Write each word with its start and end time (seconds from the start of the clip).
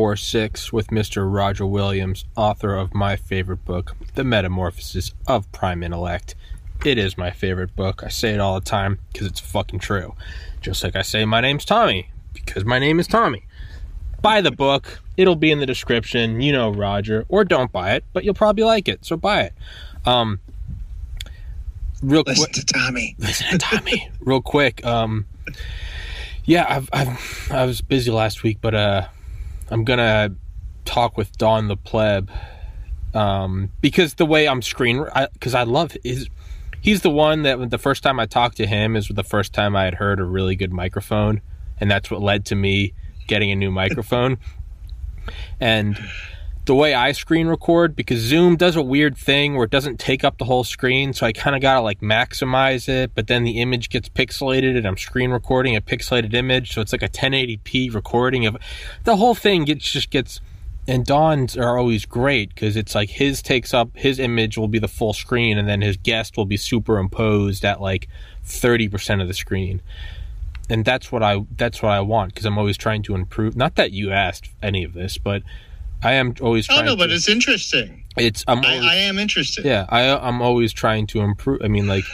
or 0.00 0.16
six 0.16 0.72
with 0.72 0.86
Mr. 0.86 1.30
Roger 1.30 1.66
Williams, 1.66 2.24
author 2.34 2.74
of 2.74 2.94
my 2.94 3.16
favorite 3.16 3.66
book, 3.66 3.94
The 4.14 4.24
Metamorphosis 4.24 5.12
of 5.26 5.52
Prime 5.52 5.82
Intellect. 5.82 6.34
It 6.86 6.96
is 6.96 7.18
my 7.18 7.30
favorite 7.30 7.76
book. 7.76 8.02
I 8.02 8.08
say 8.08 8.30
it 8.30 8.40
all 8.40 8.58
the 8.58 8.64
time 8.64 8.98
because 9.12 9.26
it's 9.26 9.40
fucking 9.40 9.80
true. 9.80 10.14
Just 10.62 10.82
like 10.82 10.96
I 10.96 11.02
say 11.02 11.26
my 11.26 11.42
name's 11.42 11.66
Tommy 11.66 12.10
because 12.32 12.64
my 12.64 12.78
name 12.78 12.98
is 12.98 13.06
Tommy. 13.06 13.44
Buy 14.22 14.40
the 14.40 14.50
book. 14.50 15.00
It'll 15.18 15.36
be 15.36 15.50
in 15.50 15.60
the 15.60 15.66
description. 15.66 16.40
You 16.40 16.52
know 16.52 16.70
Roger. 16.70 17.26
Or 17.28 17.44
don't 17.44 17.70
buy 17.70 17.92
it, 17.92 18.04
but 18.14 18.24
you'll 18.24 18.32
probably 18.32 18.64
like 18.64 18.88
it. 18.88 19.04
So 19.04 19.18
buy 19.18 19.42
it. 19.42 19.52
Um, 20.06 20.40
real 22.02 22.24
quick. 22.24 22.38
Listen 22.38 22.52
to 22.54 22.64
Tommy. 22.64 23.16
Listen 23.18 23.50
to 23.50 23.58
Tommy. 23.58 24.08
real 24.20 24.40
quick. 24.40 24.84
Um, 24.86 25.26
yeah, 26.46 26.64
I've, 26.66 26.88
I've, 26.90 27.48
I 27.52 27.66
was 27.66 27.82
busy 27.82 28.10
last 28.10 28.42
week, 28.42 28.58
but 28.62 28.74
uh, 28.74 29.08
I'm 29.70 29.84
gonna 29.84 30.34
talk 30.84 31.16
with 31.16 31.36
Don 31.38 31.68
the 31.68 31.76
pleb 31.76 32.30
um, 33.14 33.70
because 33.80 34.14
the 34.14 34.26
way 34.26 34.48
I'm 34.48 34.62
screen 34.62 35.04
because 35.32 35.54
I, 35.54 35.60
I, 35.60 35.64
love 35.64 35.96
his. 36.04 36.28
He's 36.80 37.02
the 37.02 37.10
one 37.10 37.42
that 37.42 37.70
the 37.70 37.78
first 37.78 38.02
time 38.02 38.18
I 38.18 38.26
talked 38.26 38.56
to 38.56 38.66
him 38.66 38.96
is 38.96 39.08
the 39.08 39.24
first 39.24 39.52
time 39.52 39.76
I 39.76 39.84
had 39.84 39.94
heard 39.94 40.18
a 40.18 40.24
really 40.24 40.56
good 40.56 40.72
microphone, 40.72 41.42
and 41.78 41.90
that's 41.90 42.10
what 42.10 42.22
led 42.22 42.46
to 42.46 42.54
me 42.54 42.94
getting 43.26 43.50
a 43.50 43.56
new 43.56 43.70
microphone. 43.70 44.38
and 45.60 45.98
the 46.70 46.74
way 46.76 46.94
I 46.94 47.10
screen 47.10 47.48
record 47.48 47.96
because 47.96 48.20
Zoom 48.20 48.54
does 48.54 48.76
a 48.76 48.82
weird 48.82 49.16
thing 49.16 49.56
where 49.56 49.64
it 49.64 49.72
doesn't 49.72 49.98
take 49.98 50.22
up 50.22 50.38
the 50.38 50.44
whole 50.44 50.62
screen, 50.62 51.12
so 51.12 51.26
I 51.26 51.32
kind 51.32 51.56
of 51.56 51.62
got 51.62 51.74
to 51.74 51.80
like 51.80 51.98
maximize 51.98 52.88
it, 52.88 53.10
but 53.12 53.26
then 53.26 53.42
the 53.42 53.60
image 53.60 53.90
gets 53.90 54.08
pixelated 54.08 54.76
and 54.76 54.86
I'm 54.86 54.96
screen 54.96 55.32
recording 55.32 55.74
a 55.74 55.80
pixelated 55.80 56.32
image, 56.32 56.72
so 56.72 56.80
it's 56.80 56.92
like 56.92 57.02
a 57.02 57.08
1080p 57.08 57.92
recording 57.92 58.46
of 58.46 58.56
the 59.02 59.16
whole 59.16 59.34
thing 59.34 59.64
gets 59.64 59.90
just 59.90 60.10
gets 60.10 60.40
and 60.86 61.04
Don's 61.04 61.56
are 61.56 61.76
always 61.76 62.06
great 62.06 62.50
because 62.50 62.76
it's 62.76 62.94
like 62.94 63.10
his 63.10 63.42
takes 63.42 63.74
up 63.74 63.90
his 63.94 64.20
image 64.20 64.56
will 64.56 64.68
be 64.68 64.78
the 64.78 64.86
full 64.86 65.12
screen 65.12 65.58
and 65.58 65.68
then 65.68 65.80
his 65.80 65.96
guest 65.96 66.36
will 66.36 66.46
be 66.46 66.56
superimposed 66.56 67.64
at 67.64 67.80
like 67.80 68.06
30% 68.46 69.20
of 69.20 69.26
the 69.26 69.34
screen. 69.34 69.82
And 70.68 70.84
that's 70.84 71.10
what 71.10 71.24
I 71.24 71.44
that's 71.56 71.82
what 71.82 71.90
I 71.90 72.00
want 72.00 72.32
because 72.32 72.46
I'm 72.46 72.58
always 72.58 72.76
trying 72.76 73.02
to 73.02 73.16
improve 73.16 73.56
not 73.56 73.74
that 73.74 73.90
you 73.90 74.12
asked 74.12 74.50
any 74.62 74.84
of 74.84 74.92
this 74.92 75.18
but 75.18 75.42
I 76.02 76.12
am 76.14 76.34
always. 76.40 76.68
Oh 76.70 76.82
no, 76.82 76.96
but 76.96 77.10
it's 77.10 77.28
interesting. 77.28 78.04
It's 78.16 78.44
I'm. 78.48 78.64
Always, 78.64 78.82
I, 78.82 78.92
I, 78.92 78.94
am 78.96 79.18
interested. 79.18 79.64
Yeah, 79.64 79.86
I 79.88 80.08
I'm 80.16 80.40
always 80.40 80.72
trying 80.72 81.06
to 81.08 81.20
improve. 81.20 81.60
I 81.62 81.68
mean, 81.68 81.86
like, 81.86 82.04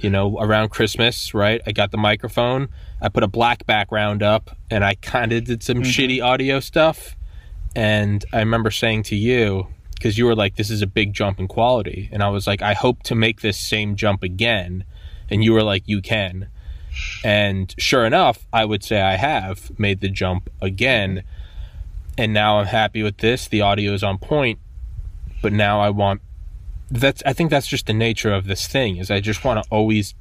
you 0.00 0.10
know, 0.10 0.38
around 0.38 0.70
Christmas, 0.70 1.34
right? 1.34 1.60
I 1.66 1.72
got 1.72 1.90
the 1.90 1.98
microphone. 1.98 2.68
I 3.00 3.08
put 3.08 3.22
a 3.22 3.28
black 3.28 3.66
background 3.66 4.22
up, 4.22 4.56
and 4.70 4.84
I 4.84 4.94
kind 4.94 5.32
of 5.32 5.44
did 5.44 5.62
some 5.62 5.78
mm-hmm. 5.78 5.90
shitty 5.90 6.24
audio 6.24 6.60
stuff. 6.60 7.16
And 7.76 8.24
I 8.32 8.38
remember 8.38 8.70
saying 8.70 9.02
to 9.04 9.16
you, 9.16 9.66
because 9.94 10.16
you 10.16 10.24
were 10.24 10.34
like, 10.34 10.56
"This 10.56 10.70
is 10.70 10.80
a 10.80 10.86
big 10.86 11.12
jump 11.12 11.38
in 11.38 11.46
quality," 11.46 12.08
and 12.12 12.22
I 12.22 12.28
was 12.30 12.46
like, 12.46 12.62
"I 12.62 12.72
hope 12.72 13.02
to 13.04 13.14
make 13.14 13.42
this 13.42 13.58
same 13.58 13.96
jump 13.96 14.22
again," 14.22 14.84
and 15.30 15.44
you 15.44 15.52
were 15.52 15.62
like, 15.62 15.82
"You 15.86 16.00
can." 16.00 16.48
And 17.24 17.74
sure 17.78 18.06
enough, 18.06 18.46
I 18.52 18.64
would 18.64 18.84
say 18.84 19.00
I 19.00 19.16
have 19.16 19.78
made 19.78 20.00
the 20.00 20.08
jump 20.08 20.48
again 20.62 21.24
and 22.16 22.32
now 22.32 22.58
I'm 22.58 22.66
happy 22.66 23.02
with 23.02 23.18
this. 23.18 23.48
The 23.48 23.60
audio 23.60 23.92
is 23.92 24.02
on 24.02 24.18
point, 24.18 24.58
but 25.42 25.52
now 25.52 25.80
I 25.80 25.90
want 25.90 26.20
that's 26.90 27.22
I 27.26 27.32
think 27.32 27.50
that's 27.50 27.66
just 27.66 27.86
the 27.86 27.94
nature 27.94 28.32
of 28.32 28.46
this 28.46 28.66
thing 28.66 28.96
is 28.98 29.10
I 29.10 29.20
just 29.20 29.44
want 29.44 29.62
to 29.62 29.70
always 29.70 30.14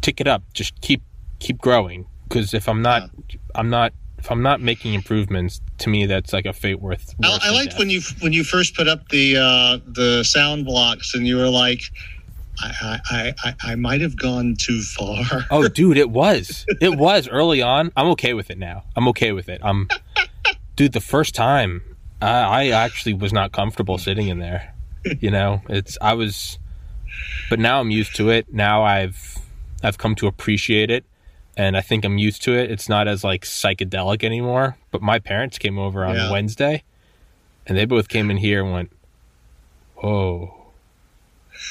tick 0.00 0.20
it 0.20 0.26
up, 0.26 0.42
just 0.52 0.80
keep 0.80 1.02
keep 1.38 1.58
growing 1.58 2.06
because 2.24 2.54
if 2.54 2.68
I'm 2.68 2.82
not 2.82 3.10
yeah. 3.28 3.38
I'm 3.54 3.70
not 3.70 3.92
if 4.18 4.30
I'm 4.30 4.42
not 4.42 4.60
making 4.60 4.94
improvements, 4.94 5.60
to 5.78 5.88
me 5.88 6.06
that's 6.06 6.32
like 6.32 6.46
a 6.46 6.52
fate 6.52 6.80
worth. 6.80 7.14
I, 7.22 7.38
I 7.42 7.50
liked 7.50 7.70
death. 7.70 7.78
when 7.78 7.90
you 7.90 8.00
when 8.20 8.32
you 8.32 8.44
first 8.44 8.74
put 8.74 8.88
up 8.88 9.08
the 9.08 9.36
uh, 9.36 9.78
the 9.86 10.24
sound 10.24 10.64
blocks 10.64 11.14
and 11.14 11.26
you 11.26 11.36
were 11.36 11.48
like, 11.48 11.82
I, 12.60 13.00
I, 13.10 13.34
I, 13.44 13.54
I 13.72 13.74
might 13.76 14.00
have 14.00 14.16
gone 14.16 14.56
too 14.58 14.82
far. 14.82 15.46
oh, 15.50 15.68
dude, 15.68 15.96
it 15.96 16.10
was. 16.10 16.66
It 16.80 16.98
was 16.98 17.28
early 17.28 17.62
on. 17.62 17.92
I'm 17.96 18.08
okay 18.08 18.34
with 18.34 18.50
it 18.50 18.58
now. 18.58 18.84
I'm 18.96 19.08
okay 19.08 19.32
with 19.32 19.48
it. 19.48 19.60
I'm 19.62 19.88
dude, 20.78 20.92
the 20.92 21.00
first 21.00 21.34
time 21.34 21.82
I, 22.22 22.28
I 22.28 22.66
actually 22.68 23.12
was 23.12 23.32
not 23.32 23.50
comfortable 23.52 23.98
sitting 23.98 24.28
in 24.28 24.38
there. 24.38 24.74
You 25.20 25.30
know, 25.30 25.60
it's 25.68 25.98
I 26.00 26.14
was, 26.14 26.58
but 27.50 27.58
now 27.58 27.80
I'm 27.80 27.90
used 27.90 28.14
to 28.16 28.30
it. 28.30 28.54
Now 28.54 28.84
I've 28.84 29.38
I've 29.82 29.98
come 29.98 30.14
to 30.14 30.26
appreciate 30.26 30.90
it, 30.90 31.04
and 31.56 31.76
I 31.76 31.82
think 31.82 32.04
I'm 32.04 32.16
used 32.16 32.42
to 32.44 32.52
it. 32.52 32.70
It's 32.70 32.88
not 32.88 33.08
as 33.08 33.24
like 33.24 33.44
psychedelic 33.44 34.24
anymore. 34.24 34.78
But 34.90 35.02
my 35.02 35.18
parents 35.18 35.58
came 35.58 35.78
over 35.78 36.06
on 36.06 36.14
yeah. 36.14 36.30
Wednesday, 36.30 36.84
and 37.66 37.76
they 37.76 37.84
both 37.84 38.08
came 38.08 38.30
in 38.30 38.38
here 38.38 38.62
and 38.62 38.72
went, 38.72 38.92
"Whoa." 39.96 40.54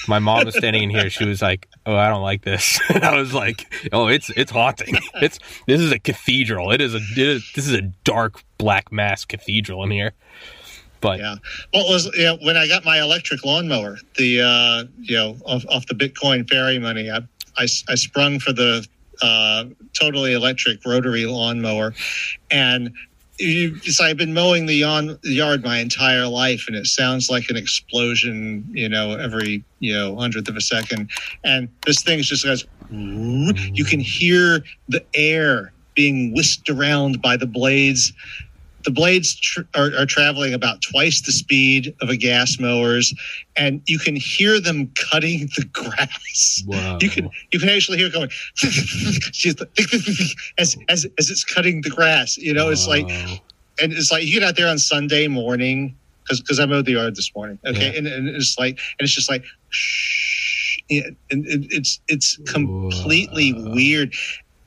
My 0.07 0.19
mom 0.19 0.45
was 0.45 0.55
standing 0.55 0.83
in 0.83 0.89
here. 0.89 1.09
She 1.09 1.25
was 1.25 1.41
like, 1.41 1.67
"Oh, 1.85 1.95
I 1.95 2.09
don't 2.09 2.21
like 2.21 2.43
this." 2.43 2.79
And 2.89 3.03
I 3.03 3.15
was 3.15 3.33
like, 3.33 3.65
"Oh, 3.91 4.07
it's 4.07 4.29
it's 4.31 4.51
haunting. 4.51 4.97
It's 5.15 5.39
this 5.65 5.81
is 5.81 5.91
a 5.91 5.99
cathedral. 5.99 6.71
It 6.71 6.81
is 6.81 6.93
a 6.93 6.97
it 6.97 7.17
is, 7.17 7.51
this 7.55 7.67
is 7.67 7.73
a 7.73 7.81
dark 8.03 8.43
black 8.57 8.91
mass 8.91 9.25
cathedral 9.25 9.83
in 9.83 9.91
here." 9.91 10.13
But 11.01 11.19
yeah, 11.19 11.35
well, 11.73 11.89
was 11.89 12.05
you 12.15 12.25
know, 12.25 12.37
when 12.43 12.57
I 12.57 12.67
got 12.67 12.85
my 12.85 12.99
electric 12.99 13.45
lawnmower, 13.45 13.97
the 14.17 14.41
uh, 14.41 14.83
you 14.99 15.15
know 15.15 15.37
off, 15.45 15.65
off 15.69 15.85
the 15.87 15.95
Bitcoin 15.95 16.49
fairy 16.49 16.79
money, 16.79 17.09
I 17.09 17.19
I, 17.57 17.63
I 17.63 17.95
sprung 17.95 18.39
for 18.39 18.53
the 18.53 18.85
uh, 19.21 19.65
totally 19.93 20.33
electric 20.33 20.85
rotary 20.85 21.25
lawnmower, 21.25 21.93
and 22.51 22.93
you, 23.39 23.79
I've 24.01 24.17
been 24.17 24.33
mowing 24.33 24.65
the 24.65 24.75
yard 24.75 25.63
my 25.63 25.77
entire 25.79 26.27
life, 26.27 26.65
and 26.67 26.75
it 26.75 26.87
sounds 26.87 27.29
like 27.29 27.49
an 27.49 27.57
explosion, 27.57 28.65
you 28.71 28.89
know, 28.89 29.15
every 29.15 29.63
you 29.79 29.93
know 29.93 30.15
hundredth 30.15 30.49
of 30.49 30.55
a 30.55 30.61
second. 30.61 31.09
And 31.43 31.69
this 31.85 32.01
thing 32.03 32.21
just 32.21 32.43
goes. 32.43 32.65
You 32.89 33.85
can 33.85 33.99
hear 33.99 34.63
the 34.87 35.03
air 35.13 35.73
being 35.93 36.33
whisked 36.33 36.69
around 36.69 37.21
by 37.21 37.35
the 37.35 37.47
blades 37.47 38.13
the 38.87 38.91
blades 38.93 39.35
tr- 39.35 39.63
are, 39.75 39.91
are, 39.97 40.05
traveling 40.05 40.53
about 40.53 40.81
twice 40.81 41.19
the 41.19 41.33
speed 41.33 41.93
of 42.01 42.07
a 42.07 42.15
gas 42.15 42.57
mower's, 42.57 43.13
and 43.57 43.81
you 43.85 43.99
can 43.99 44.15
hear 44.15 44.61
them 44.61 44.89
cutting 45.11 45.49
the 45.57 45.65
grass. 45.73 46.63
Wow. 46.65 46.97
You 47.01 47.09
can 47.09 47.29
you 47.51 47.59
can 47.59 47.67
actually 47.67 47.97
hear 47.97 48.07
it 48.07 48.13
going 48.13 48.29
as 50.57 50.77
as 50.87 51.05
as 51.17 51.29
it's 51.29 51.43
cutting 51.43 51.81
the 51.81 51.89
grass. 51.89 52.37
You 52.37 52.53
know, 52.53 52.67
wow. 52.67 52.71
it's 52.71 52.87
like, 52.87 53.09
and 53.09 53.91
it's 53.91 54.09
like 54.09 54.23
you 54.23 54.31
get 54.31 54.43
out 54.43 54.55
there 54.55 54.69
on 54.69 54.77
Sunday 54.77 55.27
morning 55.27 55.93
because 56.23 56.39
because 56.39 56.61
I 56.61 56.65
mowed 56.65 56.85
the 56.85 56.93
yard 56.93 57.17
this 57.17 57.35
morning. 57.35 57.59
Okay, 57.65 57.91
yeah. 57.91 57.97
and, 57.97 58.07
and 58.07 58.29
it's 58.29 58.57
like 58.57 58.79
and 58.99 59.05
it's 59.05 59.13
just 59.13 59.29
like. 59.29 59.43
Shh, 59.69 60.79
and 60.89 61.17
it's 61.29 61.99
it's 62.07 62.37
completely 62.47 63.51
wow. 63.51 63.73
weird 63.73 64.13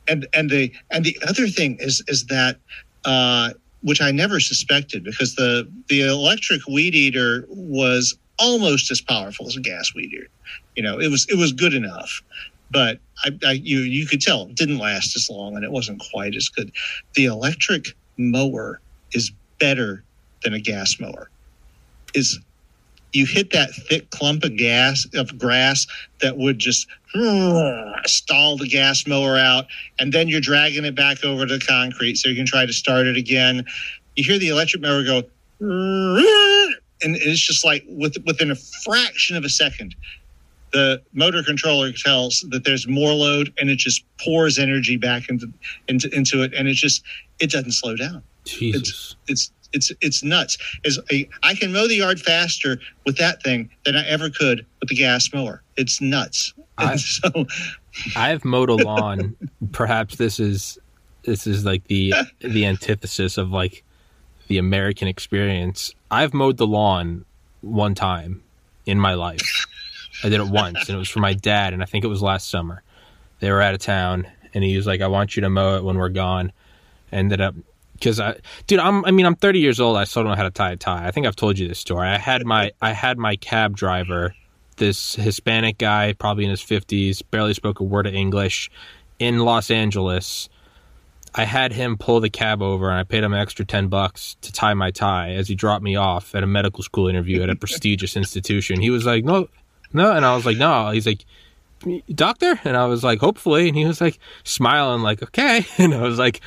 and 0.07 0.27
and 0.35 0.51
the 0.51 0.71
and 0.91 1.07
the 1.07 1.17
other 1.27 1.47
thing 1.47 1.79
is 1.81 2.03
is 2.07 2.27
that 2.27 2.59
uh, 3.07 3.51
which 3.83 4.01
I 4.01 4.11
never 4.11 4.41
suspected 4.41 5.05
because 5.05 5.35
the 5.35 5.71
the 5.89 6.03
electric 6.03 6.67
weed 6.67 6.95
eater 6.95 7.47
was 7.49 8.17
almost 8.39 8.91
as 8.91 9.01
powerful 9.01 9.47
as 9.47 9.57
a 9.57 9.61
gas 9.61 9.95
weed 9.95 10.13
eater. 10.13 10.29
You 10.77 10.83
know, 10.83 10.99
it 10.99 11.11
was 11.11 11.27
it 11.29 11.37
was 11.37 11.53
good 11.53 11.75
enough, 11.75 12.23
but 12.71 12.99
I, 13.25 13.31
I, 13.45 13.53
you 13.53 13.81
you 13.81 14.07
could 14.07 14.21
tell 14.21 14.43
it 14.43 14.57
didn't 14.57 14.79
last 14.79 15.17
as 15.17 15.29
long 15.31 15.57
and 15.57 15.65
it 15.65 15.73
wasn't 15.73 16.03
quite 16.13 16.35
as 16.35 16.49
good. 16.49 16.73
The 17.15 17.27
electric 17.27 17.89
mower 18.17 18.81
is 19.13 19.33
better 19.59 20.05
than 20.43 20.55
a 20.55 20.61
gas 20.61 20.97
mower. 21.01 21.31
Is 22.15 22.39
you 23.13 23.27
hit 23.27 23.51
that 23.53 23.71
thick 23.75 24.11
clump 24.11 24.45
of 24.45 24.57
gas 24.57 25.07
of 25.15 25.37
grass 25.39 25.87
that 26.21 26.37
would 26.37 26.59
just 26.59 26.87
stall 28.07 28.57
the 28.57 28.69
gas 28.69 29.07
mower 29.07 29.37
out 29.37 29.67
and 29.99 30.13
then 30.13 30.29
you're 30.29 30.41
dragging 30.41 30.85
it 30.85 30.95
back 30.95 31.25
over 31.25 31.47
to 31.47 31.59
the 31.59 31.65
concrete 31.65 32.17
so 32.17 32.29
you 32.29 32.37
can 32.37 32.47
try 32.47 32.65
to 32.65 32.73
start 32.73 33.07
it 33.07 33.17
again 33.17 33.65
you 34.17 34.25
hear 34.25 34.39
the 34.39 34.49
electric 34.49 34.83
mower 34.83 35.03
go 35.03 35.23
and 37.03 37.17
it's 37.17 37.41
just 37.41 37.65
like 37.65 37.85
with, 37.89 38.17
within 38.27 38.51
a 38.51 38.55
fraction 38.55 39.37
of 39.37 39.45
a 39.45 39.49
second 39.49 39.95
the 40.73 41.03
motor 41.13 41.43
controller 41.43 41.91
tells 41.93 42.45
that 42.51 42.65
there's 42.65 42.87
more 42.87 43.13
load 43.13 43.53
and 43.59 43.71
it 43.71 43.77
just 43.77 44.05
pours 44.21 44.59
energy 44.59 44.97
back 44.97 45.29
into 45.29 45.53
into, 45.89 46.09
into 46.15 46.43
it 46.43 46.55
and 46.55 46.69
it 46.69 46.75
just 46.75 47.03
it 47.41 47.51
doesn't 47.51 47.73
slow 47.73 47.97
down 47.97 48.23
Jesus. 48.45 49.17
it's 49.27 49.51
it's 49.51 49.60
it's 49.73 49.93
it's 50.01 50.23
nuts. 50.23 50.59
Is 50.85 50.99
a 51.13 51.29
I 51.43 51.55
can 51.55 51.73
mow 51.73 51.87
the 51.89 51.97
yard 51.97 52.21
faster 52.21 52.79
with 53.07 53.17
that 53.19 53.43
thing 53.43 53.71
than 53.85 53.97
I 53.97 54.07
ever 54.07 54.31
could 54.31 54.65
with 54.81 54.89
the 54.89 54.95
gas 54.97 55.33
mower. 55.33 55.63
It's 55.77 56.01
nuts. 56.01 56.53
I- 56.79 56.97
so 56.97 57.47
I've 58.17 58.45
mowed 58.45 58.71
a 58.71 58.75
lawn. 58.85 59.37
Perhaps 59.73 60.17
this 60.17 60.41
is 60.41 60.79
this 61.25 61.47
is 61.47 61.65
like 61.65 61.85
the 61.85 62.15
the 62.41 62.67
antithesis 62.67 63.37
of 63.39 63.51
like 63.51 63.85
the 64.49 64.59
American 64.59 65.07
experience. 65.09 65.93
I've 66.11 66.35
mowed 66.35 66.57
the 66.57 66.67
lawn 66.67 67.25
one 67.61 67.95
time 67.95 68.43
in 68.87 68.99
my 68.99 69.15
life. 69.15 69.67
I 70.25 70.29
did 70.29 70.41
it 70.41 70.49
once, 70.49 70.89
and 70.89 70.97
it 70.97 70.99
was 70.99 71.09
for 71.09 71.21
my 71.21 71.35
dad, 71.35 71.73
and 71.73 71.83
I 71.83 71.87
think 71.87 72.05
it 72.05 72.09
was 72.09 72.21
last 72.23 72.49
summer. 72.51 72.83
They 73.39 73.51
were 73.51 73.63
out 73.63 73.75
of 73.75 73.81
town, 73.81 74.27
and 74.53 74.65
he 74.65 74.77
was 74.77 74.87
like, 74.87 75.01
"I 75.01 75.07
want 75.07 75.37
you 75.37 75.43
to 75.43 75.51
mow 75.51 75.77
it 75.77 75.85
when 75.85 75.97
we're 75.97 76.09
gone." 76.09 76.53
Ended 77.13 77.41
up 77.41 77.55
because 78.01 78.19
I, 78.19 78.37
dude, 78.67 78.81
I'm. 78.81 79.05
I 79.05 79.11
mean, 79.11 79.27
I'm 79.27 79.37
30 79.37 79.61
years 79.61 79.79
old. 79.79 79.97
I 79.97 80.05
still 80.05 80.23
don't 80.23 80.31
know 80.31 80.37
how 80.37 80.43
to 80.45 80.51
tie 80.51 80.73
a 80.73 80.77
tie. 80.77 81.07
I 81.07 81.11
think 81.11 81.27
I've 81.27 81.37
told 81.37 81.59
you 81.59 81.69
this 81.69 81.79
story. 81.79 82.09
I 82.09 82.19
had 82.19 82.45
my 82.45 82.73
I 82.81 82.93
had 82.93 83.19
my 83.19 83.37
cab 83.37 83.77
driver, 83.77 84.35
this 84.77 85.15
Hispanic 85.15 85.79
guy, 85.79 86.15
probably 86.15 86.45
in 86.45 86.51
his 86.51 86.63
50s, 86.63 87.23
barely 87.31 87.55
spoke 87.55 87.81
a 87.81 87.85
word 87.85 88.07
of 88.07 88.15
English, 88.15 88.71
in 89.19 89.39
Los 89.39 89.71
Angeles. 89.71 90.49
I 91.33 91.45
had 91.45 91.73
him 91.73 91.97
pull 91.97 92.19
the 92.19 92.31
cab 92.31 92.61
over, 92.61 92.91
and 92.91 92.99
I 92.99 93.05
paid 93.05 93.23
him 93.23 93.33
an 93.33 93.39
extra 93.39 93.65
10 93.65 93.87
bucks 93.87 94.37
to 94.41 94.51
tie 94.51 94.75
my 94.75 94.91
tie 94.91 95.35
as 95.35 95.47
he 95.47 95.55
dropped 95.55 95.85
me 95.85 95.95
off 95.95 96.35
at 96.35 96.43
a 96.43 96.47
medical 96.47 96.83
school 96.83 97.07
interview 97.07 97.43
at 97.43 97.51
a 97.51 97.57
prestigious 97.65 98.17
institution. 98.17 98.81
He 98.81 98.91
was 98.91 99.07
like, 99.07 99.25
"No, 99.25 99.49
no," 99.93 100.11
and 100.11 100.25
I 100.25 100.35
was 100.35 100.47
like, 100.47 100.57
"No." 100.57 100.91
He's 100.91 101.07
like, 101.07 101.25
doctor? 102.15 102.61
And 102.65 102.77
i 102.77 102.87
was 102.87 103.03
like 103.05 103.21
hopefully. 103.21 103.69
And 103.69 103.77
he 103.77 103.85
was 103.85 104.01
like 104.01 104.19
smiling 104.45 105.03
like 105.03 105.23
okay. 105.23 105.67
And 105.79 105.95
i 105.95 106.03
was 106.03 106.19
like 106.19 106.41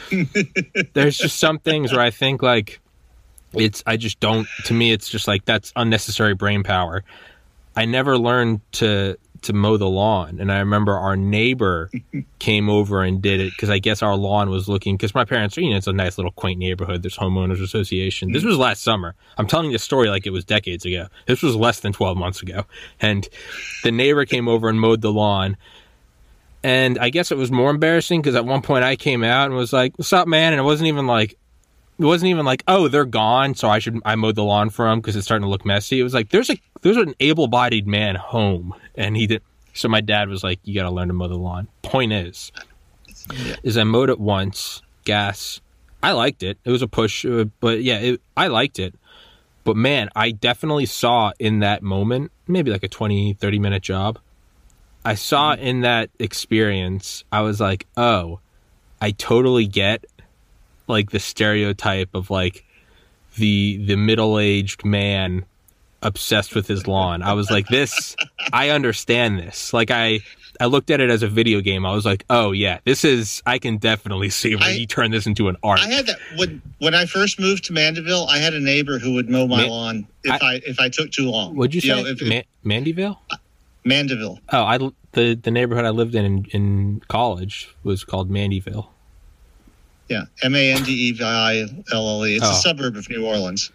there's 0.94 1.18
just 1.18 1.40
some 1.40 1.60
things 1.60 1.92
where 1.92 2.02
i 2.02 2.12
think 2.12 2.42
like 2.42 2.80
it's 3.54 3.84
i 3.86 3.98
just 3.98 4.20
don't 4.20 4.48
to 4.66 4.74
me 4.74 4.92
it's 4.92 5.08
just 5.08 5.28
like 5.28 5.46
that's 5.46 5.72
unnecessary 5.76 6.34
brain 6.34 6.64
power. 6.64 7.04
I 7.76 7.86
never 7.86 8.18
learned 8.18 8.62
to 8.74 9.18
to 9.44 9.54
mow 9.54 9.78
the 9.78 9.90
lawn. 9.90 10.40
And 10.40 10.52
i 10.52 10.60
remember 10.60 10.98
our 10.98 11.16
neighbor 11.16 11.90
came 12.40 12.70
over 12.70 13.04
and 13.04 13.22
did 13.22 13.40
it 13.40 13.52
because 13.52 13.70
i 13.70 13.80
guess 13.80 14.02
our 14.02 14.16
lawn 14.16 14.50
was 14.50 14.68
looking 14.68 14.96
because 14.96 15.16
my 15.16 15.26
parents 15.26 15.58
are 15.58 15.62
you 15.62 15.70
know 15.72 15.78
it's 15.78 15.88
a 15.88 15.94
nice 15.94 16.18
little 16.18 16.32
quaint 16.32 16.60
neighborhood. 16.60 17.04
There's 17.04 17.18
homeowners 17.18 17.62
association. 17.62 18.32
This 18.32 18.44
mm. 18.44 18.48
was 18.48 18.58
last 18.58 18.84
summer. 18.84 19.16
I'm 19.38 19.48
telling 19.48 19.68
you 19.68 19.74
the 19.74 19.80
story 19.80 20.10
like 20.10 20.26
it 20.26 20.32
was 20.32 20.46
decades 20.46 20.86
ago. 20.86 21.08
This 21.26 21.42
was 21.42 21.56
less 21.56 21.80
than 21.80 21.94
12 21.94 22.18
months 22.18 22.42
ago. 22.42 22.66
And 23.00 23.28
the 23.84 23.92
neighbor 23.92 24.26
came 24.26 24.48
over 24.48 24.70
and 24.70 24.80
mowed 24.80 25.02
the 25.02 25.12
lawn. 25.12 25.58
And 26.64 26.98
i 27.00 27.10
guess 27.10 27.32
it 27.32 27.38
was 27.38 27.52
more 27.52 27.70
embarrassing 27.70 28.22
because 28.22 28.36
at 28.36 28.46
one 28.46 28.62
point 28.62 28.84
i 28.86 28.96
came 28.96 29.24
out 29.24 29.48
and 29.48 29.56
was 29.56 29.74
like 29.74 29.98
what's 29.98 30.14
up 30.14 30.28
man? 30.28 30.54
And 30.54 30.60
it 30.60 30.64
wasn't 30.64 30.88
even 30.88 31.08
like 31.08 31.38
it 32.00 32.06
wasn't 32.06 32.30
even 32.30 32.46
like 32.46 32.64
oh 32.68 32.88
they're 32.88 33.06
gone 33.06 33.54
so 33.54 33.70
i 33.70 33.80
should 33.80 34.00
i 34.06 34.16
mowed 34.16 34.36
the 34.36 34.44
lawn 34.44 34.70
for 34.70 34.90
them 34.90 35.00
because 35.00 35.16
it's 35.16 35.26
starting 35.26 35.46
to 35.46 35.50
look 35.50 35.66
messy. 35.66 36.00
It 36.00 36.04
was 36.04 36.14
like 36.14 36.30
there's 36.30 36.50
a 36.50 36.58
there's 36.82 36.98
an 36.98 37.16
able-bodied 37.20 37.88
man 37.88 38.16
home 38.16 38.74
and 38.96 39.16
he 39.16 39.28
did 39.28 39.42
so 39.74 39.88
my 39.88 40.02
dad 40.02 40.30
was 40.30 40.44
like 40.44 40.60
you 40.64 40.76
got 40.76 40.84
to 40.84 40.92
learn 40.92 41.08
to 41.08 41.14
mow 41.14 41.28
the 41.28 41.36
lawn. 41.36 41.68
Point 41.82 42.14
is 42.14 42.52
is 43.64 43.78
i 43.78 43.84
mowed 43.84 44.10
it 44.10 44.20
once 44.20 44.82
gas 45.06 45.62
i 46.02 46.12
liked 46.12 46.44
it. 46.44 46.58
It 46.64 46.72
was 46.72 46.82
a 46.82 46.88
push 46.88 47.26
uh, 47.26 47.46
but 47.60 47.82
yeah 47.82 48.00
it, 48.00 48.22
i 48.36 48.48
liked 48.48 48.80
it. 48.80 48.96
But 49.64 49.78
man 49.78 50.10
i 50.16 50.32
definitely 50.32 50.86
saw 50.86 51.32
in 51.40 51.60
that 51.60 51.82
moment 51.82 52.32
maybe 52.48 52.72
like 52.72 52.84
a 52.84 52.90
20 52.90 53.34
30 53.34 53.60
minute 53.60 53.82
job 53.82 54.20
i 55.06 55.16
saw 55.16 55.54
in 55.54 55.82
that 55.82 56.10
experience 56.20 57.24
i 57.32 57.40
was 57.42 57.62
like 57.62 57.88
oh 57.96 58.40
i 59.02 59.12
totally 59.12 59.66
get 59.66 60.06
like 60.88 61.12
the 61.12 61.20
stereotype 61.20 62.14
of 62.14 62.30
like 62.30 62.66
the 63.36 63.84
the 63.86 63.96
middle-aged 63.96 64.86
man 64.86 65.46
obsessed 66.04 66.54
with 66.56 66.68
his 66.68 66.88
lawn. 66.88 67.22
I 67.24 67.34
was 67.34 67.50
like 67.50 67.68
this 67.68 68.16
I 68.52 68.70
understand 68.70 69.40
this. 69.40 69.74
Like 69.74 69.90
I 69.92 70.20
I 70.60 70.66
looked 70.66 70.92
at 70.92 71.00
it 71.02 71.10
as 71.10 71.24
a 71.24 71.28
video 71.28 71.62
game. 71.62 71.84
I 71.84 71.94
was 71.96 72.06
like, 72.06 72.24
"Oh 72.30 72.52
yeah, 72.52 72.78
this 72.86 73.04
is 73.04 73.42
I 73.46 73.58
can 73.58 73.78
definitely 73.78 74.30
see 74.30 74.56
where 74.56 74.66
I- 74.70 74.72
you 74.74 74.86
turn 74.86 75.10
this 75.10 75.26
into 75.26 75.48
an 75.50 75.58
art." 75.64 75.80
I 75.80 75.88
had 75.88 76.06
that 76.06 76.18
when 76.38 76.62
when 76.78 76.94
I 76.94 77.06
first 77.08 77.40
moved 77.40 77.64
to 77.66 77.74
Mandeville. 77.74 78.28
I 78.30 78.38
had 78.38 78.54
a 78.54 78.60
neighbor 78.60 79.00
who 79.00 79.14
would 79.16 79.30
mow 79.30 79.48
my 79.48 79.62
Man- 79.62 79.70
lawn 79.70 80.08
if 80.24 80.42
I, 80.44 80.62
if 80.66 80.80
I 80.80 80.90
took 80.90 81.10
too 81.12 81.30
long. 81.32 81.56
What'd 81.56 81.74
you 81.74 81.82
say? 81.82 81.88
know, 81.88 82.06
if, 82.06 82.22
if- 82.22 82.28
Ma- 82.30 82.72
Mandyville? 82.76 83.18
Uh, 83.32 83.38
Mandeville. 83.84 84.40
Oh, 84.52 84.64
I 84.64 84.78
the 85.14 85.34
the 85.34 85.50
neighborhood 85.52 85.86
I 85.86 85.90
lived 85.90 86.14
in, 86.14 86.24
in 86.26 86.46
in 86.52 87.02
college 87.08 87.70
was 87.84 88.04
called 88.04 88.30
Mandeville. 88.30 88.92
Yeah, 90.10 90.26
M 90.44 90.54
A 90.56 90.72
N 90.74 90.84
D 90.84 90.92
E 90.92 91.12
V 91.14 91.24
I 91.24 91.62
L 91.92 92.08
L 92.08 92.26
E. 92.28 92.36
It's 92.36 92.46
Oh. 92.46 92.52
a 92.52 92.56
suburb 92.56 92.96
of 92.96 93.10
New 93.10 93.26
Orleans. 93.26 93.72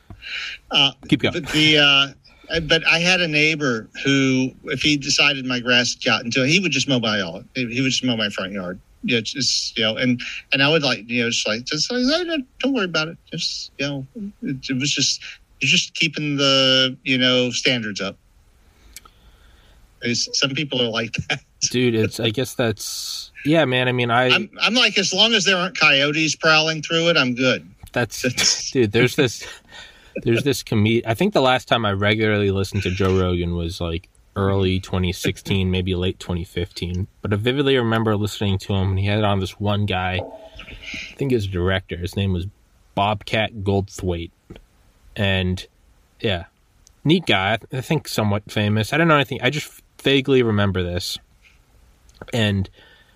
Uh, 0.70 0.92
Keep 1.08 1.20
going. 1.22 1.32
but 1.34 1.48
the 1.52 1.78
uh, 1.78 2.54
I- 2.54 2.60
but 2.60 2.86
I 2.86 2.98
had 2.98 3.20
a 3.20 3.28
neighbor 3.28 3.88
who, 4.04 4.50
if 4.64 4.80
he 4.80 4.96
decided 4.96 5.44
my 5.44 5.60
grass 5.60 5.92
had 5.94 6.02
gotten 6.04 6.30
to, 6.32 6.46
he 6.46 6.60
would 6.60 6.72
just 6.72 6.88
mow 6.88 6.98
my 6.98 7.18
yard. 7.18 7.44
He 7.54 7.64
would 7.82 7.90
just 7.90 8.02
mow 8.04 8.16
my 8.16 8.30
front 8.30 8.52
yard. 8.52 8.80
Yeah, 9.04 9.20
just 9.20 9.76
you 9.78 9.84
know, 9.84 9.96
and 9.96 10.20
and 10.52 10.62
I 10.62 10.68
would 10.68 10.82
like 10.82 11.08
you 11.08 11.22
know, 11.22 11.30
just 11.30 11.46
like 11.46 11.64
just 11.64 11.90
like 11.92 12.02
"No, 12.02 12.22
no, 12.22 12.38
don't 12.60 12.72
worry 12.74 12.86
about 12.86 13.08
it. 13.08 13.18
Just 13.30 13.70
you 13.78 13.86
know, 13.86 14.06
it, 14.42 14.56
it 14.70 14.78
was 14.80 14.92
just 14.92 15.20
you're 15.60 15.68
just 15.68 15.94
keeping 15.94 16.36
the 16.36 16.96
you 17.04 17.16
know 17.18 17.50
standards 17.50 18.00
up. 18.00 18.16
It's- 20.02 20.28
some 20.32 20.50
people 20.50 20.80
are 20.80 20.88
like 20.90 21.12
that. 21.28 21.40
Dude, 21.70 21.94
it's 21.96 22.20
I 22.20 22.30
guess 22.30 22.54
that's 22.54 23.32
yeah, 23.44 23.64
man. 23.64 23.88
I 23.88 23.92
mean, 23.92 24.10
I 24.10 24.30
I'm 24.30 24.50
I'm 24.60 24.74
like 24.74 24.96
as 24.96 25.12
long 25.12 25.32
as 25.34 25.44
there 25.44 25.56
aren't 25.56 25.78
coyotes 25.78 26.36
prowling 26.36 26.82
through 26.82 27.08
it, 27.10 27.16
I'm 27.16 27.34
good. 27.34 27.68
that's 27.92 28.70
dude. 28.72 28.92
There's 28.92 29.16
this 29.16 29.44
there's 30.22 30.44
this 30.44 30.62
comedian. 30.62 31.04
I 31.10 31.14
think 31.14 31.32
the 31.34 31.40
last 31.40 31.68
time 31.68 31.84
I 31.84 31.92
regularly 31.92 32.50
listened 32.50 32.82
to 32.84 32.90
Joe 32.90 33.18
Rogan 33.18 33.54
was 33.54 33.80
like 33.80 34.08
early 34.36 34.78
2016, 34.78 35.70
maybe 35.70 35.94
late 35.94 36.18
2015. 36.20 37.08
But 37.22 37.32
I 37.32 37.36
vividly 37.36 37.76
remember 37.76 38.16
listening 38.16 38.58
to 38.58 38.74
him, 38.74 38.90
and 38.90 38.98
he 38.98 39.06
had 39.06 39.24
on 39.24 39.40
this 39.40 39.58
one 39.58 39.86
guy. 39.86 40.20
I 40.70 41.14
think 41.16 41.32
his 41.32 41.46
director. 41.46 41.96
His 41.96 42.16
name 42.16 42.32
was 42.32 42.46
Bobcat 42.94 43.56
Goldthwait, 43.64 44.30
and 45.16 45.66
yeah, 46.20 46.44
neat 47.04 47.26
guy. 47.26 47.58
I- 47.72 47.80
think 47.80 48.08
somewhat 48.08 48.50
famous. 48.50 48.92
I 48.92 48.98
don't 48.98 49.08
know 49.08 49.14
anything. 49.16 49.40
I 49.42 49.50
just 49.50 49.82
vaguely 50.02 50.42
remember 50.42 50.82
this, 50.82 51.18
and 52.32 52.68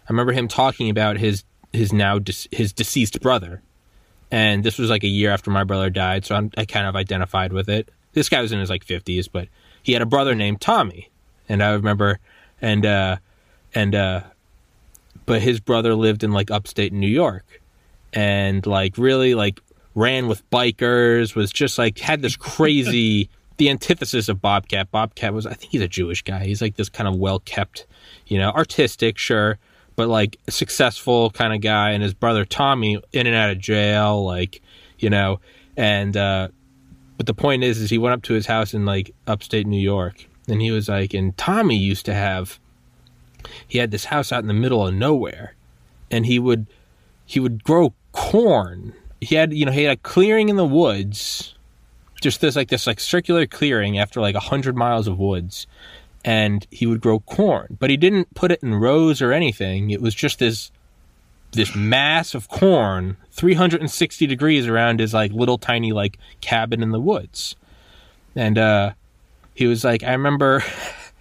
I 0.08 0.12
remember 0.12 0.32
him 0.32 0.48
talking 0.48 0.88
about 0.90 1.18
his 1.18 1.44
his 1.72 1.92
now 1.92 2.18
de- 2.18 2.48
his 2.50 2.72
deceased 2.72 3.20
brother, 3.20 3.62
and 4.32 4.64
this 4.64 4.78
was 4.78 4.88
like 4.88 5.04
a 5.04 5.08
year 5.08 5.30
after 5.30 5.50
my 5.50 5.62
brother 5.62 5.90
died, 5.90 6.24
so 6.24 6.34
I'm, 6.34 6.50
I 6.56 6.64
kind 6.64 6.86
of 6.86 6.96
identified 6.96 7.52
with 7.52 7.68
it. 7.68 7.90
This 8.14 8.30
guy 8.30 8.40
was 8.40 8.50
in 8.50 8.58
his 8.58 8.70
like 8.70 8.84
50s, 8.84 9.28
but 9.30 9.46
he 9.82 9.92
had 9.92 10.00
a 10.00 10.06
brother 10.06 10.34
named 10.34 10.62
Tommy, 10.62 11.10
and 11.50 11.62
I 11.62 11.72
remember, 11.72 12.18
and 12.60 12.84
uh, 12.86 13.16
and 13.74 13.94
uh, 13.94 14.22
but 15.26 15.42
his 15.42 15.60
brother 15.60 15.94
lived 15.94 16.24
in 16.24 16.32
like 16.32 16.50
upstate 16.50 16.94
New 16.94 17.08
York, 17.08 17.60
and 18.14 18.66
like 18.66 18.96
really 18.96 19.34
like 19.34 19.60
ran 19.94 20.28
with 20.28 20.48
bikers, 20.50 21.34
was 21.34 21.52
just 21.52 21.76
like 21.76 21.98
had 21.98 22.22
this 22.22 22.34
crazy 22.34 23.28
the 23.58 23.68
antithesis 23.68 24.30
of 24.30 24.40
Bobcat. 24.40 24.90
Bobcat 24.90 25.34
was 25.34 25.44
I 25.46 25.52
think 25.52 25.72
he's 25.72 25.82
a 25.82 25.88
Jewish 25.88 26.22
guy. 26.22 26.46
He's 26.46 26.62
like 26.62 26.76
this 26.76 26.88
kind 26.88 27.06
of 27.06 27.16
well 27.16 27.40
kept, 27.40 27.86
you 28.26 28.38
know, 28.38 28.50
artistic, 28.50 29.18
sure, 29.18 29.58
but 29.96 30.08
like 30.08 30.38
successful 30.48 31.30
kind 31.30 31.52
of 31.52 31.60
guy. 31.60 31.90
And 31.90 32.02
his 32.02 32.14
brother 32.14 32.44
Tommy 32.44 33.00
in 33.12 33.26
and 33.26 33.36
out 33.36 33.50
of 33.50 33.58
jail, 33.58 34.24
like 34.24 34.62
you 34.98 35.10
know, 35.10 35.40
and 35.76 36.16
uh, 36.16 36.48
but 37.16 37.26
the 37.26 37.34
point 37.34 37.62
is, 37.62 37.80
is 37.80 37.90
he 37.90 37.98
went 37.98 38.14
up 38.14 38.22
to 38.22 38.34
his 38.34 38.46
house 38.46 38.74
in 38.74 38.84
like 38.84 39.14
upstate 39.26 39.66
New 39.66 39.80
York, 39.80 40.26
and 40.48 40.60
he 40.60 40.70
was 40.70 40.88
like, 40.88 41.14
and 41.14 41.36
Tommy 41.36 41.76
used 41.76 42.04
to 42.06 42.14
have, 42.14 42.58
he 43.68 43.78
had 43.78 43.90
this 43.90 44.06
house 44.06 44.32
out 44.32 44.40
in 44.40 44.48
the 44.48 44.54
middle 44.54 44.86
of 44.86 44.94
nowhere, 44.94 45.54
and 46.10 46.26
he 46.26 46.38
would, 46.38 46.66
he 47.24 47.38
would 47.38 47.62
grow 47.64 47.94
corn. 48.12 48.94
He 49.20 49.36
had, 49.36 49.52
you 49.52 49.64
know, 49.64 49.72
he 49.72 49.84
had 49.84 49.98
a 49.98 50.00
clearing 50.00 50.48
in 50.48 50.56
the 50.56 50.64
woods, 50.64 51.54
just 52.20 52.40
this 52.40 52.56
like 52.56 52.68
this 52.68 52.86
like 52.86 52.98
circular 52.98 53.46
clearing 53.46 53.98
after 53.98 54.20
like 54.20 54.34
a 54.34 54.40
hundred 54.40 54.76
miles 54.76 55.06
of 55.06 55.18
woods, 55.18 55.66
and 56.24 56.66
he 56.70 56.86
would 56.86 57.00
grow 57.00 57.20
corn, 57.20 57.76
but 57.80 57.90
he 57.90 57.96
didn't 57.96 58.34
put 58.34 58.52
it 58.52 58.62
in 58.62 58.74
rows 58.74 59.20
or 59.20 59.32
anything. 59.32 59.90
It 59.90 60.00
was 60.00 60.14
just 60.14 60.38
this 60.38 60.70
this 61.52 61.74
mass 61.74 62.34
of 62.34 62.48
corn 62.48 63.16
360 63.32 64.26
degrees 64.26 64.66
around 64.66 65.00
his 65.00 65.12
like 65.12 65.32
little 65.32 65.58
tiny 65.58 65.92
like 65.92 66.18
cabin 66.40 66.82
in 66.82 66.90
the 66.90 67.00
woods. 67.00 67.56
And 68.34 68.56
uh 68.56 68.92
he 69.54 69.66
was 69.66 69.84
like 69.84 70.02
i 70.02 70.12
remember 70.12 70.64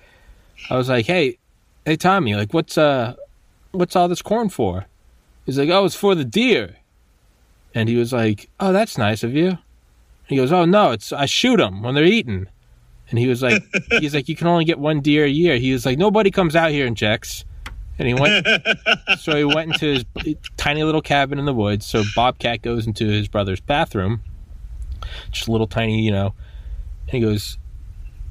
i 0.70 0.78
was 0.78 0.88
like 0.88 1.06
hey 1.06 1.38
hey 1.86 1.98
tommy 1.98 2.34
like 2.34 2.54
what's 2.54 2.78
uh 2.78 3.14
what's 3.72 3.96
all 3.96 4.08
this 4.08 4.22
corn 4.22 4.50
for? 4.50 4.86
He's 5.46 5.58
like 5.58 5.70
oh 5.70 5.86
it's 5.86 5.96
for 5.96 6.16
the 6.16 6.26
deer. 6.26 6.78
And 7.74 7.90
he 7.90 7.96
was 7.98 8.14
like 8.14 8.50
oh 8.60 8.72
that's 8.72 8.98
nice 8.98 9.24
of 9.24 9.34
you. 9.34 9.58
He 10.28 10.38
goes 10.38 10.52
oh 10.52 10.66
no 10.66 10.92
it's 10.92 11.12
i 11.12 11.26
shoot 11.26 11.58
them 11.58 11.82
when 11.82 11.96
they're 11.96 12.06
eating 12.06 12.48
and 13.12 13.20
he 13.20 13.28
was 13.28 13.44
like 13.44 13.64
he's 14.00 14.16
like 14.16 14.28
you 14.28 14.36
can 14.36 14.48
only 14.48 14.66
get 14.66 14.80
one 14.80 15.00
deer 15.00 15.26
a 15.26 15.30
year 15.30 15.58
he 15.58 15.72
was 15.72 15.86
like 15.86 15.98
nobody 15.98 16.32
comes 16.32 16.56
out 16.56 16.72
here 16.72 16.88
and 16.88 16.98
checks 16.98 17.46
and 18.02 18.08
he 18.08 18.16
went 18.16 18.48
so 19.20 19.36
he 19.36 19.44
went 19.44 19.74
into 19.74 19.86
his 19.86 20.36
tiny 20.58 20.84
little 20.84 21.04
cabin 21.04 21.38
in 21.38 21.46
the 21.46 21.54
woods. 21.54 21.86
So 21.86 22.04
Bobcat 22.16 22.64
goes 22.64 22.88
into 22.88 23.06
his 23.06 23.28
brother's 23.28 23.62
bathroom, 23.62 24.24
just 25.32 25.48
a 25.48 25.52
little 25.52 25.68
tiny, 25.68 26.02
you 26.02 26.12
know. 26.12 26.34
And 27.02 27.12
he 27.12 27.20
goes, 27.20 27.60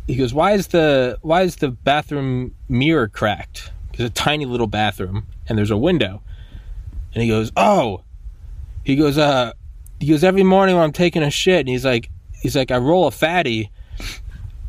he 0.09 0.17
goes, 0.17 0.35
why 0.35 0.53
is 0.53 0.69
the 0.69 1.19
why 1.23 1.43
is 1.43 1.57
the 1.57 1.71
bathroom 1.71 2.55
mirror 2.69 3.07
cracked? 3.07 3.71
It's 3.93 4.01
a 4.01 4.11
tiny 4.11 4.45
little 4.45 4.67
bathroom, 4.67 5.27
and 5.49 5.57
there's 5.57 5.71
a 5.71 5.77
window. 5.77 6.21
And 7.15 7.23
he 7.23 7.29
goes, 7.29 7.53
oh, 7.57 8.03
he 8.85 8.97
goes, 8.97 9.19
uh, 9.19 9.53
he 10.01 10.07
goes 10.07 10.25
every 10.25 10.43
morning 10.43 10.75
when 10.75 10.85
I'm 10.85 10.93
taking 10.93 11.23
a 11.23 11.31
shit, 11.31 11.61
and 11.61 11.69
he's 11.69 11.85
like, 11.85 12.11
he's 12.41 12.57
like, 12.57 12.73
I 12.73 12.79
roll 12.79 13.07
a 13.07 13.13
fatty. 13.13 13.71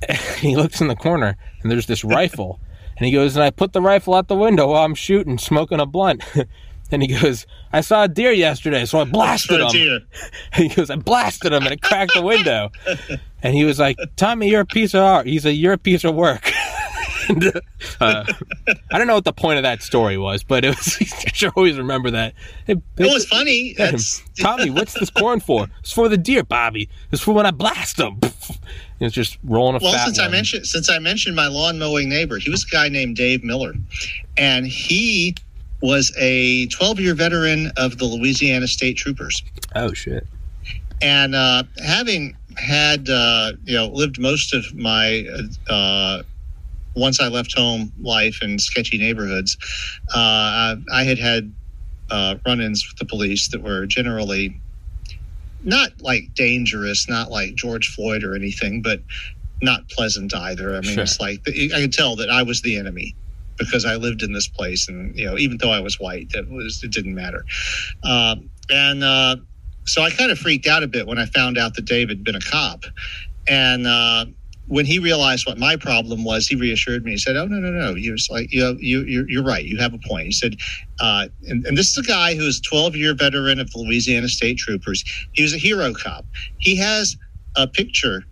He 0.37 0.55
looks 0.55 0.81
in 0.81 0.87
the 0.87 0.95
corner, 0.95 1.37
and 1.61 1.71
there's 1.71 1.85
this 1.85 2.03
rifle, 2.03 2.59
and 2.97 3.05
he 3.05 3.11
goes, 3.11 3.35
and 3.35 3.43
I 3.43 3.49
put 3.51 3.73
the 3.73 3.81
rifle 3.81 4.15
out 4.15 4.27
the 4.27 4.35
window 4.35 4.67
while 4.67 4.83
I'm 4.83 4.95
shooting, 4.95 5.37
smoking 5.37 5.79
a 5.79 5.85
blunt. 5.85 6.23
and 6.91 7.01
he 7.01 7.07
goes, 7.07 7.45
I 7.71 7.81
saw 7.81 8.03
a 8.03 8.07
deer 8.07 8.31
yesterday, 8.31 8.85
so 8.85 8.99
I 8.99 9.05
blasted 9.05 9.59
him. 9.59 10.07
And 10.53 10.63
he 10.69 10.69
goes, 10.69 10.89
I 10.89 10.95
blasted 10.97 11.53
him, 11.53 11.63
and 11.63 11.73
it 11.73 11.81
cracked 11.81 12.13
the 12.13 12.21
window. 12.21 12.71
And 13.41 13.55
he 13.55 13.63
was 13.63 13.79
like, 13.79 13.97
Tommy, 14.17 14.49
you're 14.49 14.61
a 14.61 14.65
piece 14.65 14.93
of 14.93 15.01
art. 15.01 15.25
He's 15.25 15.45
a, 15.45 15.53
you're 15.53 15.73
a 15.73 15.77
piece 15.77 16.03
of 16.03 16.15
work. 16.15 16.51
and, 17.29 17.61
uh, 17.99 18.25
I 18.91 18.97
don't 18.97 19.07
know 19.07 19.15
what 19.15 19.25
the 19.25 19.33
point 19.33 19.57
of 19.57 19.63
that 19.63 19.81
story 19.81 20.17
was, 20.17 20.43
but 20.43 20.65
it 20.65 20.75
was. 20.75 20.97
I 21.01 21.31
should 21.31 21.53
always 21.55 21.77
remember 21.77 22.11
that. 22.11 22.33
It, 22.67 22.77
it, 22.97 23.05
it 23.05 23.13
was 23.13 23.25
funny. 23.25 23.73
That's... 23.77 24.21
Tommy, 24.39 24.69
what's 24.69 24.93
this 24.93 25.09
corn 25.09 25.39
for? 25.39 25.67
It's 25.79 25.91
for 25.91 26.09
the 26.09 26.17
deer, 26.17 26.43
Bobby. 26.43 26.89
It's 27.11 27.21
for 27.21 27.33
when 27.33 27.45
I 27.45 27.51
blast 27.51 27.97
them. 27.97 28.19
It's 29.01 29.15
just 29.15 29.39
rolling 29.43 29.75
a 29.75 29.79
well, 29.81 29.97
since 29.97 30.19
one. 30.19 30.27
I 30.27 30.31
mentioned 30.31 30.67
since 30.67 30.87
I 30.87 30.99
mentioned 30.99 31.35
my 31.35 31.47
lawn 31.47 31.79
mowing 31.79 32.07
neighbor, 32.07 32.37
he 32.37 32.51
was 32.51 32.63
a 32.63 32.67
guy 32.67 32.87
named 32.87 33.15
Dave 33.15 33.43
Miller, 33.43 33.73
and 34.37 34.67
he 34.67 35.35
was 35.81 36.13
a 36.19 36.67
12 36.67 36.99
year 36.99 37.15
veteran 37.15 37.71
of 37.77 37.97
the 37.97 38.05
Louisiana 38.05 38.67
State 38.67 38.97
Troopers. 38.97 39.43
Oh 39.75 39.91
shit! 39.93 40.27
And 41.01 41.33
uh, 41.33 41.63
having 41.83 42.37
had 42.57 43.09
uh, 43.09 43.53
you 43.63 43.75
know 43.75 43.87
lived 43.87 44.19
most 44.19 44.53
of 44.53 44.71
my 44.75 45.25
uh, 45.67 46.21
once 46.95 47.19
I 47.19 47.27
left 47.27 47.57
home 47.57 47.91
life 47.99 48.43
in 48.43 48.59
sketchy 48.59 48.99
neighborhoods, 48.99 49.57
uh, 50.13 50.75
I 50.93 51.03
had 51.03 51.17
had 51.17 51.51
uh, 52.11 52.35
run-ins 52.45 52.87
with 52.87 52.99
the 52.99 53.05
police 53.05 53.47
that 53.47 53.63
were 53.63 53.87
generally 53.87 54.61
not 55.63 56.01
like 56.01 56.33
dangerous, 56.33 57.07
not 57.07 57.31
like 57.31 57.55
George 57.55 57.93
Floyd 57.93 58.23
or 58.23 58.35
anything, 58.35 58.81
but 58.81 59.01
not 59.61 59.87
pleasant 59.89 60.33
either. 60.33 60.75
I 60.75 60.81
mean, 60.81 60.93
sure. 60.93 61.03
it's 61.03 61.19
like 61.19 61.41
I 61.47 61.81
could 61.81 61.93
tell 61.93 62.15
that 62.17 62.29
I 62.29 62.43
was 62.43 62.61
the 62.61 62.77
enemy 62.77 63.15
because 63.57 63.85
I 63.85 63.95
lived 63.95 64.23
in 64.23 64.33
this 64.33 64.47
place, 64.47 64.89
and 64.89 65.15
you 65.17 65.25
know, 65.25 65.37
even 65.37 65.57
though 65.57 65.71
I 65.71 65.79
was 65.79 65.99
white, 65.99 66.31
that 66.31 66.49
was 66.49 66.83
it 66.83 66.91
didn't 66.91 67.15
matter. 67.15 67.45
Uh, 68.03 68.37
and 68.69 69.03
uh, 69.03 69.35
so 69.85 70.01
I 70.01 70.09
kind 70.09 70.31
of 70.31 70.39
freaked 70.39 70.67
out 70.67 70.83
a 70.83 70.87
bit 70.87 71.07
when 71.07 71.19
I 71.19 71.25
found 71.27 71.57
out 71.57 71.75
that 71.75 71.85
Dave 71.85 72.09
had 72.09 72.23
been 72.23 72.35
a 72.35 72.41
cop, 72.41 72.85
and 73.47 73.85
uh, 73.85 74.25
when 74.71 74.85
he 74.85 74.99
realized 74.99 75.45
what 75.45 75.57
my 75.57 75.75
problem 75.75 76.23
was, 76.23 76.47
he 76.47 76.55
reassured 76.55 77.03
me. 77.03 77.11
He 77.11 77.17
said, 77.17 77.35
"Oh 77.35 77.45
no, 77.45 77.57
no, 77.57 77.71
no! 77.71 77.93
You're 77.93 78.15
like 78.29 78.53
you, 78.53 78.77
you, 78.79 79.01
you're, 79.01 79.29
you're 79.29 79.43
right. 79.43 79.65
You 79.65 79.77
have 79.79 79.93
a 79.93 79.97
point." 79.97 80.27
He 80.27 80.31
said, 80.31 80.55
uh, 81.01 81.27
and, 81.49 81.65
and, 81.65 81.77
this 81.77 81.89
is 81.89 81.97
a 81.97 82.07
guy 82.07 82.35
who 82.35 82.47
is 82.47 82.59
a 82.59 82.61
12 82.61 82.95
year 82.95 83.13
veteran 83.13 83.59
of 83.59 83.69
the 83.71 83.79
Louisiana 83.79 84.29
State 84.29 84.57
Troopers. 84.57 85.03
He 85.33 85.43
was 85.43 85.53
a 85.53 85.57
hero 85.57 85.93
cop. 85.93 86.25
He 86.59 86.77
has 86.77 87.17
a 87.57 87.67
picture 87.67 88.23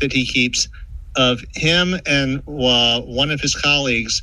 that 0.00 0.12
he 0.12 0.26
keeps 0.26 0.68
of 1.16 1.42
him 1.54 1.96
and 2.04 2.42
uh, 2.46 3.00
one 3.00 3.30
of 3.30 3.40
his 3.40 3.54
colleagues 3.54 4.20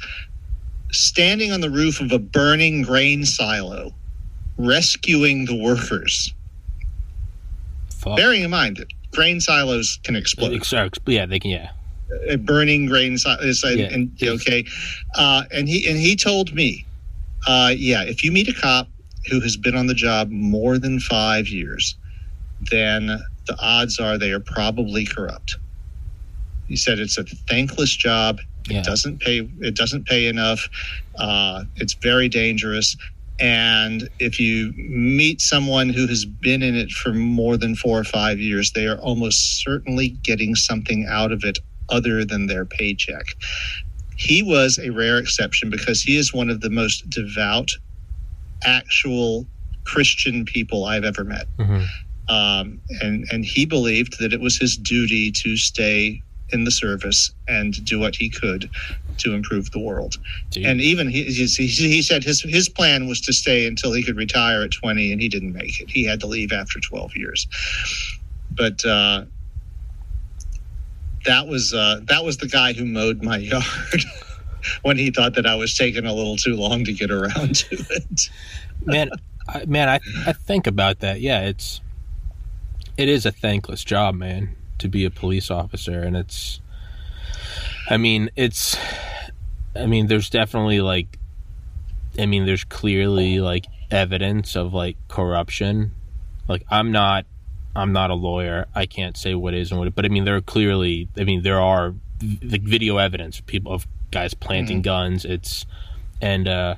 standing 0.92 1.52
on 1.52 1.62
the 1.62 1.70
roof 1.72 2.00
of 2.00 2.12
a 2.12 2.20
burning 2.20 2.84
grain 2.84 3.26
silo, 3.26 3.92
rescuing 4.60 5.46
the 5.46 5.56
workers. 5.56 6.32
Fuck. 7.90 8.18
Bearing 8.18 8.44
in 8.44 8.52
mind 8.52 8.78
that 8.78 8.94
grain 9.14 9.40
silos 9.40 10.00
can 10.04 10.16
explode. 10.16 10.54
Yeah, 11.06 11.26
they 11.26 11.40
can. 11.40 11.52
Yeah. 11.52 11.72
A 12.30 12.38
burning 12.38 12.86
grain 12.88 13.18
silos. 13.18 13.64
Yeah. 13.64 13.86
And, 13.92 14.12
okay. 14.22 14.66
Uh, 15.16 15.44
and 15.52 15.68
he 15.68 15.88
and 15.88 15.98
he 15.98 16.16
told 16.16 16.54
me, 16.54 16.86
uh, 17.48 17.74
yeah, 17.76 18.04
if 18.04 18.24
you 18.24 18.32
meet 18.32 18.48
a 18.48 18.54
cop 18.54 18.88
who 19.30 19.40
has 19.42 19.56
been 19.58 19.76
on 19.76 19.88
the 19.88 19.94
job 19.94 20.30
more 20.30 20.78
than 20.78 21.00
five 21.00 21.48
years, 21.48 21.96
then 22.72 23.08
the 23.48 23.58
odds 23.60 24.00
are 24.00 24.18
they 24.18 24.32
are 24.32 24.40
probably 24.40 25.06
corrupt. 25.06 25.56
He 26.68 26.76
said 26.76 27.00
it's 27.00 27.18
a 27.18 27.24
thankless 27.24 27.96
job. 27.96 28.40
Yeah. 28.70 28.80
It 28.80 28.86
doesn't 28.86 29.20
pay. 29.20 29.50
It 29.60 29.76
doesn't 29.76 30.06
pay 30.06 30.28
enough. 30.28 30.70
Uh, 31.18 31.66
it's 31.76 31.94
very 31.94 32.30
dangerous. 32.30 32.96
And 33.44 34.10
if 34.20 34.40
you 34.40 34.72
meet 34.78 35.42
someone 35.42 35.90
who 35.90 36.08
has 36.08 36.24
been 36.24 36.64
in 36.64 36.76
it 36.76 36.92
for 36.92 37.12
more 37.12 37.58
than 37.58 37.76
four 37.76 38.00
or 38.00 38.06
five 38.06 38.40
years, 38.40 38.72
they 38.72 38.88
are 38.88 38.98
almost 39.00 39.62
certainly 39.62 40.12
getting 40.24 40.56
something 40.56 41.06
out 41.10 41.34
of 41.34 41.44
it 41.44 41.60
other 41.90 42.24
than 42.24 42.48
their 42.48 42.64
paycheck. 42.64 43.26
He 44.16 44.42
was 44.42 44.80
a 44.80 44.92
rare 44.92 45.18
exception 45.18 45.70
because 45.70 46.02
he 46.02 46.16
is 46.16 46.34
one 46.34 46.50
of 46.50 46.62
the 46.62 46.70
most 46.70 47.10
devout, 47.10 47.72
actual 48.64 49.46
Christian 49.84 50.46
people 50.46 50.86
I've 50.86 51.04
ever 51.04 51.26
met. 51.26 51.48
Mm-hmm. 51.58 52.34
Um, 52.34 52.80
and 53.02 53.28
and 53.30 53.44
he 53.44 53.66
believed 53.66 54.22
that 54.22 54.32
it 54.32 54.40
was 54.40 54.58
his 54.58 54.78
duty 54.78 55.34
to 55.34 55.58
stay 55.58 56.24
in 56.54 56.64
the 56.64 56.72
service 56.72 57.32
and 57.48 57.84
do 57.84 58.00
what 58.00 58.16
he 58.16 58.30
could 58.30 58.70
to 59.18 59.34
improve 59.34 59.72
the 59.72 59.80
world. 59.80 60.18
Jeez. 60.52 60.66
And 60.66 60.82
even 60.82 61.10
he, 61.10 61.24
he, 61.24 61.48
he 61.68 62.02
said 62.02 62.24
his 62.24 62.42
his 62.42 62.70
plan 62.70 63.08
was 63.08 63.20
to 63.22 63.34
stay 63.34 63.68
until 63.68 63.92
he 63.94 64.04
could 64.04 64.16
retire 64.16 64.62
at 64.62 64.72
20, 64.72 65.12
and 65.12 65.22
he 65.22 65.30
didn't 65.30 65.54
make 65.54 65.80
it. 65.82 65.90
He 65.90 66.06
had 66.06 66.20
to 66.22 66.28
leave 66.28 66.52
after 66.52 66.80
12 66.80 67.16
years. 67.16 67.48
But 68.52 68.84
uh, 68.86 69.26
that 71.26 71.48
was 71.48 71.74
uh, 71.74 72.02
that 72.04 72.24
was 72.24 72.38
the 72.38 72.48
guy 72.48 72.74
who 72.74 72.86
mowed 72.86 73.24
my 73.24 73.38
yard 73.54 73.64
when 74.84 74.98
he 74.98 75.12
thought 75.12 75.36
that 75.36 75.46
I 75.46 75.56
was 75.56 75.76
taking 75.76 76.06
a 76.06 76.14
little 76.14 76.38
too 76.38 76.56
long 76.56 76.86
to 76.86 76.94
get 76.94 77.12
around 77.12 77.56
to 77.56 77.76
it. 77.90 78.30
man, 78.86 79.10
I, 79.48 79.66
man, 79.66 79.90
I 79.90 80.00
I 80.26 80.34
think 80.34 80.68
about 80.68 81.00
that. 81.00 81.20
Yeah, 81.20 81.42
it's 81.42 81.82
it 82.98 83.10
is 83.10 83.26
a 83.26 83.32
thankless 83.32 83.84
job, 83.84 84.16
man 84.16 84.56
to 84.80 84.88
be 84.88 85.06
a 85.06 85.10
police 85.10 85.50
officer 85.52 86.02
and 86.02 86.16
it's 86.16 86.60
I 87.90 87.98
mean, 87.98 88.30
it's 88.36 88.78
I 89.76 89.86
mean, 89.86 90.08
there's 90.08 90.30
definitely 90.30 90.82
like 90.82 91.20
I 92.18 92.26
mean, 92.26 92.46
there's 92.46 92.64
clearly 92.64 93.40
like 93.40 93.66
evidence 93.92 94.56
of 94.56 94.74
like 94.74 94.98
corruption. 95.08 95.94
Like 96.48 96.64
I'm 96.70 96.92
not 96.92 97.26
I'm 97.76 97.92
not 97.92 98.10
a 98.10 98.16
lawyer. 98.16 98.68
I 98.76 98.86
can't 98.86 99.18
say 99.18 99.36
what 99.36 99.54
is 99.54 99.72
and 99.72 99.80
what 99.80 99.94
but 99.96 100.06
I 100.06 100.10
mean 100.10 100.26
there 100.26 100.36
are 100.36 100.42
clearly 100.42 101.08
I 101.18 101.24
mean 101.24 101.44
there 101.44 101.60
are 101.60 101.94
like 102.42 102.62
video 102.62 102.98
evidence 102.98 103.40
of 103.40 103.46
people 103.46 103.74
of 103.74 103.88
guys 104.12 104.34
planting 104.34 104.78
mm-hmm. 104.78 104.84
guns. 104.84 105.26
It's 105.26 105.66
and 106.22 106.48
uh 106.48 106.76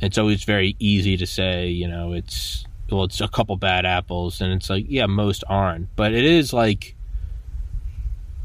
it's 0.00 0.16
always 0.16 0.44
very 0.44 0.76
easy 0.78 1.18
to 1.18 1.26
say, 1.26 1.68
you 1.68 1.86
know, 1.86 2.14
it's 2.14 2.64
well, 2.90 3.04
it's 3.04 3.20
a 3.20 3.28
couple 3.28 3.56
bad 3.56 3.86
apples, 3.86 4.40
and 4.40 4.52
it's 4.52 4.68
like, 4.68 4.86
yeah, 4.88 5.06
most 5.06 5.44
aren't, 5.48 5.94
but 5.94 6.12
it 6.12 6.24
is 6.24 6.52
like 6.52 6.96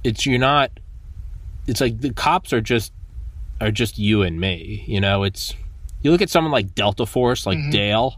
it's 0.06 0.26
you're 0.26 0.40
not 0.40 0.72
it's 1.68 1.82
like 1.82 2.00
the 2.00 2.14
cops 2.14 2.54
are 2.54 2.62
just 2.62 2.94
are 3.60 3.72
just 3.72 3.98
you 3.98 4.22
and 4.22 4.40
me 4.40 4.84
you 4.88 5.02
know? 5.02 5.24
It's 5.24 5.56
you 6.02 6.12
look 6.12 6.22
at 6.22 6.30
someone 6.30 6.52
like 6.52 6.76
delta 6.76 7.06
force 7.06 7.46
like 7.46 7.58
mm-hmm. 7.58 7.72
dale 7.72 8.16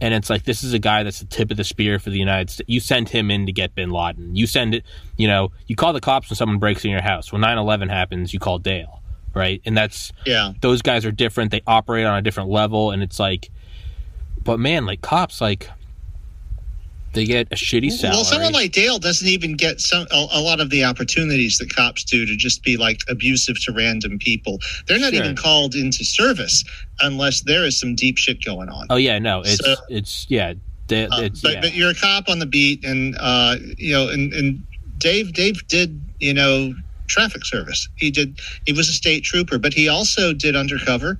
and 0.00 0.14
it's 0.14 0.30
like 0.30 0.44
this 0.44 0.62
is 0.62 0.72
a 0.72 0.78
guy 0.78 1.02
that's 1.02 1.18
the 1.18 1.26
tip 1.26 1.50
of 1.50 1.56
the 1.56 1.64
spear 1.64 1.98
for 1.98 2.10
the 2.10 2.18
united 2.18 2.50
states 2.50 2.68
you 2.68 2.80
send 2.80 3.08
him 3.08 3.30
in 3.30 3.46
to 3.46 3.52
get 3.52 3.74
bin 3.74 3.90
laden. 3.90 4.36
You 4.36 4.46
send 4.46 4.74
it 4.74 4.84
you 5.16 5.26
know 5.26 5.50
you 5.66 5.74
call 5.74 5.92
the 5.92 6.00
cops 6.00 6.30
when 6.30 6.36
someone 6.36 6.58
breaks 6.58 6.84
in 6.84 6.90
your 6.90 7.02
house. 7.02 7.32
When 7.32 7.42
9-11 7.42 7.90
happens 7.90 8.32
you 8.32 8.38
call 8.38 8.58
dale 8.58 9.02
right? 9.34 9.60
And 9.66 9.76
that's 9.76 10.12
yeah. 10.24 10.54
those 10.62 10.80
guys 10.80 11.04
are 11.04 11.10
different. 11.10 11.50
They 11.50 11.60
operate 11.66 12.06
on 12.06 12.16
a 12.16 12.22
different 12.22 12.48
level 12.48 12.92
and 12.92 13.02
it's 13.02 13.18
like 13.18 13.50
but 14.42 14.60
man 14.60 14.86
like 14.86 15.02
cops 15.02 15.40
like 15.40 15.68
they 17.16 17.24
get 17.24 17.48
a 17.50 17.56
shitty 17.56 17.90
salary. 17.90 18.16
Well, 18.16 18.24
someone 18.24 18.52
like 18.52 18.70
Dale 18.72 18.98
doesn't 18.98 19.26
even 19.26 19.56
get 19.56 19.80
some 19.80 20.06
a, 20.12 20.26
a, 20.34 20.40
lot 20.40 20.60
of 20.60 20.70
the 20.70 20.84
opportunities 20.84 21.58
that 21.58 21.74
cops 21.74 22.04
do 22.04 22.26
to 22.26 22.36
just 22.36 22.62
be 22.62 22.76
like 22.76 23.00
abusive 23.08 23.56
to 23.64 23.72
random 23.72 24.18
people. 24.18 24.60
They're 24.86 25.00
not 25.00 25.14
sure. 25.14 25.24
even 25.24 25.34
called 25.34 25.74
into 25.74 26.04
service 26.04 26.62
unless 27.00 27.40
there 27.40 27.64
is 27.64 27.80
some 27.80 27.94
deep 27.96 28.18
shit 28.18 28.44
going 28.44 28.68
on. 28.68 28.86
Oh 28.90 28.96
yeah, 28.96 29.18
no, 29.18 29.40
it's 29.40 29.64
so, 29.64 29.74
it's 29.88 30.26
yeah, 30.28 30.50
uh, 30.50 30.54
it's, 30.88 31.40
but, 31.40 31.52
yeah. 31.52 31.60
but 31.62 31.74
you're 31.74 31.90
a 31.90 31.94
cop 31.94 32.28
on 32.28 32.38
the 32.38 32.46
beat, 32.46 32.84
and 32.84 33.16
uh, 33.18 33.56
you 33.76 33.92
know, 33.92 34.08
and, 34.08 34.32
and 34.32 34.64
Dave 34.98 35.32
Dave 35.32 35.66
did 35.66 36.00
you 36.20 36.34
know 36.34 36.74
traffic 37.08 37.44
service. 37.44 37.88
He 37.96 38.10
did. 38.10 38.38
He 38.66 38.72
was 38.72 38.88
a 38.88 38.92
state 38.92 39.24
trooper, 39.24 39.58
but 39.58 39.72
he 39.72 39.88
also 39.88 40.32
did 40.32 40.54
undercover, 40.54 41.18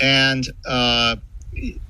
and 0.00 0.46
uh, 0.66 1.16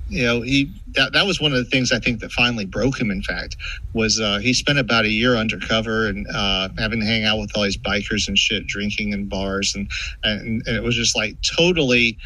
you 0.07 0.25
know 0.25 0.41
he 0.41 0.81
that 0.95 1.13
that 1.13 1.27
was 1.27 1.41
one 1.41 1.53
of 1.53 1.59
the 1.59 1.65
things 1.69 1.91
I 1.91 1.99
think 1.99 2.21
that 2.21 2.31
finally 2.31 2.65
broke 2.65 2.99
him. 3.01 3.11
In 3.11 3.23
fact, 3.23 3.57
was 3.93 4.19
uh, 4.21 4.39
he 4.39 4.53
spent 4.53 4.79
about 4.79 5.05
a 5.05 5.09
year 5.09 5.35
undercover 5.35 6.07
and 6.07 6.27
uh, 6.33 6.69
having 6.79 7.01
to 7.01 7.07
hang 7.07 7.25
out 7.25 7.39
with 7.39 7.51
all 7.55 7.63
these 7.63 7.77
bikers 7.79 8.27
and 8.27 8.37
shit, 8.37 8.67
drinking 8.67 9.13
in 9.13 9.29
bars, 9.29 9.73
and, 9.75 9.89
and 10.23 10.63
and 10.67 10.77
it 10.77 10.83
was 10.83 10.95
just 10.95 11.15
like 11.17 11.37
totally 11.57 12.17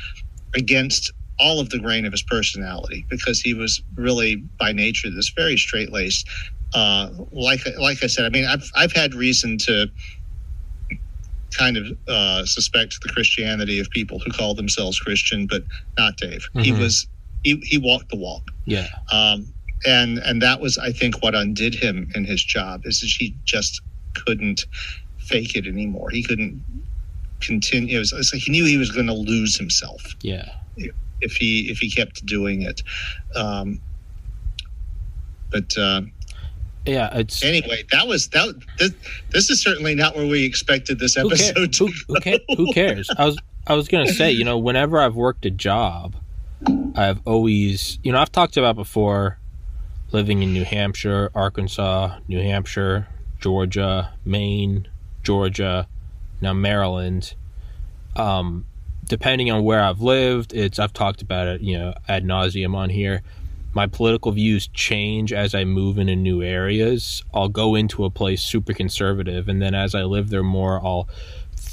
against 0.55 1.13
all 1.39 1.59
of 1.59 1.69
the 1.71 1.79
grain 1.79 2.05
of 2.05 2.13
his 2.13 2.23
personality 2.23 3.05
because 3.09 3.41
he 3.41 3.53
was 3.53 3.81
really 3.97 4.45
by 4.59 4.71
nature 4.73 5.09
this 5.11 5.31
very 5.37 5.57
straight 5.57 5.91
laced 5.91 6.27
uh, 6.75 7.09
like 7.31 7.61
like 7.79 8.03
I 8.03 8.07
said, 8.07 8.25
I 8.25 8.29
mean, 8.29 8.45
I've 8.45 8.69
I've 8.75 8.93
had 8.93 9.13
reason 9.15 9.57
to 9.59 9.87
kind 11.57 11.77
of 11.77 11.87
uh, 12.07 12.45
suspect 12.45 12.99
the 13.03 13.09
Christianity 13.09 13.79
of 13.79 13.89
people 13.91 14.19
who 14.19 14.31
call 14.31 14.55
themselves 14.55 14.99
Christian, 14.99 15.47
but 15.49 15.63
not 15.97 16.17
Dave. 16.17 16.45
He 16.59 16.73
Mhm. 16.73 16.79
was 16.79 17.07
he, 17.43 17.57
he 17.63 17.77
walked 17.77 18.09
the 18.09 18.17
walk, 18.17 18.49
Yeah. 18.65 18.87
um, 19.11 19.47
and 19.85 20.17
and 20.19 20.41
that 20.41 20.59
was 20.61 20.77
I 20.77 20.91
think 20.91 21.21
what 21.21 21.35
undid 21.35 21.75
him 21.75 22.09
in 22.15 22.23
his 22.25 22.43
job 22.43 22.85
is 22.85 23.01
that 23.01 23.07
he 23.09 23.35
just 23.43 23.81
couldn't 24.13 24.65
fake 25.17 25.55
it 25.55 25.67
anymore. 25.67 26.09
He 26.09 26.23
couldn't 26.23 26.63
continue. 27.41 27.97
It 27.97 27.99
was, 27.99 28.13
it's 28.13 28.33
like 28.33 28.41
he 28.43 28.51
knew 28.51 28.65
he 28.65 28.77
was 28.77 28.91
going 28.91 29.07
to 29.07 29.13
lose 29.13 29.57
himself 29.57 30.15
Yeah. 30.21 30.49
if 31.21 31.33
he 31.33 31.69
if 31.69 31.79
he 31.79 31.89
kept 31.91 32.25
doing 32.25 32.61
it. 32.61 32.81
Um, 33.35 33.81
but 35.51 35.77
uh, 35.77 36.01
Yeah. 36.85 37.15
It's 37.17 37.43
anyway, 37.43 37.83
that 37.91 38.07
was 38.07 38.29
that. 38.29 38.55
This, 38.79 38.91
this 39.31 39.49
is 39.49 39.61
certainly 39.61 39.95
not 39.95 40.15
where 40.15 40.25
we 40.27 40.45
expected 40.45 40.99
this 40.99 41.17
episode 41.17 41.57
who, 41.57 41.67
to 41.67 41.87
who, 41.87 42.55
who 42.55 42.73
cares? 42.73 43.09
I 43.17 43.25
was 43.25 43.37
I 43.67 43.75
was 43.75 43.87
gonna 43.87 44.07
say, 44.13 44.31
you 44.31 44.43
know, 44.43 44.57
whenever 44.57 44.99
I've 44.99 45.15
worked 45.15 45.45
a 45.45 45.51
job, 45.51 46.15
I've 46.95 47.19
always, 47.25 47.99
you 48.03 48.11
know, 48.11 48.19
I've 48.19 48.31
talked 48.31 48.57
about 48.57 48.75
before 48.75 49.39
living 50.11 50.43
in 50.43 50.53
New 50.53 50.63
Hampshire, 50.63 51.31
Arkansas, 51.33 52.19
New 52.27 52.39
Hampshire, 52.39 53.07
Georgia, 53.39 54.13
Maine, 54.23 54.87
Georgia, 55.23 55.87
now 56.39 56.53
Maryland. 56.53 57.33
Um, 58.15 58.65
depending 59.05 59.51
on 59.51 59.63
where 59.63 59.83
I've 59.83 60.01
lived, 60.01 60.53
it's 60.53 60.79
I've 60.79 60.93
talked 60.93 61.21
about 61.21 61.47
it, 61.47 61.61
you 61.61 61.77
know, 61.77 61.93
ad 62.07 62.23
nauseum 62.23 62.75
on 62.75 62.89
here. 62.89 63.21
My 63.73 63.87
political 63.87 64.31
views 64.31 64.67
change 64.67 65.33
as 65.33 65.55
I 65.55 65.65
move 65.65 65.97
into 65.97 66.15
new 66.15 66.43
areas. 66.43 67.23
I'll 67.33 67.49
go 67.49 67.73
into 67.73 68.05
a 68.05 68.11
place 68.11 68.43
super 68.43 68.71
conservative, 68.73 69.49
and 69.49 69.59
then 69.59 69.73
as 69.73 69.95
I 69.95 70.03
live 70.03 70.29
there 70.29 70.43
more, 70.43 70.79
I'll 70.85 71.09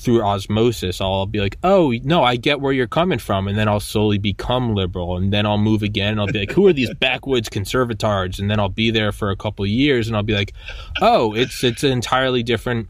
through 0.00 0.22
osmosis, 0.22 1.00
I'll 1.00 1.26
be 1.26 1.40
like, 1.40 1.58
"Oh 1.62 1.92
no, 2.02 2.22
I 2.24 2.36
get 2.36 2.60
where 2.60 2.72
you're 2.72 2.86
coming 2.86 3.18
from," 3.18 3.46
and 3.46 3.56
then 3.58 3.68
I'll 3.68 3.80
slowly 3.80 4.18
become 4.18 4.74
liberal, 4.74 5.16
and 5.16 5.32
then 5.32 5.44
I'll 5.46 5.58
move 5.58 5.82
again, 5.82 6.12
and 6.12 6.20
I'll 6.20 6.26
be 6.26 6.38
like, 6.40 6.52
"Who 6.52 6.66
are 6.66 6.72
these 6.72 6.92
backwoods 6.94 7.48
conservatards?" 7.48 8.38
And 8.38 8.50
then 8.50 8.58
I'll 8.58 8.68
be 8.68 8.90
there 8.90 9.12
for 9.12 9.30
a 9.30 9.36
couple 9.36 9.64
of 9.64 9.70
years, 9.70 10.08
and 10.08 10.16
I'll 10.16 10.22
be 10.22 10.34
like, 10.34 10.54
"Oh, 11.00 11.34
it's 11.34 11.62
it's 11.62 11.84
an 11.84 11.92
entirely 11.92 12.42
different. 12.42 12.88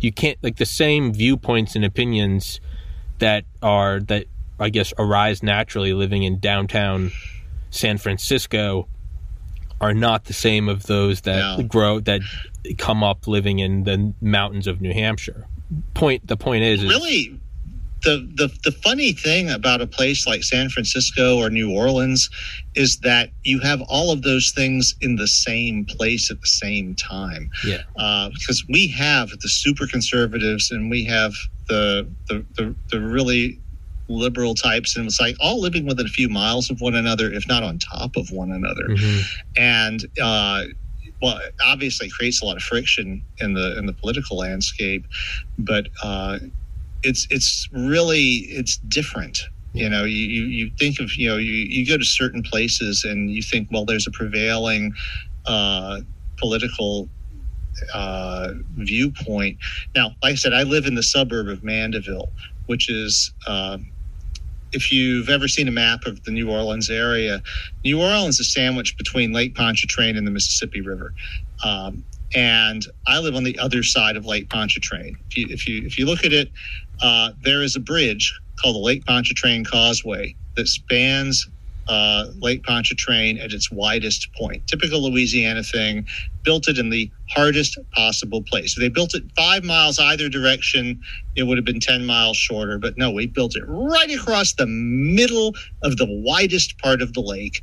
You 0.00 0.12
can't 0.12 0.36
like 0.42 0.56
the 0.56 0.66
same 0.66 1.12
viewpoints 1.14 1.74
and 1.74 1.84
opinions 1.84 2.60
that 3.18 3.44
are 3.62 4.00
that 4.00 4.26
I 4.60 4.68
guess 4.68 4.92
arise 4.98 5.42
naturally 5.42 5.94
living 5.94 6.22
in 6.24 6.38
downtown 6.38 7.10
San 7.70 7.96
Francisco 7.98 8.86
are 9.80 9.94
not 9.94 10.26
the 10.26 10.32
same 10.32 10.68
of 10.68 10.84
those 10.84 11.22
that 11.22 11.58
No. 11.58 11.64
grow 11.64 11.98
that 12.00 12.20
come 12.78 13.02
up 13.02 13.26
living 13.26 13.58
in 13.58 13.84
the 13.84 14.12
mountains 14.20 14.66
of 14.66 14.80
New 14.80 14.92
Hampshire. 14.92 15.46
Point 15.94 16.26
the 16.26 16.36
point 16.36 16.64
is, 16.64 16.82
is 16.82 16.88
really 16.88 17.38
the, 18.02 18.28
the 18.34 18.50
the 18.64 18.72
funny 18.72 19.12
thing 19.12 19.48
about 19.50 19.80
a 19.80 19.86
place 19.86 20.26
like 20.26 20.42
San 20.42 20.68
Francisco 20.68 21.38
or 21.38 21.50
New 21.50 21.70
Orleans 21.70 22.28
is 22.74 22.98
that 23.00 23.30
you 23.44 23.60
have 23.60 23.80
all 23.82 24.10
of 24.12 24.22
those 24.22 24.50
things 24.50 24.94
in 25.00 25.16
the 25.16 25.28
same 25.28 25.84
place 25.84 26.30
at 26.30 26.40
the 26.40 26.46
same 26.46 26.94
time. 26.94 27.50
Yeah. 27.64 27.78
Uh, 27.96 28.30
because 28.30 28.64
we 28.68 28.88
have 28.88 29.30
the 29.40 29.48
super 29.48 29.86
conservatives 29.86 30.70
and 30.70 30.90
we 30.90 31.04
have 31.04 31.32
the 31.68 32.08
the 32.28 32.44
the, 32.56 32.74
the 32.90 33.00
really 33.00 33.58
liberal 34.08 34.54
types 34.54 34.96
and 34.96 35.06
it's 35.06 35.20
like 35.20 35.36
all 35.40 35.60
living 35.60 35.86
within 35.86 36.04
a 36.04 36.08
few 36.10 36.28
miles 36.28 36.70
of 36.70 36.80
one 36.80 36.94
another 36.94 37.32
if 37.32 37.46
not 37.48 37.62
on 37.62 37.78
top 37.78 38.16
of 38.16 38.30
one 38.30 38.50
another 38.50 38.88
Mhm. 38.88 39.22
and 39.56 40.04
uh, 40.20 40.64
well, 41.22 41.38
obviously 41.64 42.10
creates 42.10 42.42
a 42.42 42.44
lot 42.44 42.56
of 42.56 42.62
friction 42.62 43.22
in 43.38 43.54
the 43.54 43.78
in 43.78 43.86
the 43.86 43.92
political 43.92 44.36
landscape, 44.36 45.06
but 45.56 45.86
uh, 46.02 46.40
it's 47.04 47.28
it's 47.30 47.68
really 47.72 48.46
it's 48.50 48.76
different. 48.88 49.38
You 49.72 49.88
know, 49.88 50.04
you, 50.04 50.26
you 50.26 50.42
you 50.44 50.70
think 50.78 50.98
of 51.00 51.14
you 51.14 51.28
know 51.28 51.36
you, 51.36 51.52
you 51.52 51.86
go 51.86 51.96
to 51.96 52.04
certain 52.04 52.42
places 52.42 53.04
and 53.04 53.30
you 53.30 53.40
think, 53.40 53.68
well, 53.70 53.84
there's 53.84 54.06
a 54.06 54.10
prevailing 54.10 54.92
uh, 55.46 56.00
political 56.38 57.08
uh, 57.94 58.54
viewpoint. 58.74 59.58
Now, 59.94 60.08
like 60.22 60.32
I 60.32 60.34
said, 60.34 60.52
I 60.52 60.64
live 60.64 60.86
in 60.86 60.96
the 60.96 61.04
suburb 61.04 61.48
of 61.48 61.62
Mandeville, 61.62 62.30
which 62.66 62.90
is. 62.90 63.32
Uh, 63.46 63.78
if 64.72 64.92
you've 64.92 65.28
ever 65.28 65.48
seen 65.48 65.68
a 65.68 65.72
map 65.72 66.06
of 66.06 66.22
the 66.24 66.30
New 66.30 66.50
Orleans 66.50 66.90
area, 66.90 67.42
New 67.84 68.00
Orleans 68.00 68.40
is 68.40 68.52
sandwiched 68.52 68.98
between 68.98 69.32
Lake 69.32 69.54
Pontchartrain 69.54 70.16
and 70.16 70.26
the 70.26 70.30
Mississippi 70.30 70.80
River. 70.80 71.14
Um, 71.64 72.04
and 72.34 72.86
I 73.06 73.18
live 73.18 73.34
on 73.36 73.44
the 73.44 73.58
other 73.58 73.82
side 73.82 74.16
of 74.16 74.24
Lake 74.24 74.48
Pontchartrain. 74.48 75.16
If 75.30 75.36
you 75.36 75.46
if 75.50 75.68
you, 75.68 75.86
if 75.86 75.98
you 75.98 76.06
look 76.06 76.24
at 76.24 76.32
it, 76.32 76.50
uh, 77.02 77.32
there 77.42 77.62
is 77.62 77.76
a 77.76 77.80
bridge 77.80 78.38
called 78.60 78.76
the 78.76 78.80
Lake 78.80 79.04
Pontchartrain 79.04 79.64
Causeway 79.64 80.34
that 80.56 80.68
spans 80.68 81.48
uh, 81.88 82.26
Lake 82.38 82.62
Pontchartrain 82.64 83.38
at 83.38 83.52
its 83.52 83.70
widest 83.70 84.32
point. 84.34 84.66
Typical 84.66 85.02
Louisiana 85.02 85.62
thing. 85.62 86.06
Built 86.42 86.68
it 86.68 86.78
in 86.78 86.90
the 86.90 87.10
hardest 87.30 87.78
possible 87.92 88.42
place. 88.42 88.76
If 88.76 88.80
they 88.80 88.88
built 88.88 89.14
it 89.14 89.24
five 89.36 89.64
miles 89.64 89.98
either 89.98 90.28
direction, 90.28 91.00
it 91.36 91.44
would 91.44 91.58
have 91.58 91.64
been 91.64 91.80
10 91.80 92.04
miles 92.04 92.36
shorter. 92.36 92.78
But 92.78 92.98
no, 92.98 93.10
we 93.10 93.26
built 93.26 93.56
it 93.56 93.64
right 93.66 94.10
across 94.10 94.52
the 94.54 94.66
middle 94.66 95.54
of 95.82 95.96
the 95.96 96.06
widest 96.08 96.78
part 96.78 97.00
of 97.02 97.12
the 97.12 97.20
lake. 97.20 97.62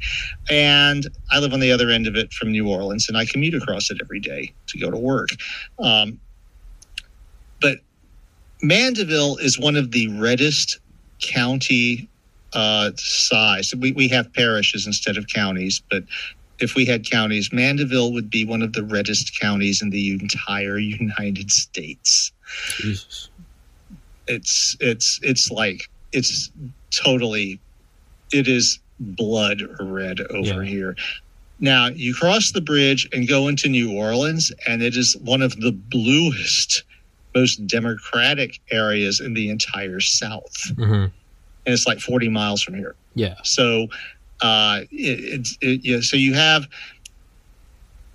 And 0.49 1.07
I 1.31 1.39
live 1.39 1.53
on 1.53 1.59
the 1.59 1.71
other 1.71 1.89
end 1.89 2.07
of 2.07 2.15
it 2.15 2.33
from 2.33 2.51
New 2.51 2.69
Orleans, 2.69 3.07
and 3.09 3.17
I 3.17 3.25
commute 3.25 3.55
across 3.55 3.91
it 3.91 3.97
every 4.01 4.19
day 4.19 4.53
to 4.67 4.79
go 4.79 4.89
to 4.89 4.97
work. 4.97 5.29
Um, 5.77 6.19
but 7.61 7.79
Mandeville 8.61 9.37
is 9.37 9.59
one 9.59 9.75
of 9.75 9.91
the 9.91 10.07
reddest 10.19 10.79
county 11.19 12.08
uh, 12.53 12.91
size. 12.97 13.73
We, 13.75 13.91
we 13.91 14.07
have 14.09 14.31
parishes 14.33 14.87
instead 14.87 15.17
of 15.17 15.27
counties, 15.27 15.81
but 15.89 16.03
if 16.59 16.75
we 16.75 16.85
had 16.85 17.09
counties, 17.09 17.53
Mandeville 17.53 18.11
would 18.13 18.29
be 18.29 18.43
one 18.45 18.61
of 18.61 18.73
the 18.73 18.83
reddest 18.83 19.39
counties 19.39 19.81
in 19.81 19.89
the 19.91 20.11
entire 20.11 20.77
United 20.79 21.51
States. 21.51 22.31
Jesus. 22.77 23.29
It's 24.27 24.75
it's 24.79 25.19
it's 25.23 25.49
like 25.49 25.89
it's 26.11 26.51
totally 26.91 27.59
it 28.31 28.47
is 28.47 28.79
blood 28.99 29.63
red 29.79 30.21
over 30.29 30.63
Yeah. 30.63 30.69
here. 30.69 30.95
Now 31.59 31.87
you 31.87 32.13
cross 32.13 32.51
the 32.51 32.61
bridge 32.61 33.07
and 33.11 33.27
go 33.27 33.47
into 33.47 33.69
New 33.69 33.91
Orleans, 33.93 34.51
and 34.67 34.81
it 34.81 34.95
is 34.95 35.15
one 35.17 35.41
of 35.41 35.59
the 35.59 35.71
bluest, 35.71 36.83
most 37.35 37.65
democratic 37.67 38.59
areas 38.71 39.19
in 39.19 39.33
the 39.33 39.49
entire 39.49 39.99
South, 39.99 40.71
hmm 40.77 41.05
and 41.65 41.73
it's 41.73 41.87
like 41.87 41.99
forty 41.99 42.29
miles 42.29 42.61
from 42.61 42.75
here. 42.75 42.95
Yeah. 43.15 43.35
So, 43.43 43.87
uh, 44.41 44.81
it, 44.91 45.19
it's 45.19 45.57
it, 45.61 45.81
yeah. 45.83 45.99
So 46.01 46.17
you 46.17 46.33
have, 46.33 46.67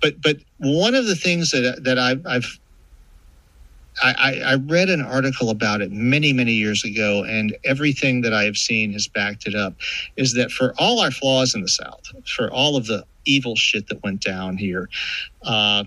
but 0.01 0.21
but 0.21 0.37
one 0.57 0.95
of 0.95 1.05
the 1.05 1.15
things 1.15 1.51
that 1.51 1.83
that 1.83 1.99
I've, 1.99 2.25
I've 2.25 2.59
I, 4.03 4.13
I 4.17 4.51
I 4.51 4.55
read 4.55 4.89
an 4.89 5.01
article 5.01 5.49
about 5.49 5.81
it 5.81 5.91
many 5.91 6.33
many 6.33 6.53
years 6.53 6.83
ago, 6.83 7.23
and 7.23 7.55
everything 7.63 8.21
that 8.21 8.33
I 8.33 8.43
have 8.43 8.57
seen 8.57 8.93
has 8.93 9.07
backed 9.07 9.47
it 9.47 9.55
up. 9.55 9.75
Is 10.17 10.33
that 10.33 10.51
for 10.51 10.73
all 10.77 10.99
our 10.99 11.11
flaws 11.11 11.55
in 11.55 11.61
the 11.61 11.69
South, 11.69 12.03
for 12.27 12.51
all 12.51 12.75
of 12.75 12.87
the 12.87 13.05
evil 13.25 13.55
shit 13.55 13.87
that 13.87 14.03
went 14.03 14.21
down 14.21 14.57
here, 14.57 14.89
uh, 15.43 15.83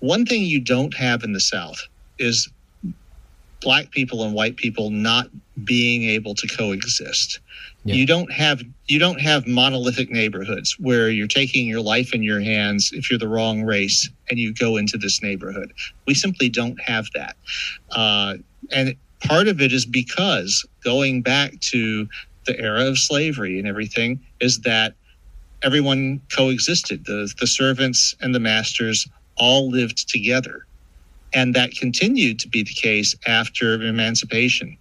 one 0.00 0.26
thing 0.26 0.42
you 0.42 0.60
don't 0.60 0.94
have 0.96 1.22
in 1.24 1.32
the 1.32 1.40
South 1.40 1.86
is 2.18 2.48
black 3.60 3.90
people 3.90 4.24
and 4.24 4.34
white 4.34 4.56
people 4.56 4.90
not 4.90 5.28
being 5.64 6.04
able 6.04 6.34
to 6.34 6.46
coexist. 6.46 7.40
Yeah. 7.84 7.94
You 7.94 8.06
don't 8.06 8.30
have 8.32 8.62
you 8.86 8.98
don't 8.98 9.20
have 9.20 9.46
monolithic 9.46 10.10
neighborhoods 10.10 10.76
where 10.78 11.10
you're 11.10 11.26
taking 11.26 11.66
your 11.66 11.80
life 11.80 12.14
in 12.14 12.22
your 12.22 12.40
hands 12.40 12.90
if 12.92 13.10
you're 13.10 13.18
the 13.18 13.28
wrong 13.28 13.62
race 13.62 14.10
and 14.28 14.38
you 14.38 14.52
go 14.52 14.76
into 14.76 14.98
this 14.98 15.22
neighborhood. 15.22 15.72
We 16.06 16.14
simply 16.14 16.48
don't 16.48 16.80
have 16.80 17.06
that, 17.14 17.36
uh, 17.90 18.34
and 18.72 18.94
part 19.20 19.48
of 19.48 19.60
it 19.60 19.72
is 19.72 19.86
because 19.86 20.66
going 20.84 21.22
back 21.22 21.58
to 21.60 22.08
the 22.46 22.58
era 22.60 22.86
of 22.86 22.98
slavery 22.98 23.58
and 23.58 23.66
everything 23.66 24.20
is 24.40 24.60
that 24.60 24.94
everyone 25.62 26.20
coexisted. 26.34 27.06
The 27.06 27.32
the 27.40 27.46
servants 27.46 28.14
and 28.20 28.34
the 28.34 28.40
masters 28.40 29.08
all 29.36 29.70
lived 29.70 30.08
together 30.08 30.67
and 31.32 31.54
that 31.54 31.72
continued 31.72 32.38
to 32.40 32.48
be 32.48 32.62
the 32.62 32.74
case 32.74 33.14
after 33.26 33.74
emancipation. 33.74 34.76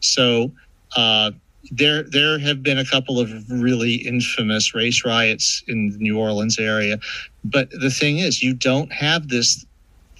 So 0.00 0.52
uh, 0.96 1.32
there 1.70 2.04
there 2.04 2.38
have 2.38 2.62
been 2.62 2.78
a 2.78 2.84
couple 2.84 3.18
of 3.18 3.30
really 3.50 3.94
infamous 3.94 4.74
race 4.74 5.04
riots 5.04 5.62
in 5.66 5.90
the 5.90 5.98
New 5.98 6.18
Orleans 6.18 6.58
area, 6.58 6.98
but 7.44 7.70
the 7.70 7.90
thing 7.90 8.18
is, 8.18 8.42
you 8.42 8.54
don't 8.54 8.92
have 8.92 9.28
this 9.28 9.64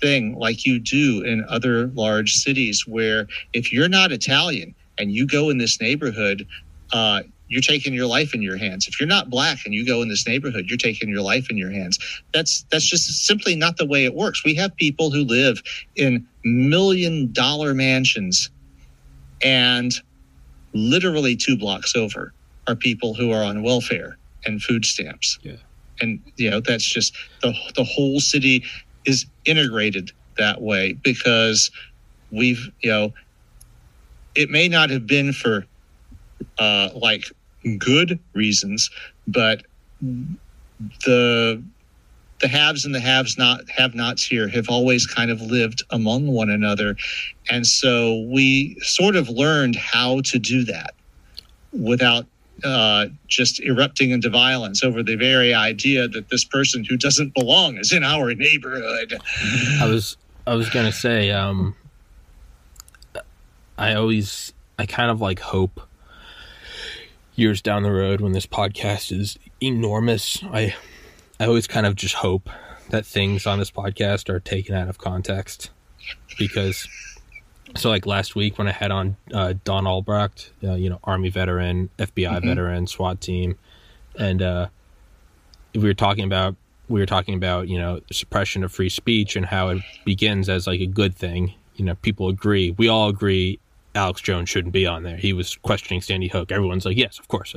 thing 0.01 0.35
like 0.39 0.67
you 0.67 0.79
do 0.79 1.23
in 1.23 1.45
other 1.49 1.87
large 1.89 2.35
cities 2.35 2.87
where 2.87 3.27
if 3.53 3.73
you're 3.73 3.89
not 3.89 4.13
Italian 4.13 4.75
and 4.99 5.13
you 5.13 5.27
go 5.27 5.51
in 5.51 5.59
this 5.59 5.81
neighborhood. 5.81 6.47
Uh, 6.93 7.23
you're 7.49 7.63
taking 7.63 7.95
your 7.95 8.07
life 8.07 8.35
in 8.35 8.43
your 8.43 8.57
hands. 8.57 8.89
If 8.89 9.01
you're 9.01 9.09
not 9.09 9.31
black 9.31 9.59
and 9.65 9.75
you 9.75 9.87
go 9.87 10.03
in 10.03 10.09
this 10.09 10.27
neighborhood, 10.27 10.67
you're 10.67 10.77
taking 10.79 11.09
your 11.09 11.23
life 11.23 11.49
in 11.51 11.57
your 11.57 11.71
hands. 11.71 11.99
That's 12.35 12.65
that's 12.71 12.87
just 12.87 13.27
simply 13.27 13.55
not 13.55 13.77
the 13.77 13.87
way 13.87 14.05
it 14.05 14.15
works. 14.15 14.45
We 14.45 14.55
have 14.57 14.75
people 14.77 15.11
who 15.11 15.23
live 15.23 15.63
in 15.95 16.27
million 16.45 17.33
dollar 17.33 17.75
mansions 17.75 18.51
and 19.43 19.93
literally 20.73 21.37
two 21.37 21.57
blocks 21.57 21.95
over 21.95 22.33
are 22.67 22.77
people 22.77 23.15
who 23.15 23.33
are 23.33 23.45
on 23.45 23.63
welfare 23.63 24.19
and 24.45 24.61
food 24.61 24.85
stamps. 24.85 25.39
Yeah. 25.43 25.57
And 26.01 26.21
you 26.37 26.51
know, 26.51 26.61
that's 26.61 26.85
just 26.85 27.15
the 27.43 27.55
the 27.75 27.85
whole 27.85 28.21
city 28.21 28.65
is 29.05 29.27
integrated 29.45 30.11
that 30.37 30.61
way 30.61 30.93
because 30.93 31.71
we've, 32.31 32.69
you 32.81 32.91
know, 32.91 33.15
it 34.35 34.51
may 34.51 34.69
not 34.69 34.91
have 34.91 35.07
been 35.07 35.33
for 35.33 35.65
uh, 36.59 36.91
like 36.95 37.25
good 37.79 38.19
reasons, 38.33 38.91
but 39.27 39.63
the 41.05 41.63
the 42.41 42.49
haves 42.49 42.85
and 42.85 42.95
the 42.95 43.01
haves 43.01 43.39
not 43.39 43.69
have 43.71 43.95
nots 43.95 44.25
here 44.25 44.47
have 44.49 44.69
always 44.69 45.07
kind 45.07 45.31
of 45.31 45.41
lived 45.41 45.83
among 45.91 46.27
one 46.27 46.51
another. 46.51 46.97
And 47.51 47.67
so 47.67 48.27
we 48.31 48.77
sort 48.81 49.17
of 49.17 49.31
learned 49.31 49.77
how 49.77 50.21
to 50.23 50.39
do 50.39 50.65
that 50.65 50.95
without 51.73 52.27
uh, 52.65 53.07
just 53.27 53.61
erupting 53.61 54.11
into 54.11 54.29
violence 54.29 54.83
over 54.83 55.03
the 55.03 55.17
very 55.17 55.55
idea 55.55 56.09
that 56.09 56.29
this 56.29 56.45
person 56.45 56.85
who 56.85 56.97
doesn't 56.97 57.35
belong 57.35 57.79
is 57.79 57.93
in 57.93 58.03
our 58.03 58.35
neighborhood. 58.35 59.19
I 59.81 59.89
was 59.89 60.17
I 60.47 60.55
was 60.55 60.71
gonna 60.71 60.93
say, 60.93 61.31
um, 61.31 61.75
I 63.77 63.95
always 63.95 64.53
I 64.79 64.87
kind 64.87 65.11
of 65.11 65.21
like 65.21 65.41
hope 65.41 65.81
years 67.37 67.63
down 67.63 67.83
the 67.83 67.93
road 67.93 68.21
when 68.21 68.33
this 68.33 68.47
podcast 68.47 69.13
is 69.13 69.39
enormous. 69.61 70.43
I 70.45 70.75
I 71.39 71.47
always 71.47 71.67
kind 71.67 71.87
of 71.87 71.95
just 71.95 72.15
hope 72.15 72.49
that 72.91 73.05
things 73.05 73.47
on 73.47 73.59
this 73.59 73.71
podcast 73.71 74.29
are 74.29 74.41
taken 74.41 74.75
out 74.75 74.89
of 74.89 74.99
context 74.99 75.71
because 76.39 76.89
so 77.77 77.91
like 77.91 78.07
last 78.07 78.35
week 78.35 78.59
when 78.59 78.69
I 78.69 78.73
had 78.73 78.91
on 78.91 79.17
uh, 79.33 79.55
Don 79.65 79.87
Albrecht, 79.87 80.51
uh, 80.65 80.75
you 80.75 80.89
know, 80.89 80.99
Army 81.05 81.29
veteran, 81.29 81.91
FBI 81.99 82.43
veteran, 82.43 82.87
SWAT 82.87 83.21
team, 83.21 83.59
and 84.19 84.41
uh, 84.41 84.69
we 85.75 85.83
were 85.83 85.95
talking 85.95 86.25
about 86.25 86.57
we 86.89 87.01
were 87.01 87.07
talking 87.07 87.35
about 87.35 87.69
you 87.69 87.79
know 87.79 88.01
suppression 88.11 88.65
of 88.65 88.73
free 88.73 88.89
speech 88.89 89.37
and 89.37 89.47
how 89.47 89.69
it 89.69 89.83
begins 90.05 90.49
as 90.49 90.67
like 90.67 90.81
a 90.81 90.87
good 90.87 91.15
thing. 91.15 91.55
You 91.75 91.85
know, 91.85 91.95
people 91.97 92.29
agree. 92.29 92.71
We 92.71 92.89
all 92.89 93.09
agree. 93.09 93.59
Alex 93.97 94.21
Jones 94.21 94.49
shouldn't 94.49 94.73
be 94.73 94.87
on 94.87 95.03
there. 95.03 95.17
He 95.17 95.33
was 95.33 95.57
questioning 95.57 96.03
Sandy 96.03 96.29
Hook. 96.29 96.53
Everyone's 96.53 96.85
like, 96.85 96.97
yes, 96.97 97.19
of 97.19 97.29
course. 97.29 97.55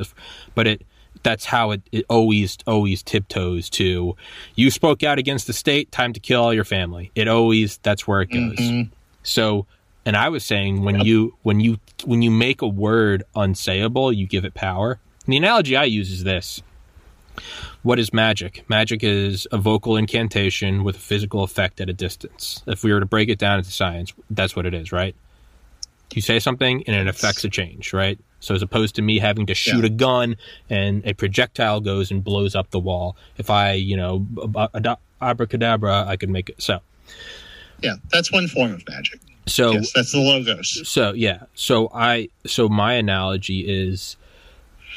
But 0.56 0.68
it 0.68 0.86
that's 1.24 1.46
how 1.46 1.72
it, 1.72 1.82
it 1.92 2.06
always 2.10 2.58
always 2.66 3.04
tiptoes 3.04 3.70
to 3.70 4.16
you 4.56 4.72
spoke 4.72 5.04
out 5.04 5.20
against 5.20 5.48
the 5.48 5.54
state. 5.54 5.92
Time 5.92 6.14
to 6.14 6.20
kill 6.20 6.42
all 6.42 6.54
your 6.54 6.64
family. 6.64 7.12
It 7.16 7.28
always 7.28 7.78
that's 7.80 8.08
where 8.08 8.22
it 8.22 8.32
goes. 8.32 8.58
Mm-hmm. 8.58 8.94
So 9.24 9.66
and 10.06 10.16
i 10.16 10.30
was 10.30 10.46
saying 10.46 10.84
when 10.84 11.02
you 11.02 11.36
when 11.44 11.60
you 11.60 11.78
when 12.06 12.22
you 12.22 12.32
make 12.32 12.62
a 12.62 12.68
word 12.68 13.24
unsayable 13.36 14.16
you 14.16 14.28
give 14.28 14.46
it 14.46 14.54
power. 14.54 15.00
And 15.26 15.34
the 15.34 15.38
analogy 15.38 15.76
i 15.76 15.84
use 15.84 16.12
is 16.12 16.24
this. 16.24 16.62
What 17.84 18.00
is 18.00 18.12
magic? 18.14 18.70
Magic 18.70 19.04
is 19.04 19.48
a 19.52 19.58
vocal 19.58 19.96
incantation 19.96 20.84
with 20.84 20.98
a 20.98 21.00
physical 21.00 21.44
effect 21.44 21.80
at 21.80 21.90
a 21.90 21.94
distance. 21.94 22.62
If 22.68 22.84
we 22.84 22.92
were 22.92 23.00
to 23.00 23.06
break 23.06 23.30
it 23.30 23.40
down 23.40 23.60
into 23.60 23.72
science 23.72 24.14
that's 24.30 24.56
what 24.56 24.66
it 24.66 24.74
is 24.74 24.92
right 24.92 25.16
you 26.16 26.22
say 26.22 26.40
something 26.40 26.84
and 26.88 26.96
it 26.96 27.08
affects 27.08 27.44
a 27.44 27.50
change, 27.50 27.94
right? 27.94 28.18
So 28.40 28.56
as 28.56 28.62
opposed 28.62 28.96
to 28.96 29.02
me 29.02 29.20
having 29.20 29.46
to 29.48 29.54
shoot 29.54 29.80
Yeah. 29.82 29.86
a 29.88 29.90
gun 29.90 30.38
and 30.70 31.06
a 31.06 31.14
projectile 31.14 31.82
goes 31.82 32.10
and 32.12 32.24
blows 32.24 32.56
up 32.56 32.72
the 32.72 32.80
wall, 32.80 33.16
if 33.38 33.50
I, 33.50 33.74
you 33.74 33.98
know, 33.98 34.26
ab- 34.56 34.70
ab- 34.86 35.00
abracadabra, 35.22 36.06
I 36.08 36.16
could 36.16 36.30
make 36.30 36.50
it 36.50 36.62
so. 36.62 36.80
yeah 37.82 37.96
that's 38.12 38.32
one 38.32 38.48
form 38.48 38.74
of 38.74 38.84
magic 38.90 39.20
So 39.48 39.72
yes 39.74 39.92
that's 39.94 40.12
the 40.12 40.20
logos 40.20 40.88
so 40.88 41.14
yeah. 41.14 41.44
So 41.56 41.90
I 41.94 42.30
so 42.46 42.70
my 42.70 42.94
analogy 42.94 43.60
is 43.62 44.16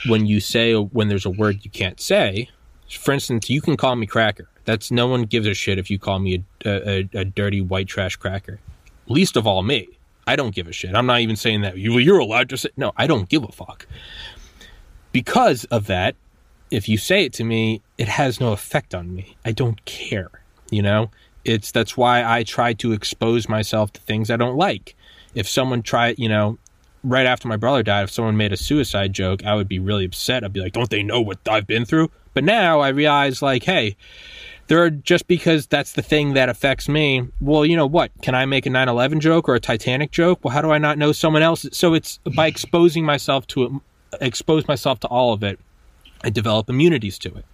when 0.07 0.27
you 0.27 0.41
say 0.41 0.75
when 0.75 1.09
there's 1.09 1.27
a 1.27 1.31
word 1.31 1.65
you 1.65 1.71
can't 1.71 2.01
say. 2.01 2.49
For 3.01 3.13
instance, 3.13 3.49
you 3.49 3.63
can 3.63 3.77
call 3.79 3.97
me 3.97 4.07
cracker. 4.07 4.49
That's 4.67 4.91
no 4.91 5.07
one 5.07 5.23
gives 5.23 5.47
a 5.47 5.55
shit 5.55 5.79
if 5.79 5.91
you 5.91 5.99
call 5.99 6.19
me 6.19 6.45
a, 6.67 6.71
a, 6.71 7.09
a 7.21 7.25
dirty 7.25 7.61
white 7.63 7.89
trash 7.89 8.17
cracker. 8.17 8.61
Least 9.07 9.35
of 9.37 9.47
all 9.47 9.63
me. 9.63 9.89
I 10.27 10.37
don't 10.37 10.55
give 10.55 10.69
a 10.69 10.73
shit. 10.73 10.95
I'm 10.95 11.07
not 11.07 11.21
even 11.21 11.37
saying 11.37 11.63
that 11.63 11.77
you 11.79 11.99
you're 11.99 12.19
allowed 12.19 12.49
to 12.51 12.57
say 12.57 12.71
no. 12.77 12.93
I 12.97 13.07
don't 13.07 13.29
give 13.29 13.45
a 13.45 13.53
fuck. 13.53 13.87
Because 15.11 15.65
of 15.65 15.87
that, 15.89 16.15
if 16.71 16.89
you 16.89 16.97
say 16.97 17.25
it 17.25 17.33
to 17.35 17.45
me, 17.45 17.83
it 17.99 18.09
has 18.09 18.41
no 18.41 18.53
effect 18.53 18.95
on 18.95 19.15
me. 19.15 19.37
I 19.45 19.53
don't 19.53 19.85
care. 19.85 20.31
You 20.71 20.83
know, 20.83 21.11
it's 21.45 21.71
that's 21.71 21.97
why 21.97 22.25
I 22.25 22.45
try 22.45 22.73
to 22.75 22.93
expose 22.93 23.49
myself 23.49 23.93
to 23.95 24.01
things 24.01 24.31
I 24.31 24.37
don't 24.37 24.57
like. 24.57 24.97
If 25.35 25.49
someone 25.49 25.83
tried, 25.83 26.19
you 26.19 26.29
know, 26.29 26.59
right 27.05 27.27
after 27.27 27.49
my 27.49 27.57
brother 27.57 27.83
died, 27.83 28.05
if 28.05 28.11
someone 28.11 28.37
made 28.37 28.53
a 28.53 28.57
suicide 28.57 29.13
joke, 29.13 29.45
I 29.45 29.55
would 29.55 29.69
be 29.69 29.79
really 29.79 30.05
upset. 30.05 30.45
I'd 30.45 30.53
be 30.53 30.61
like, 30.61 30.73
"Don't 30.73 30.91
they 30.91 31.03
know 31.03 31.21
what 31.21 31.39
I've 31.49 31.67
been 31.67 31.85
through?" 31.85 32.11
But 32.35 32.45
now 32.45 32.81
I 32.81 32.89
realize, 32.89 33.43
like, 33.43 33.65
hey, 33.65 33.97
there 34.69 34.83
are 34.83 34.91
just 34.91 35.27
because 35.27 35.67
that's 35.67 35.93
the 35.93 36.03
thing 36.03 36.35
that 36.35 36.49
affects 36.49 36.89
me. 36.89 37.29
Well, 37.41 37.67
you 37.67 37.77
know 37.77 37.87
what? 37.87 38.11
Can 38.23 38.35
I 38.35 38.47
make 38.47 38.67
a 38.67 38.71
9/11 38.71 39.21
joke 39.21 39.49
or 39.49 39.55
a 39.55 39.61
Titanic 39.61 40.11
joke? 40.11 40.45
Well, 40.45 40.55
how 40.55 40.63
do 40.63 40.71
I 40.71 40.79
not 40.79 40.99
know 40.99 41.13
someone 41.13 41.43
else? 41.43 41.67
So 41.73 41.95
it's 41.95 42.19
by 42.35 42.47
exposing 42.47 43.05
myself 43.05 43.47
to 43.49 43.83
expose 44.21 44.69
myself 44.69 45.01
to 45.01 45.09
all 45.09 45.33
of 45.33 45.43
it. 45.43 45.59
I 46.23 46.31
develop 46.31 46.71
immunities 46.71 47.19
to 47.21 47.35
it. 47.35 47.45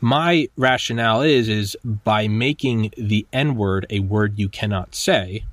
My 0.00 0.48
rationale 0.56 1.22
is 1.22 1.48
is 1.48 1.76
by 1.84 2.26
making 2.28 2.92
the 2.96 3.26
N 3.32 3.54
word 3.54 3.86
a 3.90 4.00
word 4.00 4.38
you 4.38 4.48
cannot 4.48 4.94
say, 4.94 5.44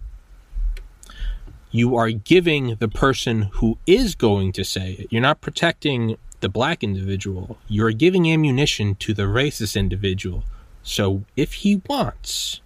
you 1.72 1.98
are 1.98 2.12
giving 2.12 2.76
the 2.76 2.88
person 2.88 3.44
who 3.54 3.78
is 3.86 4.16
going 4.16 4.54
to 4.54 4.64
say 4.64 4.94
it. 5.00 5.08
You're 5.10 5.22
not 5.22 5.42
protecting 5.42 6.18
the 6.48 6.52
black 6.52 6.82
individual. 6.82 7.58
You're 7.68 7.92
giving 7.92 8.32
ammunition 8.32 8.96
to 8.96 9.14
the 9.14 9.24
racist 9.24 9.76
individual. 9.76 10.46
So 10.82 11.24
if 11.36 11.56
he 11.56 11.82
wants, 11.90 12.62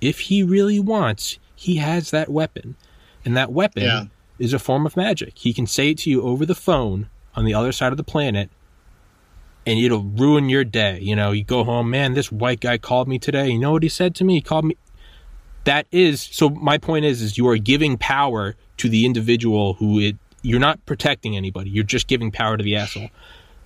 if 0.00 0.20
he 0.20 0.44
really 0.44 0.78
wants, 0.78 1.40
he 1.56 1.76
has 1.78 2.12
that 2.12 2.28
weapon. 2.28 2.76
And 3.24 3.36
that 3.36 3.50
weapon 3.50 3.82
Yeah. 3.82 4.04
is 4.38 4.52
a 4.52 4.60
form 4.60 4.86
of 4.86 4.96
magic. 4.96 5.32
He 5.36 5.52
can 5.52 5.66
say 5.66 5.90
it 5.90 5.98
to 5.98 6.10
you 6.10 6.22
over 6.22 6.46
the 6.46 6.54
phone 6.54 7.08
on 7.34 7.44
the 7.44 7.54
other 7.54 7.72
side 7.72 7.90
of 7.92 7.96
the 7.96 8.04
planet 8.04 8.50
and 9.66 9.80
it'll 9.80 10.02
ruin 10.04 10.48
your 10.48 10.62
day. 10.62 11.00
You 11.02 11.16
know, 11.16 11.32
you 11.32 11.42
go 11.42 11.64
home, 11.64 11.90
man, 11.90 12.14
this 12.14 12.30
white 12.30 12.60
guy 12.60 12.78
called 12.78 13.08
me 13.08 13.18
today. 13.18 13.50
You 13.50 13.58
know 13.58 13.72
what 13.72 13.82
he 13.82 13.88
said 13.88 14.14
to 14.16 14.24
me? 14.24 14.34
He 14.34 14.40
called 14.42 14.64
me 14.66 14.76
that 15.64 15.86
is 15.90 16.22
so 16.30 16.50
my 16.50 16.78
point 16.78 17.04
is 17.04 17.20
is 17.20 17.36
you 17.36 17.48
are 17.48 17.56
giving 17.56 17.96
power 17.98 18.54
to 18.76 18.88
the 18.88 19.04
individual 19.06 19.74
who 19.74 19.98
it 19.98 20.16
you're 20.44 20.60
not 20.60 20.84
protecting 20.86 21.36
anybody. 21.36 21.70
You're 21.70 21.84
just 21.84 22.06
giving 22.06 22.30
power 22.30 22.56
to 22.56 22.62
the 22.62 22.76
asshole. 22.76 23.08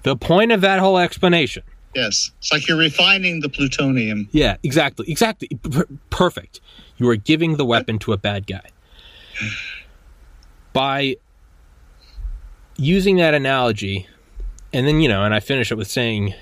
The 0.04 0.16
point 0.16 0.52
of 0.52 0.62
that 0.62 0.78
whole 0.78 0.98
explanation 0.98 1.62
yes 1.94 2.30
it's 2.38 2.52
like 2.52 2.68
you're 2.68 2.78
refining 2.78 3.40
the 3.40 3.48
plutonium 3.48 4.28
yeah, 4.30 4.56
exactly. 4.62 5.10
Exactly. 5.10 5.48
Perfect. 6.10 6.60
You 6.98 7.08
are 7.08 7.16
giving 7.16 7.56
the 7.56 7.64
weapon 7.64 7.98
to 8.00 8.12
a 8.12 8.16
bad 8.16 8.46
guy. 8.46 8.70
By 10.72 11.16
using 12.76 13.16
that 13.16 13.34
analogy, 13.34 14.06
and 14.72 14.86
then, 14.86 15.00
you 15.00 15.08
know, 15.08 15.24
and 15.24 15.34
I 15.34 15.40
finish 15.40 15.72
it 15.72 15.76
with 15.76 15.88
saying, 15.88 16.34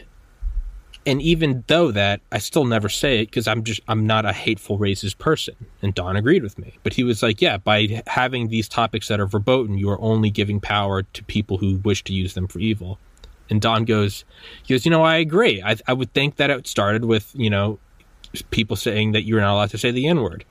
and 1.07 1.23
even 1.23 1.62
though 1.69 1.92
that, 1.92 2.21
I 2.33 2.38
still 2.38 2.64
never 2.64 2.88
say 2.88 3.21
it 3.21 3.27
because 3.27 3.47
I'm 3.47 3.62
just, 3.62 3.81
I'm 3.87 4.09
not 4.09 4.27
a 4.27 4.33
hateful 4.33 4.77
racist 4.77 5.19
person. 5.19 5.55
And 5.81 5.95
Don 5.95 6.16
agreed 6.16 6.42
with 6.42 6.59
me. 6.59 6.75
But 6.83 6.95
he 6.95 7.05
was 7.05 7.23
like, 7.23 7.40
yeah, 7.40 7.59
by 7.59 8.03
having 8.09 8.49
these 8.49 8.69
topics 8.69 9.07
that 9.07 9.21
are 9.21 9.27
verboten, 9.27 9.79
you 9.79 9.88
are 9.88 10.01
only 10.01 10.31
giving 10.31 10.61
power 10.61 11.05
to 11.05 11.25
people 11.25 11.59
who 11.59 11.77
wish 11.77 12.03
to 12.05 12.12
use 12.12 12.35
them 12.35 12.49
for 12.49 12.59
evil. 12.59 12.99
And 13.49 13.61
Don 13.61 13.85
goes, 13.85 14.25
he 14.64 14.75
goes, 14.75 14.85
you 14.85 14.90
know, 14.90 15.05
I 15.05 15.16
agree. 15.19 15.62
I, 15.62 15.77
I 15.87 15.92
would 15.92 16.12
think 16.12 16.37
that 16.37 16.51
it 16.51 16.66
started 16.66 17.05
with, 17.05 17.31
you 17.37 17.51
know, 17.51 17.79
people 18.51 18.75
saying 18.75 19.12
that 19.12 19.23
you're 19.23 19.40
not 19.40 19.55
allowed 19.55 19.71
to 19.71 19.79
say 19.79 19.92
the 19.92 20.09
N 20.09 20.21
word. 20.21 20.45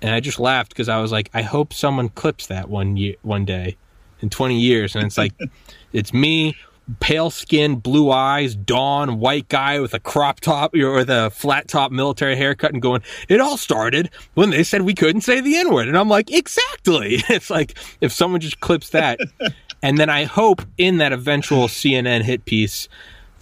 And 0.00 0.14
I 0.14 0.20
just 0.20 0.40
laughed 0.40 0.70
because 0.70 0.88
I 0.88 0.98
was 0.98 1.12
like, 1.12 1.28
I 1.34 1.42
hope 1.42 1.74
someone 1.74 2.08
clips 2.08 2.46
that 2.46 2.70
one 2.70 2.96
year, 2.96 3.16
one 3.20 3.44
day 3.44 3.76
in 4.20 4.30
20 4.30 4.58
years. 4.58 4.96
And 4.96 5.04
it's 5.04 5.18
like, 5.18 5.34
it's 5.92 6.14
me, 6.14 6.56
pale 7.00 7.30
skin, 7.30 7.76
blue 7.76 8.10
eyes, 8.10 8.54
Don, 8.54 9.18
white 9.18 9.48
guy 9.48 9.80
with 9.80 9.94
a 9.94 10.00
crop 10.00 10.40
top 10.40 10.74
or 10.74 11.04
the 11.04 11.30
flat 11.34 11.68
top 11.68 11.92
military 11.92 12.36
haircut 12.36 12.72
and 12.72 12.82
going, 12.82 13.02
it 13.28 13.40
all 13.40 13.56
started 13.56 14.10
when 14.34 14.50
they 14.50 14.62
said 14.62 14.82
we 14.82 14.94
couldn't 14.94 15.22
say 15.22 15.40
the 15.40 15.56
N 15.56 15.72
word. 15.72 15.88
And 15.88 15.96
I'm 15.96 16.08
like, 16.08 16.30
exactly. 16.30 17.22
It's 17.34 17.50
like, 17.50 17.76
if 18.00 18.12
someone 18.12 18.40
just 18.40 18.60
clips 18.60 18.90
that. 18.90 19.18
and 19.82 19.98
then 19.98 20.08
I 20.08 20.24
hope 20.24 20.62
in 20.78 20.98
that 20.98 21.12
eventual 21.12 21.66
CNN 21.66 22.22
hit 22.22 22.44
piece, 22.44 22.88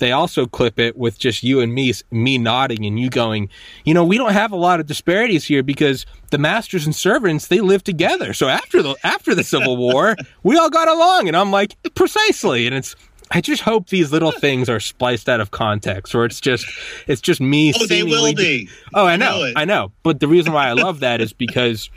they 0.02 0.10
also 0.10 0.46
clip 0.46 0.80
it 0.80 0.96
with 0.96 1.16
just 1.16 1.44
you 1.44 1.60
and 1.60 1.72
me, 1.72 1.92
me 2.10 2.36
nodding 2.36 2.84
and 2.84 2.98
you 2.98 3.08
going, 3.08 3.48
you 3.84 3.94
know, 3.94 4.04
we 4.04 4.18
don't 4.18 4.32
have 4.32 4.50
a 4.50 4.56
lot 4.56 4.80
of 4.80 4.86
disparities 4.86 5.44
here 5.44 5.62
because 5.62 6.06
the 6.30 6.38
masters 6.38 6.86
and 6.86 6.96
servants 6.96 7.46
they 7.46 7.60
live 7.60 7.84
together. 7.84 8.32
So 8.32 8.48
after 8.48 8.82
the 8.82 8.96
after 9.04 9.32
the 9.32 9.44
Civil 9.44 9.76
War, 9.76 10.16
we 10.42 10.56
all 10.56 10.70
got 10.70 10.88
along, 10.88 11.28
and 11.28 11.36
I'm 11.36 11.52
like, 11.52 11.76
precisely, 11.94 12.66
and 12.66 12.74
it's. 12.74 12.96
I 13.34 13.40
just 13.40 13.62
hope 13.62 13.88
these 13.88 14.12
little 14.12 14.30
things 14.32 14.68
are 14.68 14.78
spliced 14.78 15.28
out 15.28 15.40
of 15.40 15.50
context, 15.50 16.14
or 16.14 16.24
it's 16.24 16.40
just, 16.40 16.66
it's 17.06 17.20
just 17.20 17.40
me. 17.40 17.72
Oh, 17.74 17.86
they 17.86 18.02
will 18.02 18.34
be. 18.34 18.68
Oh, 18.92 19.06
I 19.06 19.16
know, 19.16 19.52
I 19.56 19.64
know. 19.64 19.90
But 20.02 20.20
the 20.20 20.28
reason 20.28 20.52
why 20.52 20.68
I 20.68 20.72
love 20.72 21.00
that 21.00 21.20
is 21.20 21.32
because 21.44 21.88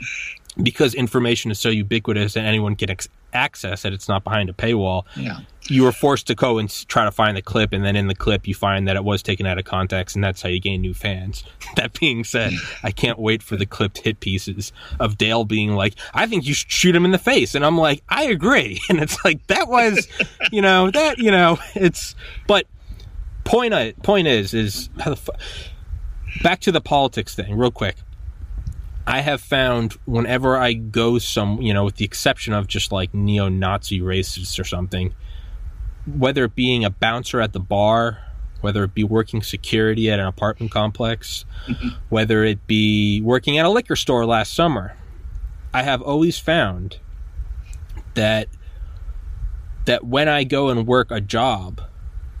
because 0.62 0.94
information 0.94 1.50
is 1.50 1.58
so 1.58 1.68
ubiquitous 1.68 2.34
and 2.34 2.46
anyone 2.46 2.76
can 2.76 2.88
ex- 2.88 3.08
access 3.34 3.84
it, 3.84 3.92
it's 3.92 4.08
not 4.08 4.24
behind 4.24 4.48
a 4.48 4.54
paywall. 4.54 5.04
Yeah. 5.14 5.40
You 5.68 5.82
were 5.82 5.92
forced 5.92 6.26
to 6.28 6.34
go 6.34 6.58
and 6.58 6.70
try 6.88 7.04
to 7.04 7.10
find 7.10 7.36
the 7.36 7.42
clip, 7.42 7.72
and 7.72 7.84
then 7.84 7.96
in 7.96 8.08
the 8.08 8.14
clip, 8.14 8.46
you 8.46 8.54
find 8.54 8.86
that 8.88 8.96
it 8.96 9.04
was 9.04 9.22
taken 9.22 9.46
out 9.46 9.58
of 9.58 9.64
context, 9.64 10.14
and 10.14 10.24
that's 10.24 10.42
how 10.42 10.48
you 10.48 10.60
gain 10.60 10.80
new 10.80 10.94
fans. 10.94 11.44
That 11.76 11.98
being 11.98 12.24
said, 12.24 12.54
I 12.82 12.90
can't 12.90 13.18
wait 13.18 13.42
for 13.42 13.54
the 13.54 13.66
clipped 13.66 13.98
hit 13.98 14.20
pieces 14.20 14.72
of 14.98 15.18
Dale 15.18 15.44
being 15.44 15.72
like, 15.72 15.94
I 16.14 16.26
think 16.26 16.46
you 16.46 16.54
should 16.54 16.70
shoot 16.70 16.96
him 16.96 17.04
in 17.04 17.10
the 17.10 17.18
face. 17.18 17.54
And 17.54 17.66
I'm 17.66 17.76
like, 17.76 18.02
I 18.08 18.24
agree. 18.24 18.80
And 18.88 19.00
it's 19.00 19.22
like, 19.24 19.46
that 19.48 19.68
was, 19.68 20.08
you 20.52 20.62
know, 20.62 20.90
that, 20.90 21.18
you 21.18 21.30
know, 21.30 21.58
it's, 21.74 22.14
but 22.46 22.66
point, 23.44 23.74
I, 23.74 23.92
point 23.92 24.26
is, 24.26 24.54
is 24.54 24.88
how 24.98 25.10
the 25.10 25.32
back 26.42 26.60
to 26.60 26.72
the 26.72 26.80
politics 26.80 27.34
thing, 27.34 27.56
real 27.56 27.70
quick. 27.70 27.96
I 29.06 29.20
have 29.20 29.40
found 29.40 29.92
whenever 30.04 30.56
I 30.56 30.72
go 30.72 31.18
some, 31.18 31.62
you 31.62 31.72
know, 31.72 31.84
with 31.84 31.96
the 31.96 32.04
exception 32.04 32.52
of 32.52 32.66
just 32.66 32.90
like 32.90 33.14
neo 33.14 33.48
Nazi 33.48 34.00
racists 34.00 34.58
or 34.58 34.64
something, 34.64 35.14
whether 36.06 36.44
it 36.44 36.54
being 36.54 36.84
a 36.84 36.90
bouncer 36.90 37.40
at 37.40 37.52
the 37.52 37.60
bar, 37.60 38.18
whether 38.60 38.84
it 38.84 38.94
be 38.94 39.04
working 39.04 39.42
security 39.42 40.10
at 40.10 40.18
an 40.18 40.26
apartment 40.26 40.72
complex, 40.72 41.44
whether 42.08 42.44
it 42.44 42.66
be 42.66 43.20
working 43.20 43.58
at 43.58 43.66
a 43.66 43.70
liquor 43.70 43.96
store 43.96 44.24
last 44.24 44.54
summer, 44.54 44.96
I 45.74 45.82
have 45.82 46.02
always 46.02 46.38
found 46.38 46.98
that 48.14 48.48
that 49.84 50.04
when 50.04 50.28
I 50.28 50.42
go 50.42 50.68
and 50.68 50.86
work 50.86 51.10
a 51.10 51.20
job, 51.20 51.80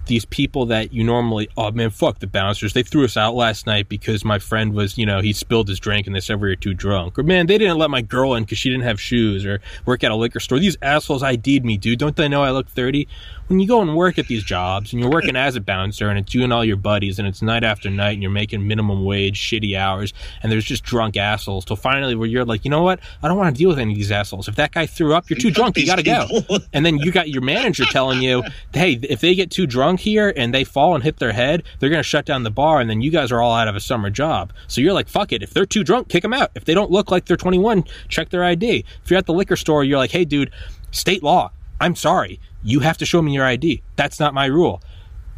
these 0.06 0.24
people 0.24 0.66
that 0.66 0.92
you 0.92 1.04
normally 1.04 1.48
oh 1.56 1.70
man 1.72 1.90
fuck 1.90 2.20
the 2.20 2.26
bouncers 2.26 2.72
they 2.72 2.82
threw 2.82 3.04
us 3.04 3.16
out 3.16 3.34
last 3.34 3.66
night 3.66 3.88
because 3.88 4.24
my 4.24 4.38
friend 4.38 4.72
was 4.72 4.96
you 4.96 5.04
know 5.04 5.20
he 5.20 5.32
spilled 5.32 5.68
his 5.68 5.80
drink 5.80 6.06
and 6.06 6.14
they 6.14 6.20
said 6.20 6.40
we 6.40 6.48
were 6.48 6.56
too 6.56 6.74
drunk? 6.74 7.18
Or 7.18 7.22
man 7.22 7.46
they 7.46 7.58
didn't 7.58 7.78
let 7.78 7.90
my 7.90 8.02
girl 8.02 8.34
in 8.34 8.44
because 8.44 8.58
she 8.58 8.70
didn't 8.70 8.84
have 8.84 9.00
shoes 9.00 9.44
or 9.44 9.60
work 9.84 10.04
at 10.04 10.10
a 10.10 10.16
liquor 10.16 10.40
store. 10.40 10.58
These 10.58 10.76
assholes 10.80 11.22
ID'd 11.22 11.64
me 11.64 11.76
dude. 11.76 11.98
Don't 11.98 12.16
they 12.16 12.28
know 12.28 12.42
I 12.42 12.50
look 12.50 12.68
30 12.68 13.08
when 13.48 13.60
you 13.60 13.66
go 13.66 13.80
and 13.80 13.94
work 13.96 14.18
at 14.18 14.26
these 14.26 14.42
jobs 14.42 14.92
and 14.92 15.00
you're 15.00 15.10
working 15.10 15.36
as 15.36 15.56
a 15.56 15.60
bouncer 15.60 16.08
and 16.08 16.18
it's 16.18 16.34
you 16.34 16.42
and 16.42 16.52
all 16.52 16.64
your 16.64 16.76
buddies 16.76 17.18
and 17.18 17.28
it's 17.28 17.42
night 17.42 17.62
after 17.62 17.88
night 17.88 18.12
and 18.12 18.22
you're 18.22 18.30
making 18.30 18.66
minimum 18.66 19.04
wage 19.04 19.38
shitty 19.38 19.76
hours 19.76 20.12
and 20.42 20.50
there's 20.50 20.64
just 20.64 20.84
drunk 20.84 21.16
assholes 21.16 21.64
till 21.64 21.76
finally 21.76 22.14
where 22.14 22.26
you're 22.26 22.44
like 22.44 22.64
you 22.64 22.70
know 22.70 22.82
what? 22.82 23.00
I 23.22 23.28
don't 23.28 23.36
want 23.36 23.54
to 23.54 23.58
deal 23.58 23.68
with 23.68 23.78
any 23.78 23.92
of 23.92 23.96
these 23.96 24.10
assholes. 24.10 24.48
If 24.48 24.56
that 24.56 24.72
guy 24.72 24.86
threw 24.86 25.14
up 25.14 25.30
you're 25.30 25.38
too 25.38 25.50
drunk 25.50 25.76
you 25.76 25.86
gotta 25.86 26.02
go. 26.02 26.26
and 26.72 26.84
then 26.84 26.98
you 26.98 27.12
got 27.12 27.28
your 27.28 27.42
manager 27.42 27.84
telling 27.84 28.20
you 28.20 28.42
hey 28.72 28.98
if 29.02 29.20
they 29.20 29.34
get 29.34 29.50
too 29.50 29.66
drunk 29.66 30.00
here 30.00 30.32
and 30.36 30.52
they 30.52 30.64
fall 30.64 30.94
and 30.94 31.04
hit 31.04 31.18
their 31.18 31.32
head 31.32 31.62
they're 31.78 31.90
gonna 31.90 32.02
shut 32.02 32.26
down 32.26 32.42
the 32.42 32.50
bar 32.50 32.80
and 32.80 32.90
then 32.90 33.00
you 33.00 33.10
guys 33.10 33.30
are 33.30 33.40
all 33.40 33.54
out 33.54 33.68
of 33.68 33.76
a 33.76 33.80
summer 33.80 34.10
job. 34.10 34.52
So 34.66 34.80
you're 34.80 34.92
like 34.92 35.08
fuck 35.08 35.32
it. 35.32 35.42
If 35.42 35.52
they're 35.54 35.66
too 35.66 35.84
drunk 35.84 36.08
kick 36.08 36.22
them 36.22 36.32
out. 36.32 36.50
If 36.54 36.64
they 36.64 36.74
don't 36.74 36.90
look 36.90 37.10
like 37.10 37.26
they're 37.26 37.36
21 37.36 37.84
check 38.08 38.30
their 38.30 38.44
ID 38.44 38.84
if 39.04 39.10
you're 39.10 39.18
at 39.18 39.26
the 39.26 39.32
liquor 39.32 39.56
store 39.56 39.84
you're 39.84 39.98
like 39.98 40.10
hey 40.10 40.24
dude 40.24 40.50
state 40.90 41.22
law 41.22 41.50
I'm 41.80 41.94
sorry 41.94 42.40
you 42.66 42.80
have 42.80 42.98
to 42.98 43.06
show 43.06 43.22
me 43.22 43.32
your 43.32 43.44
ID. 43.44 43.80
That's 43.94 44.18
not 44.18 44.34
my 44.34 44.46
rule. 44.46 44.82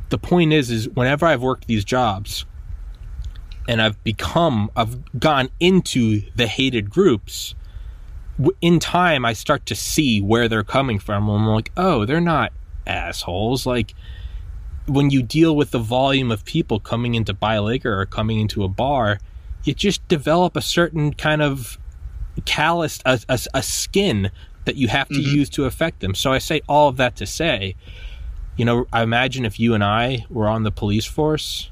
The 0.09 0.17
point 0.17 0.55
is, 0.55 0.71
is 0.71 0.89
whenever 0.89 1.27
I've 1.27 1.43
worked 1.43 1.67
these 1.67 1.85
jobs 1.85 2.47
and 3.69 3.83
I've 3.83 4.03
become, 4.03 4.71
I've 4.75 5.21
gone 5.21 5.51
into 5.61 6.23
the 6.35 6.47
hated 6.47 6.89
groups, 6.89 7.55
in 8.63 8.79
time 8.79 9.27
I 9.27 9.35
start 9.35 9.67
to 9.67 9.75
see 9.75 10.23
where 10.23 10.49
they're 10.49 10.65
coming 10.65 10.99
from. 10.99 11.29
I'm 11.29 11.47
like, 11.47 11.71
oh, 11.77 12.07
they're 12.07 12.21
not 12.21 12.53
assholes. 12.87 13.67
Like, 13.67 13.95
when 14.87 15.11
you 15.11 15.23
deal 15.23 15.55
with 15.55 15.71
the 15.71 15.79
volume 15.79 16.31
of 16.31 16.47
people 16.47 16.81
coming 16.81 17.15
into 17.15 17.35
buy 17.35 17.59
liquor 17.59 18.01
or 18.01 18.07
coming 18.07 18.41
into 18.41 18.65
a 18.65 18.69
bar, 18.69 19.19
you 19.65 19.75
just 19.75 20.07
develop 20.09 20.57
a 20.57 20.63
certain 20.63 21.13
kind 21.13 21.43
of 21.43 21.79
calloused 22.47 23.03
a, 23.05 23.21
a, 23.29 23.39
a 23.53 23.63
skin 23.63 24.31
that 24.69 24.77
you 24.77 24.87
have 24.87 25.09
to 25.09 25.15
mm-hmm. 25.15 25.37
use 25.37 25.49
to 25.49 25.65
affect 25.65 26.01
them. 26.01 26.15
So 26.15 26.31
I 26.31 26.37
say 26.37 26.61
all 26.69 26.89
of 26.89 26.99
that 26.99 27.17
to 27.17 27.27
say, 27.27 27.75
you 28.59 28.67
know, 28.67 28.87
I 28.93 29.03
imagine 29.03 29.47
if 29.47 29.59
you 29.59 29.73
and 29.73 29.83
I 29.83 30.27
were 30.29 30.47
on 30.47 30.63
the 30.63 30.71
police 30.71 31.07
force. 31.07 31.71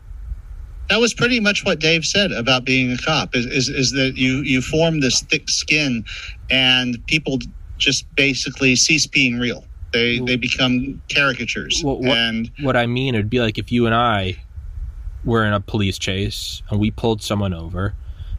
That 0.89 0.99
was 0.99 1.13
pretty 1.13 1.39
much 1.39 1.63
what 1.63 1.79
Dave 1.79 2.07
said 2.07 2.33
about 2.33 2.65
being 2.65 2.91
a 2.93 2.97
cop 2.97 3.37
is, 3.37 3.45
is, 3.45 3.69
is 3.69 3.93
that 3.93 4.15
you, 4.17 4.39
you 4.39 4.63
form 4.63 5.01
this 5.01 5.21
thick 5.21 5.51
skin 5.51 6.07
and 6.49 6.97
people 7.07 7.39
just 7.77 8.07
basically 8.15 8.75
cease 8.77 9.07
being 9.07 9.39
real. 9.39 9.63
They, 9.93 10.19
they 10.21 10.37
become 10.37 11.03
caricatures. 11.15 11.83
Well, 11.85 11.99
what, 11.99 12.17
and 12.17 12.51
what 12.63 12.79
I 12.79 12.87
mean, 12.87 13.15
it'd 13.15 13.29
be 13.29 13.41
like 13.41 13.59
if 13.59 13.71
you 13.71 13.85
and 13.85 13.95
I 13.95 14.37
were 15.23 15.45
in 15.45 15.53
a 15.53 15.61
police 15.61 15.99
chase 15.99 16.63
and 16.71 16.81
we 16.81 16.91
pulled 16.91 17.21
someone 17.21 17.53
over 17.53 17.95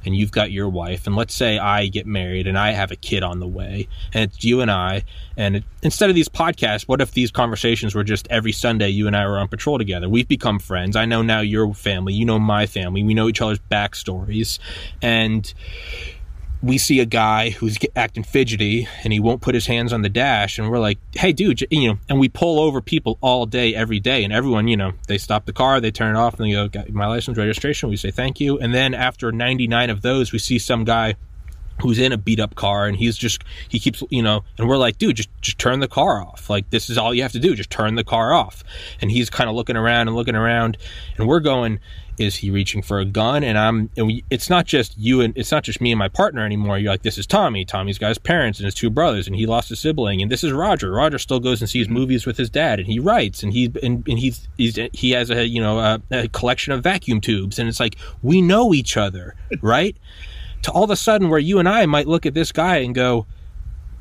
and 0.07 0.15
you've 0.15 0.31
got 0.31 0.51
your 0.51 0.69
wife, 0.69 1.05
and 1.05 1.15
let's 1.15 1.35
say 1.35 1.59
I 1.59 1.87
get 1.87 2.07
married 2.07 2.47
and 2.47 2.57
I 2.57 2.71
have 2.71 2.91
a 2.91 2.95
kid 2.95 3.21
on 3.21 3.39
the 3.39 3.47
way, 3.47 3.87
and 4.13 4.23
it's 4.23 4.43
you 4.43 4.61
and 4.61 4.71
I, 4.71 5.03
and 5.35 5.57
it, 5.57 5.63
instead 5.83 6.09
of 6.09 6.15
these 6.15 6.29
podcasts, 6.29 6.83
what 6.83 7.01
if 7.01 7.11
these 7.11 7.29
conversations 7.29 7.93
were 7.93 8.03
just 8.03 8.25
every 8.29 8.53
Sunday 8.53 8.89
you 8.89 9.05
and 9.05 9.15
I 9.15 9.27
were 9.27 9.37
on 9.37 9.49
patrol 9.49 9.77
together? 9.77 10.09
We've 10.09 10.27
become 10.27 10.57
friends. 10.59 10.95
I 10.95 11.05
know 11.05 11.21
now 11.21 11.41
your 11.41 11.73
family, 11.73 12.13
you 12.13 12.25
know 12.25 12.39
my 12.39 12.65
family, 12.65 13.03
we 13.03 13.13
know 13.13 13.27
each 13.27 13.41
other's 13.41 13.59
backstories, 13.59 14.59
and 15.01 15.53
we 16.61 16.77
see 16.77 16.99
a 16.99 17.05
guy 17.05 17.51
who's 17.51 17.77
acting 17.95 18.23
fidgety 18.23 18.87
and 19.03 19.13
he 19.13 19.19
won't 19.19 19.41
put 19.41 19.53
his 19.53 19.67
hands 19.67 19.93
on 19.93 20.01
the 20.01 20.09
dash 20.09 20.57
and 20.57 20.69
we're 20.69 20.79
like 20.79 20.97
hey 21.13 21.31
dude 21.31 21.65
you 21.69 21.87
know 21.87 21.99
and 22.09 22.19
we 22.19 22.27
pull 22.27 22.59
over 22.59 22.81
people 22.81 23.17
all 23.21 23.45
day 23.45 23.75
every 23.75 23.99
day 23.99 24.23
and 24.23 24.33
everyone 24.33 24.67
you 24.67 24.75
know 24.75 24.93
they 25.07 25.17
stop 25.17 25.45
the 25.45 25.53
car 25.53 25.79
they 25.79 25.91
turn 25.91 26.15
it 26.15 26.19
off 26.19 26.39
and 26.39 26.51
they 26.51 26.67
go 26.67 26.83
my 26.89 27.05
license 27.05 27.37
registration 27.37 27.89
we 27.89 27.97
say 27.97 28.09
thank 28.09 28.39
you 28.39 28.57
and 28.57 28.73
then 28.73 28.93
after 28.93 29.31
99 29.31 29.89
of 29.89 30.01
those 30.01 30.31
we 30.31 30.39
see 30.39 30.57
some 30.57 30.83
guy 30.83 31.15
who's 31.79 31.99
in 31.99 32.11
a 32.11 32.17
beat 32.17 32.39
up 32.39 32.55
car 32.55 32.87
and 32.87 32.97
he's 32.97 33.17
just 33.17 33.43
he 33.69 33.79
keeps 33.79 34.03
you 34.09 34.21
know 34.21 34.43
and 34.57 34.67
we're 34.67 34.77
like 34.77 34.97
dude 34.97 35.15
just 35.15 35.29
just 35.41 35.57
turn 35.59 35.79
the 35.79 35.87
car 35.87 36.21
off. 36.21 36.49
Like 36.49 36.69
this 36.69 36.89
is 36.89 36.97
all 36.97 37.13
you 37.13 37.21
have 37.21 37.31
to 37.33 37.39
do 37.39 37.55
just 37.55 37.69
turn 37.69 37.95
the 37.95 38.03
car 38.03 38.33
off. 38.33 38.63
And 39.01 39.11
he's 39.11 39.29
kind 39.29 39.49
of 39.49 39.55
looking 39.55 39.77
around 39.77 40.07
and 40.07 40.15
looking 40.15 40.35
around. 40.35 40.77
And 41.17 41.27
we're 41.27 41.39
going 41.39 41.79
is 42.17 42.37
he 42.37 42.49
reaching 42.49 42.81
for 42.81 42.99
a 42.99 43.05
gun? 43.05 43.43
And 43.43 43.57
i'm 43.57 43.89
and 43.95 44.07
we, 44.07 44.23
it's 44.29 44.49
not 44.49 44.65
just 44.65 44.97
you 44.97 45.21
and 45.21 45.37
it's 45.37 45.51
not 45.51 45.63
just 45.63 45.79
me 45.79 45.91
and 45.91 45.99
my 45.99 46.07
partner 46.07 46.45
anymore. 46.45 46.77
You're 46.77 46.91
like 46.91 47.03
this 47.03 47.17
is 47.17 47.27
tommy. 47.27 47.63
Tommy's 47.63 47.97
got 47.97 48.09
his 48.09 48.17
parents 48.17 48.59
and 48.59 48.65
his 48.65 48.73
two 48.73 48.89
brothers 48.89 49.27
and 49.27 49.35
he 49.35 49.45
lost 49.45 49.71
a 49.71 49.75
sibling. 49.75 50.21
And 50.21 50.31
this 50.31 50.43
is 50.43 50.51
roger. 50.51 50.91
Roger 50.91 51.19
still 51.19 51.39
goes 51.39 51.61
and 51.61 51.69
sees 51.69 51.85
mm-hmm. 51.85 51.95
movies 51.95 52.25
with 52.25 52.37
his 52.37 52.49
dad 52.49 52.79
and 52.79 52.87
he 52.87 52.99
writes 52.99 53.43
and 53.43 53.53
he's 53.53 53.69
and, 53.83 54.07
and 54.07 54.19
he's, 54.19 54.47
he's 54.57 54.79
he 54.93 55.11
has 55.11 55.29
a 55.29 55.47
you 55.47 55.61
know 55.61 55.79
a, 55.79 56.01
a 56.11 56.27
collection 56.29 56.73
of 56.73 56.83
vacuum 56.83 57.21
tubes. 57.21 57.59
And 57.59 57.69
it's 57.69 57.79
like 57.79 57.97
we 58.23 58.41
know 58.41 58.73
each 58.73 58.97
other 58.97 59.35
right 59.61 59.95
to 60.61 60.71
all 60.71 60.83
of 60.83 60.89
a 60.89 60.95
sudden 60.95 61.29
where 61.29 61.39
you 61.39 61.59
and 61.59 61.67
i 61.67 61.85
might 61.85 62.07
look 62.07 62.25
at 62.25 62.33
this 62.33 62.51
guy 62.51 62.77
and 62.77 62.95
go 62.95 63.25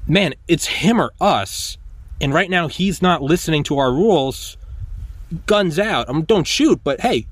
man 0.07 0.35
it's 0.49 0.67
him 0.67 1.01
or 1.01 1.13
us 1.21 1.79
and 2.21 2.33
right 2.33 2.51
now 2.51 2.69
he's 2.69 3.03
not 3.03 3.23
listening 3.23 3.63
to 3.63 3.79
our 3.79 3.93
rules 3.93 4.57
guns 5.47 5.79
out 5.79 6.09
I 6.09 6.13
um, 6.13 6.23
don't 6.23 6.47
shoot 6.47 6.81
but 6.85 7.01
hey 7.01 7.27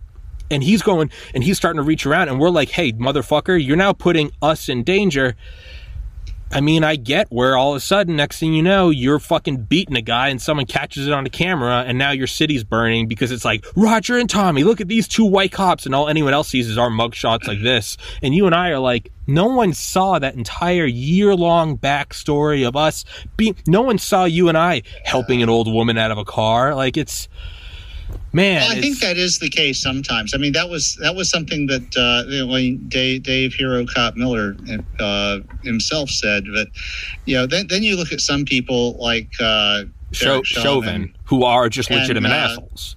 and 0.51 0.63
he's 0.63 0.83
going 0.83 1.11
and 1.35 1.45
he's 1.45 1.57
starting 1.57 1.79
to 1.79 1.85
reach 1.85 2.07
around 2.07 2.29
and 2.29 2.41
we're 2.41 2.51
like 2.51 2.71
hey 2.71 2.93
motherfucker 2.93 3.63
you're 3.65 3.77
now 3.77 3.93
putting 3.93 4.33
us 4.43 4.69
in 4.69 4.83
danger 4.83 5.37
i 6.55 6.61
mean 6.61 6.83
i 6.83 6.97
get 6.97 7.31
where 7.31 7.57
all 7.57 7.73
of 7.73 7.77
a 7.77 7.81
sudden 7.81 8.17
next 8.17 8.39
thing 8.39 8.55
you 8.55 8.63
know 8.63 8.89
you're 8.89 9.19
fucking 9.19 9.59
beating 9.65 9.97
a 9.97 10.03
guy 10.03 10.29
and 10.29 10.41
someone 10.41 10.65
catches 10.65 11.07
it 11.07 11.13
on 11.13 11.25
the 11.25 11.31
camera 11.31 11.85
and 11.87 11.99
now 11.99 12.11
your 12.11 12.27
city's 12.27 12.65
burning 12.65 13.07
because 13.07 13.31
it's 13.31 13.45
like 13.45 13.65
roger 13.77 14.17
and 14.17 14.31
tommy 14.31 14.65
look 14.65 14.81
at 14.81 14.89
these 14.89 15.07
two 15.07 15.25
white 15.35 15.53
cops. 15.53 15.85
And 15.85 15.95
all 15.95 16.09
anyone 16.09 16.33
else 16.33 16.49
sees 16.49 16.69
is 16.69 16.79
our 16.79 16.89
mugshots 16.89 17.47
like 17.47 17.61
this. 17.61 17.97
And 18.23 18.35
you 18.35 18.47
and 18.47 18.55
i 18.55 18.71
are 18.71 18.79
like 18.79 19.11
no 19.27 19.47
one 19.47 19.73
saw 19.73 20.19
that 20.19 20.35
entire 20.35 20.85
year-long 20.85 21.79
backstory 21.79 22.67
of 22.67 22.77
us 22.77 23.05
being 23.37 23.57
no 23.67 23.83
one 23.83 23.99
saw 23.99 24.25
you 24.25 24.49
and 24.49 24.59
i 24.59 24.83
helping 25.05 25.43
an 25.43 25.49
old 25.49 25.73
woman 25.73 25.99
out 25.99 26.11
of 26.11 26.19
a 26.19 26.25
car. 26.25 26.75
Like 26.75 26.97
it's 26.97 27.29
man 28.35 28.61
well, 28.61 28.73
i 28.73 28.81
think 28.81 28.99
that 28.99 29.17
is 29.17 29.39
the 29.39 29.49
case 29.49 29.81
sometimes. 29.81 30.35
I 30.35 30.39
mean 30.39 30.53
that 30.53 30.69
was 30.69 30.97
that 31.01 31.15
was 31.15 31.31
something 31.31 31.67
that 31.69 31.97
uh, 31.97 32.29
you 32.29 32.47
know, 32.47 32.79
dave, 32.89 33.23
dave 33.23 33.55
hero 33.55 33.87
cop 33.87 34.17
miller 34.17 34.57
uh, 34.99 35.41
himself 35.63 36.11
said 36.11 36.45
but 36.53 36.69
you 37.25 37.37
know 37.37 37.47
then, 37.47 37.67
then 37.69 37.83
you 37.83 37.97
look 37.97 38.13
at 38.13 38.21
some 38.21 38.45
people 38.45 38.97
like 38.99 39.31
uh, 39.41 39.85
Chauvin, 40.13 40.45
Chauvin, 40.45 41.17
who 41.25 41.45
are 41.45 41.69
just 41.69 41.91
legitimate 41.91 42.31
and, 42.31 42.35
uh, 42.35 42.51
assholes. 42.51 42.95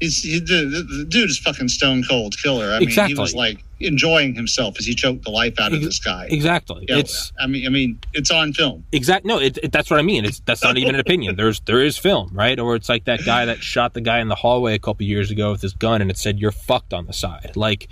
he's 0.00 0.22
he, 0.22 0.38
the, 0.38 0.84
the, 0.88 1.04
dude 1.04 1.30
is 1.30 1.38
fucking 1.38 1.68
stone 1.68 2.02
cold 2.08 2.36
killer. 2.42 2.72
I 2.72 2.78
exactly. 2.78 3.14
mean 3.14 3.16
he 3.16 3.20
was 3.20 3.34
like 3.34 3.64
enjoying 3.84 4.34
himself 4.34 4.76
as 4.78 4.86
he 4.86 4.94
choked 4.94 5.24
the 5.24 5.30
life 5.30 5.58
out 5.60 5.72
of 5.72 5.80
this 5.82 5.98
guy. 5.98 6.26
Exactly. 6.30 6.84
You 6.88 6.94
know, 6.94 7.00
It's 7.00 7.32
I 7.38 7.46
mean, 7.46 7.66
I 7.66 7.68
mean, 7.70 7.98
it's 8.12 8.30
on 8.30 8.52
film. 8.52 8.84
Exactly. 8.92 9.28
No, 9.28 9.38
it, 9.40 9.58
it, 9.62 9.72
that's 9.72 9.90
what 9.90 9.98
I 9.98 10.02
mean. 10.02 10.24
It's 10.24 10.40
that's 10.40 10.62
not 10.62 10.76
even 10.76 10.94
an 10.94 11.00
opinion. 11.00 11.36
There's 11.36 11.60
there 11.60 11.82
is 11.82 11.96
film, 11.98 12.30
right? 12.32 12.58
Or 12.58 12.74
it's 12.76 12.88
like 12.88 13.04
that 13.04 13.24
guy 13.24 13.44
that 13.46 13.58
shot 13.62 13.94
the 13.94 14.00
guy 14.00 14.20
in 14.20 14.28
the 14.28 14.34
hallway 14.34 14.74
a 14.74 14.78
couple 14.78 15.06
years 15.06 15.30
ago 15.30 15.52
with 15.52 15.62
his 15.62 15.72
gun, 15.74 16.00
and 16.02 16.10
it 16.10 16.18
said 16.18 16.38
"you're 16.38 16.52
fucked" 16.52 16.92
on 16.92 17.06
the 17.06 17.12
side. 17.12 17.52
Like, 17.56 17.88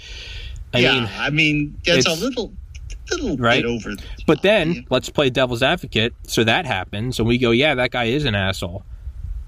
I 0.74 0.78
yeah, 0.80 0.92
mean, 0.92 1.08
I 1.18 1.30
mean, 1.30 1.80
it's, 1.84 2.06
a 2.06 2.14
little, 2.14 2.52
little 3.10 3.36
Right? 3.36 3.62
bit 3.62 3.68
over. 3.70 3.90
the 3.94 4.02
But 4.26 4.42
then 4.42 4.86
let's 4.90 5.08
play 5.10 5.30
devil's 5.30 5.62
advocate. 5.62 6.14
So 6.26 6.44
that 6.44 6.66
happens, 6.66 7.18
and 7.18 7.28
we 7.28 7.38
go, 7.38 7.50
yeah, 7.50 7.74
that 7.74 7.90
guy 7.90 8.04
is 8.04 8.24
an 8.24 8.34
asshole. 8.34 8.84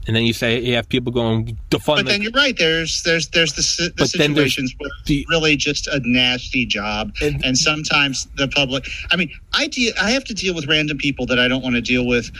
And 0.06 0.14
then 0.14 0.24
you 0.24 0.32
say 0.32 0.60
you 0.60 0.74
have 0.74 0.88
people 0.88 1.12
going 1.12 1.58
defund. 1.70 1.86
But 1.86 1.96
the- 1.96 2.12
then 2.12 2.22
you're 2.22 2.32
right. 2.32 2.56
There's 2.56 3.02
there's 3.02 3.28
there's 3.28 3.54
the, 3.54 3.92
the 3.96 4.06
situations 4.06 4.74
where 4.78 4.90
it's 5.06 5.28
really 5.30 5.56
just 5.56 5.86
a 5.86 6.00
nasty 6.04 6.66
job, 6.66 7.12
And- 7.22 7.42
and, 7.44 7.56
sometimes 7.56 8.28
the 8.36 8.48
public. 8.48 8.86
I 9.10 9.16
mean, 9.16 9.30
I 9.54 9.66
deal. 9.68 9.92
I 10.00 10.10
have 10.10 10.24
to 10.24 10.34
deal 10.34 10.54
with 10.54 10.66
random 10.66 10.98
people 10.98 11.26
that 11.26 11.38
I 11.38 11.48
don't 11.48 11.62
want 11.62 11.76
to 11.76 11.80
deal 11.80 12.06
with, 12.06 12.30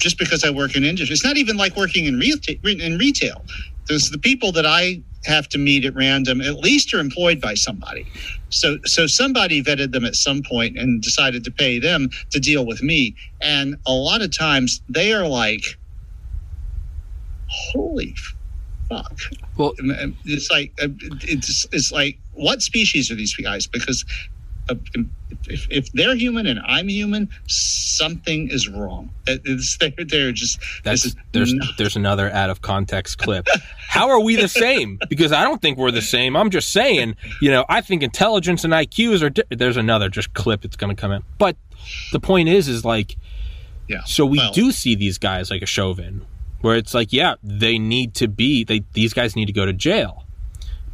just 0.00 0.18
because 0.18 0.44
I 0.44 0.50
work 0.50 0.76
in 0.76 0.84
industry. 0.84 1.12
It's 1.12 1.24
not 1.24 1.36
even 1.36 1.56
like 1.56 1.76
working 1.76 2.06
in 2.06 2.18
retail. 2.18 2.56
In 2.64 2.96
retail, 2.98 3.44
there's 3.86 4.10
the 4.10 4.18
people 4.18 4.52
that 4.52 4.64
I 4.66 5.02
have 5.26 5.48
to 5.50 5.58
meet 5.58 5.84
at 5.84 5.94
random. 5.94 6.40
At 6.40 6.56
least 6.56 6.92
are 6.94 7.00
employed 7.00 7.40
by 7.40 7.54
somebody. 7.54 8.06
So 8.48 8.78
so 8.84 9.06
somebody 9.06 9.62
vetted 9.62 9.92
them 9.92 10.04
at 10.04 10.16
some 10.16 10.42
point 10.42 10.78
and 10.78 11.02
decided 11.02 11.44
to 11.44 11.50
pay 11.50 11.78
them 11.78 12.08
to 12.30 12.40
deal 12.40 12.64
with 12.64 12.82
me. 12.82 13.14
And 13.42 13.76
a 13.86 13.92
lot 13.92 14.22
of 14.22 14.36
times 14.36 14.80
they 14.88 15.12
are 15.12 15.26
like, 15.26 15.76
holy 17.72 18.14
fuck. 18.88 19.18
well, 19.56 19.74
It's 20.24 20.50
like 20.50 20.72
uh, 20.82 20.88
it's 21.22 21.66
it's 21.72 21.92
like 21.92 22.18
what 22.32 22.62
species 22.62 23.10
are 23.10 23.14
these 23.14 23.34
guys? 23.36 23.66
Because 23.66 24.04
uh, 24.68 24.74
if, 25.46 25.66
if 25.70 25.92
they're 25.92 26.14
human 26.14 26.46
and 26.46 26.58
I'm 26.66 26.88
human, 26.88 27.28
something 27.46 28.48
is 28.50 28.66
wrong. 28.68 29.10
It's 29.26 29.76
they're, 29.80 29.92
they're 30.06 30.32
just 30.32 30.58
that's 30.84 31.14
there's 31.32 31.52
not- 31.54 31.76
there's 31.76 31.96
another 31.96 32.30
out 32.30 32.50
of 32.50 32.62
context 32.62 33.18
clip. 33.18 33.46
How 33.88 34.08
are 34.08 34.20
we 34.20 34.36
the 34.36 34.48
same? 34.48 34.98
Because 35.08 35.32
I 35.32 35.42
don't 35.44 35.60
think 35.62 35.78
we're 35.78 35.90
the 35.90 36.02
same. 36.02 36.36
I'm 36.36 36.50
just 36.50 36.70
saying, 36.72 37.16
you 37.40 37.50
know, 37.50 37.64
I 37.68 37.80
think 37.80 38.02
intelligence 38.02 38.64
and 38.64 38.72
IQs 38.72 39.22
are. 39.22 39.30
Di- 39.30 39.42
there's 39.50 39.76
another 39.76 40.08
just 40.08 40.32
clip 40.34 40.62
that's 40.62 40.76
going 40.76 40.94
to 40.94 41.00
come 41.00 41.12
in. 41.12 41.22
But 41.38 41.56
the 42.12 42.20
point 42.20 42.48
is, 42.48 42.66
is 42.66 42.84
like, 42.84 43.16
yeah. 43.88 44.02
so 44.04 44.24
we 44.26 44.38
Well- 44.38 44.52
do 44.52 44.72
see 44.72 44.94
these 44.94 45.18
guys 45.18 45.50
like 45.50 45.62
a 45.62 45.66
Chauvin, 45.66 46.24
where 46.64 46.76
it's 46.76 46.94
like, 46.94 47.12
yeah, 47.12 47.34
they 47.42 47.78
need 47.78 48.14
to 48.14 48.26
be. 48.26 48.64
They 48.64 48.84
these 48.94 49.12
guys 49.12 49.36
need 49.36 49.44
to 49.46 49.52
go 49.52 49.66
to 49.66 49.72
jail. 49.74 50.23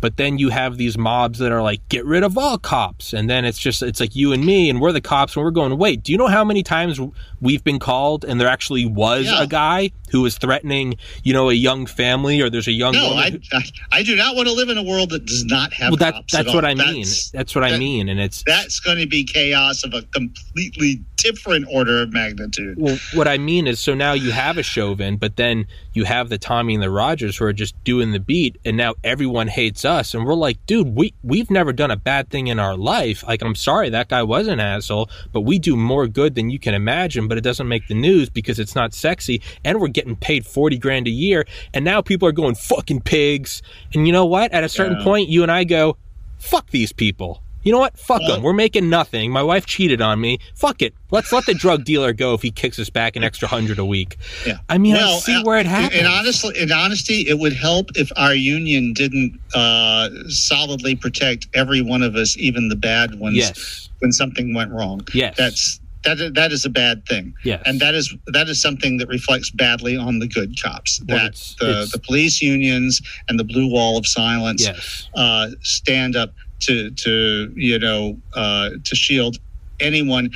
But 0.00 0.16
then 0.16 0.38
you 0.38 0.48
have 0.50 0.76
these 0.76 0.96
mobs 0.96 1.38
that 1.40 1.52
are 1.52 1.62
like, 1.62 1.86
get 1.88 2.04
rid 2.06 2.22
of 2.22 2.38
all 2.38 2.58
cops. 2.58 3.12
And 3.12 3.28
then 3.28 3.44
it's 3.44 3.58
just, 3.58 3.82
it's 3.82 4.00
like 4.00 4.16
you 4.16 4.32
and 4.32 4.44
me, 4.44 4.70
and 4.70 4.80
we're 4.80 4.92
the 4.92 5.00
cops, 5.00 5.36
and 5.36 5.44
we're 5.44 5.50
going, 5.50 5.76
wait, 5.78 6.02
do 6.02 6.12
you 6.12 6.18
know 6.18 6.26
how 6.28 6.44
many 6.44 6.62
times 6.62 6.98
we've 7.40 7.62
been 7.64 7.78
called 7.78 8.24
and 8.24 8.40
there 8.40 8.48
actually 8.48 8.84
was 8.86 9.26
Yeah. 9.26 9.42
a 9.42 9.46
guy 9.46 9.90
who 10.10 10.22
was 10.22 10.36
threatening, 10.38 10.96
you 11.22 11.32
know, 11.32 11.50
a 11.50 11.54
young 11.54 11.86
family 11.86 12.40
or 12.40 12.50
there's 12.50 12.68
a 12.68 12.72
young 12.72 12.92
No, 12.94 13.10
woman? 13.10 13.42
I, 13.52 13.56
I 13.56 13.62
I 14.00 14.02
do 14.02 14.16
not 14.16 14.34
want 14.36 14.48
to 14.48 14.54
live 14.54 14.68
in 14.68 14.78
a 14.78 14.82
world 14.82 15.10
that 15.10 15.24
does 15.26 15.44
not 15.44 15.72
have 15.74 15.90
well, 15.90 15.96
that, 15.98 16.14
cops. 16.14 16.34
at 16.34 16.38
that's 16.38 16.48
all. 16.48 16.54
what 16.56 16.64
I 16.64 16.74
mean. 16.74 17.02
That's, 17.02 17.30
That's 17.30 17.54
what 17.54 17.64
I 17.64 17.76
mean. 17.78 18.08
And 18.08 18.18
it's, 18.20 18.42
that's 18.44 18.80
going 18.80 18.98
to 18.98 19.06
be 19.06 19.24
chaos 19.24 19.84
of 19.84 19.92
a 19.94 20.02
completely 20.02 21.02
different 21.16 21.66
order 21.70 22.00
of 22.02 22.12
magnitude. 22.12 22.76
Well, 22.78 22.98
what 23.14 23.28
I 23.28 23.36
mean 23.38 23.66
is, 23.66 23.78
so 23.78 23.94
now 23.94 24.12
you 24.14 24.30
have 24.32 24.56
a 24.58 24.62
Chauvin, 24.62 25.16
but 25.18 25.36
then 25.36 25.66
you 25.92 26.04
have 26.04 26.28
the 26.30 26.38
Tommy 26.38 26.74
and 26.74 26.82
the 26.82 26.90
Rogers 26.90 27.36
who 27.36 27.44
are 27.44 27.52
just 27.52 27.82
doing 27.84 28.12
the 28.12 28.20
beat, 28.20 28.56
and 28.64 28.76
now 28.76 28.94
everyone 29.04 29.48
hates 29.48 29.84
us, 29.84 29.89
and 30.14 30.24
we're 30.24 30.34
like, 30.34 30.64
dude, 30.66 30.94
we 30.94 31.12
we've 31.22 31.50
never 31.50 31.72
done 31.72 31.90
a 31.90 31.96
bad 31.96 32.30
thing 32.30 32.46
in 32.46 32.58
our 32.58 32.76
life. 32.76 33.24
Like, 33.26 33.42
I'm 33.42 33.54
sorry, 33.54 33.90
that 33.90 34.08
guy 34.08 34.22
was 34.22 34.46
an 34.46 34.60
asshole, 34.60 35.10
but 35.32 35.40
we 35.42 35.58
do 35.58 35.76
more 35.76 36.06
good 36.06 36.34
than 36.34 36.48
you 36.50 36.58
can 36.58 36.74
imagine. 36.74 37.28
But 37.28 37.38
it 37.38 37.42
doesn't 37.42 37.66
make 37.68 37.88
the 37.88 37.94
news 37.94 38.30
because 38.30 38.58
it's 38.58 38.74
not 38.74 38.94
sexy, 38.94 39.42
and 39.64 39.80
we're 39.80 39.88
getting 39.88 40.16
paid 40.16 40.46
forty 40.46 40.78
grand 40.78 41.06
a 41.06 41.10
year, 41.10 41.46
and 41.74 41.84
now 41.84 42.00
people 42.00 42.28
are 42.28 42.32
going 42.32 42.54
fucking 42.54 43.00
pigs. 43.02 43.62
And 43.92 44.06
you 44.06 44.12
know 44.12 44.26
what? 44.26 44.52
At 44.52 44.64
a 44.64 44.68
certain 44.68 44.98
Yeah. 44.98 45.04
point, 45.04 45.28
you 45.28 45.42
and 45.42 45.50
I 45.50 45.64
go, 45.64 45.96
fuck 46.38 46.70
these 46.70 46.92
people. 46.92 47.42
You 47.62 47.72
know 47.72 47.78
what? 47.78 47.98
Fuck 47.98 48.20
Well- 48.22 48.32
them. 48.34 48.42
We're 48.42 48.52
making 48.52 48.88
nothing. 48.88 49.30
My 49.30 49.42
wife 49.42 49.66
cheated 49.66 50.00
on 50.00 50.20
me. 50.20 50.38
Fuck 50.54 50.82
it. 50.82 50.94
Let's 51.10 51.32
let 51.32 51.46
the 51.46 51.54
drug 51.54 51.84
dealer 51.84 52.12
go 52.12 52.34
if 52.34 52.42
he 52.42 52.50
kicks 52.50 52.78
us 52.78 52.88
back 52.88 53.16
an 53.16 53.24
extra 53.24 53.48
hundred 53.48 53.78
a 53.78 53.84
week. 53.84 54.16
Yeah. 54.46 54.58
I 54.68 54.78
mean, 54.78 54.96
I 54.96 55.18
see 55.18 55.36
uh, 55.36 55.42
where 55.44 55.58
it 55.58 55.66
happens. 55.66 56.00
And 56.00 56.06
honestly, 56.06 56.58
in 56.58 56.72
honesty, 56.72 57.26
it 57.28 57.38
would 57.38 57.52
help 57.52 57.90
if 57.96 58.10
our 58.16 58.34
union 58.34 58.92
didn't 58.92 59.38
uh, 59.54 60.08
solidly 60.28 60.94
protect 60.96 61.48
every 61.54 61.82
one 61.82 62.02
of 62.02 62.16
us, 62.16 62.36
even 62.38 62.68
the 62.68 62.76
bad 62.76 63.18
ones, 63.18 63.36
yes. 63.36 63.88
when 63.98 64.12
something 64.12 64.54
went 64.54 64.70
wrong. 64.72 65.00
Yes. 65.12 65.34
That's 65.36 65.80
that. 66.04 66.32
That 66.34 66.52
is 66.52 66.64
a 66.64 66.70
bad 66.70 67.04
thing, 67.06 67.34
yes. 67.44 67.62
and 67.66 67.78
that 67.80 67.94
is 67.94 68.14
that 68.28 68.48
is 68.48 68.62
something 68.62 68.96
that 68.98 69.08
reflects 69.08 69.50
badly 69.50 69.98
on 69.98 70.18
the 70.18 70.26
good 70.26 70.54
cops. 70.62 71.02
Well, 71.06 71.18
that 71.18 71.26
it's- 71.26 71.56
the 71.60 71.68
it's- 71.70 71.92
the 71.92 71.98
police 71.98 72.40
unions 72.40 73.02
and 73.28 73.38
the 73.38 73.44
blue 73.44 73.66
wall 73.70 73.98
of 73.98 74.06
silence 74.06 74.62
yes. 74.62 75.08
uh, 75.14 75.48
stand 75.60 76.16
up 76.16 76.32
to 76.60 76.90
to 76.90 77.52
you 77.56 77.78
know 77.78 78.16
uh, 78.34 78.70
to 78.84 78.94
shield 78.94 79.38
anyone, 79.80 80.30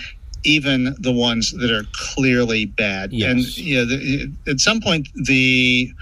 even 0.45 0.95
the 0.99 1.13
ones 1.13 1.53
that 1.53 1.71
are 1.71 1.85
clearly 1.93 2.67
bad. 2.67 3.13
Yes. 3.13 3.31
And 3.31 3.57
you 3.59 3.77
know, 3.77 3.85
the, 3.87 4.33
at 4.49 4.61
some 4.61 4.81
point, 4.81 5.09
the 5.15 5.93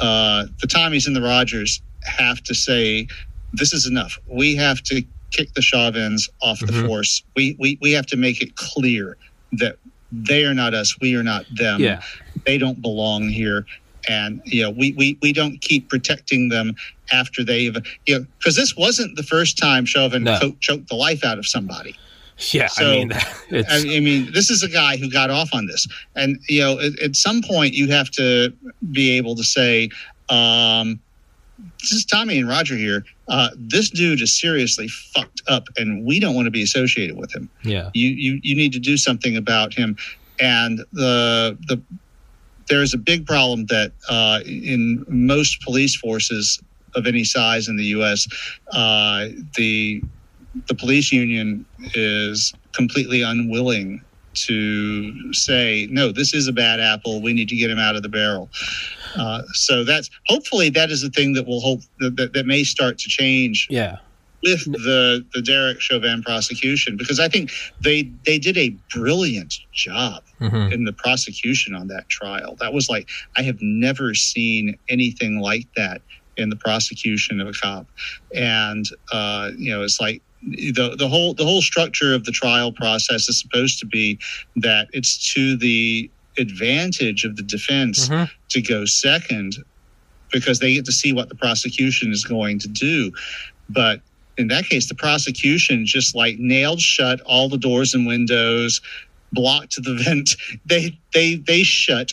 uh, 0.00 0.46
the 0.60 0.66
Tommies 0.66 1.06
and 1.06 1.14
the 1.16 1.22
Rogers 1.22 1.80
have 2.04 2.42
to 2.44 2.54
say, 2.54 3.06
"This 3.52 3.72
is 3.72 3.86
enough. 3.86 4.18
We 4.26 4.56
have 4.56 4.82
to 4.84 5.02
kick 5.30 5.54
the 5.54 5.62
Chauvins 5.62 6.28
off 6.42 6.60
the 6.60 6.66
Mhm. 6.66 6.86
force. 6.86 7.22
We, 7.36 7.56
we 7.58 7.78
we 7.80 7.92
have 7.92 8.06
to 8.06 8.16
make 8.16 8.42
it 8.42 8.54
clear 8.56 9.16
that 9.52 9.76
they 10.10 10.44
are 10.44 10.54
not 10.54 10.74
us. 10.74 10.94
We 11.00 11.14
are 11.16 11.22
not 11.22 11.46
them 11.54 11.80
Yeah. 11.80 12.02
they 12.44 12.58
don't 12.58 12.82
belong 12.82 13.28
here 13.30 13.64
and 14.08 14.40
you 14.44 14.62
know 14.62 14.70
we 14.70 14.92
we, 14.92 15.18
we 15.22 15.32
don't 15.32 15.60
keep 15.60 15.88
protecting 15.88 16.48
them 16.48 16.74
after 17.12 17.44
they've 17.44 17.76
you 18.06 18.18
know 18.18 18.26
because 18.38 18.56
this 18.56 18.76
wasn't 18.76 19.14
the 19.16 19.22
first 19.22 19.58
time 19.58 19.84
chauvin 19.84 20.24
No. 20.24 20.38
co- 20.40 20.56
choked 20.60 20.88
the 20.88 20.96
life 20.96 21.24
out 21.24 21.38
of 21.38 21.46
somebody 21.46 21.94
Yeah. 22.52 22.64
I 22.64 22.66
So, 22.68 22.90
mean, 22.90 23.12
it's, 23.50 23.70
I, 23.70 23.76
I 23.96 24.00
mean 24.00 24.32
this 24.32 24.50
is 24.50 24.62
a 24.62 24.68
guy 24.68 24.96
who 24.96 25.10
got 25.10 25.30
off 25.30 25.50
on 25.52 25.66
this 25.66 25.86
and 26.16 26.38
you 26.48 26.60
know 26.62 26.78
at, 26.80 26.98
at 27.00 27.16
some 27.16 27.42
point 27.42 27.74
you 27.74 27.88
have 27.90 28.10
to 28.12 28.52
be 28.90 29.16
able 29.16 29.36
to 29.36 29.44
say 29.44 29.90
um 30.28 31.00
this 31.80 31.92
is 31.92 32.04
tommy 32.04 32.38
and 32.38 32.48
roger 32.48 32.76
here 32.76 33.04
uh, 33.28 33.48
this 33.56 33.88
dude 33.88 34.20
is 34.20 34.38
seriously 34.38 34.88
fucked 34.88 35.40
up 35.48 35.68
and 35.78 36.04
we 36.04 36.18
don't 36.20 36.34
want 36.34 36.44
to 36.44 36.50
be 36.50 36.62
associated 36.62 37.16
with 37.16 37.32
him 37.34 37.48
yeah. 37.62 37.88
you 37.94 38.08
you 38.10 38.40
you 38.42 38.54
need 38.56 38.72
to 38.72 38.78
do 38.80 38.96
something 38.96 39.36
about 39.36 39.72
him 39.72 39.96
and 40.40 40.78
the 40.92 41.56
the 41.68 41.80
there 42.68 42.82
is 42.82 42.94
a 42.94 42.98
big 42.98 43.26
problem 43.26 43.66
that 43.66 43.92
uh, 44.08 44.40
in 44.46 45.04
most 45.08 45.60
police 45.62 45.94
forces 45.96 46.60
of 46.94 47.06
any 47.06 47.24
size 47.24 47.68
in 47.68 47.76
the 47.76 47.84
U.S. 47.86 48.26
Uh, 48.72 49.28
the 49.56 50.02
the 50.68 50.74
police 50.74 51.10
union 51.12 51.64
is 51.94 52.52
completely 52.72 53.22
unwilling 53.22 54.02
to 54.34 55.32
say 55.32 55.86
no 55.90 56.10
this 56.12 56.34
is 56.34 56.46
a 56.48 56.52
bad 56.52 56.80
apple 56.80 57.20
we 57.22 57.32
need 57.32 57.48
to 57.48 57.56
get 57.56 57.70
him 57.70 57.78
out 57.78 57.96
of 57.96 58.02
the 58.02 58.08
barrel 58.08 58.50
uh, 59.16 59.42
so 59.52 59.84
that's 59.84 60.08
hopefully 60.26 60.70
that 60.70 60.90
is 60.90 61.02
the 61.02 61.10
thing 61.10 61.34
that 61.34 61.46
will 61.46 61.60
hope 61.60 61.80
that, 62.00 62.16
that, 62.16 62.32
that 62.32 62.46
may 62.46 62.64
start 62.64 62.98
to 62.98 63.08
change 63.08 63.66
Yeah. 63.70 63.96
With 64.42 64.64
the 64.64 65.24
the 65.34 65.42
Derek 65.42 65.80
Chauvin 65.80 66.22
prosecution 66.22 66.96
because 66.96 67.20
I 67.20 67.28
think 67.28 67.50
they 67.82 68.12
they 68.26 68.38
did 68.38 68.56
a 68.58 68.76
brilliant 68.94 69.54
job 69.72 70.24
hmm 70.38 70.68
in 70.72 70.84
the 70.84 70.92
prosecution 70.92 71.74
on 71.74 71.88
that 71.88 72.08
trial. 72.08 72.56
That 72.60 72.72
was 72.72 72.88
like 72.88 73.08
I 73.36 73.42
have 73.42 73.58
never 73.60 74.14
seen 74.14 74.78
anything 74.88 75.40
like 75.40 75.68
that 75.76 76.02
in 76.36 76.48
the 76.48 76.56
prosecution 76.56 77.40
of 77.40 77.48
a 77.48 77.52
cop, 77.52 77.88
and 78.34 78.86
uh, 79.12 79.50
you 79.56 79.70
know 79.70 79.82
it's 79.82 80.00
like 80.00 80.22
the 80.42 80.96
the 80.98 81.08
whole 81.08 81.34
the 81.34 81.44
whole 81.44 81.62
structure 81.62 82.14
of 82.14 82.24
the 82.24 82.32
trial 82.32 82.72
process 82.72 83.28
is 83.28 83.40
supposed 83.40 83.78
to 83.80 83.86
be 83.86 84.18
that 84.56 84.88
it's 84.92 85.32
to 85.34 85.56
the 85.56 86.10
advantage 86.38 87.24
of 87.24 87.36
the 87.36 87.42
defense 87.42 88.08
hmm 88.08 88.24
to 88.50 88.60
go 88.60 88.84
second 88.84 89.54
because 90.32 90.58
they 90.58 90.74
get 90.74 90.84
to 90.84 90.92
see 90.92 91.12
what 91.12 91.28
the 91.28 91.34
prosecution 91.34 92.10
is 92.12 92.24
going 92.24 92.58
to 92.58 92.68
do. 92.68 93.10
But 93.68 94.00
in 94.42 94.48
that 94.48 94.66
case, 94.66 94.88
the 94.88 94.94
prosecution 94.94 95.86
just 95.86 96.14
like 96.14 96.38
nailed 96.38 96.80
shut 96.80 97.20
all 97.22 97.48
the 97.48 97.56
doors 97.56 97.94
and 97.94 98.06
windows, 98.06 98.80
blocked 99.32 99.76
the 99.82 99.94
vent. 100.04 100.30
They 100.66 100.98
they 101.14 101.36
they 101.36 101.62
shut 101.62 102.12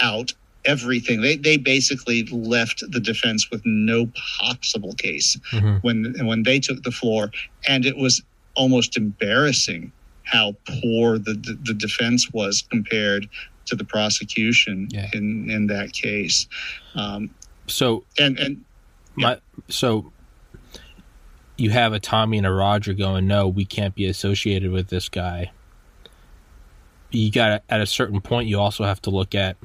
out 0.00 0.32
everything. 0.64 1.20
They 1.20 1.36
they 1.36 1.56
basically 1.56 2.24
left 2.24 2.82
the 2.88 3.00
defense 3.00 3.50
with 3.50 3.60
no 3.66 4.10
possible 4.40 4.94
case 4.94 5.36
hmm 5.50 5.76
when 5.82 6.14
when 6.26 6.44
they 6.44 6.60
took 6.60 6.82
the 6.82 6.92
floor, 6.92 7.30
and 7.68 7.84
it 7.84 7.96
was 7.96 8.22
almost 8.54 8.96
embarrassing 8.96 9.92
how 10.24 10.54
poor 10.66 11.18
the 11.18 11.34
the, 11.34 11.58
the 11.64 11.74
defense 11.74 12.30
was 12.32 12.62
compared 12.70 13.28
to 13.66 13.76
the 13.76 13.84
prosecution 13.84 14.88
Yeah. 14.90 15.10
in 15.12 15.50
in 15.50 15.66
that 15.66 15.92
case. 15.92 16.46
Um, 16.94 17.30
So 17.66 18.04
and 18.18 18.38
and 18.38 18.64
my 19.16 19.40
so 19.68 20.12
you 21.58 21.70
have 21.70 21.92
a 21.92 22.00
Tommy 22.00 22.38
and 22.38 22.46
a 22.46 22.52
Roger 22.52 22.94
going, 22.94 23.26
no, 23.26 23.48
we 23.48 23.64
can't 23.64 23.94
be 23.94 24.06
associated 24.06 24.70
with 24.70 24.88
this 24.88 25.08
guy. 25.08 25.50
You 27.10 27.32
got 27.32 27.62
at 27.68 27.80
a 27.80 27.86
certain 27.86 28.20
point, 28.20 28.48
you 28.48 28.60
also 28.60 28.84
have 28.84 29.02
to 29.02 29.10
look 29.10 29.34
at, 29.34 29.56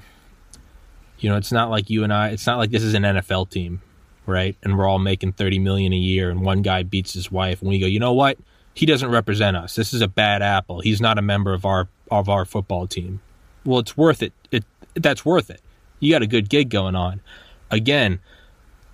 you 1.20 1.30
know, 1.30 1.38
it's 1.38 1.52
not 1.52 1.70
like 1.70 1.90
you 1.90 2.04
and 2.04 2.12
I. 2.12 2.30
It's 2.30 2.48
not 2.48 2.58
like 2.58 2.72
this 2.72 2.84
is 2.84 2.96
an 2.96 3.04
NFL 3.04 3.50
team, 3.52 3.82
right? 4.26 4.58
And 4.64 4.78
we're 4.78 4.88
all 4.88 5.00
making 5.00 5.34
thirty 5.34 5.60
million 5.60 5.94
a 5.94 5.98
year, 5.98 6.32
and 6.32 6.42
one 6.42 6.62
guy 6.64 6.84
beats 6.84 7.14
his 7.14 7.32
wife, 7.32 7.62
and 7.62 7.70
we 7.70 7.80
go, 7.80 7.86
you 7.86 8.00
know 8.00 8.14
what? 8.14 8.38
He 8.74 8.86
doesn't 8.86 9.10
represent 9.12 9.56
us. 9.56 9.76
This 9.76 9.94
is 9.94 10.02
a 10.02 10.08
bad 10.08 10.42
apple. 10.42 10.82
He's 10.82 11.00
not 11.00 11.20
a 11.20 11.22
member 11.22 11.54
of 11.54 11.66
our 11.66 11.88
of 12.10 12.28
our 12.28 12.44
football 12.44 12.88
team. 12.88 13.22
Well, 13.66 13.80
it's 13.80 13.96
worth 13.96 14.24
it. 14.24 14.34
It 14.52 14.64
that's 14.96 15.24
worth 15.24 15.50
it. 15.50 15.62
You 16.00 16.12
got 16.12 16.24
a 16.24 16.28
good 16.28 16.50
gig 16.50 16.70
going 16.70 16.96
on. 16.96 17.22
Again, 17.70 18.20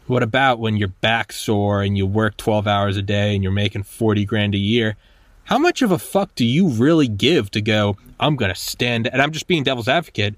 what 0.09 0.23
about 0.23 0.59
when 0.59 0.75
you're 0.75 0.87
back 0.87 1.31
sore 1.31 1.83
and 1.83 1.97
you 1.97 2.05
work 2.05 2.35
12 2.37 2.67
hours 2.67 2.97
a 2.97 3.01
day 3.01 3.35
and 3.35 3.43
you're 3.43 3.51
making 3.51 3.83
40 3.83 4.25
grand 4.25 4.55
a 4.55 4.57
year? 4.57 4.97
How 5.43 5.57
much 5.57 5.81
of 5.81 5.91
a 5.91 5.99
fuck 5.99 6.35
do 6.35 6.45
you 6.45 6.67
really 6.67 7.07
give 7.07 7.51
to 7.51 7.61
go, 7.61 7.97
I'm 8.19 8.35
going 8.35 8.53
to 8.53 8.59
stand, 8.59 9.07
and 9.07 9.21
I'm 9.21 9.31
just 9.31 9.47
being 9.47 9.63
devil's 9.63 9.87
advocate. 9.87 10.35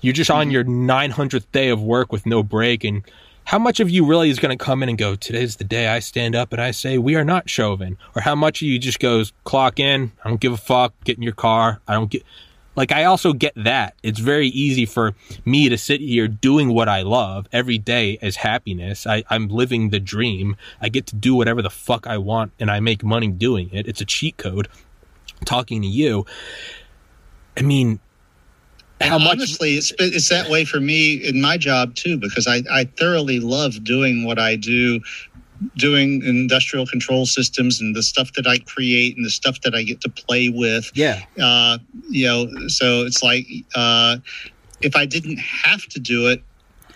You're 0.00 0.14
just 0.14 0.30
on 0.30 0.50
your 0.50 0.64
900th 0.64 1.46
day 1.52 1.70
of 1.70 1.82
work 1.82 2.12
with 2.12 2.26
no 2.26 2.42
break. 2.42 2.84
And 2.84 3.02
how 3.44 3.58
much 3.58 3.80
of 3.80 3.88
you 3.88 4.04
really 4.04 4.30
is 4.30 4.38
going 4.38 4.56
to 4.56 4.64
come 4.64 4.82
in 4.82 4.88
and 4.88 4.98
go, 4.98 5.16
today's 5.16 5.56
the 5.56 5.64
day 5.64 5.88
I 5.88 6.00
stand 6.00 6.36
up 6.36 6.52
and 6.52 6.60
I 6.60 6.70
say, 6.70 6.98
we 6.98 7.16
are 7.16 7.24
not 7.24 7.48
Chauvin? 7.48 7.96
Or 8.14 8.22
how 8.22 8.34
much 8.34 8.62
of 8.62 8.68
you 8.68 8.78
just 8.78 9.00
goes, 9.00 9.32
clock 9.44 9.80
in, 9.80 10.12
I 10.24 10.28
don't 10.28 10.40
give 10.40 10.52
a 10.52 10.56
fuck, 10.56 10.92
get 11.04 11.16
in 11.16 11.22
your 11.22 11.32
car, 11.32 11.80
I 11.88 11.94
don't 11.94 12.10
get. 12.10 12.24
Like, 12.78 12.92
I 12.92 13.06
also 13.06 13.32
get 13.32 13.54
that. 13.56 13.96
It's 14.04 14.20
very 14.20 14.46
easy 14.46 14.86
for 14.86 15.12
me 15.44 15.68
to 15.68 15.76
sit 15.76 16.00
here 16.00 16.28
doing 16.28 16.72
what 16.72 16.88
I 16.88 17.02
love 17.02 17.48
every 17.50 17.76
day 17.76 18.18
as 18.22 18.36
happiness. 18.36 19.04
I, 19.04 19.24
I'm 19.28 19.48
living 19.48 19.90
the 19.90 19.98
dream. 19.98 20.56
I 20.80 20.88
get 20.88 21.04
to 21.08 21.16
do 21.16 21.34
whatever 21.34 21.60
the 21.60 21.70
fuck 21.70 22.06
I 22.06 22.18
want 22.18 22.52
and 22.60 22.70
I 22.70 22.78
make 22.78 23.02
money 23.02 23.26
doing 23.26 23.68
it. 23.72 23.88
It's 23.88 24.00
a 24.00 24.04
cheat 24.04 24.36
code. 24.36 24.68
Talking 25.44 25.82
to 25.82 25.88
you. 25.88 26.24
I 27.56 27.62
mean, 27.62 27.98
how 29.00 29.18
much 29.18 29.38
honestly 29.38 29.74
it's, 29.74 29.92
it's 29.98 30.28
that 30.28 30.48
way 30.48 30.64
for 30.64 30.78
me 30.78 31.14
in 31.14 31.40
my 31.40 31.56
job 31.56 31.96
too 31.96 32.16
because 32.16 32.46
I, 32.46 32.62
I 32.70 32.84
thoroughly 32.84 33.38
love 33.38 33.84
doing 33.84 34.24
what 34.24 34.40
i 34.40 34.56
do 34.56 35.00
doing 35.76 36.22
industrial 36.22 36.86
control 36.86 37.26
systems 37.26 37.80
and 37.80 37.94
the 37.94 38.02
stuff 38.02 38.32
that 38.34 38.46
I 38.46 38.58
create 38.58 39.16
and 39.16 39.24
the 39.24 39.30
stuff 39.30 39.60
that 39.62 39.74
I 39.74 39.82
get 39.82 40.00
to 40.02 40.08
play 40.08 40.48
with. 40.48 40.90
Yeah. 40.94 41.22
Uh, 41.40 41.78
you 42.10 42.26
know, 42.26 42.68
so 42.68 43.04
it's 43.04 43.22
like 43.22 43.46
uh, 43.74 44.18
if 44.80 44.94
I 44.96 45.06
didn't 45.06 45.38
have 45.38 45.86
to 45.88 46.00
do 46.00 46.28
it, 46.28 46.42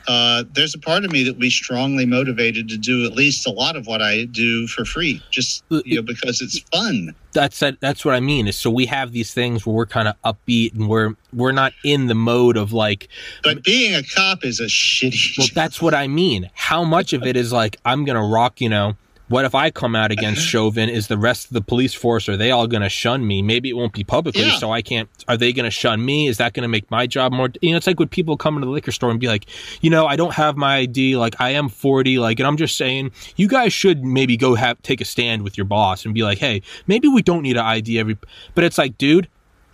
uh, 0.09 0.45
there's 0.53 0.75
a 0.75 0.79
part 0.79 1.05
of 1.05 1.13
me 1.13 1.25
that 1.25 1.33
would 1.33 1.41
be 1.41 1.51
strongly 1.51 2.07
motivated 2.07 2.69
to 2.69 2.77
do 2.77 3.05
at 3.05 3.13
least 3.13 3.47
a 3.47 3.51
lot 3.51 3.77
of 3.77 3.87
what 3.87 4.03
I 4.03 4.25
do 4.25 4.67
for 4.67 4.85
free, 4.85 5.23
just 5.31 5.65
you 5.71 5.97
know, 5.97 6.03
because 6.03 6.41
it's 6.41 6.59
fun. 6.71 7.15
That's 7.33 7.61
that, 7.61 7.81
that's 7.81 8.05
what 8.05 8.15
I 8.15 8.21
mean. 8.21 8.49
Is 8.49 8.57
so 8.57 8.71
we 8.71 8.87
have 8.87 9.13
these 9.13 9.33
things 9.33 9.67
where 9.67 9.75
we're 9.75 9.87
kind 9.87 10.09
of 10.09 10.17
upbeat 10.23 10.75
and 10.75 10.89
we're 10.89 11.15
we're 11.33 11.53
not 11.53 11.73
in 11.85 12.07
the 12.07 12.15
mode 12.15 12.57
of 12.57 12.73
like. 12.73 13.09
But 13.43 13.65
being 13.65 13.95
a 13.95 14.03
cop 14.03 14.45
is 14.45 14.61
a 14.61 14.65
shitty. 14.65 15.39
Well, 15.39 15.49
that's 15.55 15.81
what 15.81 15.95
I 15.95 16.09
mean. 16.09 16.51
How 16.55 16.85
much 16.85 17.13
of 17.13 17.25
it 17.25 17.37
is 17.37 17.53
like 17.53 17.77
I'm 17.85 18.05
gonna 18.05 18.27
rock, 18.27 18.61
you 18.61 18.69
know, 18.69 18.97
what 19.29 19.45
if 19.45 19.55
I 19.55 19.71
come 19.71 19.97
out 19.97 20.13
against 20.13 20.43
Chauvin? 20.47 20.89
Is 20.89 21.09
the 21.09 21.17
rest 21.17 21.47
of 21.47 21.53
the 21.53 21.61
police 21.61 21.95
force 21.95 22.29
are 22.29 22.37
they 22.37 22.51
all 22.51 22.67
going 22.67 22.83
to 22.83 22.89
shun 22.89 23.27
me? 23.27 23.43
Maybe 23.43 23.71
it 23.71 23.75
won't 23.75 23.93
be 23.93 24.05
publicly, 24.05 24.43
yeah. 24.43 24.59
so 24.59 24.73
I 24.73 24.83
can't. 24.83 25.09
Are 25.29 25.37
they 25.37 25.53
going 25.53 25.65
to 25.65 25.71
shun 25.71 26.05
me? 26.05 26.29
Is 26.29 26.39
that 26.39 26.53
going 26.53 26.63
to 26.63 26.69
make 26.69 26.91
my 26.91 27.07
job 27.07 27.33
more? 27.33 27.49
You 27.61 27.71
know, 27.71 27.77
it's 27.77 27.87
like 27.87 27.99
when 27.99 28.09
people 28.09 28.37
come 28.37 28.57
into 28.57 28.67
the 28.67 28.73
liquor 28.73 28.93
store 28.93 29.11
and 29.11 29.19
be 29.21 29.29
like, 29.29 29.47
you 29.81 29.91
know, 29.91 30.07
I 30.07 30.17
don't 30.17 30.35
have 30.35 30.57
my 30.57 30.77
ID. 30.77 31.17
Like 31.17 31.41
I 31.41 31.51
am 31.51 31.69
forty. 31.69 32.19
Like, 32.19 32.41
and 32.41 32.47
I'm 32.47 32.57
just 32.57 32.77
saying, 32.77 33.13
you 33.37 33.49
guys 33.49 33.73
should 33.73 34.05
maybe 34.05 34.37
go 34.37 34.55
have 34.55 34.81
take 34.83 35.01
a 35.01 35.05
stand 35.05 35.43
with 35.43 35.57
your 35.57 35.65
boss 35.65 36.05
and 36.05 36.15
be 36.15 36.23
like, 36.23 36.39
hey, 36.39 36.63
maybe 36.87 37.09
we 37.09 37.23
don't 37.23 37.43
need 37.43 37.57
an 37.57 37.65
ID 37.65 37.99
every. 37.99 38.19
But 38.55 38.65
it's 38.65 38.79
like, 38.79 38.99
dude, 38.99 39.29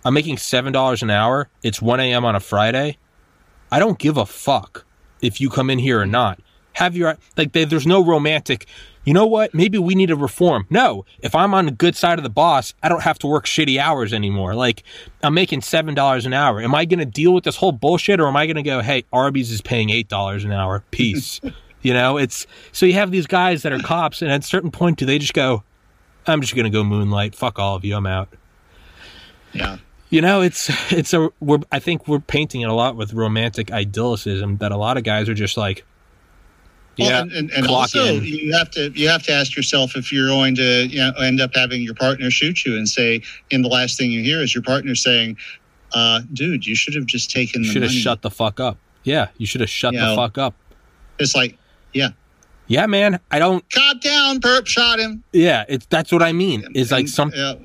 I'm 0.05 0.13
making 0.13 0.37
seven 0.37 0.71
dollars 0.73 1.03
an 1.03 1.09
hour. 1.09 1.49
It's 1.63 1.81
one 1.81 1.99
a.m. 1.99 2.25
on 2.25 2.35
a 2.35 2.39
Friday. 2.39 2.97
I 3.71 3.79
don't 3.79 3.99
give 3.99 4.17
a 4.17 4.25
fuck 4.25 4.85
if 5.21 5.41
you 5.41 5.49
come 5.49 5.69
in 5.69 5.79
here 5.79 5.99
or 5.99 6.05
not. 6.05 6.39
Have 6.73 6.95
your 6.95 7.17
like, 7.35 7.51
there's 7.51 7.87
no 7.87 8.03
romantic 8.03 8.67
you 9.09 9.13
know 9.15 9.25
what? 9.25 9.55
Maybe 9.55 9.79
we 9.79 9.95
need 9.95 10.09
to 10.09 10.15
reform. 10.15 10.67
No, 10.69 11.03
if 11.17 11.33
I'm 11.33 11.55
on 11.55 11.65
the 11.65 11.71
good 11.71 11.95
side 11.95 12.19
of 12.19 12.23
the 12.23 12.29
boss, 12.29 12.75
I 12.83 12.89
don't 12.89 13.01
have 13.01 13.17
to 13.17 13.27
work 13.27 13.47
shitty 13.47 13.79
hours 13.79 14.13
anymore. 14.13 14.53
Like, 14.53 14.83
I'm 15.23 15.33
making 15.33 15.61
$7 15.61 16.25
an 16.27 16.33
hour. 16.33 16.61
Am 16.61 16.75
I 16.75 16.85
going 16.85 16.99
to 16.99 17.07
deal 17.07 17.33
with 17.33 17.43
this 17.43 17.55
whole 17.55 17.71
bullshit 17.71 18.19
or 18.19 18.27
am 18.27 18.35
I 18.35 18.45
going 18.45 18.57
to 18.57 18.61
go, 18.61 18.81
hey, 18.81 19.05
Arby's 19.11 19.49
is 19.49 19.61
paying 19.61 19.89
$8 19.89 20.45
an 20.45 20.51
hour? 20.51 20.83
Peace. 20.91 21.41
you 21.81 21.91
know, 21.91 22.17
it's 22.17 22.45
so 22.71 22.85
you 22.85 22.93
have 22.93 23.09
these 23.09 23.25
guys 23.25 23.63
that 23.63 23.73
are 23.73 23.79
cops, 23.79 24.21
and 24.21 24.29
at 24.29 24.41
a 24.41 24.47
certain 24.47 24.69
point, 24.69 24.99
do 24.99 25.07
they 25.07 25.17
just 25.17 25.33
go, 25.33 25.63
I'm 26.27 26.41
just 26.41 26.53
going 26.53 26.65
to 26.65 26.69
go 26.69 26.83
moonlight. 26.83 27.33
Fuck 27.33 27.57
all 27.57 27.75
of 27.75 27.83
you. 27.83 27.95
I'm 27.95 28.05
out. 28.05 28.29
Yeah. 29.53 29.77
You 30.11 30.21
know, 30.21 30.41
it's 30.41 30.69
it's 30.93 31.15
a 31.15 31.31
we're 31.39 31.61
I 31.71 31.79
think 31.79 32.07
we're 32.07 32.19
painting 32.19 32.61
it 32.61 32.69
a 32.69 32.73
lot 32.73 32.95
with 32.95 33.13
romantic 33.13 33.71
idyllicism 33.71 34.57
that 34.57 34.71
a 34.71 34.77
lot 34.77 34.97
of 34.97 35.03
guys 35.03 35.27
are 35.29 35.33
just 35.33 35.57
like, 35.57 35.83
well, 36.99 37.09
yeah, 37.09 37.21
and, 37.21 37.31
and, 37.31 37.51
and 37.51 37.67
also 37.67 38.03
in. 38.03 38.23
you 38.23 38.53
have 38.53 38.69
to 38.71 38.91
you 38.91 39.07
have 39.07 39.23
to 39.23 39.31
ask 39.31 39.55
yourself 39.55 39.95
if 39.95 40.11
you're 40.11 40.27
going 40.27 40.55
to 40.55 40.87
you 40.87 40.99
know, 40.99 41.11
end 41.21 41.41
up 41.41 41.51
having 41.53 41.81
your 41.81 41.93
partner 41.93 42.29
shoot 42.29 42.65
you 42.65 42.75
and 42.77 42.87
say, 42.87 43.21
and 43.51 43.63
the 43.63 43.69
last 43.69 43.97
thing 43.97 44.11
you 44.11 44.23
hear 44.23 44.41
is 44.41 44.53
your 44.53 44.63
partner 44.63 44.95
saying, 44.95 45.37
uh, 45.93 46.21
"Dude, 46.33 46.65
you 46.65 46.75
should 46.75 46.95
have 46.95 47.05
just 47.05 47.31
taken. 47.31 47.63
You 47.63 47.71
should 47.71 47.83
have 47.83 47.91
shut 47.91 48.21
the 48.21 48.31
fuck 48.31 48.59
up. 48.59 48.77
Yeah, 49.03 49.29
you 49.37 49.45
should 49.45 49.61
have 49.61 49.69
shut 49.69 49.93
you 49.93 49.99
the 49.99 50.05
know, 50.07 50.15
fuck 50.15 50.37
up." 50.37 50.55
It's 51.19 51.35
like, 51.35 51.57
yeah, 51.93 52.09
yeah, 52.67 52.85
man. 52.85 53.19
I 53.31 53.39
don't 53.39 53.63
calm 53.71 53.99
down. 53.99 54.39
Perp 54.39 54.65
shot 54.67 54.99
him. 54.99 55.23
Yeah, 55.31 55.65
it's 55.67 55.85
that's 55.87 56.11
what 56.11 56.21
I 56.21 56.33
mean. 56.33 56.65
Is 56.75 56.91
like 56.91 57.07
some. 57.07 57.31
Yeah 57.35 57.55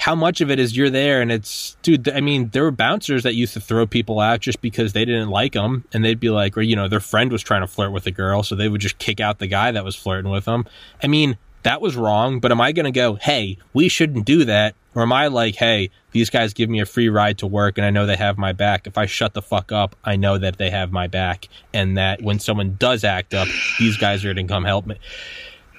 how 0.00 0.14
much 0.14 0.40
of 0.40 0.50
it 0.50 0.58
is 0.58 0.74
you're 0.74 0.88
there 0.88 1.20
and 1.20 1.30
it's 1.30 1.76
dude 1.82 2.08
i 2.08 2.20
mean 2.20 2.48
there 2.48 2.62
were 2.62 2.70
bouncers 2.70 3.22
that 3.22 3.34
used 3.34 3.52
to 3.52 3.60
throw 3.60 3.86
people 3.86 4.18
out 4.18 4.40
just 4.40 4.62
because 4.62 4.94
they 4.94 5.04
didn't 5.04 5.28
like 5.28 5.52
them 5.52 5.84
and 5.92 6.02
they'd 6.02 6.18
be 6.18 6.30
like 6.30 6.56
or 6.56 6.62
you 6.62 6.74
know 6.74 6.88
their 6.88 7.00
friend 7.00 7.30
was 7.30 7.42
trying 7.42 7.60
to 7.60 7.66
flirt 7.66 7.92
with 7.92 8.06
a 8.06 8.10
girl 8.10 8.42
so 8.42 8.54
they 8.54 8.68
would 8.68 8.80
just 8.80 8.96
kick 8.98 9.20
out 9.20 9.38
the 9.38 9.46
guy 9.46 9.70
that 9.70 9.84
was 9.84 9.94
flirting 9.94 10.30
with 10.30 10.46
them 10.46 10.64
i 11.02 11.06
mean 11.06 11.36
that 11.64 11.82
was 11.82 11.96
wrong 11.96 12.40
but 12.40 12.50
am 12.50 12.62
i 12.62 12.72
going 12.72 12.84
to 12.84 12.90
go 12.90 13.14
hey 13.16 13.58
we 13.74 13.88
shouldn't 13.88 14.24
do 14.24 14.42
that 14.46 14.74
or 14.94 15.02
am 15.02 15.12
i 15.12 15.26
like 15.26 15.56
hey 15.56 15.90
these 16.12 16.30
guys 16.30 16.54
give 16.54 16.70
me 16.70 16.80
a 16.80 16.86
free 16.86 17.10
ride 17.10 17.36
to 17.36 17.46
work 17.46 17.76
and 17.76 17.84
i 17.84 17.90
know 17.90 18.06
they 18.06 18.16
have 18.16 18.38
my 18.38 18.52
back. 18.52 18.86
If 18.86 18.96
i 18.96 19.04
shut 19.04 19.34
the 19.34 19.42
fuck 19.42 19.70
up 19.70 19.94
i 20.02 20.16
know 20.16 20.38
that 20.38 20.56
they 20.56 20.70
have 20.70 20.90
my 20.90 21.08
back 21.08 21.46
and 21.74 21.98
that 21.98 22.22
when 22.22 22.38
someone 22.38 22.76
does 22.78 23.04
act 23.04 23.34
up 23.34 23.48
these 23.78 23.98
guys 23.98 24.24
are 24.24 24.32
going 24.32 24.46
to 24.46 24.52
come 24.52 24.64
help 24.64 24.86
me. 24.86 24.96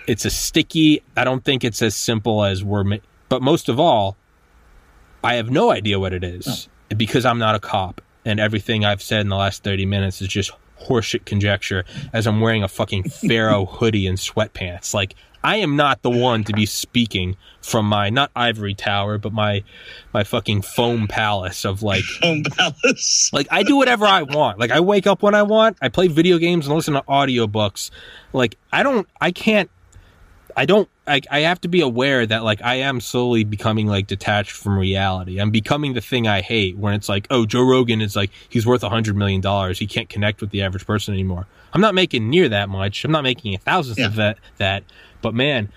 It's 0.06 0.26
a 0.26 0.30
sticky 0.30 1.02
i 1.18 1.24
don't 1.24 1.44
think 1.44 1.64
it's 1.64 1.82
as 1.82 1.96
simple 1.96 2.44
as 2.44 2.64
we're 2.64 3.00
but 3.32 3.42
most 3.42 3.70
of 3.70 3.80
all, 3.80 4.18
I 5.24 5.36
have 5.36 5.50
no 5.50 5.72
idea 5.72 5.98
what 6.02 6.12
it 6.12 6.22
is 6.22 6.68
oh. 6.92 6.96
because 6.96 7.24
I'm 7.24 7.40
not 7.40 7.56
a 7.56 7.62
cop. 7.62 8.02
And 8.26 8.42
everything 8.42 8.84
I've 8.84 9.02
said 9.02 9.22
in 9.22 9.30
the 9.30 9.38
last 9.38 9.64
30 9.64 9.86
minutes 9.86 10.22
is 10.22 10.28
just 10.28 10.52
horseshit 10.82 11.24
conjecture 11.24 11.86
as 12.12 12.28
I'm 12.28 12.42
wearing 12.42 12.62
a 12.62 12.68
fucking 12.68 13.04
Pharaoh 13.10 13.66
hoodie 13.66 14.06
and 14.06 14.18
sweatpants. 14.18 14.94
Like, 14.94 15.16
I 15.46 15.56
am 15.56 15.78
not 15.78 16.02
the 16.02 16.10
one 16.10 16.44
to 16.44 16.52
be 16.52 16.66
speaking 16.66 17.38
from 17.62 17.86
my 17.86 18.10
not 18.10 18.32
ivory 18.36 18.74
tower, 18.74 19.18
but 19.18 19.32
my 19.32 19.64
my 20.14 20.26
fucking 20.26 20.64
foam 20.64 21.08
palace 21.08 21.64
of 21.64 21.82
like 21.82 22.04
foam 22.22 22.44
palace. 22.44 23.30
like 23.34 23.48
I 23.50 23.64
do 23.64 23.78
whatever 23.78 24.06
I 24.06 24.24
want. 24.24 24.60
Like 24.60 24.72
I 24.72 24.82
wake 24.82 25.08
up 25.08 25.24
when 25.24 25.36
I 25.36 25.44
want. 25.44 25.78
I 25.82 25.88
play 25.88 26.08
video 26.08 26.38
games 26.38 26.68
and 26.68 26.76
listen 26.76 26.96
to 26.96 27.02
audiobooks. 27.04 27.92
Like 28.34 28.58
I 28.74 28.84
don't 28.84 29.08
I 29.20 29.32
can't 29.32 29.72
I 30.56 30.66
don't 30.66 30.90
I, 31.08 31.22
I 31.30 31.40
have 31.42 31.60
to 31.62 31.68
be 31.68 31.82
aware 31.82 32.26
that 32.26 32.44
like 32.44 32.62
I 32.62 32.76
am 32.76 33.02
slowly 33.02 33.44
becoming 33.44 33.88
like 33.88 34.08
detached 34.08 34.52
from 34.52 34.78
reality. 34.78 35.40
I'm 35.40 35.52
becoming 35.52 35.94
the 35.94 36.02
thing 36.02 36.28
I 36.28 36.42
hate 36.42 36.78
when 36.78 36.94
it's 36.94 37.10
like, 37.10 37.28
oh, 37.30 37.46
Joe 37.46 37.64
Rogan 37.64 38.02
is 38.02 38.16
like 38.16 38.32
he's 38.50 38.66
worth 38.66 38.84
a 38.84 38.90
hundred 38.90 39.16
million 39.16 39.42
dollars. 39.42 39.80
He 39.80 39.88
can't 39.88 40.10
connect 40.10 40.42
with 40.42 40.52
the 40.52 40.62
average 40.62 40.86
person 40.86 41.14
anymore. 41.14 41.48
I'm 41.74 41.82
not 41.82 41.96
making 41.96 42.30
near 42.30 42.50
that 42.50 42.70
much. 42.70 43.04
I'm 43.04 43.12
not 43.12 43.24
making 43.24 43.54
a 43.56 43.58
thousandth 43.58 44.00
yeah. 44.00 44.08
of 44.08 44.16
that 44.16 44.38
that. 44.58 44.84
But 45.22 45.34
man, 45.34 45.72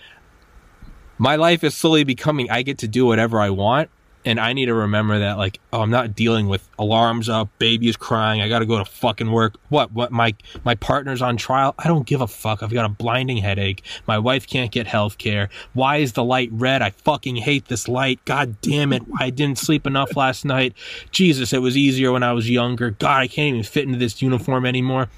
my 1.19 1.37
life 1.37 1.65
is 1.65 1.77
slowly 1.77 2.05
becoming 2.05 2.51
I 2.51 2.63
get 2.63 2.79
to 2.79 2.89
do 2.89 3.07
whatever 3.07 3.41
I 3.41 3.51
want 3.51 3.91
and 4.25 4.41
I 4.41 4.53
need 4.53 4.67
to 4.67 4.75
remember 4.75 5.19
that 5.19 5.39
like 5.39 5.61
oh 5.73 5.81
I'm 5.81 5.91
not 5.91 6.15
dealing 6.15 6.49
with 6.49 6.69
alarms 6.79 7.29
up, 7.29 7.49
baby's 7.59 7.97
crying, 7.97 8.41
I 8.41 8.49
got 8.49 8.61
to 8.61 8.67
go 8.67 8.79
to 8.79 8.85
fucking 8.85 9.31
work. 9.31 9.57
What 9.69 9.93
what 9.93 10.13
my 10.13 10.35
my 10.65 10.75
partner's 10.75 11.23
on 11.23 11.37
trial? 11.37 11.75
I 11.79 11.89
don't 11.89 12.07
give 12.07 12.21
a 12.21 12.27
fuck. 12.27 12.63
I've 12.63 12.73
got 12.73 12.85
a 12.85 12.89
blinding 12.89 13.39
headache. 13.39 13.83
My 14.07 14.19
wife 14.19 14.47
can't 14.47 14.71
get 14.71 14.87
health 14.87 15.19
care. 15.19 15.49
Why 15.73 15.99
is 15.99 16.13
the 16.13 16.25
light 16.25 16.51
red? 16.53 16.83
I 16.83 16.91
fucking 16.91 17.37
hate 17.37 17.69
this 17.69 17.89
light. 17.89 18.25
God 18.25 18.61
damn 18.61 18.93
it. 18.93 19.03
I 19.19 19.31
didn't 19.31 19.59
sleep 19.59 19.87
enough 19.87 20.17
last 20.17 20.45
night. 20.45 20.75
Jesus, 21.11 21.53
it 21.53 21.59
was 21.59 21.77
easier 21.77 22.13
when 22.13 22.23
I 22.23 22.33
was 22.33 22.51
younger. 22.51 22.91
God, 22.91 23.21
I 23.21 23.29
can't 23.29 23.49
even 23.55 23.63
fit 23.63 23.85
into 23.85 23.99
this 23.99 24.23
uniform 24.23 24.67
anymore. 24.67 25.09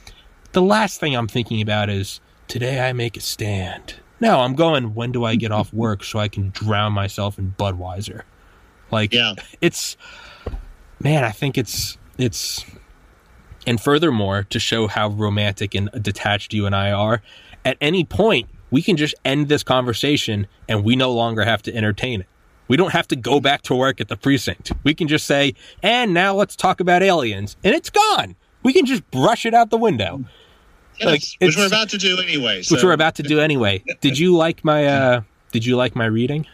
The 0.52 0.62
last 0.62 1.00
thing 1.00 1.14
I'm 1.14 1.28
thinking 1.28 1.60
about 1.60 1.90
is 1.90 2.20
today 2.48 2.88
I 2.88 2.92
make 2.92 3.16
a 3.16 3.20
stand. 3.20 3.96
No, 4.20 4.40
I'm 4.40 4.54
going 4.54 4.94
when 4.94 5.12
do 5.12 5.24
I 5.24 5.36
get 5.36 5.52
off 5.52 5.72
work 5.74 6.02
so 6.02 6.18
I 6.18 6.28
can 6.28 6.50
drown 6.50 6.94
myself 6.94 7.38
in 7.38 7.54
Budweiser. 7.58 8.22
Like, 8.90 9.12
yeah. 9.12 9.34
it's 9.60 9.96
man, 11.00 11.24
I 11.24 11.30
think 11.30 11.58
it's 11.58 11.98
it's 12.18 12.64
and 13.66 13.80
furthermore 13.80 14.44
to 14.44 14.58
show 14.58 14.86
how 14.86 15.08
romantic 15.08 15.74
and 15.74 15.90
detached 16.00 16.54
you 16.54 16.66
and 16.66 16.74
I 16.74 16.92
are. 16.92 17.22
At 17.64 17.76
any 17.80 18.04
point, 18.04 18.48
we 18.70 18.82
can 18.82 18.96
just 18.96 19.14
end 19.24 19.48
this 19.48 19.62
conversation 19.62 20.46
and 20.68 20.84
we 20.84 20.96
no 20.96 21.12
longer 21.12 21.44
have 21.44 21.62
to 21.62 21.74
entertain 21.74 22.20
it. 22.20 22.26
We 22.68 22.76
don't 22.76 22.92
have 22.92 23.06
to 23.08 23.16
go 23.16 23.40
back 23.40 23.62
to 23.62 23.74
work 23.74 24.00
at 24.00 24.08
the 24.08 24.16
precinct. 24.16 24.72
We 24.82 24.94
can 24.94 25.08
just 25.08 25.26
say, 25.26 25.54
and 25.82 26.12
now 26.12 26.34
let's 26.34 26.56
talk 26.56 26.80
about 26.80 27.02
aliens. 27.02 27.56
And 27.62 27.74
it's 27.74 27.90
gone. 27.90 28.34
We 28.62 28.72
can 28.72 28.86
just 28.86 29.08
brush 29.10 29.46
it 29.46 29.54
out 29.54 29.70
the 29.70 29.76
window. 29.76 30.24
Yes, 30.98 31.06
like, 31.06 31.22
which 31.40 31.56
we're 31.56 31.66
about 31.66 31.90
to 31.90 31.98
do 31.98 32.18
anyway. 32.20 32.62
So. 32.62 32.74
Which 32.74 32.82
we're 32.82 32.92
about 32.92 33.16
to 33.16 33.22
do 33.22 33.38
anyway. 33.38 33.84
did 34.00 34.18
you 34.18 34.34
like 34.34 34.64
my 34.64 34.86
uh 34.86 35.20
did 35.52 35.64
you 35.64 35.76
like 35.76 35.94
my 35.94 36.06
reading? 36.06 36.46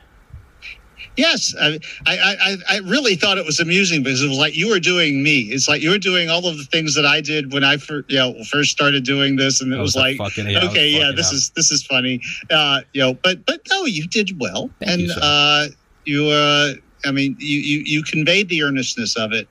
Yes, 1.17 1.55
I, 1.61 1.79
I, 2.07 2.57
I, 2.71 2.79
really 2.79 3.17
thought 3.17 3.37
it 3.37 3.45
was 3.45 3.61
amusing 3.61 4.03
because 4.03 4.23
it 4.23 4.29
was 4.29 4.39
like 4.39 4.57
you 4.57 4.71
were 4.71 4.81
doing 4.81 5.23
me. 5.23 5.41
It's 5.41 5.69
like 5.69 5.83
you 5.83 5.91
were 5.91 5.99
doing 5.99 6.31
all 6.31 6.47
of 6.47 6.57
the 6.57 6.65
things 6.65 6.95
that 6.95 7.05
I 7.05 7.21
did 7.21 7.53
when 7.53 7.65
I 7.65 7.77
first, 7.77 8.11
you 8.11 8.17
know, 8.17 8.35
first 8.45 8.71
started 8.71 9.05
doing 9.05 9.37
this, 9.37 9.61
and 9.61 9.73
it 9.75 9.77
was, 9.77 9.95
was 9.95 9.97
like, 9.97 10.17
fucking, 10.17 10.49
yeah, 10.49 10.65
okay, 10.65 10.89
yeah, 10.89 11.13
this 11.15 11.31
is 11.31 11.51
this 11.51 11.71
is 11.71 11.85
funny, 11.85 12.23
uh, 12.51 12.81
you 12.95 13.03
know. 13.03 13.13
But 13.13 13.45
but 13.45 13.61
no, 13.71 13.85
you 13.85 14.07
did 14.09 14.41
well, 14.41 14.71
Thank 14.79 14.91
and 14.91 15.01
you, 15.03 15.15
uh, 15.21 15.67
you 16.07 16.27
uh, 16.29 16.73
I 17.05 17.11
mean, 17.11 17.37
you, 17.39 17.59
you, 17.59 17.83
you 17.85 18.03
conveyed 18.03 18.49
the 18.49 18.63
earnestness 18.63 19.17
of 19.17 19.33
it. 19.33 19.49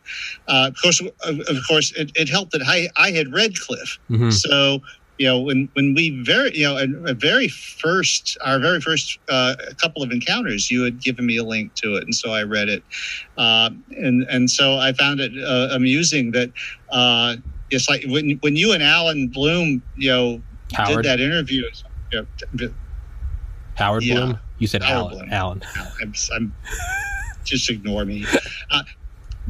Uh, 0.48 0.70
of 0.70 0.82
course, 0.82 1.00
of, 1.00 1.40
of 1.42 1.58
course, 1.68 1.92
it, 1.94 2.12
it, 2.16 2.30
helped 2.30 2.52
that 2.54 2.62
I, 2.66 2.90
I 2.96 3.12
had 3.12 3.34
read 3.34 3.60
Cliff, 3.60 4.00
mm-hmm. 4.10 4.30
so 4.30 4.82
you 5.22 5.28
know 5.28 5.40
when 5.40 5.70
when 5.74 5.94
we 5.94 6.20
very 6.24 6.58
you 6.58 6.64
know 6.64 6.78
a, 6.78 7.12
a 7.12 7.14
very 7.14 7.48
first 7.48 8.40
our 8.44 8.60
very 8.60 8.82
first 8.82 9.20
uh, 9.30 9.54
couple 9.80 10.02
of 10.02 10.12
encounters 10.12 10.72
you 10.72 10.82
had 10.82 11.00
given 11.00 11.28
me 11.28 11.38
a 11.38 11.44
link 11.44 11.76
to 11.76 11.96
it 11.96 12.04
and 12.04 12.16
so 12.16 12.32
i 12.32 12.42
read 12.42 12.70
it. 12.70 12.84
Uh, 13.38 13.70
and 13.98 14.24
and 14.24 14.50
so 14.50 14.78
i 14.80 14.92
found 14.94 15.20
it 15.20 15.32
uh, 15.44 15.76
amusing 15.76 16.32
that 16.32 16.52
uh, 16.90 17.36
it's 17.70 17.88
like 17.88 18.04
when 18.08 18.32
when 18.42 18.56
you 18.56 18.74
and 18.74 18.82
alan 18.82 19.28
bloom 19.28 19.84
you 19.96 20.10
know 20.10 20.42
Howard. 20.74 21.04
did 21.04 21.06
that 21.06 21.20
interview 21.20 21.70
you 22.12 22.26
know, 22.54 22.74
howard 23.76 24.04
yeah, 24.04 24.16
bloom? 24.16 24.40
You 24.58 24.66
said 24.66 24.82
howard 24.82 25.14
alan 25.14 25.30
bloom. 25.30 25.34
alan. 25.34 25.62
I'm, 26.02 26.14
I'm 26.34 26.54
just 27.44 27.70
ignore 27.70 28.06
me. 28.06 28.26
Uh, 28.72 28.84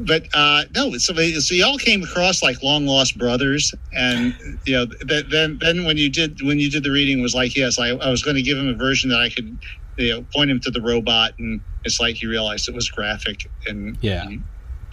but 0.05 0.27
uh, 0.33 0.63
no, 0.75 0.97
so, 0.97 1.13
so 1.13 1.55
y'all 1.55 1.77
came 1.77 2.03
across 2.03 2.41
like 2.41 2.61
long 2.63 2.85
lost 2.85 3.17
brothers, 3.17 3.73
and 3.93 4.35
you 4.65 4.73
know, 4.73 4.85
then 5.05 5.57
then 5.59 5.85
when 5.85 5.97
you 5.97 6.09
did 6.09 6.41
when 6.41 6.59
you 6.59 6.69
did 6.69 6.83
the 6.83 6.91
reading 6.91 7.21
was 7.21 7.35
like, 7.35 7.55
yes, 7.55 7.79
I, 7.79 7.89
I 7.89 8.09
was 8.09 8.23
going 8.23 8.35
to 8.35 8.41
give 8.41 8.57
him 8.57 8.67
a 8.67 8.73
version 8.73 9.09
that 9.09 9.19
I 9.19 9.29
could, 9.29 9.57
you 9.97 10.13
know, 10.13 10.25
point 10.33 10.49
him 10.49 10.59
to 10.61 10.71
the 10.71 10.81
robot, 10.81 11.33
and 11.39 11.61
it's 11.85 11.99
like 11.99 12.15
he 12.15 12.27
realized 12.27 12.67
it 12.67 12.75
was 12.75 12.89
graphic, 12.89 13.49
and 13.67 13.97
yeah, 14.01 14.29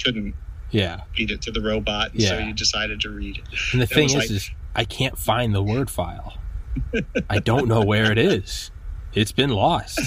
couldn't 0.03 0.35
yeah 0.71 1.01
feed 1.15 1.31
it 1.31 1.43
to 1.43 1.51
the 1.51 1.61
robot, 1.61 2.15
yeah. 2.15 2.29
so 2.29 2.39
you 2.39 2.53
decided 2.53 3.01
to 3.01 3.11
read 3.11 3.39
it. 3.39 3.45
And 3.73 3.81
the 3.81 3.87
thing 3.87 4.07
is, 4.07 4.15
like, 4.15 4.31
is 4.31 4.51
I 4.75 4.85
can't 4.85 5.19
find 5.19 5.55
the 5.55 5.63
word 5.63 5.91
file. 5.91 6.39
I 7.31 7.39
don't 7.39 7.67
know 7.67 7.83
where 7.83 8.13
it 8.13 8.19
is. 8.19 8.71
It's 9.15 9.33
been 9.33 9.51
lost. 9.51 10.01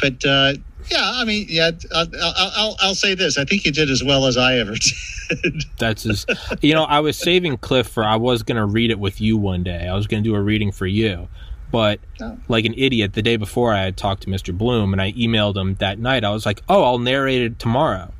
But 0.00 0.24
uh, 0.24 0.54
yeah, 0.90 1.12
I 1.14 1.24
mean, 1.24 1.46
yeah, 1.48 1.70
I'll, 1.94 2.06
I'll, 2.20 2.76
I'll, 2.80 2.94
say 2.94 3.14
this. 3.14 3.38
I 3.38 3.44
think 3.44 3.64
you 3.64 3.72
did 3.72 3.90
as 3.90 4.02
well 4.02 4.26
as 4.26 4.36
I 4.36 4.58
ever 4.58 4.74
did. 4.74 5.64
That's 5.78 6.02
just, 6.02 6.30
you 6.60 6.74
know, 6.74 6.84
I 6.84 7.00
was 7.00 7.16
saving 7.16 7.58
Cliff 7.58 7.88
for, 7.88 8.04
I 8.04 8.16
was 8.16 8.42
going 8.42 8.56
to 8.56 8.64
read 8.64 8.90
it 8.90 8.98
with 8.98 9.20
you 9.20 9.36
one 9.36 9.62
day. 9.62 9.88
I 9.88 9.94
was 9.94 10.06
going 10.06 10.22
to 10.22 10.28
do 10.28 10.34
a 10.34 10.40
reading 10.40 10.72
for 10.72 10.86
you. 10.86 11.28
But 11.70 12.00
oh. 12.20 12.38
like 12.48 12.64
an 12.64 12.74
idiot, 12.76 13.12
the 13.12 13.22
day 13.22 13.36
before 13.36 13.74
I 13.74 13.82
had 13.82 13.96
talked 13.96 14.22
to 14.22 14.28
Mr. 14.28 14.56
Bloom 14.56 14.92
and 14.92 15.02
I 15.02 15.12
emailed 15.12 15.56
him 15.56 15.74
that 15.76 15.98
night. 15.98 16.24
I 16.24 16.30
was 16.30 16.46
like, 16.46 16.62
oh, 16.68 16.82
I'll 16.82 16.98
narrate 16.98 17.42
it 17.42 17.58
tomorrow. 17.58 18.12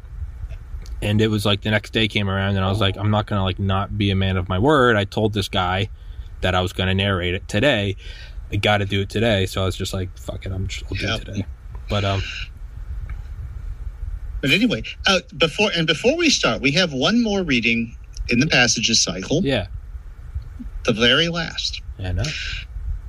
And 1.00 1.20
it 1.20 1.28
was 1.28 1.46
like 1.46 1.62
the 1.62 1.70
next 1.70 1.92
day 1.92 2.08
came 2.08 2.28
around 2.28 2.56
and 2.56 2.64
I 2.64 2.68
was 2.68 2.80
like, 2.80 2.96
I'm 2.96 3.10
not 3.10 3.26
going 3.26 3.38
to 3.38 3.44
like 3.44 3.58
not 3.58 3.96
be 3.96 4.10
a 4.10 4.16
man 4.16 4.36
of 4.36 4.48
my 4.48 4.58
word. 4.58 4.96
I 4.96 5.04
told 5.04 5.32
this 5.32 5.48
guy 5.48 5.88
that 6.40 6.54
I 6.54 6.60
was 6.60 6.72
going 6.72 6.88
to 6.88 6.94
narrate 6.94 7.34
it 7.34 7.48
today. 7.48 7.96
I 8.52 8.56
got 8.56 8.78
to 8.78 8.84
do 8.84 9.02
it 9.02 9.10
today. 9.10 9.46
So 9.46 9.62
I 9.62 9.64
was 9.64 9.76
just 9.76 9.94
like, 9.94 10.16
fuck 10.18 10.44
it, 10.44 10.52
I'm 10.52 10.66
just, 10.66 10.84
I'll 10.84 10.98
do 10.98 11.14
it 11.14 11.24
today. 11.24 11.46
But 11.88 12.04
um, 12.04 12.22
but 14.40 14.50
anyway, 14.50 14.82
uh, 15.06 15.20
before 15.36 15.70
and 15.76 15.86
before 15.86 16.16
we 16.16 16.30
start, 16.30 16.60
we 16.60 16.72
have 16.72 16.92
one 16.92 17.22
more 17.22 17.42
reading 17.42 17.96
in 18.28 18.38
the 18.40 18.46
passages 18.46 19.02
cycle. 19.02 19.40
Yeah. 19.42 19.66
The 20.84 20.92
very 20.92 21.28
last. 21.28 21.82
I 21.98 22.12
know. 22.12 22.22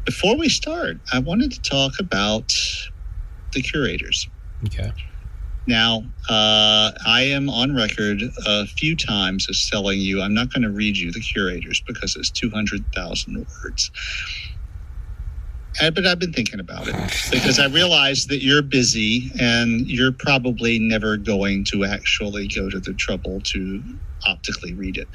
Before 0.06 0.38
we 0.38 0.50
start, 0.50 0.98
I 1.14 1.20
wanted 1.20 1.52
to 1.52 1.62
talk 1.62 1.94
about 2.00 2.54
the 3.54 3.62
curators. 3.62 4.28
Okay. 4.66 4.92
Now, 5.68 6.04
uh, 6.28 6.92
I 7.06 7.22
am 7.22 7.48
on 7.50 7.76
record 7.76 8.24
a 8.48 8.66
few 8.66 8.96
times 8.96 9.48
as 9.50 9.70
telling 9.70 10.00
you 10.00 10.22
I'm 10.22 10.34
not 10.34 10.52
going 10.52 10.64
to 10.64 10.72
read 10.72 10.98
you 10.98 11.12
the 11.12 11.20
curators 11.20 11.82
because 11.86 12.16
it's 12.16 12.32
200,000 12.32 13.46
words 13.64 13.92
but 15.92 16.06
I've 16.06 16.20
been 16.20 16.34
thinking 16.34 16.60
about 16.60 16.88
it 16.88 16.96
because 17.32 17.60
I 17.60 17.68
realize 17.68 18.28
that 18.28 18.44
you're 18.44 18.62
busy 18.64 19.32
and 19.40 19.88
you're 19.88 20.14
probably 20.14 20.80
never 20.80 21.18
going 21.18 21.66
to 21.72 21.86
actually 21.86 22.48
go 22.48 22.70
to 22.70 22.80
the 22.80 22.94
trouble 22.94 23.42
to 23.54 23.84
optically 24.28 24.74
read 24.76 24.98
it. 24.98 25.10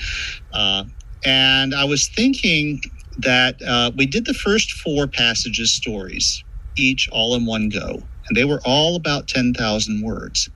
Uh, 0.53 0.85
and 1.25 1.75
I 1.75 1.85
was 1.85 2.09
thinking 2.09 2.81
that 3.19 3.57
uh, 3.67 3.93
we 3.97 4.07
did 4.07 4.27
the 4.27 4.35
first 4.35 4.73
four 4.73 5.07
passages 5.09 5.73
stories, 5.75 6.45
each 6.77 7.09
all 7.13 7.35
in 7.37 7.47
one 7.47 7.69
go, 7.69 8.09
and 8.29 8.37
they 8.37 8.45
were 8.45 8.61
all 8.65 8.97
about 8.97 9.29
10,000 9.29 10.03
words. 10.03 10.51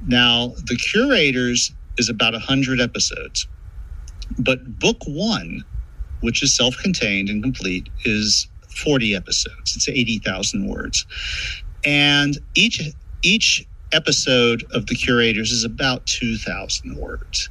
Now, 0.00 0.54
the 0.66 0.76
curators 0.76 1.72
is 1.98 2.08
about 2.08 2.34
100 2.34 2.80
episodes, 2.80 3.48
but 4.38 4.78
book 4.80 4.98
one, 5.06 5.64
which 6.20 6.42
is 6.42 6.56
self 6.56 6.76
contained 6.78 7.28
and 7.30 7.42
complete, 7.42 7.90
is 8.04 8.48
40 8.78 9.14
episodes. 9.16 9.76
It's 9.76 9.88
80,000 9.88 10.68
words. 10.68 11.06
And 11.84 12.38
each 12.56 12.82
each 13.22 13.66
episode 13.92 14.64
of 14.72 14.86
the 14.86 14.94
curators 14.96 15.52
is 15.52 15.64
about 15.64 16.06
2,000 16.06 16.96
words. 16.96 17.50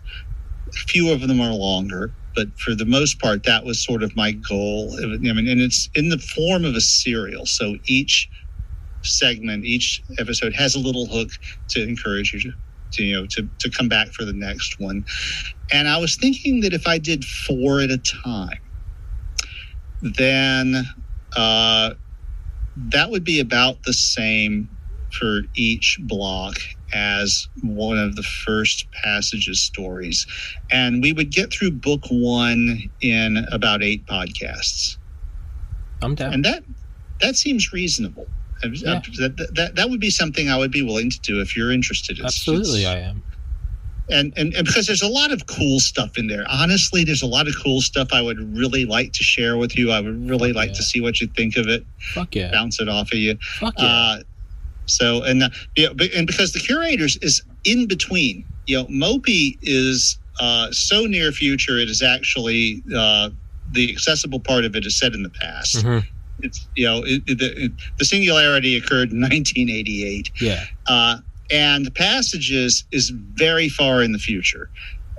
A 0.70 0.74
few 0.74 1.12
of 1.12 1.22
them 1.22 1.42
are 1.42 1.54
longer, 1.54 2.16
but 2.36 2.50
for 2.60 2.76
the 2.76 2.86
most 2.86 3.20
part, 3.20 3.44
that 3.46 3.66
was 3.66 3.84
sort 3.84 4.04
of 4.04 4.16
my 4.16 4.34
goal. 4.34 4.98
I 5.04 5.06
mean, 5.08 5.48
and 5.48 5.62
it's 5.62 5.90
in 5.96 6.10
the 6.10 6.20
form 6.20 6.66
of 6.66 6.76
a 6.76 6.82
serial. 6.82 7.46
So 7.46 7.78
each 7.86 8.30
segment, 9.04 9.66
each 9.66 10.04
episode 10.20 10.54
has 10.56 10.76
a 10.76 10.80
little 10.80 11.08
hook 11.08 11.30
to 11.70 11.84
encourage 11.84 12.34
you 12.34 12.42
to, 12.42 12.54
to 12.94 13.04
you 13.04 13.16
know, 13.16 13.28
to, 13.32 13.50
to 13.60 13.72
come 13.72 13.90
back 13.90 14.10
for 14.14 14.26
the 14.26 14.34
next 14.34 14.80
one. 14.80 15.06
And 15.72 15.88
I 15.88 15.98
was 15.98 16.18
thinking 16.18 16.62
that 16.62 16.74
if 16.74 16.88
I 16.88 16.98
did 17.00 17.26
four 17.26 17.82
at 17.82 17.92
a 17.92 18.00
time, 18.00 18.60
then 20.02 20.86
uh, 21.38 21.94
that 22.76 23.10
would 23.10 23.24
be 23.24 23.40
about 23.40 23.84
the 23.84 23.94
same 23.94 24.70
for 25.12 25.42
each 25.56 25.98
block 26.02 26.58
as 26.94 27.48
one 27.62 27.98
of 27.98 28.16
the 28.16 28.24
first 28.24 28.90
passages 28.92 29.60
stories. 29.60 30.26
And 30.72 31.02
we 31.02 31.14
would 31.14 31.32
get 31.32 31.52
through 31.52 31.72
book 31.72 32.02
one 32.10 32.90
in 33.02 33.46
about 33.52 33.84
eight 33.84 34.06
podcasts. 34.06 34.98
I'm 36.02 36.16
down. 36.16 36.34
And 36.34 36.46
that 36.46 36.64
that 37.22 37.36
seems 37.36 37.74
reasonable. 37.74 38.28
Yeah. 38.64 39.02
That, 39.20 39.50
that, 39.54 39.76
that 39.76 39.90
would 39.90 40.00
be 40.00 40.10
something 40.10 40.50
I 40.50 40.58
would 40.58 40.72
be 40.72 40.82
willing 40.82 41.12
to 41.12 41.20
do 41.20 41.42
if 41.42 41.56
you're 41.56 41.72
interested. 41.72 42.18
It's, 42.18 42.26
Absolutely, 42.26 42.82
it's, 42.82 42.90
I 42.90 42.98
am 43.00 43.24
and, 44.10 44.34
and, 44.38 44.54
and 44.54 44.66
because 44.66 44.88
there's 44.88 45.02
a 45.02 45.08
lot 45.08 45.32
of 45.32 45.46
cool 45.48 45.80
stuff 45.80 46.18
in 46.18 46.28
there. 46.28 46.46
Honestly, 46.50 47.04
there's 47.04 47.22
a 47.22 47.28
lot 47.28 47.48
of 47.48 47.56
cool 47.62 47.82
stuff 47.82 48.10
I 48.14 48.22
would 48.22 48.58
really 48.58 48.86
like 48.86 49.14
to 49.14 49.24
share 49.24 49.58
with 49.58 49.78
you. 49.78 49.92
I 49.92 50.00
would 50.00 50.30
really 50.30 50.50
Fuck 50.50 50.58
like 50.58 50.70
yeah. 50.70 50.76
to 50.76 50.84
see 50.84 51.02
what 51.02 51.20
you 51.20 51.28
think 51.28 51.58
of 51.58 51.68
it. 51.68 51.86
Fuck 52.14 52.36
yeah! 52.36 52.52
Bounce 52.52 52.80
it 52.80 52.90
off 52.90 53.12
of 53.12 53.20
you. 53.20 53.38
Fuck 53.60 53.76
yeah! 53.78 53.86
Uh, 53.86 54.20
so 54.86 55.24
and 55.24 55.44
uh, 55.44 55.50
yeah, 55.76 55.90
and 56.16 56.26
because 56.26 56.54
the 56.54 56.60
curators 56.60 57.18
is 57.18 57.42
in 57.64 57.88
between. 57.88 58.46
You 58.66 58.80
know, 58.80 58.86
MOPI 58.88 59.58
is 59.62 60.18
uh, 60.40 60.72
so 60.72 61.06
near 61.06 61.32
future. 61.32 61.78
It 61.78 61.90
is 61.90 62.02
actually 62.02 62.84
uh, 62.96 63.30
the 63.72 63.92
accessible 63.92 64.40
part 64.40 64.66
of 64.66 64.76
it 64.76 64.86
is 64.86 64.98
set 64.98 65.14
in 65.14 65.24
the 65.24 65.30
past. 65.30 65.78
Mm-hmm. 65.78 66.08
It's 66.44 66.68
you 66.76 66.86
know 66.86 67.04
it, 67.04 67.24
it, 67.28 67.38
the, 67.40 67.72
the 67.98 68.06
singularity 68.06 68.78
occurred 68.78 69.12
in 69.12 69.20
1988. 69.22 70.32
Yeah. 70.40 70.64
Uh, 70.88 71.18
and 71.52 71.94
passages 71.96 72.84
is 72.92 73.10
very 73.10 73.70
far 73.70 74.04
in 74.04 74.12
the 74.12 74.20
future. 74.20 74.70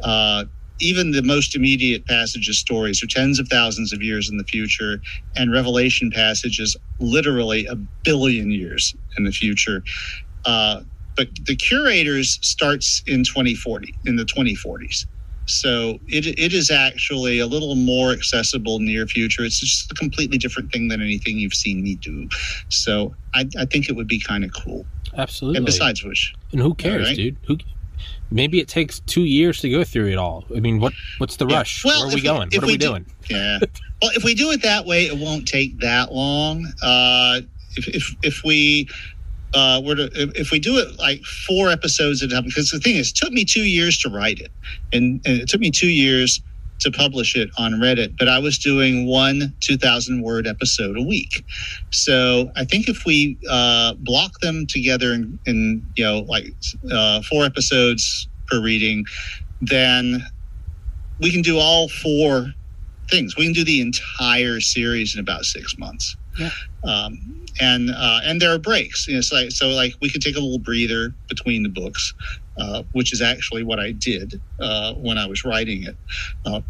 Uh, 0.03 0.45
even 0.81 1.11
the 1.11 1.23
most 1.23 1.57
immediate 1.57 2.07
passages 2.07 2.59
stories 2.59 3.03
are 3.03 3.07
tens 3.07 3.41
of 3.41 3.49
thousands 3.49 3.93
of 3.93 4.03
years 4.03 4.31
in 4.31 4.37
the 4.37 4.45
future, 4.45 5.01
and 5.37 5.53
Revelation 5.53 6.11
passages 6.11 6.77
literally 7.01 7.67
a 7.67 7.75
billion 7.75 8.51
years 8.51 8.95
in 9.17 9.25
the 9.25 9.33
future. 9.33 9.83
Uh, 10.45 10.83
but 11.17 11.29
the 11.47 11.57
curators 11.57 12.39
starts 12.43 13.03
in 13.07 13.25
2040, 13.25 13.93
in 14.07 14.17
the 14.17 14.25
2040s. 14.25 15.07
So 15.47 15.99
it, 16.07 16.27
it 16.27 16.53
is 16.53 16.71
actually 16.71 17.39
a 17.41 17.47
little 17.47 17.75
more 17.75 18.13
accessible 18.13 18.79
near 18.81 19.07
future. 19.07 19.45
It's 19.45 19.59
just 19.59 19.91
a 19.91 19.95
completely 19.95 20.39
different 20.39 20.71
thing 20.71 20.89
than 20.89 21.01
anything 21.01 21.39
you've 21.39 21.55
seen 21.55 21.83
me 21.83 21.97
do. 21.97 22.29
So 22.69 23.15
I, 23.35 23.49
I 23.59 23.65
think 23.65 23.89
it 23.89 23.97
would 23.97 24.07
be 24.07 24.21
kind 24.21 24.45
of 24.45 24.53
cool. 24.53 24.87
Absolutely. 25.19 25.59
And 25.59 25.67
besides 25.67 26.05
which, 26.05 26.35
and 26.53 26.61
who 26.61 26.75
cares, 26.75 27.09
right? 27.09 27.17
dude? 27.17 27.37
Who 27.47 27.59
maybe 28.31 28.61
it 28.61 28.69
takes 28.69 29.01
two 29.01 29.25
years 29.25 29.61
to 29.61 29.69
go 29.69 29.83
through 29.85 30.09
it 30.09 30.17
all. 30.17 30.45
I 30.55 30.61
mean, 30.61 30.81
what 30.81 30.93
what's 31.19 31.37
the 31.37 31.47
Yeah. 31.47 31.57
rush? 31.59 31.85
Well, 31.85 32.01
Where 32.07 32.13
are 32.13 32.15
we 32.15 32.21
going? 32.23 32.49
if 32.53 32.59
what 32.59 32.65
are 32.65 32.67
we, 32.69 32.77
do- 32.77 32.87
doing? 32.89 33.07
Yeah. 33.29 33.59
well, 34.01 34.11
if 34.15 34.23
we 34.25 34.35
do 34.35 34.51
it 34.53 34.63
that 34.63 34.87
way, 34.87 35.07
it 35.07 35.17
won't 35.19 35.47
take 35.49 35.79
that 35.81 36.13
long. 36.13 36.67
Uh, 36.83 37.41
if 37.77 37.89
if 37.89 38.17
if 38.23 38.43
we 38.45 38.89
uh, 39.55 39.81
were 39.85 39.97
to 39.97 40.05
if, 40.15 40.35
if 40.37 40.51
we 40.53 40.59
do 40.61 40.79
it 40.79 40.99
like 40.99 41.23
four 41.25 41.69
episodes 41.71 42.23
at 42.23 42.31
a 42.31 42.35
time, 42.35 42.45
because 42.45 42.71
the 42.71 42.79
thing 42.79 42.97
is, 42.97 43.11
it 43.11 43.17
took 43.17 43.33
me 43.33 43.45
two 43.45 43.65
years 43.65 43.99
to 43.99 44.09
write 44.11 44.39
it, 44.41 44.53
and, 44.93 45.21
and 45.27 45.41
it 45.41 45.49
took 45.49 45.61
me 45.61 45.71
two 45.71 45.89
years 45.91 46.41
to 46.81 46.91
publish 46.91 47.35
it 47.37 47.51
on 47.59 47.73
Reddit, 47.73 48.17
but 48.19 48.29
I 48.29 48.39
was 48.39 48.59
doing 48.59 49.07
one 49.07 49.55
2,000 49.61 50.23
word 50.23 50.47
episode 50.47 50.97
a 50.97 51.03
week. 51.03 51.45
So 51.91 52.51
I 52.57 52.65
think 52.65 52.89
if 52.89 53.05
we 53.05 53.37
uh, 53.51 53.95
block 53.95 54.39
them 54.41 54.67
together 54.67 55.13
in, 55.13 55.39
in 55.47 55.87
you 55.97 56.05
know, 56.05 56.21
like 56.21 56.55
uh, 56.91 57.23
four 57.23 57.45
episodes 57.45 58.29
per 58.47 58.61
reading, 58.61 59.05
then 59.61 60.25
we 61.21 61.33
can 61.33 61.43
do 61.43 61.59
all 61.59 61.89
four 61.89 62.55
things. 63.11 63.37
We 63.37 63.45
can 63.45 63.55
do 63.55 63.65
the 63.65 63.81
entire 63.81 64.61
series 64.61 65.15
in 65.15 65.21
about 65.21 65.45
six 65.45 65.79
months. 65.79 66.17
Yeah. 66.39 66.51
Um, 66.85 67.47
and 67.61 67.91
uh, 67.91 68.21
and 68.25 68.41
there 68.41 68.55
are 68.55 68.59
breaks. 68.59 69.09
You 69.09 69.17
know, 69.17 69.21
so 69.21 69.35
like, 69.35 69.51
so 69.51 69.69
like 69.69 69.95
we 70.01 70.11
could 70.11 70.23
take 70.23 70.37
a 70.37 70.41
little 70.41 70.61
breather 70.61 71.13
between 71.29 71.65
the 71.65 71.69
books, 71.69 72.15
uh, 72.59 72.83
which 72.93 73.13
is 73.13 73.23
actually 73.23 73.63
what 73.63 73.79
I 73.79 73.93
did 73.93 74.41
uh, 74.61 74.95
when 74.95 75.19
I 75.19 75.27
was 75.27 75.45
writing 75.45 75.85
it. 75.85 75.97
Uh, 76.45 76.61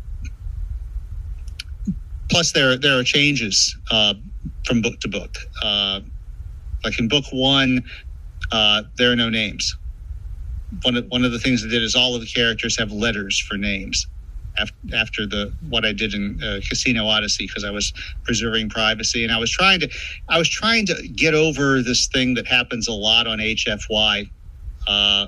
plus, 2.30 2.53
there 2.53 2.76
there 2.76 2.99
are 2.99 3.05
changes 3.05 3.76
uh, 3.91 4.14
from 4.66 4.82
book 4.82 5.01
to 5.01 5.09
book. 5.09 5.36
Uh, 5.62 6.01
like 6.84 6.99
in 6.99 7.09
book 7.09 7.24
one, 7.32 7.82
there 8.51 9.12
are 9.12 9.16
no 9.16 9.28
names. 9.28 9.76
One 10.82 10.97
of, 10.97 11.07
one 11.09 11.24
of 11.24 11.32
the 11.32 11.39
things 11.39 11.64
I 11.64 11.68
did 11.68 11.82
is 11.82 11.95
all 11.95 12.14
of 12.14 12.20
the 12.20 12.26
characters 12.26 12.78
have 12.78 12.93
letters 12.93 13.39
for 13.39 13.57
names 13.57 14.07
after, 14.59 14.76
after 14.95 15.26
the 15.26 15.53
what 15.68 15.84
I 15.84 15.93
did 15.93 16.14
in 16.14 16.43
uh, 16.43 16.61
Casino 16.68 17.07
Odyssey 17.07 17.47
because 17.47 17.64
I 17.64 17.70
was 17.70 17.93
preserving 18.24 18.68
privacy 18.68 19.24
and 19.24 19.32
I 19.32 19.39
was 19.39 19.51
trying 19.51 19.80
to 19.80 19.89
I 20.28 20.39
was 20.39 20.49
trying 20.49 20.86
to 20.86 21.09
get 21.09 21.34
over 21.34 21.82
this 21.82 22.07
thing 22.09 22.34
that 22.34 22.47
happens 22.47 22.89
a 22.89 22.93
lot 22.93 23.26
on 23.26 23.39
HFY 23.39 24.30
uh, 24.86 25.26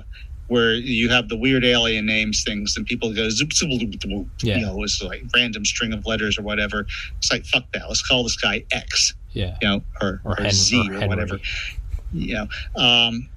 where 0.51 0.73
you 0.73 1.07
have 1.07 1.29
the 1.29 1.37
weird 1.37 1.63
alien 1.63 2.05
names 2.05 2.43
things 2.43 2.75
and 2.75 2.85
people 2.85 3.13
go 3.13 3.29
zoop 3.29 3.53
zoop 3.53 3.71
zoop 3.71 3.93
zoop, 3.93 4.01
zoop. 4.03 4.27
Yeah. 4.43 4.57
you 4.57 4.65
know 4.65 4.83
it's 4.83 5.01
like 5.01 5.23
random 5.33 5.63
string 5.63 5.93
of 5.93 6.05
letters 6.05 6.37
or 6.37 6.41
whatever. 6.41 6.85
It's 7.19 7.31
like 7.31 7.45
fuck 7.45 7.71
that. 7.71 7.83
Let's 7.87 8.05
call 8.05 8.23
this 8.23 8.35
guy 8.35 8.65
X. 8.69 9.13
Yeah. 9.31 9.55
you 9.61 9.67
know 9.69 9.81
or, 10.01 10.19
Or 10.25 10.33
or, 10.33 10.43
Hen- 10.43 10.51
Z 10.51 10.89
or 10.91 11.03
or, 11.03 11.07
whatever. 11.07 11.39
You 12.11 12.33
know 12.35 12.47
um, 12.75 13.29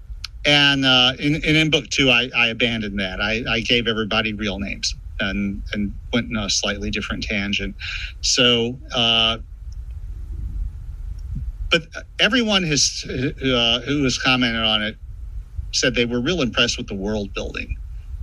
and 0.44 0.84
uh, 0.84 1.12
in, 1.20 1.36
and 1.36 1.56
in 1.56 1.70
book 1.70 1.88
two 1.88 2.10
I, 2.10 2.30
I 2.36 2.48
abandoned 2.48 2.98
that. 2.98 3.20
I, 3.20 3.44
I 3.48 3.60
gave 3.60 3.86
everybody 3.86 4.32
real 4.32 4.58
names 4.58 4.92
and 5.20 5.62
and 5.72 5.94
went 6.12 6.28
in 6.30 6.36
a 6.36 6.50
slightly 6.50 6.90
different 6.90 7.22
tangent. 7.22 7.76
So, 8.22 8.76
uh, 8.92 9.38
but 11.70 11.82
everyone 12.18 12.64
has 12.64 13.04
uh, 13.08 13.80
who 13.86 14.02
has 14.02 14.18
commented 14.18 14.64
on 14.64 14.82
it 14.82 14.96
said 15.74 15.94
they 15.94 16.04
were 16.04 16.20
real 16.20 16.40
impressed 16.42 16.78
with 16.78 16.86
the 16.86 16.94
world 16.94 17.32
building. 17.34 17.76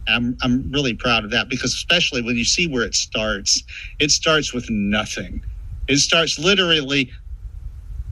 I'm 0.07 0.37
I'm 0.41 0.71
really 0.71 0.93
proud 0.93 1.23
of 1.25 1.31
that 1.31 1.47
because 1.49 1.73
especially 1.73 2.21
when 2.21 2.35
you 2.35 2.45
see 2.45 2.67
where 2.67 2.83
it 2.83 2.95
starts, 2.95 3.63
it 3.99 4.11
starts 4.11 4.53
with 4.53 4.69
nothing. 4.69 5.41
It 5.87 5.97
starts 5.97 6.39
literally. 6.39 7.11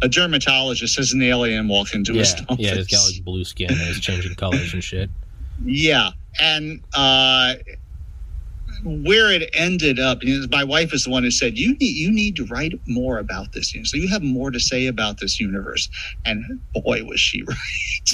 A 0.01 0.07
dermatologist 0.07 0.95
has 0.95 1.11
an 1.11 1.21
alien 1.21 1.67
walk 1.67 1.93
into 1.93 2.13
Yeah. 2.13 2.19
his 2.19 2.33
office. 2.47 2.55
Yeah. 2.59 2.75
It's 2.75 2.87
got 2.89 3.03
like 3.05 3.21
blue 3.25 3.43
skin 3.43 3.69
and 3.69 3.81
it's 3.81 3.99
changing 3.99 4.33
colors 4.35 4.73
and 4.73 4.83
shit. 4.83 5.09
Yeah, 5.65 6.11
and 6.39 6.79
uh, 6.93 7.55
where 8.83 9.31
it 9.31 9.49
ended 9.53 9.99
up, 9.99 10.23
you 10.23 10.39
know, 10.39 10.47
my 10.51 10.63
wife 10.63 10.93
is 10.93 11.03
the 11.03 11.09
one 11.09 11.23
who 11.23 11.31
said, 11.31 11.57
"You 11.57 11.75
need 11.77 11.95
you 11.95 12.11
need 12.11 12.35
to 12.37 12.45
write 12.45 12.79
more 12.87 13.17
about 13.17 13.53
this." 13.53 13.73
You 13.73 13.81
know, 13.81 13.83
so 13.85 13.97
you 13.97 14.07
have 14.07 14.23
more 14.23 14.51
to 14.51 14.59
say 14.59 14.87
about 14.87 15.19
this 15.19 15.39
universe. 15.39 15.89
And 16.25 16.59
boy, 16.73 17.03
was 17.03 17.19
she 17.19 17.43
right. 17.47 17.57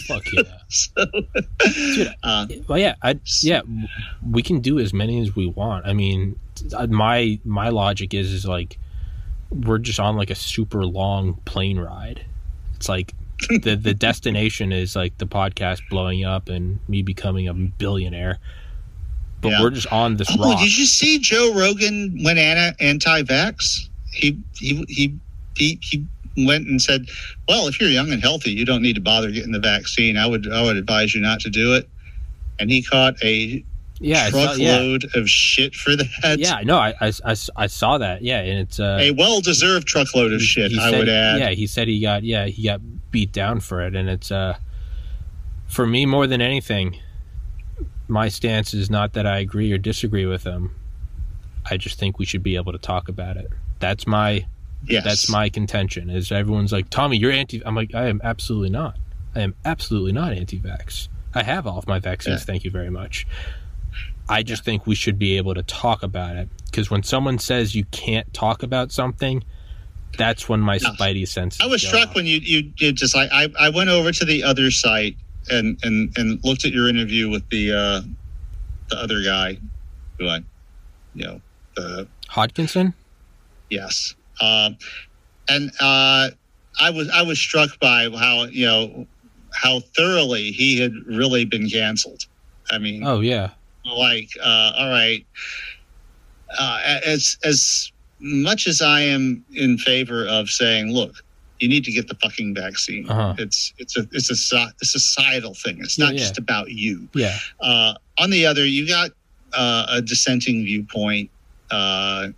Fuck 0.07 0.25
yeah. 0.33 0.41
so, 0.69 1.05
Dude, 1.95 2.13
uh, 2.23 2.47
Well, 2.67 2.79
yeah, 2.79 2.95
I 3.01 3.19
yeah, 3.41 3.61
we 4.29 4.41
can 4.41 4.59
do 4.59 4.79
as 4.79 4.93
many 4.93 5.21
as 5.21 5.35
we 5.35 5.47
want. 5.47 5.85
I 5.85 5.93
mean, 5.93 6.39
uh, 6.73 6.87
my 6.87 7.39
my 7.43 7.69
logic 7.69 8.13
is 8.13 8.31
is 8.31 8.45
like 8.45 8.77
we're 9.49 9.77
just 9.77 9.99
on 9.99 10.15
like 10.15 10.29
a 10.29 10.35
super 10.35 10.85
long 10.85 11.35
plane 11.45 11.79
ride. 11.79 12.25
It's 12.75 12.89
like 12.89 13.13
the 13.49 13.75
the 13.75 13.93
destination 13.93 14.71
is 14.71 14.95
like 14.95 15.17
the 15.17 15.27
podcast 15.27 15.81
blowing 15.89 16.23
up 16.23 16.49
and 16.49 16.79
me 16.87 17.01
becoming 17.01 17.47
a 17.47 17.53
billionaire. 17.53 18.39
But 19.45 19.51
Yeah. 19.51 19.61
we're 19.61 19.69
just 19.71 19.87
on 19.91 20.17
this 20.17 20.27
oh, 20.31 20.51
rock. 20.51 20.59
did 20.59 20.77
you 20.77 20.85
see 20.85 21.19
Joe 21.19 21.53
Rogan 21.53 22.21
went 22.23 22.39
anti-vax? 22.39 23.87
He 24.11 24.37
he 24.57 24.85
he 24.87 25.17
he 25.55 25.79
he 25.81 26.05
went 26.45 26.67
and 26.67 26.81
said, 26.81 27.05
"Well, 27.47 27.67
if 27.67 27.79
you're 27.79 27.89
young 27.89 28.11
and 28.11 28.21
healthy, 28.21 28.51
you 28.51 28.65
don't 28.65 28.81
need 28.81 28.95
to 28.95 29.01
bother 29.01 29.29
getting 29.31 29.51
the 29.51 29.59
vaccine. 29.59 30.17
I 30.17 30.25
would 30.27 30.51
I 30.51 30.61
would 30.63 30.77
advise 30.77 31.13
you 31.13 31.21
not 31.21 31.39
to 31.41 31.49
do 31.49 31.73
it." 31.73 31.87
And 32.59 32.69
he 32.71 32.81
caught 32.81 33.15
a 33.23 33.63
yeah, 33.99 34.23
I 34.25 34.29
saw, 34.29 34.53
yeah, 34.53 34.75
truckload 34.77 35.05
of 35.15 35.29
shit 35.29 35.73
for 35.75 35.95
that. 35.95 36.35
yeah. 36.37 36.59
No, 36.63 36.77
I, 36.77 36.93
I, 36.99 37.11
I, 37.25 37.35
I 37.55 37.67
saw 37.67 37.97
that. 37.97 38.21
Yeah, 38.21 38.39
and 38.39 38.59
it's 38.59 38.77
uh, 38.79 38.97
a 38.99 39.11
well-deserved 39.11 39.87
truckload 39.87 40.33
of 40.33 40.41
shit. 40.41 40.71
he 40.71 40.79
I 40.79 40.91
said- 40.91 40.99
would 40.99 41.09
add. 41.09 41.39
Yeah, 41.39 41.49
he 41.51 41.65
said 41.67 41.87
he 41.87 41.99
got 42.01 42.23
yeah 42.23 42.45
he 42.45 42.63
got 42.63 42.81
beat 43.11 43.31
down 43.31 43.59
for 43.59 43.81
it, 43.85 43.95
and 43.95 44.09
it's 44.09 44.31
uh 44.31 44.57
for 45.67 45.85
me 45.85 46.05
more 46.05 46.27
than 46.27 46.41
anything. 46.41 46.97
My 48.07 48.29
stance 48.29 48.73
is 48.73 48.89
not 48.89 49.13
that 49.13 49.25
I 49.25 49.39
agree 49.39 49.71
or 49.71 49.77
disagree 49.77 50.25
with 50.25 50.43
them. 50.43 50.75
I 51.69 51.77
just 51.77 51.97
think 51.97 52.19
we 52.19 52.25
should 52.25 52.43
be 52.43 52.55
able 52.55 52.71
to 52.71 52.77
talk 52.77 53.09
about 53.09 53.37
it. 53.37 53.51
That's 53.79 54.05
my 54.05 54.45
yes, 54.85 55.03
that's 55.03 55.29
my 55.29 55.49
contention. 55.49 56.09
Is 56.09 56.31
everyone's 56.31 56.71
like 56.71 56.89
Tommy, 56.89 57.17
you're 57.17 57.31
anti? 57.31 57.61
I'm 57.65 57.75
like 57.75 57.95
I 57.95 58.07
am 58.07 58.21
absolutely 58.23 58.69
not. 58.69 58.97
I 59.33 59.41
am 59.41 59.55
absolutely 59.65 60.11
not 60.13 60.31
anti-vax. 60.33 61.09
I 61.33 61.43
have 61.43 61.67
all 61.67 61.77
of 61.79 61.87
my 61.87 61.99
vaccines. 61.99 62.41
Yeah. 62.41 62.45
Thank 62.45 62.63
you 62.63 62.71
very 62.71 62.89
much. 62.89 63.27
I 64.29 64.43
just 64.43 64.63
think 64.63 64.87
we 64.87 64.95
should 64.95 65.19
be 65.19 65.37
able 65.37 65.53
to 65.55 65.63
talk 65.63 66.01
about 66.03 66.35
it 66.35 66.47
because 66.65 66.89
when 66.89 67.03
someone 67.03 67.37
says 67.39 67.75
you 67.75 67.85
can't 67.85 68.31
talk 68.33 68.63
about 68.63 68.91
something, 68.91 69.43
that's 70.17 70.47
when 70.47 70.61
my 70.61 70.77
No. 70.81 70.91
spidey 70.91 71.27
senses. 71.27 71.59
I 71.61 71.65
was 71.67 71.85
struck 71.85 72.09
off. 72.09 72.15
when 72.15 72.25
you 72.25 72.37
you 72.37 72.61
did 72.61 72.95
just 72.95 73.15
like 73.15 73.29
I, 73.31 73.49
I 73.59 73.69
went 73.69 73.89
over 73.89 74.11
to 74.11 74.25
the 74.25 74.43
other 74.43 74.71
site 74.71 75.17
and 75.49 75.77
and 75.83 76.15
and 76.17 76.39
looked 76.43 76.65
at 76.65 76.71
your 76.71 76.87
interview 76.87 77.29
with 77.29 77.47
the 77.49 77.71
uh 77.71 78.01
the 78.89 78.97
other 78.97 79.21
guy 79.23 79.57
who 80.19 80.27
I 80.27 80.43
you 81.13 81.25
know 81.25 81.41
the 81.75 82.07
Hodkinson. 82.29 82.93
yes 83.69 84.13
um 84.41 84.77
and 85.49 85.71
uh 85.79 86.29
I 86.79 86.89
was 86.89 87.09
I 87.09 87.21
was 87.21 87.39
struck 87.39 87.79
by 87.79 88.09
how 88.09 88.43
you 88.45 88.65
know 88.65 89.07
how 89.53 89.79
thoroughly 89.95 90.51
he 90.51 90.79
had 90.79 90.91
really 91.07 91.45
been 91.45 91.69
canceled. 91.69 92.23
I 92.69 92.77
mean, 92.77 93.05
Oh 93.05 93.21
yeah, 93.21 93.51
like 93.85 94.29
uh, 94.43 94.73
all 94.77 94.89
right 94.89 95.25
uh, 96.57 96.99
as 97.05 97.37
as 97.43 97.91
much 98.19 98.65
as 98.65 98.81
i 98.81 99.01
am 99.01 99.43
in 99.53 99.77
favor 99.77 100.25
of 100.25 100.49
saying 100.49 100.91
look 100.91 101.23
you 101.59 101.69
need 101.69 101.83
to 101.85 101.91
get 101.91 102.07
the 102.07 102.15
fucking 102.15 102.53
vaccine. 102.55 103.09
Uh-huh. 103.09 103.35
it's 103.37 103.73
it's 103.77 103.97
a 103.97 104.07
it's 104.11 104.29
a 104.29 104.55
a 104.81 104.85
societal 104.85 105.53
thing. 105.53 105.77
It's 105.79 105.97
Yeah, 105.97 106.05
not 106.05 106.13
yeah. 106.13 106.19
just 106.19 106.37
about 106.37 106.71
you. 106.71 107.07
Yeah, 107.13 107.37
uh, 107.59 107.93
on 108.17 108.29
the 108.29 108.45
other 108.45 108.65
you 108.65 108.87
got 108.87 109.11
uh, 109.53 109.85
a 109.89 110.01
dissenting 110.01 110.65
viewpoint. 110.65 111.29
Uh, 111.71 112.29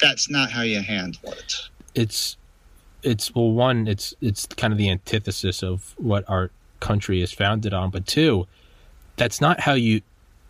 that's 0.00 0.28
not 0.30 0.50
how 0.50 0.62
you 0.62 0.80
handle 0.80 1.32
it. 1.32 1.54
It's 1.94 2.36
it's 3.02 3.34
well 3.34 3.52
one 3.52 3.86
it's 3.86 4.14
it's 4.20 4.46
kind 4.46 4.72
of 4.72 4.78
the 4.78 4.90
antithesis 4.90 5.62
of 5.62 5.94
what 5.98 6.28
our 6.28 6.50
country 6.80 7.22
is 7.22 7.32
founded 7.32 7.72
on. 7.74 7.90
But 7.90 8.06
two 8.06 8.46
that's 9.16 9.40
not 9.40 9.60
how 9.60 9.74
you 9.74 10.00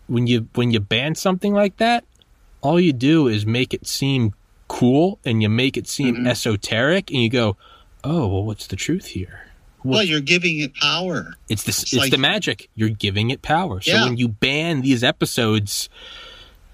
when 0.07 0.25
you 0.27 0.47
when 0.55 0.71
you 0.71 0.79
ban 0.79 1.15
something 1.15 1.53
like 1.53 1.77
that 1.77 2.03
all 2.61 2.79
you 2.79 2.93
do 2.93 3.27
is 3.27 3.45
make 3.45 3.73
it 3.73 3.85
seem 3.85 4.33
cool 4.79 5.19
and 5.23 5.41
you 5.43 5.49
make 5.49 5.77
it 5.77 5.87
seem 5.87 6.15
Mhm. 6.15 6.27
esoteric 6.27 7.11
and 7.11 7.21
you 7.21 7.29
go 7.29 7.55
oh 8.03 8.25
well 8.27 8.43
what's 8.43 8.67
the 8.67 8.75
truth 8.75 9.05
here 9.05 9.37
Well, 9.83 9.99
well 9.99 10.03
you're 10.03 10.19
giving 10.35 10.59
it 10.59 10.73
power 10.75 11.35
it's 11.47 11.63
the 11.63 11.69
it's, 11.69 11.93
like- 11.93 12.11
the 12.11 12.17
magic 12.17 12.69
you're 12.73 12.89
giving 13.05 13.29
it 13.29 13.41
power 13.43 13.81
so 13.81 13.91
Yeah. 13.91 14.05
when 14.05 14.17
you 14.17 14.27
ban 14.29 14.81
these 14.81 15.03
episodes 15.03 15.89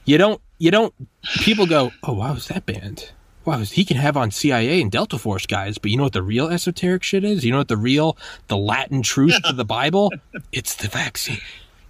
you 0.06 0.18
don't 0.18 0.39
you 0.60 0.72
don't 0.72 0.93
people 1.41 1.66
go 1.66 1.91
oh 2.04 2.14
why 2.14 2.32
was 2.32 2.47
that 2.47 2.66
banned 2.66 3.12
wow 3.45 3.60
he 3.60 3.84
can 3.84 3.97
have 3.97 4.16
on 4.16 4.32
cia 4.32 4.80
and 4.82 4.91
delta 4.91 5.18
force 5.18 5.45
guys 5.45 5.78
but 5.78 5.91
you 5.91 5.97
know 5.97 6.04
what 6.04 6.14
the 6.14 6.24
real 6.24 6.47
esoteric 6.47 7.04
shit 7.04 7.24
is 7.26 7.43
you 7.43 7.52
know 7.52 7.58
what 7.60 7.68
the 7.68 7.78
real 7.78 8.18
the 8.47 8.58
latin 8.58 9.02
truth 9.02 9.34
Yeah. 9.43 9.50
of 9.50 9.58
the 9.58 9.66
bible 9.66 10.12
it's 10.54 10.76
the 10.76 10.88
vaccine 10.88 11.41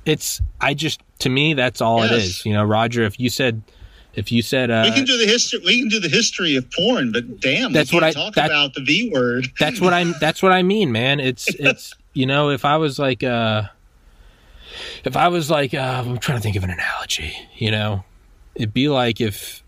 it's 0.06 0.42
i 0.60 0.74
just 0.74 1.02
to 1.20 1.30
me 1.30 1.54
that's 1.54 1.82
all 1.82 2.02
it 2.04 2.10
Yes. 2.12 2.24
is 2.24 2.46
you 2.46 2.54
know 2.54 2.64
roger 2.64 3.04
if 3.04 3.20
you 3.20 3.30
said 3.30 3.62
if 4.20 4.32
you 4.32 4.42
said 4.42 4.70
uh 4.70 4.84
we 4.86 4.92
can 4.92 5.06
do 5.06 5.18
the 5.18 5.26
history 5.26 5.60
we 5.66 5.80
can 5.80 5.90
do 5.90 6.00
the 6.00 6.10
history 6.10 6.56
of 6.56 6.70
porn 6.72 7.12
but 7.12 7.40
damn 7.40 7.72
That's 7.74 7.92
what 7.94 8.04
I- 8.04 8.12
talk 8.12 8.36
that- 8.36 8.46
about 8.52 8.74
the 8.76 8.82
v 8.84 9.10
word 9.12 9.48
that's 9.60 9.80
what 9.82 9.94
I'm. 9.94 10.14
That's 10.20 10.44
what 10.44 10.52
I 10.52 10.62
mean, 10.62 10.92
man. 10.92 11.20
It's 11.20 11.48
it's 11.56 11.94
you 12.14 12.26
know, 12.26 12.50
if 12.50 12.66
I 12.66 12.78
was 12.78 13.00
like, 13.00 13.24
uh, 13.24 13.64
if 15.06 15.16
I 15.16 15.28
was 15.28 15.50
like, 15.50 15.74
uh, 15.74 16.04
I'm 16.06 16.18
trying 16.18 16.38
to 16.38 16.42
think 16.42 16.56
of 16.56 16.64
an 16.64 16.70
analogy, 16.72 17.34
you 17.58 17.72
know, 17.72 18.04
it'd 18.56 18.74
be 18.74 18.90
like 18.90 19.22
if 19.22 19.64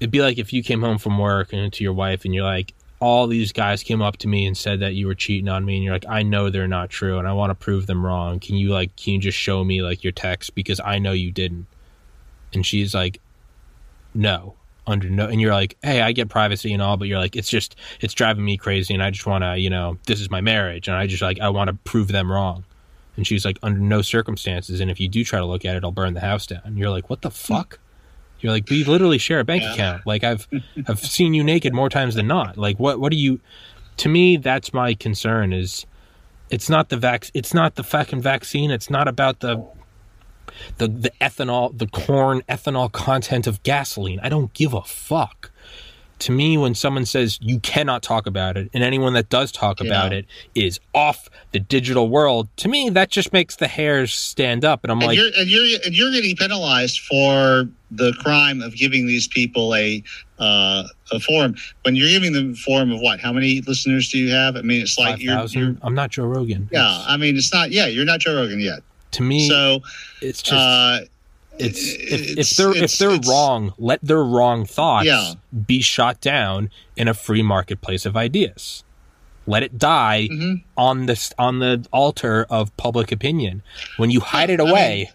it'd 0.00 0.10
be 0.10 0.20
like 0.20 0.38
if 0.38 0.52
you 0.52 0.62
came 0.62 0.82
home 0.82 0.98
from 0.98 1.18
work 1.18 1.52
and 1.52 1.72
to 1.72 1.84
your 1.84 1.92
wife 1.92 2.24
and 2.24 2.34
you're 2.34 2.44
like, 2.44 2.74
all 3.00 3.26
these 3.26 3.52
guys 3.52 3.82
came 3.82 4.00
up 4.02 4.16
to 4.18 4.28
me 4.28 4.46
and 4.46 4.56
said 4.56 4.80
that 4.80 4.94
you 4.94 5.06
were 5.06 5.14
cheating 5.14 5.48
on 5.48 5.64
me 5.64 5.74
and 5.76 5.84
you're 5.84 5.92
like 5.92 6.06
i 6.08 6.22
know 6.22 6.48
they're 6.48 6.68
not 6.68 6.88
true 6.88 7.18
and 7.18 7.28
i 7.28 7.32
want 7.32 7.50
to 7.50 7.54
prove 7.54 7.86
them 7.86 8.06
wrong 8.06 8.38
can 8.40 8.54
you 8.54 8.70
like 8.70 8.94
can 8.96 9.14
you 9.14 9.18
just 9.20 9.36
show 9.36 9.62
me 9.62 9.82
like 9.82 10.02
your 10.02 10.12
text 10.12 10.54
because 10.54 10.80
i 10.84 10.98
know 10.98 11.12
you 11.12 11.30
didn't 11.30 11.66
and 12.54 12.64
she's 12.64 12.94
like 12.94 13.20
no 14.14 14.54
under 14.86 15.08
no 15.08 15.26
and 15.26 15.40
you're 15.40 15.52
like 15.54 15.76
hey 15.82 16.02
i 16.02 16.12
get 16.12 16.28
privacy 16.28 16.70
and 16.72 16.82
all 16.82 16.96
but 16.98 17.08
you're 17.08 17.18
like 17.18 17.34
it's 17.36 17.48
just 17.48 17.74
it's 18.02 18.12
driving 18.12 18.44
me 18.44 18.56
crazy 18.58 18.92
and 18.92 19.02
i 19.02 19.10
just 19.10 19.26
want 19.26 19.42
to 19.42 19.56
you 19.58 19.70
know 19.70 19.96
this 20.06 20.20
is 20.20 20.30
my 20.30 20.42
marriage 20.42 20.88
and 20.88 20.96
i 20.96 21.06
just 21.06 21.22
like 21.22 21.40
i 21.40 21.48
want 21.48 21.68
to 21.68 21.74
prove 21.84 22.08
them 22.08 22.30
wrong. 22.30 22.64
And 23.16 23.24
she's 23.26 23.44
like 23.44 23.58
under 23.62 23.78
no 23.78 24.02
circumstances 24.02 24.80
and 24.80 24.90
if 24.90 24.98
you 25.00 25.08
do 25.08 25.22
try 25.24 25.38
to 25.38 25.46
look 25.46 25.64
at 25.64 25.76
it 25.76 25.84
i'll 25.84 25.92
burn 25.92 26.14
the 26.14 26.20
house 26.20 26.46
down. 26.46 26.60
And 26.64 26.76
you're 26.76 26.90
like 26.90 27.08
what 27.08 27.22
the 27.22 27.30
fuck? 27.30 27.78
You're 28.40 28.52
like 28.52 28.68
we 28.68 28.84
literally 28.84 29.18
share 29.18 29.40
a 29.40 29.44
bank 29.44 29.62
Yeah. 29.62 29.72
account. 29.72 30.06
Like 30.06 30.22
i've 30.24 30.46
i've 30.88 30.98
seen 31.00 31.32
you 31.32 31.42
naked 31.44 31.72
more 31.72 31.88
times 31.88 32.14
than 32.16 32.26
not. 32.26 32.58
Like 32.58 32.78
what 32.78 33.00
what 33.00 33.10
do 33.10 33.16
you 33.16 33.40
to 33.98 34.08
me 34.08 34.36
that's 34.36 34.74
my 34.74 34.94
concern 34.94 35.52
is 35.52 35.86
it's 36.50 36.68
not 36.68 36.88
the 36.88 36.96
vac 36.96 37.30
it's 37.32 37.54
not 37.54 37.76
the 37.76 37.84
fucking 37.84 38.20
vaccine. 38.20 38.70
It's 38.70 38.90
not 38.90 39.06
about 39.08 39.40
the 39.40 39.64
the 40.78 40.88
the 40.88 41.10
ethanol 41.20 41.76
the 41.76 41.86
corn 41.86 42.42
ethanol 42.48 42.90
content 42.90 43.46
of 43.46 43.62
gasoline 43.62 44.20
i 44.22 44.28
don't 44.28 44.52
give 44.54 44.72
a 44.74 44.82
fuck 44.82 45.50
to 46.20 46.30
me 46.30 46.56
when 46.56 46.74
someone 46.76 47.04
says 47.04 47.38
you 47.42 47.58
cannot 47.58 48.02
talk 48.02 48.26
about 48.26 48.56
it 48.56 48.70
and 48.72 48.84
anyone 48.84 49.14
that 49.14 49.28
does 49.28 49.50
talk 49.50 49.80
about 49.80 50.12
it 50.12 50.24
is 50.54 50.78
off 50.94 51.28
the 51.50 51.58
digital 51.58 52.08
world 52.08 52.48
to 52.56 52.68
me 52.68 52.88
that 52.88 53.10
just 53.10 53.32
makes 53.32 53.56
the 53.56 53.66
hairs 53.66 54.12
stand 54.14 54.64
up 54.64 54.84
and 54.84 54.92
i'm 54.92 54.98
and 54.98 55.08
like 55.08 55.18
you're 55.18 55.30
and 55.36 55.48
you're 55.50 55.80
and 55.84 55.94
you're 55.94 56.12
getting 56.12 56.36
penalized 56.36 57.00
for 57.00 57.68
the 57.90 58.12
crime 58.20 58.62
of 58.62 58.74
giving 58.76 59.06
these 59.06 59.26
people 59.28 59.74
a 59.74 60.02
uh, 60.40 60.82
a 61.12 61.20
forum. 61.20 61.54
When 61.82 61.94
you're 61.94 62.08
giving 62.08 62.32
them 62.32 62.52
a 62.52 62.56
forum 62.56 62.90
of 62.90 63.00
what? 63.00 63.20
How 63.20 63.32
many 63.32 63.60
listeners 63.60 64.10
do 64.10 64.18
you 64.18 64.32
have? 64.34 64.56
I 64.56 64.62
mean, 64.62 64.82
it's 64.82 64.98
like 64.98 65.20
you're, 65.22 65.44
you're 65.46 65.76
i'm 65.82 65.94
not 65.94 66.10
joe 66.10 66.24
rogan 66.24 66.68
yeah. 66.72 66.88
It's- 66.92 67.04
I 67.08 67.16
mean, 67.16 67.36
it's 67.36 67.52
not. 67.52 67.70
Yeah, 67.70 67.86
you're 67.86 68.04
not 68.04 68.18
Joe 68.20 68.34
Rogan 68.34 68.58
yet. 68.58 68.80
To 69.14 69.22
me 69.22 69.48
So 69.48 69.80
it's 70.20 70.42
just 70.42 70.52
uh, 70.54 71.00
it's 71.58 71.80
if, 71.94 72.12
if 72.12 72.30
it's- 72.30 72.56
they're 72.56 72.76
if 72.76 72.98
they're 72.98 73.18
wrong 73.28 73.72
let 73.78 74.00
their 74.02 74.22
wrong 74.24 74.64
thoughts 74.66 75.06
Yeah. 75.06 75.34
be 75.66 75.80
shot 75.82 76.20
down 76.20 76.70
in 76.96 77.08
a 77.08 77.14
free 77.14 77.42
marketplace 77.42 78.04
of 78.06 78.16
ideas 78.16 78.82
let 79.46 79.62
it 79.62 79.78
die 79.78 80.28
Mhm. 80.32 80.62
on 80.76 81.06
this 81.06 81.32
on 81.38 81.58
the 81.58 81.84
altar 81.92 82.46
of 82.50 82.74
public 82.76 83.12
opinion 83.12 83.62
when 83.98 84.10
you 84.10 84.20
hide 84.20 84.50
it 84.50 84.60
I 84.60 84.68
away 84.68 85.10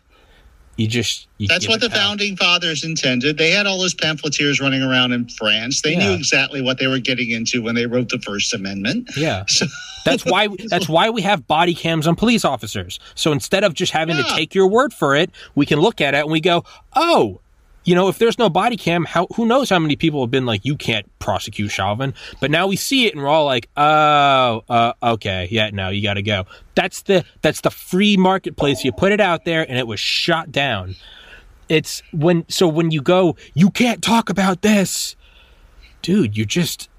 you 0.80 0.88
just 0.88 1.28
you 1.38 1.48
That's 1.48 1.68
what 1.68 1.82
the 1.82 1.90
founding 1.90 2.38
fathers 2.38 2.86
intended. 2.86 3.38
They 3.38 3.52
had 3.52 3.68
all 3.68 3.80
those 3.80 3.94
pamphleteers 3.94 4.62
running 4.62 4.82
around 4.82 5.12
in 5.12 5.28
France. 5.28 5.82
They 5.82 5.96
knew 5.96 6.14
exactly 6.14 6.62
what 6.62 6.80
they 6.80 6.88
were 6.88 7.00
getting 7.00 7.32
into 7.32 7.62
when 7.62 7.76
they 7.76 7.86
wrote 7.86 8.10
the 8.10 8.20
First 8.20 8.54
Amendment. 8.54 9.10
yeah 9.18 9.44
So, 9.48 9.66
that's 10.06 10.26
why 10.26 10.48
that's 10.68 10.88
why 10.88 11.10
we 11.10 11.22
have 11.24 11.46
body 11.48 11.76
cams 11.76 12.08
on 12.08 12.16
police 12.16 12.46
officers 12.46 13.00
so 13.16 13.34
instead 13.34 13.66
of 13.66 13.74
just 13.74 13.92
having 13.92 14.16
to 14.16 14.24
take 14.24 14.56
your 14.56 14.68
word 14.68 14.94
for 14.94 15.16
it 15.16 15.30
we 15.56 15.66
can 15.66 15.80
look 15.80 16.00
at 16.00 16.14
it 16.14 16.20
and 16.20 16.32
we 16.32 16.40
go 16.40 16.64
oh 16.96 17.42
you 17.90 17.96
know, 17.96 18.08
if 18.08 18.20
there's 18.20 18.38
no 18.38 18.52
body 18.52 18.78
cam, 18.78 19.04
how 19.04 19.26
who 19.36 19.48
knows 19.48 19.68
how 19.68 19.80
many 19.80 19.96
people 19.96 20.22
have 20.22 20.30
been 20.30 20.46
like, 20.46 20.64
you 20.64 20.76
can't 20.76 21.08
prosecute 21.18 21.72
Chauvin, 21.72 22.14
but 22.40 22.52
now 22.52 22.68
we 22.68 22.76
see 22.76 23.08
it 23.08 23.16
and 23.16 23.24
we're 23.24 23.28
all 23.28 23.46
like, 23.46 23.68
oh, 23.76 24.64
uh, 24.70 24.94
okay, 25.02 25.48
yeah, 25.50 25.72
no, 25.74 25.90
you 25.90 26.04
got 26.04 26.14
to 26.14 26.22
go. 26.22 26.46
That's 26.76 27.02
the 27.02 27.26
that's 27.42 27.62
the 27.62 27.72
free 27.72 28.16
marketplace. 28.16 28.84
You 28.84 28.92
put 28.92 29.12
it 29.12 29.20
out 29.20 29.44
there 29.44 29.68
and 29.68 29.76
it 29.80 29.88
was 29.88 30.00
shot 30.00 30.52
down. 30.52 30.98
It's 31.68 32.04
when 32.14 32.46
so 32.48 32.68
when 32.68 32.92
you 32.92 33.02
go, 33.02 33.36
you 33.56 33.72
can't 33.72 34.04
talk 34.04 34.30
about 34.30 34.62
this, 34.62 35.16
dude. 36.04 36.38
You 36.38 36.46
just, 36.46 36.90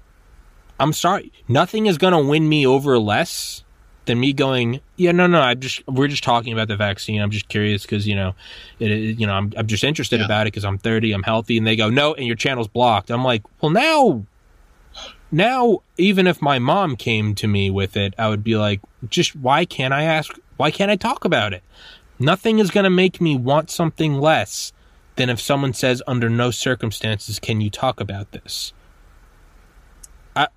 I'm 0.77 0.91
sorry, 0.91 1.31
nothing 1.47 1.85
is 1.85 1.97
gonna 1.97 2.21
win 2.21 2.49
me 2.49 2.67
over 2.67 2.99
less 2.99 3.63
than 4.05 4.19
me 4.19 4.33
going, 4.33 4.81
yeah, 4.95 5.11
no, 5.11 5.27
no, 5.27 5.39
I'm 5.41 5.59
just, 5.59 5.87
we're 5.87 6.07
just 6.07 6.23
talking 6.23 6.53
about 6.53 6.67
the 6.67 6.75
vaccine. 6.75 7.21
I'm 7.21 7.29
just 7.31 7.47
curious 7.49 7.83
because, 7.83 8.07
you 8.07 8.15
know, 8.15 8.33
it, 8.79 8.91
it- 8.91 9.19
you 9.19 9.27
know, 9.27 9.33
I'm, 9.33 9.53
I'm 9.55 9.67
just 9.67 9.83
interested 9.83 10.19
Yeah. 10.19 10.25
about 10.25 10.47
it 10.47 10.53
because 10.53 10.65
I'm 10.65 10.77
30, 10.77 11.11
I'm 11.13 11.23
healthy. 11.23 11.57
And 11.57 11.67
they 11.67 11.75
go, 11.75 11.89
no, 11.89 12.13
and 12.15 12.25
your 12.25 12.35
channel's 12.35 12.67
blocked. 12.67 13.11
I'm 13.11 13.23
like, 13.23 13.43
well, 13.61 13.69
now, 13.71 14.25
now, 15.31 15.79
even 15.97 16.27
if 16.27 16.41
my 16.41 16.59
mom 16.59 16.95
came 16.95 17.35
to 17.35 17.47
me 17.47 17.69
with 17.69 17.95
it, 17.95 18.13
I 18.17 18.27
would 18.27 18.43
be 18.43 18.57
like, 18.57 18.81
just 19.09 19.35
why 19.35 19.65
can't 19.65 19.93
I 19.93 20.03
ask, 20.03 20.37
why 20.57 20.71
can't 20.71 20.91
I 20.91 20.95
talk 20.95 21.23
about 21.23 21.53
it? 21.53 21.63
Nothing 22.19 22.59
is 22.59 22.69
going 22.71 22.83
to 22.83 22.89
make 22.89 23.21
me 23.21 23.37
want 23.37 23.69
something 23.69 24.15
less 24.15 24.73
than 25.15 25.29
if 25.29 25.39
someone 25.39 25.73
says, 25.73 26.01
under 26.07 26.29
no 26.29 26.51
circumstances 26.51 27.39
can 27.39 27.61
you 27.61 27.69
talk 27.69 27.99
about 27.99 28.31
this. 28.31 28.73
I, 30.35 30.47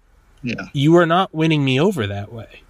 yeah. 0.42 0.66
You 0.72 0.96
are 0.96 1.06
not 1.06 1.32
winning 1.34 1.64
me 1.64 1.78
over 1.80 2.06
that 2.06 2.32
way. 2.32 2.62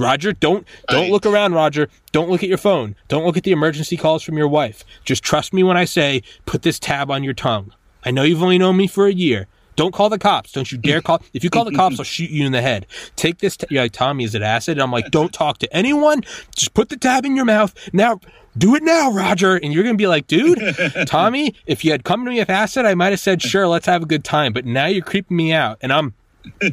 Roger, 0.00 0.32
don't 0.32 0.66
don't 0.88 1.02
Right. 1.02 1.10
look 1.10 1.26
around, 1.26 1.52
Roger. 1.54 1.88
Don't 2.12 2.30
look 2.30 2.42
at 2.42 2.48
your 2.48 2.58
phone. 2.58 2.96
Don't 3.08 3.24
look 3.24 3.36
at 3.36 3.44
the 3.44 3.52
emergency 3.52 3.96
calls 3.96 4.22
from 4.22 4.36
your 4.36 4.48
wife. 4.48 4.84
Just 5.04 5.22
trust 5.22 5.52
me 5.52 5.62
when 5.62 5.76
I 5.76 5.84
say 5.84 6.22
put 6.46 6.62
this 6.62 6.78
tab 6.78 7.10
on 7.10 7.22
your 7.22 7.34
tongue. 7.34 7.72
I 8.04 8.10
know 8.10 8.22
you've 8.22 8.42
only 8.42 8.58
known 8.58 8.76
me 8.76 8.86
for 8.86 9.06
a 9.06 9.12
year. 9.12 9.46
Don't 9.76 9.94
call 9.94 10.08
the 10.10 10.18
cops. 10.18 10.52
Don't 10.52 10.70
you 10.72 10.76
dare 10.78 11.00
call. 11.00 11.22
If 11.32 11.42
you 11.44 11.48
call 11.50 11.64
the 11.64 11.72
cops, 11.72 11.98
I'll 11.98 12.04
shoot 12.16 12.30
you 12.30 12.44
in 12.44 12.52
the 12.52 12.60
head. 12.60 12.86
Take 13.16 13.38
this. 13.38 13.56
T- 13.56 13.66
you're 13.70 13.82
like, 13.84 13.92
Tommy, 13.92 14.24
is 14.24 14.34
it 14.34 14.42
acid? 14.42 14.72
And 14.72 14.82
I'm 14.82 14.90
like, 14.90 15.10
don't 15.10 15.32
talk 15.32 15.58
to 15.58 15.74
anyone. 15.74 16.22
Just 16.54 16.74
put 16.74 16.88
the 16.90 16.96
tab 16.96 17.24
in 17.24 17.34
your 17.36 17.44
mouth. 17.46 17.72
Now, 17.94 18.20
do 18.58 18.74
it 18.74 18.82
now, 18.82 19.10
Roger. 19.12 19.56
And 19.56 19.72
you're 19.72 19.84
going 19.84 19.94
to 19.94 20.02
be 20.02 20.06
like, 20.08 20.26
dude, 20.26 20.58
Tommy, 21.06 21.54
if 21.66 21.84
you 21.84 21.92
had 21.92 22.04
come 22.04 22.24
to 22.24 22.30
me 22.30 22.38
with 22.40 22.50
acid, 22.50 22.84
I 22.84 22.94
might 22.94 23.10
have 23.10 23.20
said, 23.20 23.40
sure, 23.40 23.68
let's 23.68 23.86
have 23.86 24.02
a 24.02 24.06
good 24.06 24.24
time. 24.24 24.52
But 24.52 24.66
now 24.66 24.86
you're 24.86 25.04
creeping 25.04 25.36
me 25.36 25.52
out. 25.52 25.78
And 25.80 25.92
I'm 25.92 26.14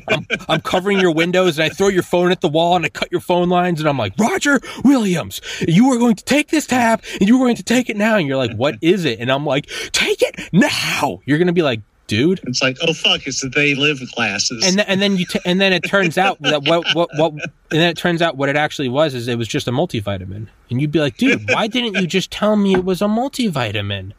I'm, 0.08 0.26
I'm 0.48 0.62
covering 0.62 1.00
your 1.00 1.12
windows 1.12 1.60
and 1.60 1.72
I 1.72 1.74
throw 1.74 1.88
your 1.88 2.04
phone 2.04 2.32
at 2.32 2.42
the 2.42 2.48
wall 2.48 2.76
and 2.76 2.86
I 2.86 2.90
cut 2.90 3.12
your 3.12 3.22
phone 3.22 3.50
lines 3.50 3.80
and 3.80 3.88
I'm 3.88 3.98
like, 3.98 4.14
Roger 4.18 4.60
Williams, 4.84 5.42
you 5.68 5.92
are 5.92 5.98
going 5.98 6.16
to 6.16 6.24
take 6.24 6.50
this 6.50 6.66
tab 6.66 7.04
and 7.20 7.28
you're 7.28 7.40
going 7.40 7.56
to 7.56 7.64
take 7.64 7.90
it 7.90 7.98
now. 7.98 8.18
And 8.18 8.28
you're 8.28 8.38
like, 8.38 8.56
what 8.56 8.76
is 8.82 9.06
it? 9.06 9.20
And 9.20 9.32
I'm 9.32 9.46
like, 9.46 9.68
take 9.92 10.22
it 10.22 10.50
now. 10.52 11.20
You're 11.26 11.38
going 11.38 11.48
to 11.48 11.54
be 11.54 11.64
like, 11.64 11.82
dude. 12.08 12.40
It's 12.44 12.62
like, 12.62 12.78
oh 12.82 12.94
fuck, 12.94 13.28
it's 13.28 13.42
the 13.42 13.50
they 13.50 13.76
live 13.76 14.00
classes. 14.14 14.66
And, 14.66 14.78
th- 14.78 14.88
and 14.90 15.02
then 15.02 15.18
you 15.18 15.26
t- 15.26 15.40
and 15.46 15.62
then 15.62 15.74
it 15.74 15.82
turns 15.82 16.18
out 16.18 16.38
that 16.42 16.64
what 16.64 16.86
what 16.96 17.10
what 17.18 17.34
and 17.34 17.42
then 17.70 17.90
it 17.90 17.98
turns 17.98 18.22
out 18.22 18.38
what 18.38 18.50
it 18.50 18.56
actually 18.56 18.90
was 18.90 19.14
is 19.14 19.28
it 19.28 19.38
was 19.38 19.48
just 19.48 19.68
a 19.68 19.72
multivitamin 19.72 20.48
and 20.70 20.82
you'd 20.82 20.92
be 20.92 21.00
like 21.00 21.18
dude 21.18 21.50
why 21.50 21.68
didn't 21.68 21.96
you 22.02 22.08
just 22.08 22.32
tell 22.32 22.56
me 22.56 22.74
it 22.74 22.86
was 22.86 23.02
a 23.02 23.06
multivitamin 23.06 24.14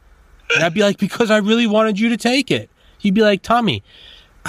and 0.55 0.63
I'd 0.63 0.73
be 0.73 0.81
like 0.81 0.99
because 0.99 1.31
I 1.31 1.37
really 1.37 1.65
wanted 1.65 1.99
you 1.99 2.09
to 2.09 2.17
take 2.17 2.51
it 2.51 2.69
you'd 3.01 3.15
be 3.15 3.21
like 3.21 3.41
Tommy 3.41 3.83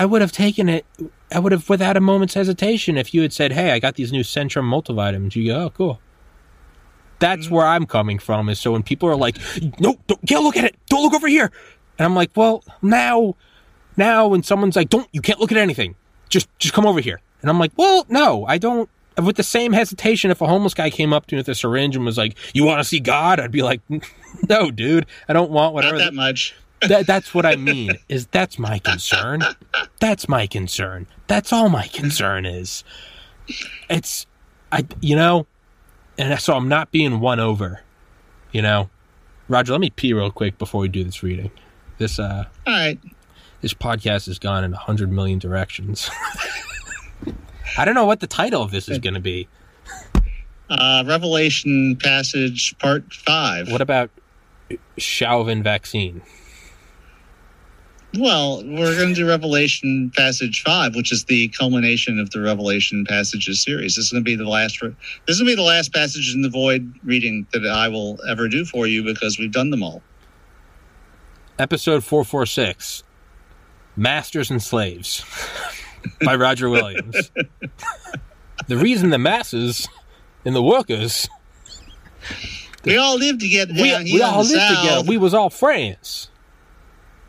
I 0.01 0.07
would 0.07 0.23
have 0.23 0.33
taken 0.33 0.71
it 0.71 0.87
I 1.31 1.39
would 1.39 1.53
have 1.53 1.69
without 1.69 1.95
a 1.95 2.01
moment's 2.01 2.33
hesitation 2.33 2.97
if 2.97 3.13
you 3.13 3.21
had 3.21 3.35
said 3.35 3.53
hey 3.53 3.73
I 3.73 3.79
got 3.79 3.97
these 3.97 4.13
new 4.13 4.23
Centrum 4.23 4.65
multivitamins. 4.65 5.37
You 5.37 5.53
go 5.53 5.65
oh 5.65 5.71
cool. 5.71 6.01
That's 7.19 7.45
mm-hmm. 7.45 7.55
where 7.55 7.67
I'm 7.67 7.85
coming 7.85 8.19
from 8.19 8.49
is 8.49 8.59
so 8.59 8.73
when 8.73 8.83
people 8.83 9.11
are 9.11 9.17
like 9.17 9.37
no 9.79 9.99
don't 10.07 10.27
can't 10.27 10.43
look 10.43 10.57
at 10.57 10.65
it. 10.65 10.77
Don't 10.89 11.03
look 11.03 11.13
over 11.13 11.29
here. 11.29 11.53
And 11.99 12.07
I'm 12.07 12.15
like 12.15 12.31
well 12.35 12.65
now 12.81 13.37
now 13.99 14.27
when 14.29 14.43
someone's 14.43 14.75
like 14.75 14.89
don't 14.89 15.07
you 15.13 15.21
can't 15.21 15.39
look 15.39 15.53
at 15.53 15.59
anything. 15.59 15.97
Just 16.31 16.49
just 16.59 16.73
come 16.73 16.87
over 16.87 17.01
here. 17.01 17.21
And 17.43 17.51
i'm 17.51 17.59
like 17.59 17.73
well 17.77 18.07
no 18.09 18.45
i 18.47 18.59
don't 18.59 18.89
with 19.23 19.37
the 19.37 19.43
same 19.43 19.73
hesitation 19.73 20.31
if 20.31 20.41
a 20.41 20.47
homeless 20.47 20.75
guy 20.75 20.91
came 20.91 21.13
up 21.13 21.27
to 21.27 21.35
me 21.35 21.41
with 21.41 21.49
a 21.49 21.55
syringe 21.55 21.97
and 21.97 22.07
was 22.07 22.17
like 22.17 22.37
you 22.55 22.65
want 22.65 22.81
to 22.81 22.85
see 22.85 23.01
god? 23.01 23.39
I'd 23.39 23.53
be 23.53 23.63
like 23.63 23.83
no 24.49 24.71
dude. 24.71 25.05
I 25.29 25.35
don't 25.35 25.51
want 25.51 25.75
Not 25.75 25.75
whatever 25.75 25.99
that 25.99 26.15
much. 26.15 26.55
That, 26.89 27.07
that's 27.07 27.35
what 27.35 27.45
i 27.47 27.57
mean 27.57 27.93
is 28.09 28.27
that's 28.27 28.59
my 28.59 28.79
concern 28.79 29.43
that's 29.99 30.29
my 30.29 30.47
concern 30.47 31.07
that's 31.27 31.53
all 31.53 31.69
my 31.69 31.87
concern 31.89 32.47
is 32.47 32.85
it's 33.89 34.27
i 34.73 34.85
you 35.01 35.15
know 35.17 35.47
and 36.19 36.39
so 36.41 36.55
i'm 36.55 36.69
not 36.69 36.91
being 36.91 37.21
won 37.21 37.39
over 37.41 37.83
you 38.53 38.63
know 38.63 38.89
roger 39.49 39.73
let 39.73 39.81
me 39.81 39.91
pee 39.91 40.13
real 40.13 40.31
quick 40.31 40.57
before 40.59 40.81
we 40.81 40.89
do 40.89 41.05
this 41.05 41.23
reading 41.23 41.51
this 41.99 42.19
uh 42.19 42.45
All 42.67 42.73
right. 42.73 42.99
this 43.61 43.75
podcast 43.75 44.27
has 44.27 44.39
gone 44.39 44.65
in 44.65 44.73
a 44.73 44.77
hundred 44.79 45.13
million 45.13 45.39
directions. 45.39 46.11
I 47.77 47.85
don't 47.85 47.95
know 47.95 48.07
what 48.07 48.21
the 48.21 48.27
title 48.27 48.63
of 48.63 48.71
this 48.71 48.89
is 48.89 48.99
going 48.99 49.15
to 49.15 49.21
be. 49.21 49.47
Uh, 50.69 51.05
Revelation 51.07 51.97
passage 51.97 52.77
part 52.79 53.13
five. 53.13 53.71
What 53.71 53.81
about 53.81 54.11
Chauvin 54.99 55.63
vaccine? 55.63 56.23
Well, 58.19 58.65
we're 58.65 58.97
going 58.97 59.11
to 59.11 59.15
do 59.15 59.29
Revelation 59.29 60.11
passage 60.17 60.63
five, 60.63 60.97
which 60.97 61.13
is 61.13 61.25
the 61.25 61.49
culmination 61.49 62.19
of 62.19 62.31
the 62.31 62.41
Revelation 62.41 63.05
passages 63.05 63.63
series. 63.63 63.95
This 63.95 64.07
is 64.07 64.13
going 64.13 64.25
to 64.25 64.29
be 64.29 64.35
the 64.35 64.49
last. 64.49 64.83
Re- 64.83 64.95
this 65.27 65.37
is 65.37 65.41
going 65.41 65.47
to 65.47 65.53
be 65.53 65.57
the 65.57 65.63
last 65.63 65.93
passage 65.95 66.35
in 66.35 66.43
the 66.43 66.49
void 66.49 66.93
reading 67.05 67.47
that 67.53 67.65
I 67.65 67.89
will 67.89 68.19
ever 68.29 68.49
do 68.49 68.65
for 68.65 68.89
you 68.89 69.05
because 69.05 69.39
we've 69.39 69.53
done 69.53 69.71
them 69.71 69.85
all. 69.85 70.03
Episode 71.61 72.03
four 72.03 72.25
four 72.25 72.47
six, 72.47 73.05
Masters 73.95 74.51
and 74.51 74.61
Slaves, 74.61 75.25
by 76.25 76.35
Roger 76.35 76.69
Williams. 76.69 77.31
the 78.67 78.77
reason 78.77 79.11
the 79.11 79.19
masses 79.19 79.87
and 80.45 80.57
the 80.57 80.63
workers 80.63 81.29
We 82.85 82.97
all 82.97 83.17
lived 83.17 83.41
together 83.41 83.73
we, 83.73 83.83
we 84.05 84.23
all 84.23 84.43
lived 84.43 84.51
together. 84.51 85.03
We 85.07 85.17
was 85.17 85.33
all 85.33 85.51
friends. 85.51 86.29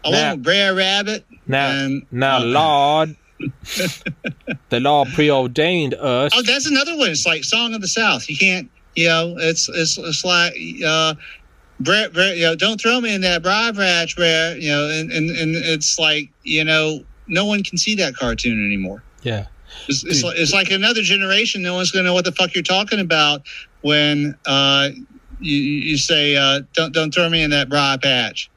Along 0.03 0.31
with 0.31 0.43
Brer 0.43 0.75
Rabbit. 0.75 1.25
Now, 1.47 1.69
and, 1.69 2.05
now, 2.11 2.37
uh, 2.37 2.45
Lord, 2.45 3.15
the 4.69 4.79
law 4.79 5.05
preordained 5.05 5.93
us. 5.95 6.31
Oh, 6.35 6.41
that's 6.41 6.65
another 6.67 6.97
one. 6.97 7.09
It's 7.09 7.25
like 7.25 7.43
Song 7.43 7.73
of 7.73 7.81
the 7.81 7.87
South. 7.87 8.29
You 8.29 8.37
can't, 8.37 8.69
you 8.95 9.07
know, 9.07 9.35
it's 9.37 9.69
it's 9.69 9.97
it's 9.97 10.23
like 10.23 10.53
uh 10.85 11.15
Brett, 11.79 12.13
Brett, 12.13 12.37
you 12.37 12.43
know, 12.43 12.55
don't 12.55 12.79
throw 12.79 13.01
me 13.01 13.13
in 13.13 13.21
that 13.21 13.41
bribe 13.41 13.77
ratch, 13.77 14.15
Brett, 14.15 14.61
you 14.61 14.69
know, 14.69 14.87
and, 14.87 15.11
and 15.11 15.29
and 15.31 15.55
it's 15.55 15.97
like, 15.97 16.29
you 16.43 16.63
know, 16.63 17.03
no 17.27 17.45
one 17.45 17.63
can 17.63 17.77
see 17.77 17.95
that 17.95 18.15
cartoon 18.15 18.63
anymore. 18.63 19.03
yeah, 19.23 19.47
It's, 19.87 20.03
it's, 20.03 20.23
like, 20.23 20.37
it's 20.37 20.53
like 20.53 20.69
another 20.69 21.01
generation. 21.01 21.63
No 21.63 21.73
one's 21.75 21.91
going 21.91 22.03
to 22.03 22.09
know 22.09 22.13
what 22.13 22.25
the 22.25 22.31
fuck 22.33 22.53
you're 22.53 22.63
talking 22.63 22.99
about 22.99 23.41
when 23.81 24.35
uh, 24.45 24.89
you, 25.39 25.55
you 25.55 25.97
say, 25.97 26.35
uh, 26.35 26.61
"Don't 26.73 26.93
don't 26.93 27.13
throw 27.13 27.29
me 27.29 27.41
in 27.41 27.49
that 27.49 27.69
bribe 27.69 28.01
patch." 28.03 28.51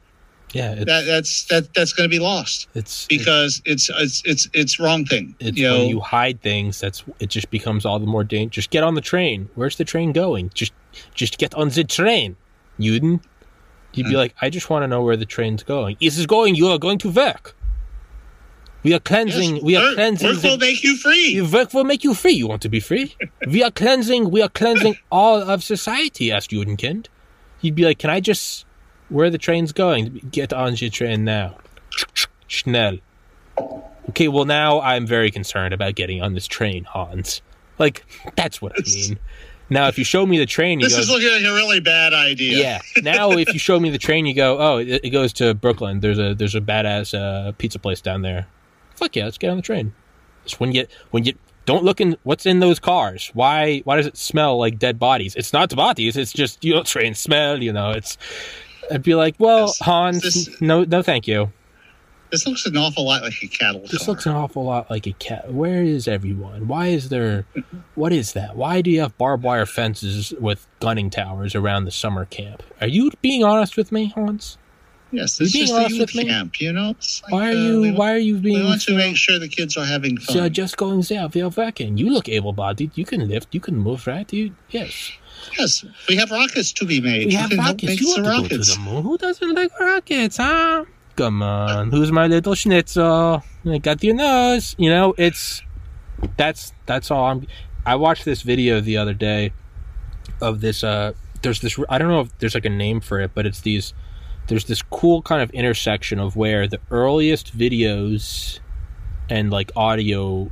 Yeah. 0.55 0.71
It's 0.71 0.85
That 0.85 1.05
that's 1.05 1.45
that 1.45 1.73
that's 1.75 1.93
going 1.93 2.09
to 2.09 2.13
be 2.17 2.19
lost 2.19 2.67
it's 2.73 3.05
because 3.07 3.61
it's 3.65 3.89
it's 4.03 4.21
it's 4.25 4.49
it's 4.53 4.79
wrong 4.79 5.05
thing. 5.05 5.35
it's 5.39 5.57
you 5.57 5.67
know, 5.67 5.79
when 5.79 5.89
you 5.89 5.99
hide 5.99 6.41
things 6.41 6.79
that's 6.79 7.03
it 7.19 7.29
just 7.29 7.49
becomes 7.51 7.85
all 7.85 7.99
the 7.99 8.07
more 8.07 8.23
dangerous. 8.23 8.55
Just 8.55 8.69
get 8.71 8.83
on 8.83 8.95
the 8.95 9.01
train. 9.01 9.49
Where's 9.55 9.75
the 9.77 9.85
train 9.85 10.11
going? 10.13 10.49
Just 10.53 10.73
just 11.13 11.37
get 11.37 11.53
on 11.55 11.69
the 11.69 11.83
train. 11.83 12.35
Juden. 12.79 13.21
You'd 13.93 14.05
be 14.07 14.11
Hmm. 14.11 14.17
like, 14.17 14.35
I 14.41 14.49
just 14.49 14.69
want 14.69 14.83
to 14.83 14.87
know 14.87 15.01
where 15.03 15.15
the 15.15 15.25
train's 15.25 15.63
going. 15.63 15.95
It 16.01 16.17
is 16.17 16.25
going. 16.25 16.55
You 16.55 16.67
are 16.67 16.77
going 16.77 16.97
to 16.99 17.09
work. 17.09 17.55
We 18.83 18.93
are 18.93 18.99
cleansing. 18.99 19.55
yes, 19.55 19.63
we 19.63 19.75
are 19.77 19.83
work, 19.83 19.95
cleansing. 19.95 20.27
work 20.29 20.41
the- 20.41 20.47
will 20.49 20.57
make 20.57 20.83
you 20.83 20.97
free. 20.97 21.41
Work 21.41 21.73
will 21.73 21.85
make 21.85 22.03
you 22.03 22.13
free. 22.13 22.33
You 22.33 22.47
want 22.47 22.61
to 22.63 22.69
be 22.69 22.79
free? 22.79 23.15
we 23.47 23.63
are 23.63 23.71
cleansing. 23.71 24.29
We 24.29 24.41
are 24.41 24.49
cleansing 24.49 24.97
all 25.11 25.41
of 25.41 25.63
society, 25.63 26.31
asked 26.31 26.51
Judenkind. 26.51 27.07
You'd 27.61 27.75
be 27.75 27.83
like, 27.85 27.97
"Can 27.99 28.09
I 28.09 28.19
just? 28.19 28.65
Where 29.09 29.29
the 29.29 29.37
train's 29.37 29.71
going? 29.71 30.27
Get 30.31 30.53
on 30.53 30.75
your 30.75 30.89
train 30.89 31.23
now, 31.23 31.57
Schnell." 32.47 32.97
Okay, 34.09 34.27
well 34.27 34.45
now 34.45 34.81
I'm 34.81 35.05
very 35.05 35.31
concerned 35.31 35.73
about 35.73 35.95
getting 35.95 36.21
on 36.21 36.33
this 36.33 36.47
train, 36.47 36.83
Hans. 36.85 37.41
Like 37.79 38.05
that's 38.35 38.61
what 38.61 38.73
I 38.77 38.83
mean. 38.85 39.19
Now, 39.69 39.87
if 39.87 39.97
you 39.97 40.03
show 40.03 40.25
me 40.25 40.37
the 40.37 40.45
train, 40.45 40.79
you 40.79 40.85
go 40.85 40.89
this 40.89 40.95
go, 40.95 41.01
is 41.01 41.09
looking 41.09 41.43
like 41.43 41.51
a 41.51 41.55
really 41.55 41.79
bad 41.79 42.13
idea. 42.13 42.57
yeah. 42.59 42.81
Now, 43.01 43.31
if 43.31 43.51
you 43.51 43.59
show 43.59 43.79
me 43.79 43.89
the 43.89 43.97
train, 43.97 44.25
you 44.25 44.35
go, 44.35 44.59
oh, 44.59 44.77
it, 44.77 45.01
it 45.03 45.09
goes 45.09 45.33
to 45.33 45.53
Brooklyn. 45.55 46.01
There's 46.01 46.19
a 46.19 46.35
there's 46.35 46.55
a 46.55 46.61
badass 46.61 47.17
uh, 47.17 47.51
pizza 47.53 47.79
place 47.79 48.01
down 48.01 48.21
there. 48.21 48.47
Fuck 48.95 49.15
yeah, 49.15 49.25
let's 49.25 49.37
get 49.37 49.49
on 49.49 49.57
the 49.57 49.63
train. 49.63 49.93
Just 50.43 50.59
when 50.59 50.71
you 50.71 50.85
when 51.11 51.23
you 51.23 51.33
don't 51.65 51.83
look 51.83 51.99
in 51.99 52.15
what's 52.23 52.45
in 52.45 52.59
those 52.59 52.79
cars. 52.79 53.31
Why 53.33 53.79
why 53.85 53.95
does 53.97 54.05
it 54.05 54.17
smell 54.17 54.59
like 54.59 54.77
dead 54.77 54.99
bodies? 54.99 55.35
It's 55.35 55.51
not 55.51 55.75
bodies. 55.75 56.15
It's 56.15 56.31
just 56.31 56.63
you 56.63 56.75
know 56.75 56.83
train 56.83 57.15
smell. 57.15 57.61
You 57.61 57.73
know, 57.73 57.91
it's. 57.91 58.17
I'd 58.91 59.03
be 59.03 59.15
like, 59.15 59.35
well, 59.39 59.67
This- 59.67 59.79
Hans, 59.79 60.21
this- 60.21 60.61
no, 60.61 60.83
no, 60.83 61.01
thank 61.01 61.27
you. 61.27 61.51
This 62.31 62.45
looks 62.47 62.65
an 62.65 62.75
awful 62.75 63.05
lot 63.05 63.21
like 63.21 63.41
a 63.43 63.47
cattle 63.47 63.81
This 63.81 63.99
car. 63.99 64.07
looks 64.13 64.25
an 64.25 64.33
awful 64.33 64.65
lot 64.65 64.89
like 64.89 65.05
a 65.07 65.13
cat. 65.13 65.53
Where 65.53 65.83
is 65.83 66.07
everyone? 66.07 66.67
Why 66.67 66.87
is 66.87 67.09
there? 67.09 67.45
What 67.93 68.11
is 68.11 68.33
that? 68.33 68.57
Why 68.57 68.81
do 68.81 68.89
you 68.89 68.99
have 69.01 69.17
barbed 69.17 69.43
wire 69.43 69.65
fences 69.67 70.33
with 70.39 70.67
gunning 70.79 71.09
towers 71.11 71.55
around 71.55 71.85
the 71.85 71.91
summer 71.91 72.25
camp? 72.25 72.63
Are 72.81 72.87
you 72.87 73.11
being 73.21 73.43
honest 73.43 73.77
with 73.77 73.91
me, 73.91 74.07
Hans? 74.15 74.57
yes, 75.11 75.39
it's 75.39 75.53
just 75.53 75.71
a 75.71 75.87
youth 75.93 76.11
camp. 76.11 76.59
You 76.59 76.73
know, 76.73 76.87
like, 77.23 77.31
Why 77.31 77.47
are 77.47 77.51
uh, 77.51 77.53
you? 77.53 77.93
why 77.93 78.11
are 78.13 78.17
you 78.17 78.37
being? 78.37 78.59
we 78.59 78.65
want 78.65 78.81
to 78.81 78.97
make 78.97 79.15
sure 79.15 79.39
the 79.39 79.47
kids 79.47 79.77
are 79.77 79.85
having 79.85 80.17
fun. 80.17 80.35
So 80.35 80.49
just 80.49 80.75
going 80.75 81.01
there, 81.01 81.27
we 81.33 81.41
are 81.41 81.49
working. 81.49 81.97
You 81.97 82.09
look 82.11 82.27
able-bodied. 82.27 82.91
You 82.97 83.05
can 83.05 83.25
lift. 83.29 83.53
You 83.53 83.61
can 83.61 83.77
move, 83.77 84.07
right? 84.07 84.31
You 84.33 84.55
yes. 84.71 85.11
Yes, 85.57 85.85
we 86.09 86.15
have 86.15 86.31
rockets 86.31 86.71
to 86.73 86.85
be 86.85 87.01
made. 87.01 87.27
We 87.27 87.33
you 87.33 87.37
have 87.37 87.51
rockets. 87.51 88.01
You 88.01 88.07
want 88.07 88.25
to 88.25 88.49
go 88.49 88.57
to 88.57 88.57
the 88.57 88.79
moon? 88.79 89.03
Who 89.03 89.17
doesn't 89.17 89.53
like 89.53 89.79
rockets, 89.79 90.37
huh? 90.37 90.85
Come 91.15 91.41
on, 91.41 91.91
who's 91.91 92.11
my 92.11 92.27
little 92.27 92.55
schnitzel? 92.55 93.41
I 93.65 93.77
got 93.77 94.03
your 94.03 94.15
nose. 94.15 94.75
You 94.77 94.89
know, 94.89 95.13
it's 95.17 95.61
that's 96.37 96.73
that's 96.85 97.11
all. 97.11 97.25
I'm. 97.25 97.47
I 97.85 97.95
watched 97.95 98.25
this 98.25 98.41
video 98.41 98.81
the 98.81 98.97
other 98.97 99.13
day 99.13 99.53
of 100.41 100.61
this. 100.61 100.83
Uh, 100.83 101.13
there's 101.41 101.61
this. 101.61 101.79
I 101.89 101.97
don't 101.97 102.09
know 102.09 102.21
if 102.21 102.37
there's 102.39 102.55
like 102.55 102.65
a 102.65 102.69
name 102.69 102.99
for 102.99 103.19
it, 103.21 103.31
but 103.33 103.45
it's 103.45 103.61
these. 103.61 103.93
There's 104.47 104.65
this 104.65 104.81
cool 104.81 105.21
kind 105.21 105.41
of 105.41 105.49
intersection 105.51 106.19
of 106.19 106.35
where 106.35 106.67
the 106.67 106.79
earliest 106.91 107.57
videos 107.57 108.59
and 109.29 109.49
like 109.49 109.71
audio 109.75 110.51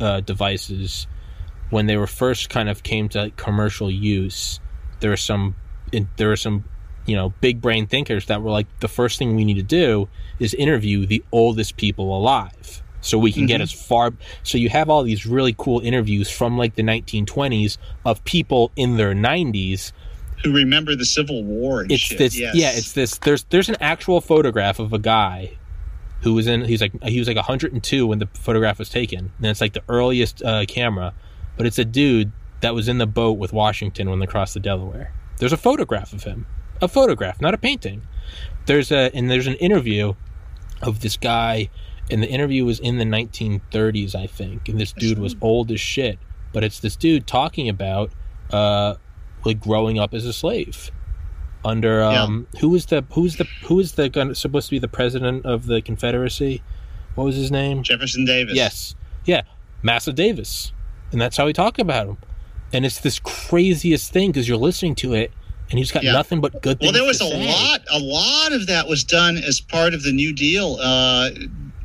uh, 0.00 0.20
devices 0.20 1.06
when 1.70 1.86
they 1.86 1.96
were 1.96 2.06
first 2.06 2.50
kind 2.50 2.68
of 2.68 2.82
came 2.82 3.08
to 3.08 3.22
like, 3.22 3.36
commercial 3.36 3.90
use 3.90 4.60
there 5.00 5.10
were 5.10 5.16
some 5.16 5.54
there 6.16 6.28
were 6.28 6.36
some 6.36 6.64
you 7.06 7.16
know 7.16 7.30
big 7.40 7.60
brain 7.60 7.86
thinkers 7.86 8.26
that 8.26 8.42
were 8.42 8.50
like 8.50 8.66
the 8.80 8.88
first 8.88 9.18
thing 9.18 9.34
we 9.34 9.44
need 9.44 9.54
to 9.54 9.62
do 9.62 10.08
is 10.38 10.54
interview 10.54 11.06
the 11.06 11.24
oldest 11.32 11.76
people 11.76 12.16
alive 12.16 12.82
so 13.00 13.18
we 13.18 13.32
can 13.32 13.46
get 13.46 13.60
as 13.60 13.72
far 13.72 14.12
so 14.42 14.58
you 14.58 14.68
have 14.68 14.90
all 14.90 15.02
these 15.02 15.26
really 15.26 15.54
cool 15.56 15.80
interviews 15.80 16.30
from 16.30 16.58
like 16.58 16.74
the 16.74 16.82
1920s 16.82 17.78
of 18.04 18.22
people 18.24 18.70
in 18.76 18.96
their 18.96 19.14
90s 19.14 19.92
Who 20.44 20.52
remember 20.52 20.94
the 20.94 21.06
Civil 21.06 21.42
War 21.42 21.80
and 21.80 21.90
it's 21.90 22.02
shit. 22.02 22.18
this 22.18 22.38
yes. 22.38 22.54
yeah 22.54 22.70
it's 22.72 22.92
this 22.92 23.16
there's 23.18 23.44
there's 23.44 23.70
an 23.70 23.76
actual 23.80 24.20
photograph 24.20 24.78
of 24.78 24.92
a 24.92 24.98
guy 24.98 25.56
who 26.20 26.34
was 26.34 26.46
in 26.46 26.62
he's 26.66 26.82
like 26.82 26.92
he 27.02 27.18
was 27.18 27.26
like 27.26 27.36
102 27.36 28.06
when 28.06 28.18
the 28.18 28.26
photograph 28.34 28.78
was 28.78 28.90
taken 28.90 29.32
and 29.38 29.46
it's 29.46 29.62
like 29.62 29.72
the 29.72 29.82
earliest 29.88 30.42
uh, 30.42 30.66
camera 30.66 31.14
but 31.56 31.66
it's 31.66 31.78
a 31.78 31.84
dude 31.84 32.32
that 32.60 32.74
was 32.74 32.88
in 32.88 32.98
the 32.98 33.06
boat 33.06 33.38
with 33.38 33.52
washington 33.52 34.10
when 34.10 34.18
they 34.18 34.26
crossed 34.26 34.54
the 34.54 34.60
delaware. 34.60 35.12
There's 35.38 35.52
a 35.52 35.56
photograph 35.56 36.12
of 36.12 36.24
him. 36.24 36.46
A 36.82 36.88
photograph 36.88 37.40
not 37.40 37.54
a 37.54 37.58
painting. 37.58 38.02
There's 38.66 38.90
a 38.92 39.10
and 39.14 39.30
there's 39.30 39.46
an 39.46 39.54
interview 39.56 40.14
of 40.82 41.00
this 41.00 41.16
guy 41.16 41.70
and 42.10 42.22
the 42.22 42.28
interview 42.28 42.64
was 42.64 42.80
in 42.80 42.98
the 42.98 43.04
1930s 43.04 44.14
i 44.14 44.26
think 44.26 44.68
and 44.68 44.80
this 44.80 44.92
dude 44.92 45.18
was 45.18 45.36
old 45.40 45.70
as 45.70 45.80
shit. 45.80 46.18
But 46.52 46.64
it's 46.64 46.80
this 46.80 46.96
dude 46.96 47.26
talking 47.26 47.68
about 47.68 48.10
uh 48.52 48.94
like 49.44 49.60
growing 49.60 49.98
up 49.98 50.12
as 50.12 50.26
a 50.26 50.32
slave 50.32 50.90
under 51.64 52.02
um 52.02 52.46
who 52.60 52.68
was 52.70 52.86
the 52.86 53.04
who's 53.12 53.36
the 53.36 53.44
who 53.64 53.76
was 53.76 53.92
the 53.92 54.08
gun 54.08 54.34
supposed 54.34 54.66
to 54.68 54.72
be 54.72 54.78
the 54.78 54.88
president 54.88 55.46
of 55.46 55.66
the 55.66 55.80
confederacy? 55.80 56.62
What 57.14 57.24
was 57.24 57.36
his 57.36 57.50
name? 57.50 57.82
Jefferson 57.82 58.24
Davis. 58.24 58.54
yes. 58.54 58.94
Yeah. 59.24 59.42
Massa 59.82 60.12
davis 60.12 60.72
and 61.12 61.20
that's 61.20 61.36
how 61.36 61.46
we 61.46 61.52
talk 61.52 61.78
about 61.78 62.06
him 62.08 62.16
and 62.72 62.84
it's 62.86 63.00
this 63.00 63.18
craziest 63.18 64.12
thing 64.12 64.30
because 64.30 64.48
you're 64.48 64.56
listening 64.56 64.94
to 64.94 65.12
it 65.14 65.32
and 65.70 65.78
he's 65.78 65.90
got 65.92 66.02
Yeah. 66.02 66.12
nothing 66.12 66.40
but 66.40 66.62
good 66.62 66.78
Well, 66.80 66.92
there 66.92 67.04
was 67.04 67.20
a 67.20 67.24
say. 67.28 67.46
lot. 67.46 67.80
A 67.90 67.98
lot 67.98 68.52
of 68.52 68.66
that 68.66 68.88
was 68.88 69.04
done 69.04 69.36
as 69.36 69.60
part 69.60 69.94
of 69.94 70.02
the 70.02 70.12
New 70.12 70.32
Deal 70.32 70.78
uh, 70.82 71.30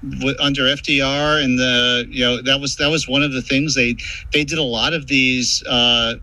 w- 0.08 0.36
under 0.40 0.64
FDR, 0.64 1.44
and 1.44 1.58
the 1.60 2.08
you 2.10 2.24
know 2.26 2.42
that 2.42 2.60
was 2.60 2.76
that 2.78 2.90
was 2.90 3.08
one 3.08 3.22
of 3.24 3.32
the 3.34 3.42
things 3.44 3.76
they 3.76 3.96
they 4.34 4.44
did 4.44 4.58
a 4.58 4.64
lot 4.64 4.94
of 4.94 5.06
these 5.08 5.62
uh, 5.70 6.16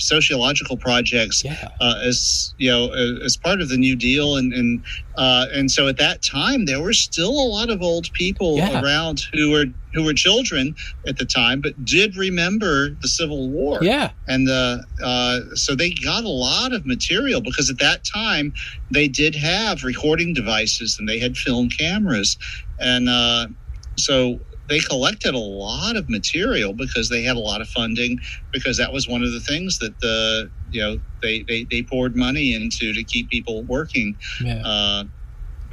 sociological 0.00 0.76
projects 0.76 1.42
yeah 1.44 1.68
uh, 1.80 1.94
as 2.04 2.54
you 2.56 2.70
know 2.70 2.92
as 3.24 3.36
part 3.36 3.60
of 3.60 3.68
the 3.68 3.76
New 3.76 3.96
Deal, 3.96 4.36
and 4.36 4.52
and 4.52 4.82
uh, 5.16 5.46
and 5.52 5.70
so 5.70 5.88
at 5.88 5.96
that 5.98 6.22
time 6.22 6.64
there 6.66 6.80
were 6.80 6.92
still 6.92 7.30
a 7.30 7.48
lot 7.48 7.68
of 7.68 7.82
old 7.82 8.10
people 8.12 8.56
Yeah. 8.56 8.80
around 8.80 9.22
who 9.32 9.50
were 9.50 9.66
who 9.94 10.04
were 10.04 10.12
children 10.12 10.74
at 11.06 11.18
the 11.18 11.24
time, 11.24 11.60
but 11.60 11.84
did 11.84 12.16
remember 12.16 12.90
the 12.90 13.08
Civil 13.08 13.50
War. 13.50 13.78
Yeah. 13.82 14.10
And 14.26 14.48
uh, 14.48 14.78
uh, 15.02 15.40
so 15.54 15.74
they 15.74 15.90
got 15.90 16.24
a 16.24 16.28
lot 16.28 16.72
of 16.72 16.86
material 16.86 17.40
because 17.40 17.70
at 17.70 17.78
that 17.78 18.04
time 18.04 18.52
they 18.90 19.08
did 19.08 19.34
have 19.34 19.84
recording 19.84 20.34
devices 20.34 20.98
and 20.98 21.08
they 21.08 21.18
had 21.18 21.36
film 21.36 21.68
cameras. 21.68 22.36
And 22.78 23.08
uh, 23.08 23.48
so 23.96 24.40
they 24.68 24.80
collected 24.80 25.34
a 25.34 25.38
lot 25.38 25.96
of 25.96 26.08
material 26.08 26.72
because 26.72 27.08
they 27.08 27.22
had 27.22 27.36
a 27.36 27.40
lot 27.40 27.60
of 27.60 27.68
funding 27.68 28.20
because 28.52 28.76
that 28.76 28.92
was 28.92 29.08
one 29.08 29.22
of 29.22 29.32
the 29.32 29.40
things 29.40 29.78
that 29.78 29.98
the 30.00 30.50
you 30.70 30.80
know 30.80 31.00
they, 31.22 31.42
they, 31.42 31.64
they 31.64 31.82
poured 31.82 32.14
money 32.14 32.54
into 32.54 32.92
to 32.92 33.02
keep 33.02 33.30
people 33.30 33.62
working. 33.62 34.16
Yeah. 34.42 34.62
Uh, 34.64 35.04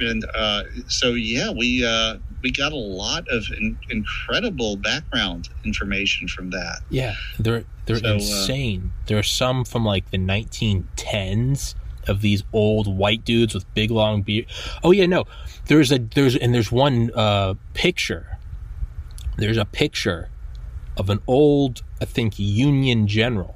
and 0.00 0.26
uh, 0.34 0.62
so 0.88 1.10
yeah 1.12 1.50
we 1.50 1.84
uh, 1.84 2.16
we 2.42 2.50
got 2.50 2.72
a 2.72 2.76
lot 2.76 3.26
of 3.28 3.44
in, 3.56 3.78
incredible 3.90 4.76
background 4.76 5.48
information 5.64 6.28
from 6.28 6.50
that 6.50 6.80
Yeah, 6.90 7.14
they're 7.38 7.64
they're 7.86 7.96
So, 7.98 8.08
uh, 8.08 8.12
insane. 8.14 8.92
there 9.06 9.18
are 9.18 9.22
some 9.22 9.64
from 9.64 9.84
like 9.84 10.10
the 10.10 10.18
1910s 10.18 11.74
of 12.08 12.20
these 12.20 12.44
old 12.52 12.86
white 12.86 13.24
dudes 13.24 13.52
with 13.54 13.72
big 13.74 13.90
long 13.90 14.22
beard. 14.22 14.46
Oh 14.82 14.92
yeah, 14.92 15.06
no, 15.06 15.24
there's 15.66 15.90
a 15.90 15.98
there's 15.98 16.36
and 16.36 16.54
there's 16.54 16.70
one 16.70 17.10
uh, 17.14 17.54
picture. 17.74 18.38
There's 19.36 19.56
a 19.56 19.64
picture 19.64 20.30
of 20.96 21.10
an 21.10 21.20
old, 21.26 21.82
I 22.00 22.06
think, 22.06 22.38
Union 22.38 23.06
general 23.06 23.54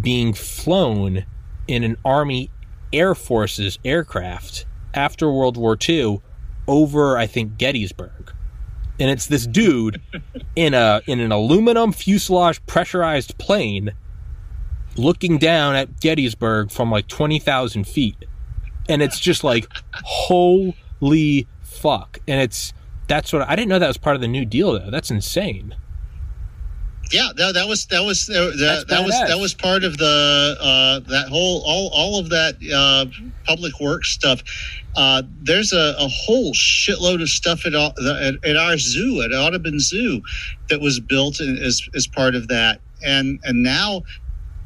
being 0.00 0.32
flown 0.32 1.26
in 1.68 1.82
an 1.84 1.96
Army 2.04 2.50
Air 2.92 3.14
Forces 3.14 3.78
aircraft 3.84 4.64
after 4.94 5.30
World 5.30 5.56
War 5.56 5.76
II 5.88 6.20
over, 6.70 7.18
I 7.18 7.26
think, 7.26 7.58
Gettysburg. 7.58 8.32
And 8.98 9.10
it's 9.10 9.26
this 9.26 9.46
dude 9.46 10.00
in 10.56 10.72
a 10.72 11.02
in 11.06 11.20
an 11.20 11.32
aluminum 11.32 11.92
fuselage 11.92 12.64
pressurized 12.66 13.36
plane 13.38 13.92
looking 14.96 15.38
down 15.38 15.74
at 15.74 16.00
Gettysburg 16.00 16.70
from 16.70 16.90
like 16.90 17.08
20,000 17.08 17.86
feet. 17.86 18.16
And 18.88 19.02
it's 19.02 19.18
just 19.18 19.44
like, 19.44 19.66
holy 19.92 21.46
fuck. 21.62 22.18
And 22.28 22.40
it's, 22.40 22.72
that's 23.06 23.32
what 23.32 23.48
I 23.48 23.56
didn't 23.56 23.68
know 23.68 23.78
that 23.78 23.88
was 23.88 23.96
part 23.96 24.16
of 24.16 24.22
the 24.22 24.28
New 24.28 24.44
Deal, 24.44 24.78
though. 24.78 24.90
That's 24.90 25.10
insane. 25.10 25.74
Yeah, 27.12 27.30
that, 27.36 27.54
that 27.54 27.66
was 27.66 27.86
that 27.86 28.04
was 28.04 28.30
uh, 28.30 28.52
that, 28.60 28.84
that 28.88 29.04
was 29.04 29.18
that 29.18 29.38
was 29.40 29.52
part 29.52 29.82
of 29.82 29.98
the 29.98 30.56
uh, 30.60 31.00
that 31.10 31.28
whole 31.28 31.60
all 31.66 31.90
all 31.92 32.20
of 32.20 32.28
that 32.30 32.54
uh, 32.72 33.06
public 33.44 33.80
works 33.80 34.10
stuff. 34.10 34.42
Uh, 34.96 35.22
there's 35.42 35.72
a, 35.72 35.94
a, 35.98 36.08
whole 36.08 36.52
shitload 36.52 37.22
of 37.22 37.28
stuff 37.28 37.64
at, 37.64 37.74
at, 37.74 38.44
at 38.44 38.56
our 38.56 38.76
zoo 38.76 39.22
at 39.22 39.32
Audubon 39.32 39.78
Zoo 39.78 40.20
that 40.68 40.80
was 40.80 40.98
built 40.98 41.40
as 41.40 41.88
as 41.94 42.08
part 42.08 42.34
of 42.34 42.48
that, 42.48 42.80
and 43.04 43.38
and 43.44 43.62
now 43.62 44.02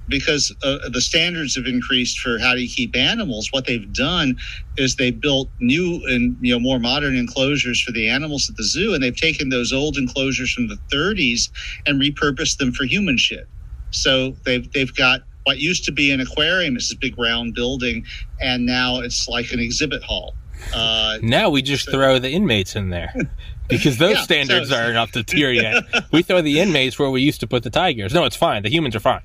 because 0.09 0.55
uh, 0.63 0.89
the 0.91 1.01
standards 1.01 1.57
have 1.57 1.67
increased 1.67 2.19
for 2.19 2.39
how 2.39 2.55
to 2.55 2.67
keep 2.67 2.97
animals. 2.97 3.51
What 3.53 3.67
they've 3.67 3.93
done 3.93 4.37
is 4.77 4.97
they 4.97 5.11
built 5.11 5.49
new 5.61 6.03
and 6.07 6.37
you 6.41 6.55
know 6.55 6.61
more 6.61 6.79
modern 6.79 7.17
enclosures 7.17 7.81
for 7.81 7.93
the 7.93 8.09
animals 8.09 8.49
at 8.51 8.57
the 8.57 8.65
zoo, 8.65 8.95
and 8.95 9.03
they've 9.03 9.17
taken 9.17 9.49
those 9.49 9.73
old 9.73 9.97
enclosures 9.97 10.53
from 10.53 10.69
the 10.69 10.79
30s 10.93 11.51
and 11.87 12.01
repurposed 12.01 12.59
them 12.59 12.73
for 12.73 12.85
human 12.85 13.17
shit. 13.17 13.47
So 13.91 14.33
they've 14.45 14.71
they've 14.73 14.95
got 14.95 15.21
what 15.45 15.59
used 15.59 15.85
to 15.85 15.93
be 15.93 16.11
an 16.11 16.21
aquarium, 16.21 16.77
is 16.77 16.89
this 16.89 16.99
big 16.99 17.19
round 17.19 17.55
building, 17.55 18.05
and 18.41 18.67
now 18.67 19.01
it's 19.01 19.29
like 19.29 19.53
an 19.53 19.61
exhibit 19.61 20.03
hall. 20.03 20.35
Uh, 20.75 21.19
now 21.23 21.51
we 21.51 21.63
just 21.63 21.85
so, 21.87 21.93
throw 21.93 22.19
the 22.19 22.31
inmates 22.31 22.77
in 22.77 22.91
there. 22.91 23.15
because 23.69 23.97
those 23.97 24.17
yeah, 24.17 24.23
standards 24.23 24.69
so, 24.69 24.77
aren't 24.77 24.97
up 24.97 25.11
to 25.11 25.23
tier 25.23 25.51
yet. 25.51 25.83
we 26.13 26.23
throw 26.23 26.43
the 26.43 26.61
inmates 26.61 26.99
where 26.99 27.11
we 27.11 27.23
used 27.23 27.41
to 27.41 27.47
put 27.47 27.63
the 27.63 27.71
tigers. 27.71 28.13
No, 28.13 28.25
it's 28.25 28.37
fine. 28.37 28.63
The 28.63 28.71
humans 28.71 28.95
are 28.95 29.01
fine 29.01 29.23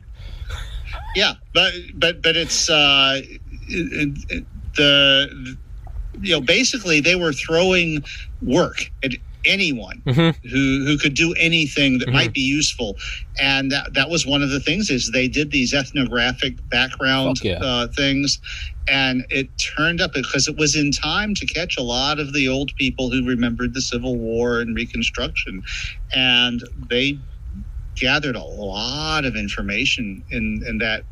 yeah, 1.15 1.33
but 1.53 1.73
but 1.95 2.21
but 2.21 2.35
it's 2.35 2.69
uh, 2.69 3.21
it, 3.67 4.17
it, 4.29 4.45
the 4.75 5.57
you 6.21 6.33
know 6.33 6.41
basically 6.41 7.01
they 7.01 7.15
were 7.15 7.33
throwing 7.33 8.03
work 8.41 8.91
at 9.03 9.11
anyone 9.45 10.01
mm-hmm. 10.05 10.47
who 10.47 10.85
who 10.85 10.97
could 10.97 11.13
do 11.13 11.33
anything 11.33 11.99
that 11.99 12.05
mm-hmm. 12.05 12.15
might 12.15 12.33
be 12.33 12.41
useful 12.41 12.97
and 13.41 13.71
that, 13.71 13.93
that 13.93 14.09
was 14.09 14.25
one 14.25 14.41
of 14.43 14.49
the 14.49 14.59
things 14.59 14.89
is 14.89 15.11
they 15.11 15.27
did 15.27 15.51
these 15.51 15.73
ethnographic 15.73 16.57
background 16.69 17.41
yeah. 17.43 17.59
uh, 17.61 17.87
things 17.87 18.39
and 18.89 19.25
it 19.29 19.47
turned 19.57 20.01
up 20.01 20.13
because 20.13 20.47
it 20.47 20.57
was 20.57 20.75
in 20.75 20.91
time 20.91 21.33
to 21.33 21.45
catch 21.45 21.77
a 21.77 21.83
lot 21.83 22.19
of 22.19 22.33
the 22.33 22.47
old 22.47 22.75
people 22.75 23.09
who 23.09 23.25
remembered 23.25 23.73
the 23.73 23.81
civil 23.81 24.17
war 24.17 24.59
and 24.59 24.75
reconstruction 24.75 25.63
and 26.13 26.63
they 26.89 27.17
gathered 27.95 28.35
a 28.35 28.43
lot 28.43 29.25
of 29.25 29.35
information 29.35 30.23
in 30.31 30.63
in 30.67 30.77
that 30.79 31.03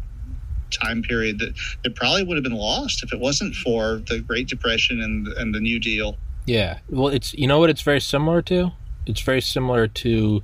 time 0.71 1.01
period 1.01 1.39
that, 1.39 1.53
that 1.83 1.95
probably 1.95 2.23
would 2.23 2.35
have 2.35 2.43
been 2.43 2.53
lost 2.53 3.03
if 3.03 3.13
it 3.13 3.19
wasn't 3.19 3.55
for 3.55 4.01
the 4.07 4.19
Great 4.19 4.47
Depression 4.47 5.01
and 5.01 5.27
and 5.27 5.53
the 5.53 5.59
New 5.59 5.79
Deal. 5.79 6.17
Yeah, 6.47 6.79
well, 6.89 7.09
it's 7.09 7.33
you 7.33 7.45
know 7.45 7.59
what 7.59 7.69
it's 7.69 7.81
very 7.81 7.99
similar 7.99 8.41
to. 8.43 8.71
It's 9.05 9.21
very 9.21 9.41
similar 9.41 9.87
to 9.87 10.41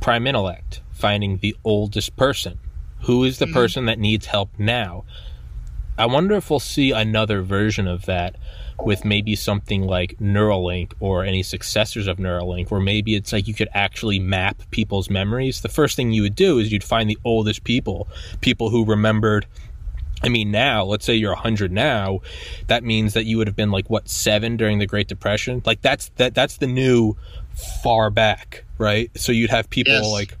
prime 0.00 0.26
intellect 0.26 0.80
finding 0.92 1.38
the 1.38 1.56
oldest 1.64 2.16
person. 2.16 2.58
Who 3.02 3.24
is 3.24 3.38
the 3.38 3.46
mm-hmm. 3.46 3.54
person 3.54 3.84
that 3.86 3.98
needs 3.98 4.26
help 4.26 4.50
now? 4.58 5.04
I 5.98 6.06
wonder 6.06 6.36
if 6.36 6.50
we'll 6.50 6.60
see 6.60 6.92
another 6.92 7.42
version 7.42 7.88
of 7.88 8.06
that 8.06 8.36
with 8.78 9.04
maybe 9.04 9.34
something 9.34 9.82
like 9.82 10.16
Neuralink 10.18 10.92
or 11.00 11.24
any 11.24 11.42
successors 11.42 12.06
of 12.06 12.18
Neuralink, 12.18 12.70
where 12.70 12.80
maybe 12.80 13.14
it's 13.14 13.32
like 13.32 13.48
you 13.48 13.54
could 13.54 13.68
actually 13.74 14.18
map 14.18 14.62
people's 14.70 15.10
memories. 15.10 15.60
The 15.60 15.68
first 15.68 15.96
thing 15.96 16.12
you 16.12 16.22
would 16.22 16.36
do 16.36 16.58
is 16.58 16.72
you'd 16.72 16.84
find 16.84 17.10
the 17.10 17.18
oldest 17.24 17.64
people, 17.64 18.08
people 18.40 18.70
who 18.70 18.84
remembered. 18.84 19.46
I 20.22 20.28
mean, 20.28 20.50
now, 20.50 20.84
let's 20.84 21.04
say 21.04 21.14
you're 21.14 21.32
100 21.32 21.72
now, 21.72 22.20
that 22.66 22.84
means 22.84 23.14
that 23.14 23.24
you 23.24 23.38
would 23.38 23.46
have 23.46 23.56
been 23.56 23.70
like 23.70 23.88
what 23.88 24.08
seven 24.08 24.56
during 24.56 24.78
the 24.78 24.86
Great 24.86 25.08
Depression. 25.08 25.62
Like 25.64 25.80
that's 25.80 26.10
that 26.16 26.34
that's 26.34 26.58
the 26.58 26.66
new 26.66 27.16
far 27.82 28.10
back, 28.10 28.64
right? 28.78 29.10
So 29.16 29.32
you'd 29.32 29.50
have 29.50 29.70
people 29.70 29.94
yes. 29.94 30.12
like 30.12 30.36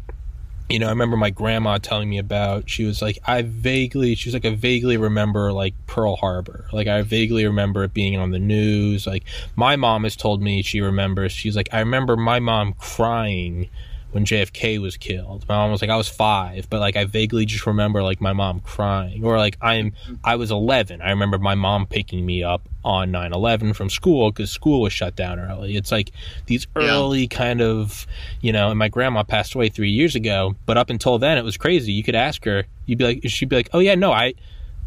you 0.70 0.78
know, 0.78 0.86
I 0.86 0.90
remember 0.90 1.16
my 1.16 1.30
grandma 1.30 1.78
telling 1.78 2.08
me 2.08 2.18
about, 2.18 2.70
she 2.70 2.84
was 2.84 3.02
like, 3.02 3.18
I 3.26 3.42
vaguely, 3.42 4.14
she 4.14 4.28
was 4.28 4.34
like, 4.34 4.44
I 4.44 4.54
vaguely 4.54 4.96
remember 4.96 5.52
like 5.52 5.74
Pearl 5.88 6.14
Harbor. 6.14 6.66
Like, 6.72 6.86
I 6.86 7.02
vaguely 7.02 7.44
remember 7.44 7.82
it 7.82 7.92
being 7.92 8.16
on 8.16 8.30
the 8.30 8.38
news. 8.38 9.04
Like, 9.04 9.24
my 9.56 9.74
mom 9.74 10.04
has 10.04 10.14
told 10.14 10.40
me 10.40 10.62
she 10.62 10.80
remembers, 10.80 11.32
she's 11.32 11.56
like, 11.56 11.68
I 11.72 11.80
remember 11.80 12.16
my 12.16 12.38
mom 12.38 12.74
crying 12.74 13.68
when 14.12 14.24
JFK 14.24 14.80
was 14.80 14.96
killed. 14.96 15.44
My 15.48 15.56
mom 15.56 15.70
was 15.70 15.80
like, 15.80 15.90
I 15.90 15.96
was 15.96 16.08
five, 16.08 16.68
but 16.68 16.80
like 16.80 16.96
I 16.96 17.04
vaguely 17.04 17.46
just 17.46 17.66
remember 17.66 18.02
like 18.02 18.20
my 18.20 18.32
mom 18.32 18.60
crying, 18.60 19.24
or 19.24 19.38
like 19.38 19.56
I'm 19.60 19.92
I 20.24 20.36
was 20.36 20.50
11. 20.50 21.00
I 21.00 21.10
remember 21.10 21.38
my 21.38 21.54
mom 21.54 21.86
picking 21.86 22.26
me 22.26 22.42
up 22.42 22.68
on 22.84 23.12
9/11 23.12 23.74
from 23.74 23.90
school 23.90 24.30
because 24.30 24.50
school 24.50 24.80
was 24.80 24.92
shut 24.92 25.14
down 25.14 25.38
early. 25.38 25.76
It's 25.76 25.92
like 25.92 26.10
these 26.46 26.66
early 26.76 27.22
yeah. 27.22 27.28
kind 27.28 27.60
of 27.60 28.06
you 28.40 28.52
know. 28.52 28.70
And 28.70 28.78
my 28.78 28.88
grandma 28.88 29.22
passed 29.22 29.54
away 29.54 29.68
three 29.68 29.90
years 29.90 30.14
ago, 30.14 30.56
but 30.66 30.76
up 30.76 30.90
until 30.90 31.18
then 31.18 31.38
it 31.38 31.44
was 31.44 31.56
crazy. 31.56 31.92
You 31.92 32.02
could 32.02 32.16
ask 32.16 32.44
her, 32.44 32.64
you'd 32.86 32.98
be 32.98 33.04
like, 33.04 33.20
she'd 33.26 33.48
be 33.48 33.56
like, 33.56 33.70
oh 33.72 33.78
yeah, 33.78 33.94
no, 33.94 34.12
I 34.12 34.34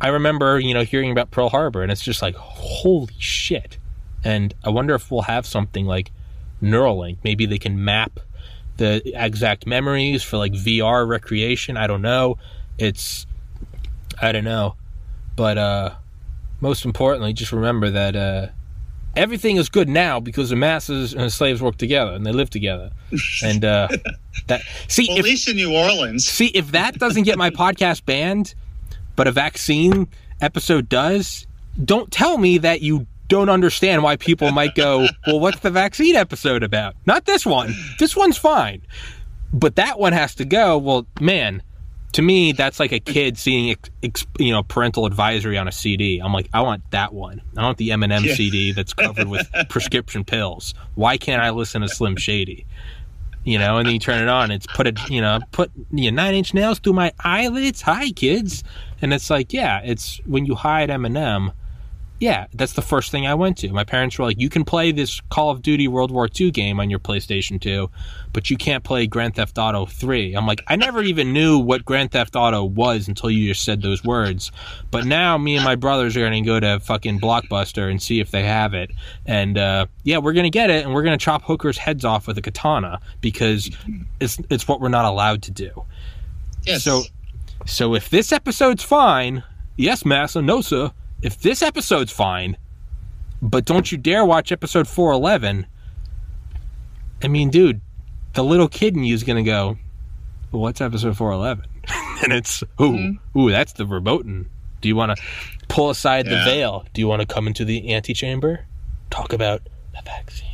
I 0.01 0.09
remember 0.09 0.59
you 0.59 0.73
know 0.73 0.83
hearing 0.83 1.11
about 1.11 1.31
Pearl 1.31 1.49
Harbor, 1.49 1.81
and 1.81 1.91
it's 1.91 2.03
just 2.03 2.21
like 2.21 2.35
holy 2.35 3.13
shit. 3.17 3.77
And 4.25 4.53
I 4.63 4.69
wonder 4.69 4.95
if 4.95 5.11
we'll 5.11 5.23
have 5.23 5.45
something 5.45 5.85
like 5.85 6.11
Neuralink. 6.61 7.17
Maybe 7.23 7.45
they 7.45 7.57
can 7.57 7.83
map 7.83 8.21
the 8.77 9.01
exact 9.15 9.65
memories 9.65 10.23
for 10.23 10.37
like 10.37 10.53
VR 10.53 11.07
recreation. 11.07 11.77
I 11.77 11.87
don't 11.87 12.01
know. 12.01 12.37
It's 12.77 13.25
I 14.21 14.31
don't 14.31 14.43
know. 14.43 14.75
But 15.35 15.57
uh 15.57 15.95
most 16.61 16.85
importantly, 16.85 17.33
just 17.33 17.51
remember 17.51 17.89
that 17.89 18.15
uh 18.15 18.47
everything 19.15 19.57
is 19.57 19.69
good 19.69 19.87
now 19.87 20.19
because 20.19 20.49
the 20.49 20.55
masses 20.55 21.13
and 21.13 21.23
the 21.23 21.29
slaves 21.29 21.61
work 21.61 21.77
together 21.77 22.13
and 22.13 22.25
they 22.25 22.31
live 22.31 22.49
together. 22.49 22.91
And 23.43 23.63
uh 23.63 23.87
that 24.47 24.61
see 24.87 25.07
well, 25.07 25.17
if, 25.17 25.25
at 25.25 25.25
least 25.25 25.47
in 25.47 25.55
New 25.55 25.75
Orleans. 25.75 26.25
See 26.25 26.47
if 26.47 26.71
that 26.71 26.97
doesn't 26.97 27.23
get 27.23 27.37
my 27.37 27.49
podcast 27.63 28.05
banned, 28.05 28.55
but 29.15 29.27
a 29.27 29.31
vaccine 29.31 30.07
episode 30.41 30.89
does, 30.89 31.47
don't 31.83 32.11
tell 32.11 32.37
me 32.37 32.57
that 32.59 32.81
you 32.81 33.07
don't 33.33 33.49
understand 33.49 34.03
why 34.03 34.15
people 34.15 34.51
might 34.51 34.75
go, 34.75 35.07
well, 35.25 35.39
what's 35.39 35.61
the 35.61 35.71
vaccine 35.71 36.15
episode 36.15 36.61
about? 36.61 36.95
Not 37.07 37.25
this 37.25 37.47
one. 37.47 37.73
This 37.97 38.15
one's 38.15 38.37
fine. 38.37 38.83
But 39.51 39.75
that 39.77 39.97
one 39.97 40.13
has 40.13 40.35
to 40.35 40.45
go. 40.45 40.77
Well, 40.77 41.07
man, 41.19 41.63
to 42.11 42.21
me, 42.21 42.51
that's 42.51 42.79
like 42.79 42.91
a 42.91 42.99
kid 42.99 43.39
seeing, 43.39 43.75
you 44.37 44.51
know, 44.51 44.61
parental 44.61 45.07
advisory 45.07 45.57
on 45.57 45.67
a 45.67 45.71
CD. 45.71 46.19
I'm 46.19 46.31
like, 46.31 46.47
I 46.53 46.61
want 46.61 46.83
that 46.91 47.11
one. 47.11 47.41
I 47.57 47.63
want 47.63 47.79
the 47.79 47.89
Eminem 47.89 48.23
yeah. 48.23 48.35
CD 48.35 48.71
that's 48.71 48.93
covered 48.93 49.27
with 49.27 49.49
prescription 49.69 50.23
pills. 50.23 50.75
Why 50.93 51.17
can't 51.17 51.41
I 51.41 51.49
listen 51.49 51.81
to 51.81 51.89
Slim 51.89 52.15
Shady? 52.15 52.67
You 53.45 53.57
know, 53.57 53.77
and 53.77 53.87
then 53.87 53.95
you 53.95 53.99
turn 53.99 54.21
it 54.21 54.29
on. 54.29 54.51
It's 54.51 54.67
put 54.67 54.85
a, 54.85 54.93
you 55.09 55.21
know, 55.21 55.39
put 55.51 55.71
you 55.91 56.11
know, 56.11 56.21
nine 56.21 56.35
inch 56.35 56.53
nails 56.53 56.77
through 56.77 56.93
my 56.93 57.11
eyelids. 57.19 57.81
Hi, 57.81 58.11
kids. 58.11 58.63
And 59.01 59.11
it's 59.11 59.31
like, 59.31 59.53
yeah, 59.53 59.81
it's 59.83 60.21
when 60.27 60.45
you 60.45 60.53
hide 60.53 60.89
Eminem 60.89 61.51
yeah, 62.23 62.47
that's 62.53 62.71
the 62.71 62.81
first 62.81 63.11
thing 63.11 63.27
I 63.27 63.33
went 63.33 63.57
to. 63.57 63.73
My 63.73 63.83
parents 63.83 64.17
were 64.17 64.23
like, 64.23 64.39
you 64.39 64.47
can 64.47 64.63
play 64.63 64.93
this 64.93 65.19
Call 65.29 65.49
of 65.49 65.61
Duty 65.61 65.89
World 65.89 66.09
War 66.09 66.29
II 66.33 66.51
game 66.51 66.79
on 66.79 66.89
your 66.89 66.99
PlayStation 66.99 67.59
2, 67.59 67.91
but 68.31 68.49
you 68.49 68.55
can't 68.55 68.81
play 68.81 69.07
Grand 69.07 69.35
Theft 69.35 69.57
Auto 69.57 69.85
3. 69.85 70.33
I'm 70.33 70.47
like, 70.47 70.63
I 70.67 70.77
never 70.77 71.01
even 71.01 71.33
knew 71.33 71.59
what 71.59 71.83
Grand 71.83 72.13
Theft 72.13 72.37
Auto 72.37 72.63
was 72.63 73.09
until 73.09 73.29
you 73.29 73.49
just 73.49 73.65
said 73.65 73.81
those 73.81 74.05
words. 74.05 74.53
But 74.89 75.03
now 75.05 75.37
me 75.37 75.57
and 75.57 75.65
my 75.65 75.75
brothers 75.75 76.15
are 76.15 76.21
going 76.21 76.41
to 76.41 76.47
go 76.47 76.61
to 76.61 76.79
fucking 76.79 77.19
Blockbuster 77.19 77.91
and 77.91 78.01
see 78.01 78.21
if 78.21 78.31
they 78.31 78.43
have 78.43 78.73
it. 78.73 78.91
And 79.25 79.57
uh, 79.57 79.87
yeah, 80.03 80.19
we're 80.19 80.31
going 80.31 80.45
to 80.45 80.49
get 80.49 80.69
it 80.69 80.85
and 80.85 80.93
we're 80.93 81.03
going 81.03 81.19
to 81.19 81.21
chop 81.21 81.43
hookers' 81.43 81.77
heads 81.77 82.05
off 82.05 82.25
with 82.25 82.37
a 82.37 82.41
katana 82.41 83.01
because 83.19 83.69
it's, 84.21 84.39
it's 84.49 84.65
what 84.65 84.79
we're 84.79 84.87
not 84.87 85.03
allowed 85.03 85.41
to 85.43 85.51
do. 85.51 85.83
Yes. 86.65 86.85
So, 86.85 87.03
so 87.65 87.95
if 87.95 88.09
this 88.09 88.31
episode's 88.31 88.81
fine, 88.81 89.43
yes, 89.75 90.05
massa, 90.05 90.41
no, 90.41 90.61
sir 90.61 90.93
if 91.23 91.39
this 91.39 91.61
episode's 91.61 92.11
fine, 92.11 92.57
but 93.41 93.65
don't 93.65 93.91
you 93.91 93.97
dare 93.97 94.23
watch 94.25 94.51
episode 94.51 94.87
411. 94.87 95.65
I 97.23 97.27
mean, 97.27 97.49
dude, 97.49 97.81
the 98.33 98.43
little 98.43 98.67
kid 98.67 98.95
in 98.95 99.03
you 99.03 99.15
is 99.15 99.23
going 99.23 99.43
to 99.43 99.49
go, 99.49 99.77
well, 100.51 100.61
what's 100.61 100.81
episode 100.81 101.17
411? 101.17 101.65
and 102.23 102.33
it's, 102.33 102.61
ooh, 102.61 102.91
mm-hmm. 102.91 103.39
ooh, 103.39 103.49
that's 103.49 103.73
the 103.73 103.85
verboten. 103.85 104.49
Do 104.81 104.89
you 104.89 104.97
want 104.97 105.17
to 105.17 105.23
pull 105.69 105.89
aside 105.89 106.25
yeah. 106.25 106.39
the 106.39 106.51
veil? 106.51 106.85
Do 106.93 106.99
you 106.99 107.07
want 107.07 107.21
to 107.21 107.25
come 107.25 107.47
into 107.47 107.63
the 107.63 107.93
antechamber? 107.93 108.65
Talk 109.09 109.31
about 109.31 109.63
the 109.93 110.01
vaccine. 110.03 110.49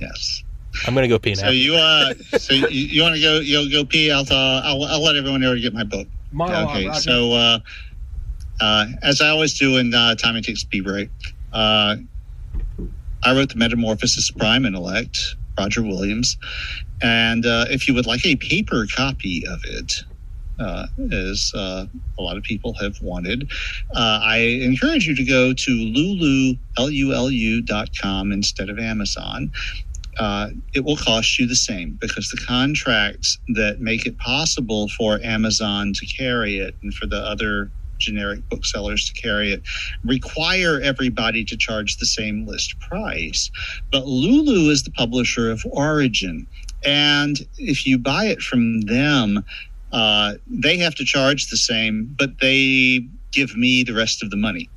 Yes. 0.00 0.44
I'm 0.86 0.94
gonna 0.94 1.06
go 1.06 1.18
pee 1.18 1.34
now. 1.34 1.42
So 1.42 1.50
you 1.50 1.74
uh, 1.74 2.14
so 2.38 2.54
you, 2.54 2.66
you 2.68 3.02
want 3.02 3.14
to 3.14 3.20
go? 3.20 3.40
You'll 3.40 3.70
go 3.70 3.84
pee. 3.84 4.10
I'll, 4.10 4.22
uh, 4.22 4.62
I'll 4.64 4.82
I'll 4.84 5.02
let 5.02 5.16
everyone 5.16 5.42
know 5.42 5.54
to 5.54 5.60
get 5.60 5.74
my 5.74 5.84
book. 5.84 6.08
okay. 6.40 6.90
So 6.94 7.32
uh, 7.32 7.58
uh, 8.62 8.86
as 9.02 9.20
I 9.20 9.28
always 9.28 9.58
do 9.58 9.76
in 9.76 9.92
uh, 9.92 10.14
Tommy 10.14 10.40
Takes 10.40 10.60
Speed 10.60 10.84
Break, 10.84 11.10
uh, 11.52 11.96
I 13.24 13.34
wrote 13.34 13.48
The 13.48 13.56
Metamorphosis 13.56 14.30
Prime 14.30 14.64
Intellect, 14.64 15.18
Roger 15.58 15.82
Williams. 15.82 16.36
And 17.02 17.44
uh, 17.44 17.66
if 17.70 17.88
you 17.88 17.94
would 17.94 18.06
like 18.06 18.24
a 18.24 18.36
paper 18.36 18.86
copy 18.94 19.44
of 19.48 19.60
it, 19.64 20.04
uh, 20.60 20.86
as 21.10 21.50
uh, 21.56 21.86
a 22.18 22.22
lot 22.22 22.36
of 22.36 22.44
people 22.44 22.74
have 22.74 22.94
wanted. 23.02 23.50
Uh, 23.96 24.20
I 24.22 24.36
encourage 24.62 25.08
you 25.08 25.16
to 25.16 25.24
go 25.24 25.52
to 25.52 25.70
lulu, 25.70 26.54
instead 28.32 28.68
of 28.68 28.78
Amazon. 28.78 29.50
Uh, 30.18 30.50
it 30.74 30.84
will 30.84 30.98
cost 30.98 31.38
you 31.38 31.48
the 31.48 31.56
same 31.56 31.98
because 32.00 32.28
the 32.30 32.36
contracts 32.46 33.38
that 33.54 33.80
make 33.80 34.06
it 34.06 34.18
possible 34.18 34.88
for 34.88 35.18
Amazon 35.24 35.94
to 35.94 36.06
carry 36.06 36.58
it 36.58 36.76
and 36.82 36.92
for 36.94 37.06
the 37.06 37.16
other 37.16 37.72
generic 38.02 38.46
booksellers 38.48 39.10
to 39.10 39.20
carry 39.20 39.52
it 39.52 39.62
require 40.04 40.80
everybody 40.80 41.44
to 41.44 41.56
charge 41.56 41.96
the 41.96 42.06
same 42.06 42.46
list 42.46 42.78
price. 42.80 43.50
But 43.90 44.06
Lulu 44.06 44.70
is 44.70 44.82
the 44.82 44.90
publisher 44.90 45.50
of 45.50 45.64
Origin. 45.70 46.46
And 46.84 47.46
if 47.58 47.86
you 47.86 47.98
buy 47.98 48.26
it 48.26 48.40
from 48.40 48.82
them, 48.82 49.44
uh, 49.92 50.34
they 50.48 50.78
have 50.78 50.94
to 50.96 51.04
charge 51.04 51.48
the 51.48 51.56
same, 51.56 52.14
but 52.18 52.40
they 52.40 53.06
give 53.30 53.56
me 53.56 53.82
the 53.84 53.94
rest 53.94 54.22
of 54.22 54.30
the 54.30 54.36
money. 54.36 54.68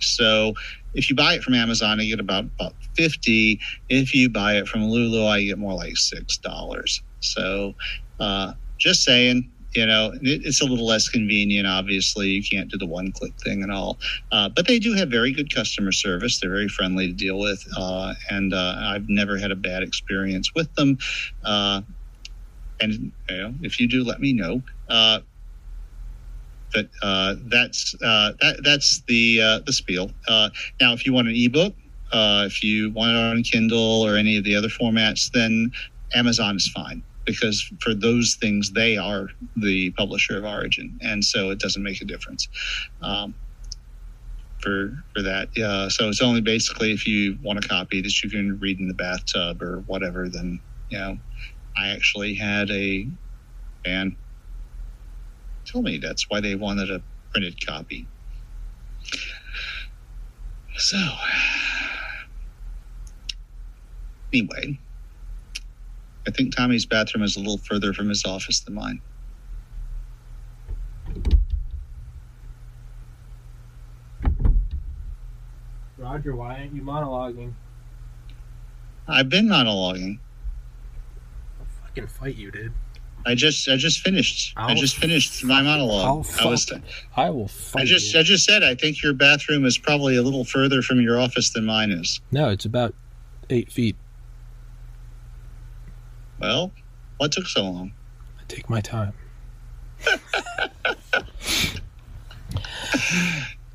So 0.00 0.54
if 0.94 1.08
you 1.08 1.16
buy 1.16 1.34
it 1.34 1.42
from 1.42 1.54
Amazon, 1.54 2.00
I 2.00 2.04
get 2.04 2.20
about, 2.20 2.44
about 2.58 2.74
50. 2.96 3.60
If 3.88 4.14
you 4.14 4.28
buy 4.28 4.56
it 4.56 4.68
from 4.68 4.84
Lulu, 4.84 5.26
I 5.26 5.44
get 5.44 5.58
more 5.58 5.74
like 5.74 5.94
$6. 5.94 7.00
So 7.20 7.74
uh, 8.20 8.52
just 8.78 9.04
saying, 9.04 9.50
you 9.74 9.86
know, 9.86 10.12
it's 10.20 10.60
a 10.60 10.64
little 10.64 10.86
less 10.86 11.08
convenient. 11.08 11.66
Obviously, 11.66 12.28
you 12.28 12.42
can't 12.42 12.70
do 12.70 12.76
the 12.76 12.86
one 12.86 13.12
click 13.12 13.32
thing 13.40 13.62
and 13.62 13.72
all. 13.72 13.98
Uh, 14.30 14.48
but 14.48 14.66
they 14.66 14.78
do 14.78 14.94
have 14.94 15.08
very 15.10 15.32
good 15.32 15.54
customer 15.54 15.92
service. 15.92 16.40
They're 16.40 16.50
very 16.50 16.68
friendly 16.68 17.06
to 17.06 17.12
deal 17.12 17.38
with. 17.38 17.66
Uh, 17.76 18.14
and 18.30 18.52
uh, 18.52 18.76
I've 18.78 19.08
never 19.08 19.38
had 19.38 19.50
a 19.50 19.56
bad 19.56 19.82
experience 19.82 20.54
with 20.54 20.72
them. 20.74 20.98
Uh, 21.44 21.82
and 22.80 23.12
you 23.30 23.36
know, 23.36 23.54
if 23.62 23.80
you 23.80 23.88
do, 23.88 24.04
let 24.04 24.20
me 24.20 24.32
know. 24.32 24.62
Uh, 24.88 25.20
but 26.74 26.88
uh, 27.02 27.36
that's 27.44 27.92
that 28.00 28.60
that's 28.64 29.02
the 29.06 29.62
the 29.66 29.72
spiel. 29.72 30.10
Now, 30.28 30.92
if 30.92 31.06
you 31.06 31.12
want 31.12 31.28
an 31.28 31.34
ebook, 31.36 31.74
if 32.12 32.62
you 32.62 32.90
want 32.90 33.12
it 33.12 33.16
on 33.16 33.42
Kindle 33.42 34.02
or 34.02 34.16
any 34.16 34.36
of 34.36 34.44
the 34.44 34.56
other 34.56 34.68
formats, 34.68 35.30
then 35.30 35.70
Amazon 36.14 36.56
is 36.56 36.68
fine 36.68 37.02
because 37.26 37.70
for 37.80 37.94
those 37.94 38.36
things 38.40 38.72
they 38.72 38.96
are 38.96 39.28
the 39.56 39.90
publisher 39.92 40.38
of 40.38 40.44
Origin, 40.44 40.98
and 41.02 41.24
so 41.24 41.50
it 41.50 41.58
doesn't 41.58 41.82
make 41.82 42.00
a 42.02 42.06
difference. 42.06 42.48
Um, 43.02 43.36
for 44.60 44.92
for 45.14 45.22
that, 45.22 45.56
uh, 45.58 45.88
so 45.90 46.08
it's 46.08 46.22
only 46.22 46.40
basically 46.40 46.92
if 46.92 47.06
you 47.06 47.38
want 47.42 47.64
a 47.64 47.68
copy 47.68 48.00
that 48.02 48.22
you 48.22 48.30
can 48.30 48.58
read 48.60 48.78
in 48.80 48.88
the 48.88 48.94
bathtub 48.94 49.62
or 49.62 49.80
whatever. 49.86 50.28
Then 50.28 50.60
you 50.88 50.98
know, 50.98 51.18
I 51.76 51.88
actually 51.88 52.34
had 52.34 52.70
a 52.70 53.08
fan 53.84 54.16
tell 55.66 55.82
me 55.82 55.98
that's 55.98 56.26
why 56.28 56.40
they 56.40 56.54
wanted 56.54 56.90
a 56.90 57.02
printed 57.32 57.64
copy. 57.64 58.08
So, 60.76 60.98
anyway, 64.32 64.80
I 66.26 66.30
think 66.30 66.54
Tommy's 66.54 66.86
bathroom 66.86 67.24
is 67.24 67.36
a 67.36 67.40
little 67.40 67.58
further 67.58 67.92
from 67.92 68.08
his 68.08 68.24
office 68.24 68.60
than 68.60 68.74
mine. 68.74 69.00
Roger, 75.98 76.34
why 76.34 76.58
aren't 76.58 76.74
you 76.74 76.82
monologuing? 76.82 77.52
I've 79.08 79.28
been 79.28 79.46
monologuing. 79.46 80.18
I'll 81.60 81.66
fucking 81.86 82.06
fight 82.06 82.36
you, 82.36 82.50
dude. 82.50 82.72
I 83.24 83.34
just 83.34 83.68
I 83.68 83.76
just 83.76 84.00
finished. 84.00 84.52
i 84.56 84.68
I'll 84.68 84.74
just 84.74 84.96
finished 84.96 85.44
my 85.44 85.58
I'll 85.58 85.64
monologue. 85.64 86.26
I 86.40 86.46
was 86.46 86.64
fuck- 86.64 86.82
I 87.16 87.30
will 87.30 87.48
fight 87.48 87.82
I 87.82 87.84
just 87.84 88.14
you. 88.14 88.20
I 88.20 88.22
just 88.22 88.44
said 88.44 88.62
I 88.64 88.74
think 88.74 89.02
your 89.02 89.12
bathroom 89.12 89.64
is 89.64 89.78
probably 89.78 90.16
a 90.16 90.22
little 90.22 90.44
further 90.44 90.82
from 90.82 91.00
your 91.00 91.20
office 91.20 91.50
than 91.50 91.66
mine 91.66 91.92
is. 91.92 92.20
No, 92.32 92.48
it's 92.48 92.64
about 92.64 92.94
eight 93.50 93.70
feet. 93.70 93.96
Well, 96.42 96.72
what 97.18 97.30
took 97.30 97.46
so 97.46 97.62
long? 97.62 97.92
I 98.36 98.42
take 98.48 98.68
my 98.68 98.80
time. 98.80 99.12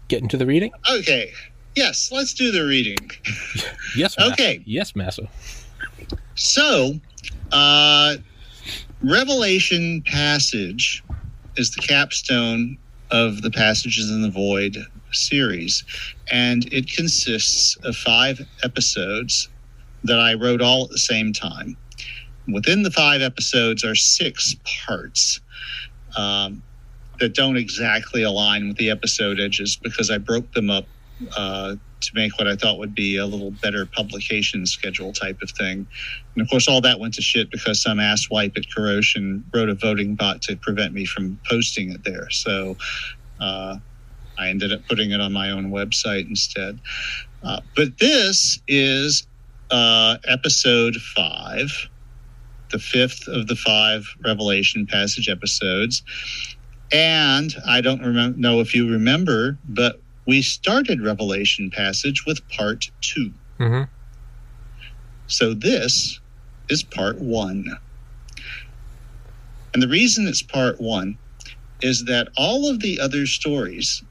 Get 0.09 0.21
into 0.21 0.35
the 0.35 0.45
reading? 0.45 0.71
Okay. 0.91 1.31
Yes, 1.75 2.11
let's 2.11 2.33
do 2.33 2.51
the 2.51 2.65
reading. 2.65 2.97
Yes. 3.95 4.17
Massa. 4.17 4.33
Okay. 4.33 4.61
Yes, 4.65 4.95
Massa. 4.95 5.29
So, 6.35 6.99
uh, 7.51 8.17
Revelation 9.01 10.03
passage 10.05 11.03
is 11.55 11.71
the 11.71 11.81
capstone 11.81 12.77
of 13.09 13.41
the 13.41 13.49
Passages 13.49 14.11
in 14.11 14.21
the 14.21 14.29
Void 14.29 14.77
series, 15.13 15.83
and 16.29 16.71
it 16.71 16.91
consists 16.91 17.77
of 17.77 17.95
five 17.95 18.45
episodes 18.63 19.47
that 20.03 20.19
I 20.19 20.33
wrote 20.33 20.61
all 20.61 20.83
at 20.83 20.89
the 20.91 20.99
same 20.99 21.31
time. 21.33 21.77
Within 22.51 22.83
the 22.83 22.91
five 22.91 23.21
episodes 23.21 23.83
are 23.83 23.95
six 23.95 24.55
parts 24.85 25.39
um, 26.17 26.63
that 27.19 27.33
don't 27.33 27.57
exactly 27.57 28.23
align 28.23 28.67
with 28.67 28.77
the 28.77 28.89
episode 28.89 29.39
edges 29.39 29.77
because 29.81 30.09
I 30.09 30.17
broke 30.17 30.53
them 30.53 30.69
up 30.69 30.85
uh, 31.35 31.75
to 31.99 32.11
make 32.13 32.37
what 32.37 32.47
I 32.47 32.55
thought 32.55 32.77
would 32.77 32.93
be 32.93 33.17
a 33.17 33.25
little 33.25 33.51
better 33.51 33.85
publication 33.85 34.65
schedule 34.65 35.13
type 35.13 35.41
of 35.41 35.49
thing. 35.51 35.87
And 36.35 36.41
of 36.41 36.49
course, 36.49 36.67
all 36.67 36.81
that 36.81 36.99
went 36.99 37.15
to 37.15 37.21
shit 37.21 37.49
because 37.49 37.81
some 37.81 37.97
asswipe 37.97 38.55
at 38.55 38.63
Kuro5hin 38.75 39.43
wrote 39.53 39.69
a 39.69 39.73
voting 39.73 40.15
bot 40.15 40.41
to 40.43 40.55
prevent 40.55 40.93
me 40.93 41.05
from 41.05 41.39
posting 41.49 41.91
it 41.91 42.03
there. 42.03 42.29
So 42.29 42.77
uh, 43.39 43.77
I 44.37 44.49
ended 44.49 44.71
up 44.71 44.87
putting 44.87 45.11
it 45.11 45.19
on 45.19 45.33
my 45.33 45.49
own 45.51 45.71
website 45.71 46.29
instead. 46.29 46.79
Uh, 47.43 47.61
but 47.75 47.97
this 47.99 48.61
is 48.67 49.27
uh, 49.71 50.17
episode 50.25 50.95
five, 50.95 51.89
the 52.69 52.79
fifth 52.79 53.27
of 53.27 53.47
the 53.47 53.55
five 53.55 54.07
Revelation 54.23 54.85
passage 54.85 55.29
episodes. 55.29 56.03
And 56.91 57.53
I 57.65 57.81
don't 57.81 58.01
remember, 58.01 58.37
know 58.37 58.59
if 58.59 58.73
you 58.73 58.89
remember, 58.89 59.57
but 59.67 59.99
we 60.25 60.41
started 60.41 61.01
Revelation 61.01 61.69
passage 61.71 62.25
with 62.25 62.47
part 62.49 62.89
two. 63.01 63.31
Mm-hmm. 63.59 63.83
So 65.27 65.53
this 65.53 66.19
is 66.69 66.83
part 66.83 67.19
one. 67.19 67.77
And 69.73 69.83
the 69.83 69.87
reason 69.87 70.27
it's 70.27 70.41
part 70.41 70.79
one 70.79 71.17
is 71.81 72.05
that 72.05 72.29
all 72.37 72.69
of 72.69 72.79
the 72.79 72.99
other 72.99 73.25
stories, 73.25 74.03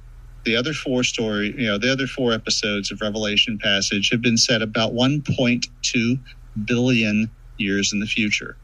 the 0.45 0.55
other 0.55 0.73
four 0.73 1.03
story, 1.03 1.55
you 1.59 1.67
know, 1.67 1.79
the 1.79 1.91
other 1.91 2.07
four 2.07 2.33
episodes 2.33 2.93
of 2.93 3.01
Revelation 3.01 3.59
passage 3.59 4.11
have 4.11 4.23
been 4.23 4.37
set 4.37 4.63
about 4.63 4.93
1.2 4.93 6.19
billion 6.65 7.31
years 7.59 7.93
in 7.93 8.01
the 8.01 8.07
future. 8.07 8.57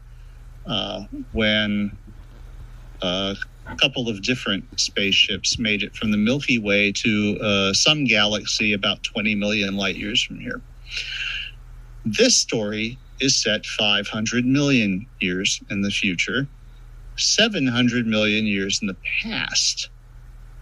Uh, 0.65 1.05
when 1.33 1.95
a 3.01 3.35
couple 3.77 4.09
of 4.09 4.21
different 4.21 4.79
spaceships 4.79 5.59
made 5.59 5.83
it 5.83 5.95
from 5.95 6.11
the 6.11 6.17
Milky 6.17 6.57
Way 6.59 6.91
to 6.93 7.37
uh, 7.41 7.73
some 7.73 8.05
galaxy 8.05 8.73
about 8.73 9.03
20 9.03 9.35
million 9.35 9.75
light 9.75 9.95
years 9.95 10.21
from 10.21 10.39
here. 10.39 10.61
This 12.05 12.37
story 12.37 12.97
is 13.19 13.41
set 13.41 13.65
500 13.65 14.45
million 14.45 15.05
years 15.19 15.61
in 15.69 15.81
the 15.81 15.91
future, 15.91 16.47
700 17.17 18.05
million 18.05 18.45
years 18.45 18.79
in 18.81 18.87
the 18.87 18.97
past 19.21 19.89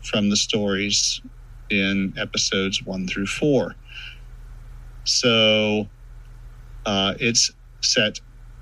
from 0.04 0.30
the 0.30 0.36
stories 0.36 1.22
in 1.70 2.14
episodes 2.18 2.84
one 2.84 3.08
through 3.08 3.28
four. 3.28 3.76
So 5.06 5.88
uh, 6.86 7.16
it's 7.20 7.52
set 7.82 8.20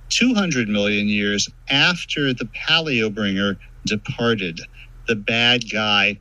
200 0.09 0.67
million 0.67 1.07
years 1.07 1.49
after 1.69 2.33
the 2.33 2.45
Paleobringer 2.45 3.57
departed, 3.85 4.59
the 5.07 5.15
bad 5.15 5.69
guy 5.71 6.19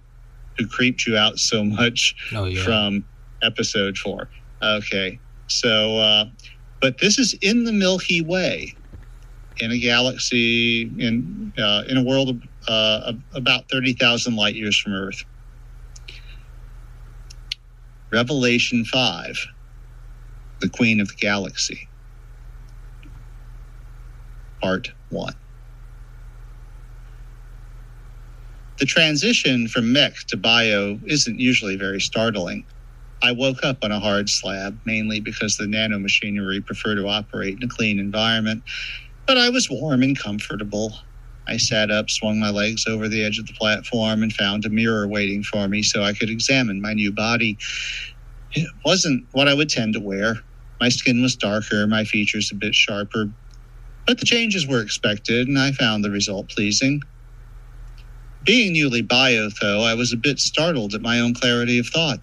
who 0.59 0.67
creeped 0.67 1.07
you 1.07 1.17
out 1.17 1.39
so 1.39 1.65
much 1.65 2.15
Oh 2.35 2.45
yeah. 2.45 2.63
from 2.63 3.05
episode 3.43 3.97
four. 3.97 4.29
Okay, 4.63 5.19
so 5.47 5.99
uh, 5.99 6.25
but 6.81 6.99
this 6.99 7.19
is 7.19 7.35
in 7.41 7.65
the 7.65 7.73
Milky 7.73 8.21
Way, 8.23 8.75
in 9.61 9.71
a 9.71 9.79
galaxy 9.79 10.83
in 10.99 11.53
uh, 11.57 11.85
in 11.89 11.97
a 11.97 12.03
world 12.03 12.29
of, 12.31 12.43
uh, 12.69 13.13
about 13.35 13.69
thirty 13.71 13.93
thousand 13.93 14.37
light 14.37 14.55
years 14.57 14.79
from 14.79 14.93
Earth. 14.95 15.25
Revelation 18.11 18.85
five, 18.85 19.37
the 20.61 20.69
Queen 20.69 21.01
of 21.01 21.09
the 21.09 21.15
Galaxy, 21.15 21.88
Part 24.63 24.91
one. 25.11 25.35
The 28.81 28.87
transition 28.87 29.69
from 29.69 29.93
mech 29.93 30.15
to 30.29 30.37
bio 30.37 31.01
isn't 31.07 31.41
usually 31.41 31.77
very 31.77 32.01
startling. 32.01 32.67
I 33.23 33.33
woke 33.33 33.65
up 33.65 33.79
on 33.83 33.93
a 33.93 34.01
hard 34.01 34.29
slab, 34.29 34.81
mainly 34.87 35.21
because 35.21 35.57
the 35.57 35.65
nanomachinery 35.67 36.65
prefer 36.65 36.95
to 36.95 37.09
operate 37.09 37.59
in 37.61 37.65
a 37.65 37.69
clean 37.69 37.99
environment, 37.99 38.65
but 39.27 39.39
I 39.39 39.51
was 39.51 39.69
warm 39.71 40.03
and 40.03 40.19
comfortable. 40.19 40.99
I 41.49 41.59
sat 41.59 41.91
up, 41.91 42.11
swung 42.11 42.41
my 42.41 42.51
legs 42.51 42.87
over 42.89 43.09
the 43.09 43.25
edge 43.25 43.39
of 43.39 43.47
the 43.47 43.55
platform, 43.55 44.23
and 44.23 44.33
found 44.33 44.65
a 44.67 44.71
mirror 44.71 45.09
waiting 45.09 45.43
for 45.45 45.69
me 45.69 45.83
so 45.83 46.03
I 46.03 46.15
could 46.15 46.31
examine 46.31 46.83
my 46.83 46.95
new 46.95 47.13
body. 47.13 47.59
It 48.53 48.69
wasn't 48.85 49.25
what 49.33 49.49
I 49.49 49.55
would 49.55 49.71
tend 49.71 49.95
to 49.95 50.01
wear. 50.01 50.37
My 50.81 50.91
skin 50.91 51.23
was 51.23 51.37
darker, 51.37 51.87
my 51.87 52.05
features 52.05 52.51
a 52.53 52.57
bit 52.57 52.75
sharper, 52.75 53.27
but 54.09 54.21
the 54.21 54.27
changes 54.27 54.67
were 54.69 54.83
expected, 54.83 55.49
and 55.49 55.59
I 55.61 55.73
found 55.73 56.05
the 56.05 56.11
result 56.13 56.51
pleasing. 56.51 57.03
Being 58.45 58.73
newly 58.75 59.03
bio, 59.03 59.51
though, 59.61 59.83
I 59.83 59.95
was 59.95 60.13
a 60.13 60.19
bit 60.19 60.41
startled 60.41 60.95
at 60.95 61.03
my 61.03 61.21
own 61.21 61.35
clarity 61.35 61.79
of 61.79 61.89
thought. 61.89 62.21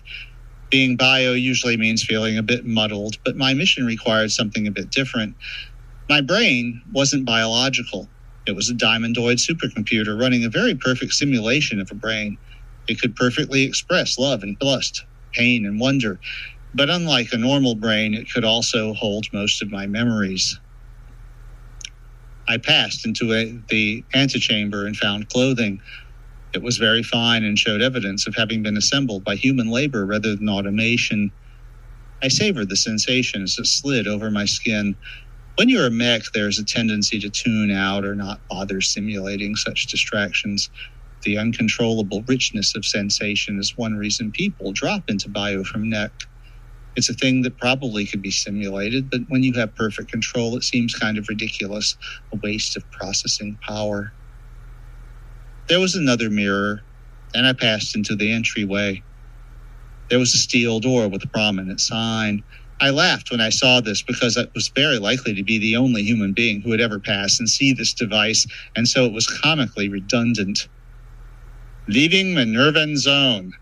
Being 0.71 0.97
bio 0.97 1.33
usually 1.33 1.77
means 1.77 2.03
feeling 2.03 2.37
a 2.37 2.43
bit 2.43 2.65
muddled, 2.65 3.17
but 3.25 3.37
my 3.37 3.53
mission 3.53 3.85
required 3.85 4.31
something 4.31 4.67
a 4.67 4.71
bit 4.71 4.91
different. 4.91 5.35
My 6.09 6.21
brain 6.21 6.81
wasn't 6.93 7.25
biological. 7.25 8.11
It 8.47 8.55
was 8.55 8.69
a 8.69 8.75
diamondoid 8.75 9.39
supercomputer 9.39 10.19
running 10.19 10.45
a 10.45 10.49
very 10.49 10.75
perfect 10.75 11.13
simulation 11.13 11.81
of 11.81 11.89
a 11.91 11.95
brain. 11.95 12.37
It 12.87 13.01
could 13.01 13.15
perfectly 13.15 13.63
express 13.63 14.19
love 14.19 14.43
and 14.43 14.57
lust, 14.61 15.05
pain 15.33 15.65
and 15.65 15.79
wonder, 15.79 16.19
but 16.73 16.89
unlike 16.89 17.29
a 17.33 17.37
normal 17.37 17.75
brain, 17.75 18.13
it 18.15 18.31
could 18.31 18.45
also 18.45 18.93
hold 18.93 19.27
most 19.33 19.61
of 19.61 19.71
my 19.71 19.87
memories. 19.87 20.59
I 22.47 22.57
passed 22.57 23.05
into 23.05 23.33
a, 23.33 23.59
the 23.69 24.05
antechamber 24.15 24.85
and 24.87 24.97
found 24.97 25.29
clothing. 25.29 25.81
It 26.53 26.63
was 26.63 26.77
very 26.77 27.03
fine 27.03 27.43
and 27.43 27.59
showed 27.59 27.81
evidence 27.81 28.27
of 28.27 28.35
having 28.35 28.63
been 28.63 28.77
assembled 28.77 29.23
by 29.25 29.35
human 29.35 29.69
labor 29.69 30.05
rather 30.05 30.35
than 30.35 30.49
automation. 30.49 31.31
I 32.23 32.29
savored 32.29 32.69
the 32.69 32.77
sensation 32.77 33.43
as 33.43 33.57
it 33.59 33.67
slid 33.67 34.07
over 34.07 34.31
my 34.31 34.45
skin. 34.45 34.97
When 35.57 35.69
you're 35.69 35.87
a 35.87 35.91
mech, 35.91 36.23
there's 36.33 36.59
a 36.59 36.65
tendency 36.65 37.19
to 37.19 37.29
tune 37.29 37.71
out 37.71 38.05
or 38.05 38.15
not 38.15 38.41
bother 38.49 38.81
simulating 38.81 39.55
such 39.55 39.87
distractions. 39.87 40.69
The 41.23 41.37
uncontrollable 41.37 42.23
richness 42.27 42.75
of 42.75 42.85
sensation 42.85 43.59
is 43.59 43.73
one 43.77 43.95
reason 43.95 44.31
people 44.31 44.73
drop 44.73 45.03
into 45.09 45.29
bio 45.29 45.63
from 45.63 45.89
mech. 45.89 46.11
It's 46.95 47.09
a 47.09 47.13
thing 47.13 47.41
that 47.43 47.57
probably 47.57 48.05
could 48.05 48.21
be 48.21 48.31
simulated, 48.31 49.09
but 49.09 49.21
when 49.27 49.43
you 49.43 49.53
have 49.53 49.75
perfect 49.75 50.11
control, 50.11 50.55
it 50.55 50.63
seems 50.63 50.95
kind 50.95 51.17
of 51.17 51.27
ridiculous, 51.29 51.97
a 52.33 52.37
waste 52.37 52.77
of 52.77 52.89
processing 52.91 53.57
power. 53.67 54.13
There 55.67 55.79
was 55.79 55.95
another 55.95 56.29
mirror, 56.29 56.81
and 57.33 57.47
I 57.47 57.53
passed 57.53 57.95
into 57.95 58.15
the 58.15 58.31
entryway. 58.31 59.03
There 60.09 60.19
was 60.19 60.33
a 60.33 60.37
steel 60.37 60.79
door 60.79 61.07
with 61.07 61.23
a 61.23 61.27
prominent 61.27 61.81
sign. 61.81 62.43
I 62.79 62.91
laughed 62.91 63.31
when 63.31 63.41
I 63.41 63.49
saw 63.49 63.81
this 63.81 64.01
because 64.01 64.37
I 64.37 64.45
was 64.53 64.69
very 64.69 64.99
likely 64.99 65.33
to 65.33 65.43
be 65.43 65.57
the 65.57 65.77
only 65.77 66.03
human 66.03 66.33
being 66.33 66.61
who 66.61 66.69
would 66.69 66.81
ever 66.81 66.99
pass 66.99 67.39
and 67.39 67.49
see 67.49 67.73
this 67.73 67.93
device, 67.93 68.45
and 68.75 68.87
so 68.87 69.05
it 69.05 69.13
was 69.13 69.27
comically 69.27 69.89
redundant. 69.89 70.67
Leaving 71.87 72.35
Minervan 72.35 72.97
Zone. 72.97 73.53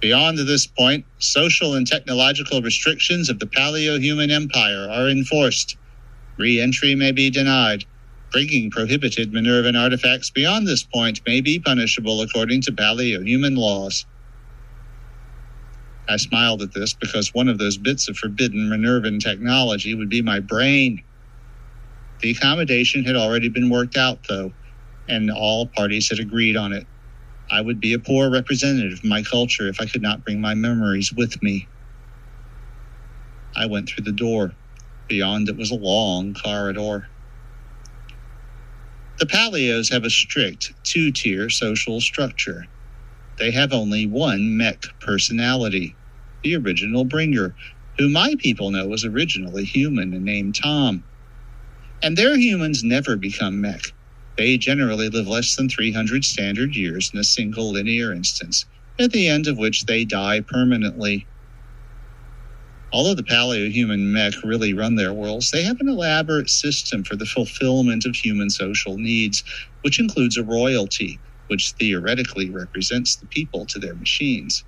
Beyond 0.00 0.38
this 0.38 0.66
point, 0.68 1.06
social 1.18 1.74
and 1.74 1.86
technological 1.86 2.62
restrictions 2.62 3.30
of 3.30 3.40
the 3.40 3.46
Paleo 3.48 4.00
human 4.00 4.30
empire 4.30 4.88
are 4.90 5.08
enforced. 5.08 5.76
Re 6.38 6.60
entry 6.60 6.94
may 6.96 7.12
be 7.12 7.30
denied. 7.30 7.84
Bringing 8.32 8.70
prohibited 8.70 9.32
Minervan 9.32 9.80
artifacts 9.80 10.30
beyond 10.30 10.66
this 10.66 10.84
point 10.84 11.20
may 11.26 11.40
be 11.42 11.60
punishable 11.60 12.22
according 12.22 12.62
to 12.62 12.72
Paleo 12.72 13.26
human 13.26 13.56
laws. 13.56 14.06
I 16.08 16.16
smiled 16.16 16.62
at 16.62 16.74
this 16.74 16.94
because 16.94 17.30
one 17.34 17.48
of 17.48 17.58
those 17.58 17.78
bits 17.78 18.08
of 18.08 18.16
forbidden 18.18 18.68
Minervan 18.70 19.20
technology 19.20 19.94
would 19.94 20.10
be 20.10 20.22
my 20.22 20.40
brain. 20.40 21.02
The 22.22 22.32
accommodation 22.32 23.04
had 23.04 23.16
already 23.16 23.48
been 23.50 23.70
worked 23.70 23.96
out, 23.96 24.20
though, 24.28 24.54
and 25.08 25.30
all 25.30 25.70
parties 25.76 26.10
had 26.10 26.20
agreed 26.20 26.56
on 26.56 26.72
it. 26.72 26.86
I 27.50 27.60
would 27.62 27.80
be 27.80 27.92
a 27.94 27.98
poor 28.00 28.30
representative 28.30 29.00
of 29.00 29.04
my 29.04 29.22
culture 29.22 29.68
if 29.68 29.80
I 29.80 29.86
could 29.86 30.02
not 30.02 30.24
bring 30.24 30.40
my 30.40 30.54
memories 30.54 31.12
with 31.12 31.42
me. 31.42 31.68
I 33.56 33.66
went 33.66 33.88
through 33.88 34.04
the 34.04 34.12
door. 34.12 34.54
Beyond 35.08 35.48
it 35.48 35.56
was 35.56 35.70
a 35.70 35.76
long 35.76 36.34
corridor. 36.34 37.08
The 39.18 39.26
Paleos 39.26 39.92
have 39.92 40.04
a 40.04 40.10
strict 40.10 40.74
two 40.84 41.12
tier 41.12 41.50
social 41.50 42.00
structure. 42.00 42.66
They 43.38 43.52
have 43.52 43.72
only 43.72 44.06
one 44.06 44.56
mech 44.56 44.84
personality, 45.00 45.98
the 46.44 46.56
original 46.56 47.04
bringer, 47.04 47.56
who 47.98 48.08
my 48.10 48.34
people 48.38 48.70
know 48.70 48.88
was 48.88 49.04
originally 49.04 49.64
human 49.64 50.14
and 50.14 50.24
named 50.24 50.56
Tom. 50.62 51.04
And 52.02 52.16
their 52.16 52.36
humans 52.38 52.84
never 52.84 53.16
become 53.16 53.60
mech. 53.60 53.92
They 54.38 54.58
generally 54.58 55.10
live 55.10 55.28
less 55.28 55.56
than 55.56 55.68
300 55.70 56.24
standard 56.24 56.76
years 56.76 57.10
in 57.14 57.20
a 57.20 57.24
single 57.24 57.72
linear 57.72 58.12
instance, 58.12 58.66
at 58.98 59.12
the 59.12 59.28
end 59.28 59.46
of 59.48 59.58
which 59.58 59.86
they 59.86 60.04
die 60.04 60.40
permanently. 60.40 61.28
Although 62.92 63.14
the 63.14 63.24
paleo-human 63.24 64.12
mech 64.12 64.34
really 64.44 64.72
run 64.72 64.94
their 64.96 65.12
worlds, 65.12 65.50
they 65.50 65.62
have 65.62 65.80
an 65.80 65.88
elaborate 65.88 66.48
system 66.48 67.04
for 67.04 67.16
the 67.16 67.26
fulfillment 67.26 68.06
of 68.06 68.16
human 68.16 68.50
social 68.50 68.96
needs, 68.98 69.42
which 69.82 70.00
includes 70.00 70.36
a 70.38 70.44
royalty, 70.44 71.20
which 71.48 71.74
theoretically 71.78 72.50
represents 72.50 73.16
the 73.16 73.26
people 73.26 73.66
to 73.66 73.78
their 73.78 73.94
machines. 73.96 74.64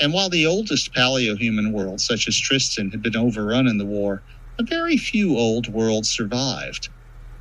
And 0.00 0.12
while 0.12 0.30
the 0.30 0.46
oldest 0.46 0.94
paleo-human 0.94 1.72
worlds, 1.72 2.06
such 2.06 2.28
as 2.28 2.38
Tristan, 2.38 2.90
had 2.90 3.02
been 3.02 3.16
overrun 3.16 3.66
in 3.66 3.78
the 3.78 3.86
war, 3.86 4.24
a 4.58 4.64
very 4.64 4.96
few 4.96 5.36
old 5.38 5.68
worlds 5.68 6.10
survived. 6.10 6.90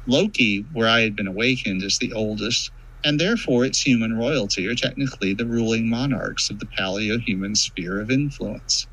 Loki, 0.07 0.65
where 0.73 0.89
I 0.89 1.01
had 1.01 1.15
been 1.15 1.27
awakened, 1.27 1.83
is 1.83 1.99
the 1.99 2.13
oldest, 2.13 2.71
and 3.05 3.19
therefore 3.19 3.65
its 3.65 3.81
human 3.83 4.13
royalty 4.15 4.67
are 4.67 4.75
technically 4.75 5.33
the 5.33 5.47
ruling 5.47 5.89
monarchs 5.89 6.49
of 6.51 6.59
the 6.59 6.67
paleo 6.67 7.19
human 7.21 7.55
sphere 7.55 8.01
of 8.01 8.11
influence. 8.11 8.87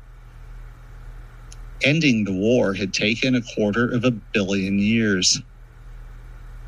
Ending 1.83 2.25
the 2.25 2.33
war 2.33 2.75
had 2.75 2.93
taken 2.93 3.35
a 3.35 3.41
quarter 3.55 3.89
of 3.89 4.05
a 4.05 4.11
billion 4.11 4.79
years. 4.79 5.41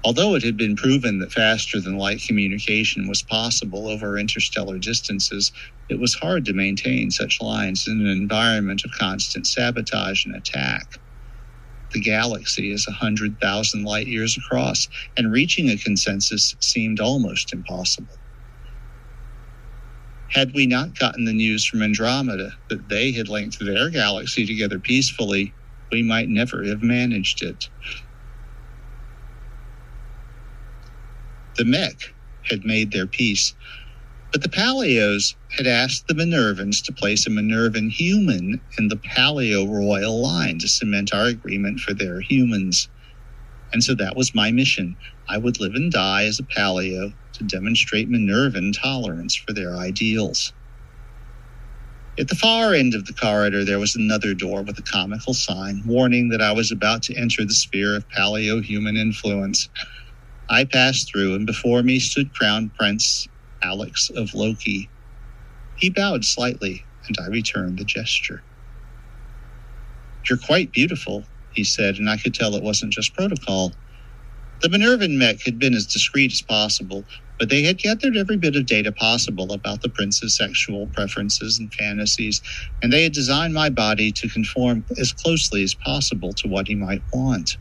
Although 0.03 0.35
it 0.35 0.43
had 0.43 0.57
been 0.57 0.76
proven 0.77 1.19
that 1.19 1.34
faster 1.34 1.81
than 1.81 1.97
light 1.97 2.23
communication 2.27 3.07
was 3.07 3.23
possible 3.23 3.88
over 3.89 4.18
interstellar 4.18 4.80
distances, 4.80 5.51
it 5.89 5.99
was 5.99 6.15
hard 6.15 6.45
to 6.45 6.53
maintain 6.53 7.11
such 7.11 7.41
lines 7.41 7.88
in 7.88 8.01
an 8.01 8.07
environment 8.07 8.84
of 8.85 8.91
constant 8.99 9.47
sabotage 9.47 10.26
and 10.26 10.35
attack 10.35 10.88
the 11.93 12.01
galaxy 12.01 12.72
is 12.72 12.88
a 12.88 12.91
100,000 12.91 13.84
light 13.84 14.07
years 14.07 14.38
across, 14.38 14.88
and 15.18 15.31
reaching 15.31 15.69
a 15.69 15.77
consensus 15.77 16.55
seemed 16.61 16.99
almost 16.99 17.53
impossible. 17.53 18.19
Had 20.31 20.53
we 20.55 20.68
not 20.68 20.97
gotten 20.97 21.26
the 21.26 21.34
news 21.34 21.65
from 21.65 21.84
Andromeda 21.84 22.51
that 22.69 22.89
they 22.89 23.11
had 23.13 23.30
linked 23.30 23.59
their 23.59 23.89
galaxy 23.91 24.45
together 24.45 24.80
peacefully, 24.80 25.55
we 25.91 26.03
might 26.03 26.30
never 26.30 26.63
have 26.65 26.84
managed 26.84 27.43
it. 27.43 27.65
The 31.57 31.65
mech 31.65 31.97
had 32.49 32.65
made 32.65 32.91
their 32.93 33.07
peace, 33.07 33.55
but 34.31 34.43
the 34.43 34.49
Paleos 34.49 35.35
had 35.57 35.67
asked 35.67 36.05
the 36.07 36.15
Minervans 36.15 36.83
to 36.85 36.93
place 36.93 37.27
a 37.27 37.31
Minervan 37.31 37.91
human 37.91 38.61
in 38.77 38.89
the 38.89 38.97
Paleo 38.97 39.67
royal 39.67 40.21
line 40.21 40.59
to 40.59 40.69
cement 40.69 41.13
our 41.13 41.27
agreement 41.27 41.79
for 41.81 41.93
their 41.93 42.21
humans. 42.21 42.89
And 43.73 43.83
so 43.83 43.95
that 43.95 44.17
was 44.17 44.35
my 44.35 44.51
mission. 44.51 44.97
I 45.29 45.37
would 45.39 45.59
live 45.59 45.75
and 45.75 45.91
die 45.91 46.25
as 46.25 46.39
a 46.39 46.43
Paleo 46.43 47.13
to 47.33 47.43
demonstrate 47.45 48.09
Minervan 48.09 48.73
tolerance 48.79 49.35
for 49.35 49.53
their 49.53 49.77
ideals. 49.77 50.53
At 52.19 52.27
the 52.27 52.35
far 52.35 52.73
end 52.75 52.93
of 52.95 53.05
the 53.05 53.13
corridor, 53.13 53.65
there 53.65 53.79
was 53.79 53.95
another 53.95 54.35
door 54.35 54.63
with 54.63 54.77
a 54.79 54.83
comical 54.83 55.33
sign 55.33 55.81
warning 55.85 56.29
that 56.29 56.41
I 56.41 56.51
was 56.51 56.71
about 56.71 57.01
to 57.03 57.15
enter 57.15 57.43
the 57.45 57.55
sphere 57.55 57.95
of 57.95 58.07
Paleo 58.09 58.63
human 58.63 58.97
influence. 58.97 59.67
I 60.49 60.65
passed 60.65 61.09
through, 61.11 61.35
and 61.35 61.47
before 61.47 61.83
me 61.83 61.99
stood 61.99 62.33
Crown 62.33 62.71
Prince 62.79 63.27
Alex 63.63 64.09
of 64.15 64.33
Loki. 64.33 64.91
He 65.75 65.89
bowed 65.89 66.25
slightly, 66.25 66.88
and 67.07 67.17
I 67.21 67.27
returned 67.27 67.79
the 67.79 67.85
gesture. 67.85 68.45
You're 70.29 70.39
quite 70.39 70.73
beautiful, 70.73 71.27
he 71.49 71.63
said, 71.63 71.97
and 71.97 72.09
I 72.09 72.17
could 72.17 72.35
tell 72.35 72.55
it 72.55 72.63
wasn't 72.63 72.93
just 72.93 73.15
protocol. 73.15 73.75
The 74.61 74.69
Minervan 74.69 75.17
mech 75.17 75.43
had 75.45 75.59
been 75.59 75.75
as 75.75 75.88
discreet 75.88 76.31
as 76.33 76.41
possible, 76.41 77.07
but 77.39 77.49
they 77.49 77.63
had 77.63 77.77
gathered 77.79 78.17
every 78.17 78.38
bit 78.38 78.55
of 78.55 78.65
data 78.65 78.91
possible 78.91 79.53
about 79.53 79.81
the 79.81 79.89
prince's 79.89 80.35
sexual 80.38 80.88
preferences 80.88 81.59
and 81.59 81.73
fantasies, 81.73 82.41
and 82.81 82.91
they 82.93 83.03
had 83.03 83.13
designed 83.13 83.53
my 83.53 83.69
body 83.69 84.11
to 84.13 84.29
conform 84.29 84.85
as 84.99 85.13
closely 85.13 85.63
as 85.63 85.75
possible 85.75 86.33
to 86.33 86.47
what 86.47 86.67
he 86.67 86.75
might 86.75 87.03
want. 87.13 87.57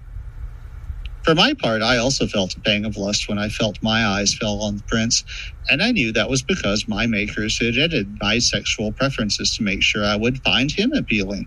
For 1.24 1.34
my 1.36 1.54
part, 1.54 1.82
I 1.82 1.98
also 1.98 2.26
felt 2.26 2.56
a 2.56 2.62
pang 2.62 2.84
of 2.84 2.96
lust 2.96 3.28
when 3.28 3.38
I 3.38 3.48
felt 3.50 3.78
my 3.82 4.06
eyes 4.06 4.34
fell 4.34 4.62
on 4.62 4.76
the 4.78 4.84
prince, 4.88 5.22
and 5.70 5.82
I 5.82 5.92
knew 5.92 6.12
that 6.12 6.30
was 6.30 6.42
because 6.42 6.86
my 6.88 7.06
makers 7.06 7.58
had 7.60 7.76
edited 7.78 8.16
my 8.22 8.40
sexual 8.40 8.92
preferences 8.92 9.54
to 9.56 9.64
make 9.64 9.82
sure 9.84 10.04
I 10.04 10.16
would 10.16 10.42
find 10.44 10.72
him 10.72 10.92
appealing. 10.92 11.46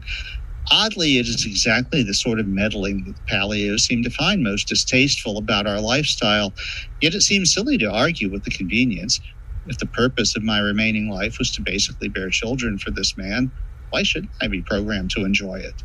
Oddly, 0.72 1.18
it 1.20 1.28
is 1.28 1.46
exactly 1.46 2.04
the 2.04 2.16
sort 2.16 2.40
of 2.40 2.48
meddling 2.48 3.04
that 3.06 3.16
the 3.18 3.36
paleos 3.36 3.82
seem 3.82 4.04
to 4.04 4.10
find 4.12 4.44
most 4.44 4.68
distasteful 4.70 5.38
about 5.38 5.68
our 5.68 5.82
lifestyle, 5.82 6.56
yet 7.02 7.16
it 7.16 7.22
seems 7.22 7.54
silly 7.54 7.78
to 7.80 7.92
argue 7.92 8.32
with 8.32 8.44
the 8.46 8.52
convenience. 8.52 9.20
If 9.66 9.80
the 9.80 9.88
purpose 9.88 10.36
of 10.36 10.44
my 10.44 10.60
remaining 10.60 11.10
life 11.10 11.38
was 11.40 11.52
to 11.54 11.64
basically 11.64 12.10
bear 12.10 12.30
children 12.32 12.80
for 12.80 12.92
this 12.92 13.14
man, 13.18 13.54
why 13.92 14.04
shouldn't 14.04 14.34
I 14.42 14.48
be 14.50 14.64
programmed 14.64 15.12
to 15.12 15.26
enjoy 15.26 15.58
it? 15.60 15.84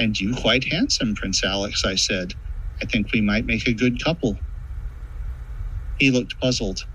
And 0.00 0.20
you 0.20 0.34
quite 0.34 0.64
handsome, 0.72 1.14
Prince 1.14 1.44
Alex, 1.44 1.84
I 1.86 1.96
said. 1.96 2.34
I 2.82 2.86
think 2.86 3.12
we 3.12 3.22
might 3.22 3.46
make 3.46 3.68
a 3.68 3.74
good 3.74 4.04
couple. 4.04 4.38
He 6.00 6.10
looked 6.10 6.40
puzzled. 6.40 6.86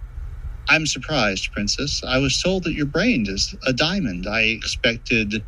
I'm 0.69 0.87
surprised, 0.87 1.51
Princess. 1.53 2.03
I 2.05 2.19
was 2.19 2.41
told 2.41 2.65
that 2.65 2.73
your 2.73 2.87
brain 2.87 3.27
is 3.29 3.55
a 3.67 3.73
diamond. 3.73 4.27
I 4.27 4.41
expected 4.41 5.45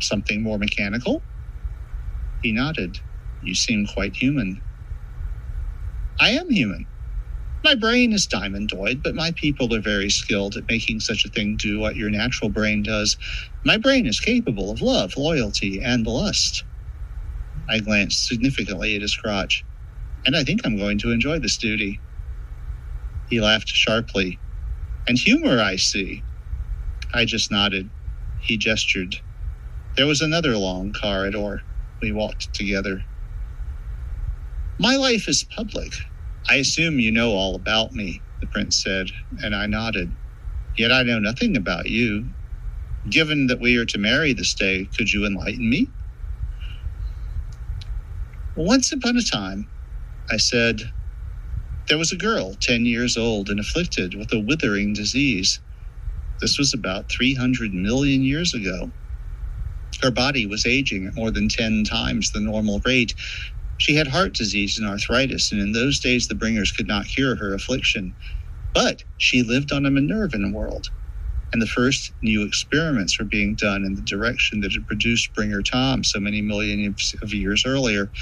something 0.00 0.42
more 0.42 0.58
mechanical. 0.58 1.24
He 2.42 2.52
nodded. 2.52 3.00
You 3.42 3.54
seem 3.54 3.86
quite 3.86 4.16
human. 4.16 4.62
I 6.20 6.30
am 6.30 6.50
human. 6.50 6.86
My 7.64 7.74
brain 7.74 8.12
is 8.14 8.26
diamondoid, 8.26 9.02
but 9.02 9.14
my 9.14 9.32
people 9.32 9.74
are 9.74 9.82
very 9.82 10.10
skilled 10.10 10.56
at 10.56 10.68
making 10.68 11.00
such 11.00 11.24
a 11.26 11.30
thing 11.30 11.56
do 11.58 11.78
what 11.80 11.96
your 11.96 12.10
natural 12.10 12.50
brain 12.50 12.82
does. 12.82 13.18
My 13.64 13.76
brain 13.78 14.06
is 14.06 14.20
capable 14.20 14.70
of 14.70 14.80
love, 14.82 15.12
loyalty, 15.18 15.80
and 15.82 16.06
lust. 16.06 16.64
I 17.68 17.80
glanced 17.80 18.26
significantly 18.26 18.96
at 18.96 19.02
his 19.02 19.16
crotch. 19.16 19.64
And 20.26 20.36
I 20.36 20.44
think 20.44 20.62
I'm 20.64 20.76
going 20.78 20.98
to 21.00 21.12
enjoy 21.12 21.40
this 21.40 21.58
duty. 21.58 22.02
He 23.28 23.40
laughed 23.40 23.68
sharply. 23.68 24.40
And 25.08 25.18
humor, 25.18 25.60
I 25.60 25.76
see. 25.76 26.24
I 27.14 27.24
just 27.26 27.50
nodded. 27.52 27.90
He 28.40 28.58
gestured. 28.58 29.16
There 29.96 30.06
was 30.06 30.22
another 30.22 30.56
long 30.58 30.92
corridor. 30.92 31.62
We 32.02 32.12
walked 32.12 32.54
together. 32.54 33.04
My 34.78 34.96
life 34.96 35.28
is 35.28 35.44
public. 35.44 35.94
I 36.48 36.56
assume 36.56 37.00
you 37.00 37.12
know 37.12 37.32
all 37.32 37.56
about 37.56 37.92
me, 37.92 38.24
the 38.40 38.48
prince 38.48 38.82
said, 38.82 39.08
and 39.42 39.54
I 39.56 39.66
nodded. 39.66 40.16
Yet 40.78 40.92
I 40.92 41.02
know 41.04 41.18
nothing 41.20 41.56
about 41.56 41.86
you. 41.88 42.30
Given 43.10 43.48
that 43.48 43.60
we 43.60 43.76
are 43.78 43.86
to 43.86 43.98
marry 43.98 44.32
this 44.34 44.54
day, 44.54 44.90
could 44.96 45.12
you 45.12 45.26
enlighten 45.26 45.70
me? 45.70 45.92
Once 48.56 48.92
upon 48.92 49.16
a 49.16 49.22
time, 49.24 49.70
I 50.30 50.38
said, 50.38 50.82
there 51.88 51.98
was 51.98 52.12
a 52.12 52.16
girl, 52.18 52.56
10 52.60 52.86
years 52.86 53.16
old 53.16 53.50
and 53.50 53.60
afflicted 53.60 54.14
with 54.14 54.32
a 54.32 54.40
withering 54.40 54.94
disease. 54.94 55.60
This 56.40 56.58
was 56.58 56.74
about 56.74 57.10
300 57.10 57.74
million 57.74 58.22
years 58.22 58.54
ago. 58.54 58.92
Her 60.02 60.10
body 60.12 60.46
was 60.46 60.66
aging 60.66 61.06
at 61.06 61.16
more 61.16 61.30
than 61.32 61.48
10 61.48 61.84
times 61.84 62.32
the 62.32 62.40
normal 62.40 62.80
rate, 62.86 63.14
she 63.78 63.96
had 63.96 64.08
heart 64.08 64.34
disease 64.34 64.78
and 64.78 64.88
arthritis, 64.88 65.52
and 65.52 65.60
in 65.60 65.72
those 65.72 66.00
days 66.00 66.28
the 66.28 66.34
bringers 66.36 66.72
could 66.72 66.88
not 66.88 67.08
cure 67.08 67.36
her 67.36 67.54
affliction. 67.54 68.16
But 68.74 69.04
she 69.18 69.42
lived 69.42 69.72
on 69.72 69.86
a 69.86 69.90
Minervan 69.90 70.52
world, 70.52 70.88
and 71.52 71.62
the 71.62 71.66
first 71.68 72.12
new 72.22 72.44
experiments 72.44 73.18
were 73.18 73.26
being 73.26 73.56
done 73.56 73.84
in 73.84 73.94
the 73.96 74.02
direction 74.02 74.60
that 74.62 74.72
had 74.74 74.86
produced 74.86 75.34
Bringer 75.34 75.62
Tom 75.62 76.04
so 76.04 76.20
many 76.20 76.42
millions 76.42 77.14
of 77.22 77.34
years 77.34 77.64
earlier. 77.66 78.12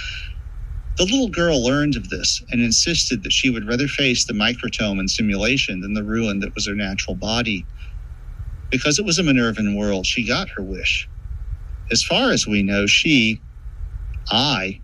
The 0.98 1.04
little 1.04 1.30
girl 1.30 1.64
learned 1.64 1.96
of 1.96 2.10
this 2.10 2.42
and 2.52 2.62
insisted 2.62 3.24
that 3.24 3.32
she 3.32 3.50
would 3.50 3.66
rather 3.68 3.88
face 3.88 4.26
the 4.26 4.34
microtome 4.34 5.00
and 5.00 5.10
simulation 5.10 5.80
than 5.80 5.94
the 5.94 6.04
ruin 6.04 6.40
that 6.40 6.54
was 6.54 6.68
her 6.68 6.76
natural 6.76 7.16
body. 7.16 7.66
Because 8.70 8.98
it 8.98 9.06
was 9.06 9.18
a 9.18 9.22
Minervan 9.24 9.76
world, 9.76 10.06
she 10.06 10.26
got 10.26 10.50
her 10.56 10.62
wish. 10.64 11.10
As 11.92 12.02
far 12.04 12.32
as 12.32 12.46
we 12.46 12.62
know, 12.62 12.86
she, 12.86 13.42
I, 14.30 14.83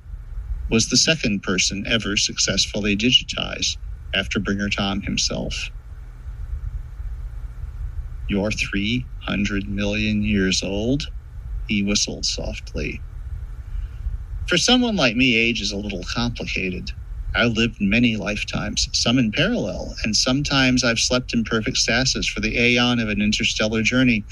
was 0.70 0.88
the 0.88 0.98
second 0.98 1.42
person 1.42 1.84
ever 1.86 2.16
successfully 2.16 2.96
digitized 2.96 3.78
after 4.14 4.40
Bringer 4.40 4.70
Tom 4.70 5.02
himself. 5.02 5.70
You're 8.28 8.52
300 8.52 9.68
million 9.68 10.22
years 10.22 10.62
old? 10.62 11.04
He 11.68 11.82
whistled 11.82 12.26
softly. 12.26 13.04
For 14.48 14.58
someone 14.58 14.96
like 14.96 15.16
me, 15.16 15.36
age 15.36 15.60
is 15.60 15.72
a 15.72 15.76
little 15.78 16.04
complicated. 16.14 16.90
I've 17.34 17.52
lived 17.52 17.78
many 17.80 18.16
lifetimes, 18.16 18.88
some 18.92 19.18
in 19.18 19.32
parallel, 19.32 19.96
and 20.04 20.16
sometimes 20.16 20.84
I've 20.84 20.98
slept 21.00 21.34
in 21.34 21.44
perfect 21.44 21.78
stasis 21.78 22.28
for 22.28 22.40
the 22.40 22.58
aeon 22.58 23.00
of 23.00 23.08
an 23.08 23.22
interstellar 23.22 23.82
journey. 23.82 24.26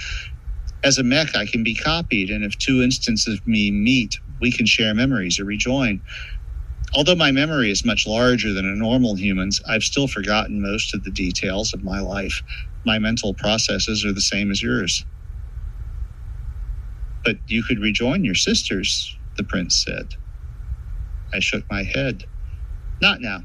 As 0.85 0.98
a 0.98 1.05
mech, 1.05 1.36
I 1.36 1.47
can 1.47 1.65
be 1.65 1.74
copied, 1.74 2.31
and 2.31 2.44
if 2.44 2.59
two 2.59 2.82
instances 2.82 3.40
of 3.40 3.47
me 3.47 3.70
meet, 3.70 4.19
we 4.40 4.52
can 4.52 4.66
share 4.66 4.94
memories 4.94 5.40
or 5.40 5.44
rejoin. 5.44 6.02
Although 6.94 7.16
my 7.16 7.32
memory 7.32 7.70
is 7.70 7.85
much 7.85 8.06
larger 8.06 8.52
than 8.52 8.66
a 8.66 8.74
normal 8.77 9.15
human's, 9.16 9.60
I've 9.69 9.85
still 9.85 10.09
forgotten 10.09 10.62
most 10.62 10.94
of 10.94 11.05
the 11.05 11.10
details 11.12 11.74
of 11.74 11.85
my 11.85 12.01
life. 12.01 12.43
My 12.85 12.98
mental 12.98 13.35
processes 13.35 14.05
are 14.05 14.12
the 14.12 14.20
same 14.23 14.51
as 14.51 14.62
yours. 14.62 15.05
But 17.24 17.39
you 17.48 17.62
could 17.65 17.81
rejoin 17.81 18.24
your 18.24 18.35
sisters, 18.36 19.16
the 19.36 19.44
prince 19.44 19.85
said. 19.85 20.15
I 21.35 21.40
shook 21.40 21.65
my 21.70 21.85
head. 21.85 22.24
Not 23.02 23.20
now. 23.20 23.43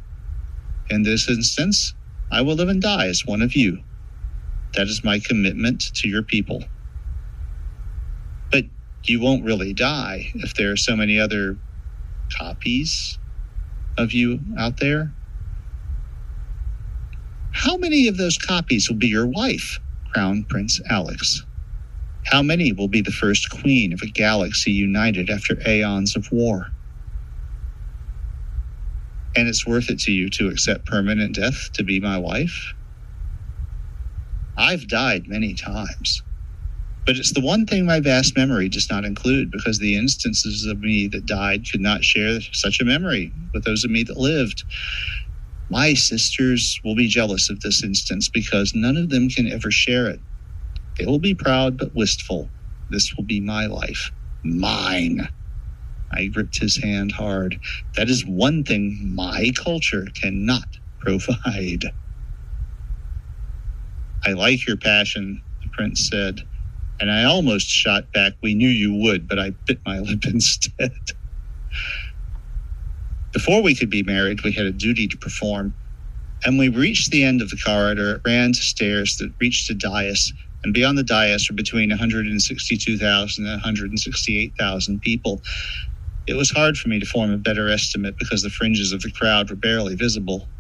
In 0.90 1.04
this 1.04 1.30
instance, 1.30 1.94
I 2.32 2.42
will 2.42 2.56
live 2.56 2.70
and 2.70 2.82
die 2.82 3.08
as 3.08 3.26
one 3.26 3.42
of 3.42 3.56
you. 3.56 3.84
That 4.76 4.88
is 4.88 5.04
my 5.04 5.20
commitment 5.20 5.82
to 5.96 6.10
your 6.10 6.24
people. 6.24 6.64
You 9.06 9.20
won't 9.22 9.44
really 9.46 9.74
die 9.74 10.32
if 10.36 10.54
there 10.56 10.72
are 10.72 10.78
so 10.78 10.96
many 10.96 11.20
other 11.20 11.58
copies 12.38 13.20
of 13.98 14.14
you 14.14 14.42
out 14.58 14.80
there? 14.80 15.14
How 17.52 17.78
many 17.78 18.08
of 18.08 18.18
those 18.18 18.38
copies 18.38 18.90
will 18.90 18.98
be 18.98 19.08
your 19.08 19.28
wife, 19.28 19.80
Crown 20.14 20.46
Prince 20.50 20.82
Alex? 20.90 21.46
How 22.26 22.42
many 22.42 22.74
will 22.74 22.88
be 22.88 23.02
the 23.02 23.12
first 23.12 23.50
queen 23.50 23.94
of 23.94 24.02
a 24.02 24.08
galaxy 24.08 24.72
united 24.72 25.30
after 25.30 25.58
aeons 25.68 26.16
of 26.16 26.32
war? 26.32 26.68
And 29.36 29.48
it's 29.48 29.68
worth 29.68 29.90
it 29.90 30.00
to 30.02 30.12
you 30.12 30.30
to 30.32 30.50
accept 30.50 30.86
permanent 30.86 31.36
death 31.36 31.72
to 31.74 31.84
be 31.84 32.00
my 32.00 32.18
wife? 32.18 32.74
I've 34.58 34.88
died 34.88 35.28
many 35.28 35.56
times. 35.56 36.24
But 37.06 37.18
it's 37.18 37.34
the 37.34 37.42
one 37.42 37.68
thing 37.68 37.86
my 37.86 38.00
vast 38.00 38.38
memory 38.38 38.70
does 38.70 38.90
not 38.92 39.06
include 39.06 39.52
because 39.52 39.80
the 39.80 39.98
instances 39.98 40.66
of 40.66 40.80
me 40.80 41.08
that 41.10 41.26
died 41.28 41.66
could 41.72 41.82
not 41.82 42.06
share 42.06 42.40
such 42.54 42.82
a 42.82 42.86
memory 42.86 43.34
with 43.54 43.66
those 43.66 43.84
of 43.86 43.92
me 43.92 44.04
that 44.04 44.18
lived. 44.18 44.64
My 45.70 45.96
sisters 45.96 46.80
will 46.84 46.96
be 46.96 47.08
jealous 47.08 47.50
of 47.50 47.62
this 47.62 47.84
instance 47.84 48.30
because 48.30 48.74
none 48.76 48.98
of 48.98 49.10
them 49.10 49.30
can 49.30 49.52
ever 49.52 49.72
share 49.72 50.08
it. 50.08 50.22
They 51.00 51.06
will 51.06 51.20
be 51.20 51.36
proud 51.36 51.78
but 51.78 51.96
wistful. 51.96 52.54
This 52.90 53.14
will 53.18 53.26
be 53.26 53.42
my 53.42 53.68
life. 53.68 54.12
Mine. 54.44 55.30
I 56.12 56.28
gripped 56.28 56.60
his 56.60 56.82
hand 56.84 57.14
hard. 57.14 57.60
That 57.98 58.10
is 58.10 58.26
one 58.26 58.64
thing 58.64 59.14
my 59.16 59.52
culture 59.56 60.08
cannot 60.22 60.68
provide. 61.00 61.86
I 64.26 64.34
like 64.34 64.68
your 64.68 64.78
passion, 64.78 65.44
the 65.64 65.70
prince 65.74 66.10
said 66.10 66.42
and 67.00 67.12
I 67.12 67.26
almost 67.26 67.68
shot 67.70 68.12
back, 68.14 68.34
We 68.44 68.56
knew 68.56 68.70
you 68.70 68.94
would, 68.96 69.28
but 69.28 69.40
I 69.40 69.52
bit 69.68 69.82
my 69.86 70.00
lip 70.02 70.26
instead. 70.26 70.94
Before 73.34 73.64
we 73.64 73.76
could 73.76 73.90
be 73.92 74.04
married, 74.04 74.44
we 74.44 74.54
had 74.54 74.66
a 74.68 74.74
duty 74.74 75.08
to 75.10 75.18
perform. 75.18 75.76
And 76.46 76.60
we 76.60 76.70
reached 76.70 77.12
the 77.12 77.24
end 77.24 77.42
of 77.42 77.50
the 77.52 77.58
corridor, 77.58 78.22
ran 78.26 78.54
to 78.54 78.62
stairs 78.62 79.18
that 79.18 79.34
reached 79.42 79.70
a 79.70 79.76
dais, 79.76 80.34
and 80.64 80.74
beyond 80.74 80.98
the 80.98 81.04
dais 81.04 81.50
were 81.50 81.56
between 81.56 81.90
162,000 81.90 83.46
and 83.46 83.54
168,000 83.54 85.02
people. 85.02 85.44
It 86.28 86.36
was 86.36 86.52
hard 86.52 86.78
for 86.78 86.90
me 86.90 87.00
to 87.00 87.06
form 87.06 87.32
a 87.32 87.38
better 87.38 87.70
estimate 87.70 88.18
because 88.20 88.44
the 88.44 88.50
fringes 88.50 88.92
of 88.94 89.02
the 89.02 89.12
crowd 89.12 89.50
were 89.50 89.56
barely 89.58 89.96
visible. 89.96 90.52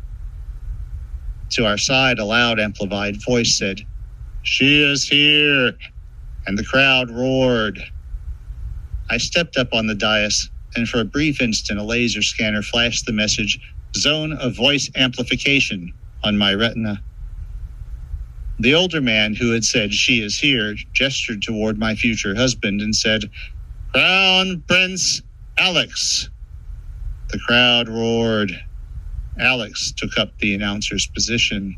To 1.54 1.66
our 1.66 1.78
side, 1.80 2.20
a 2.20 2.26
loud, 2.26 2.60
amplified 2.60 3.24
voice 3.24 3.58
said, 3.58 3.82
She 4.44 4.84
is 4.84 5.08
here, 5.08 5.74
and 6.48 6.58
the 6.58 6.64
crowd 6.64 7.12
roared. 7.12 7.80
I 9.10 9.18
stepped 9.18 9.58
up 9.58 9.74
on 9.74 9.88
the 9.88 9.96
dais, 9.96 10.50
and 10.76 10.88
for 10.88 11.00
a 11.00 11.06
brief 11.06 11.42
instant, 11.42 11.80
a 11.80 11.84
laser 11.84 12.22
scanner 12.22 12.62
flashed 12.62 13.06
the 13.06 13.14
message 13.14 13.60
Zone 13.96 14.34
of 14.34 14.56
Voice 14.56 14.90
Amplification 14.96 15.94
on 16.24 16.38
my 16.38 16.54
retina. 16.54 17.02
The 18.60 18.76
older 18.76 19.02
man 19.02 19.36
who 19.36 19.52
had 19.52 19.66
said, 19.66 19.94
She 19.94 20.22
is 20.22 20.40
here, 20.40 20.76
gestured 20.94 21.42
toward 21.42 21.78
my 21.78 21.96
future 21.96 22.36
husband 22.36 22.82
and 22.82 22.96
said, 22.96 23.30
Crown 23.94 24.64
Prince 24.68 25.22
Alex. 25.58 26.30
The 27.30 27.40
crowd 27.40 27.90
roared. 27.90 28.54
Alex 29.40 29.92
took 29.92 30.18
up 30.18 30.38
the 30.40 30.54
announcer's 30.56 31.08
position. 31.08 31.78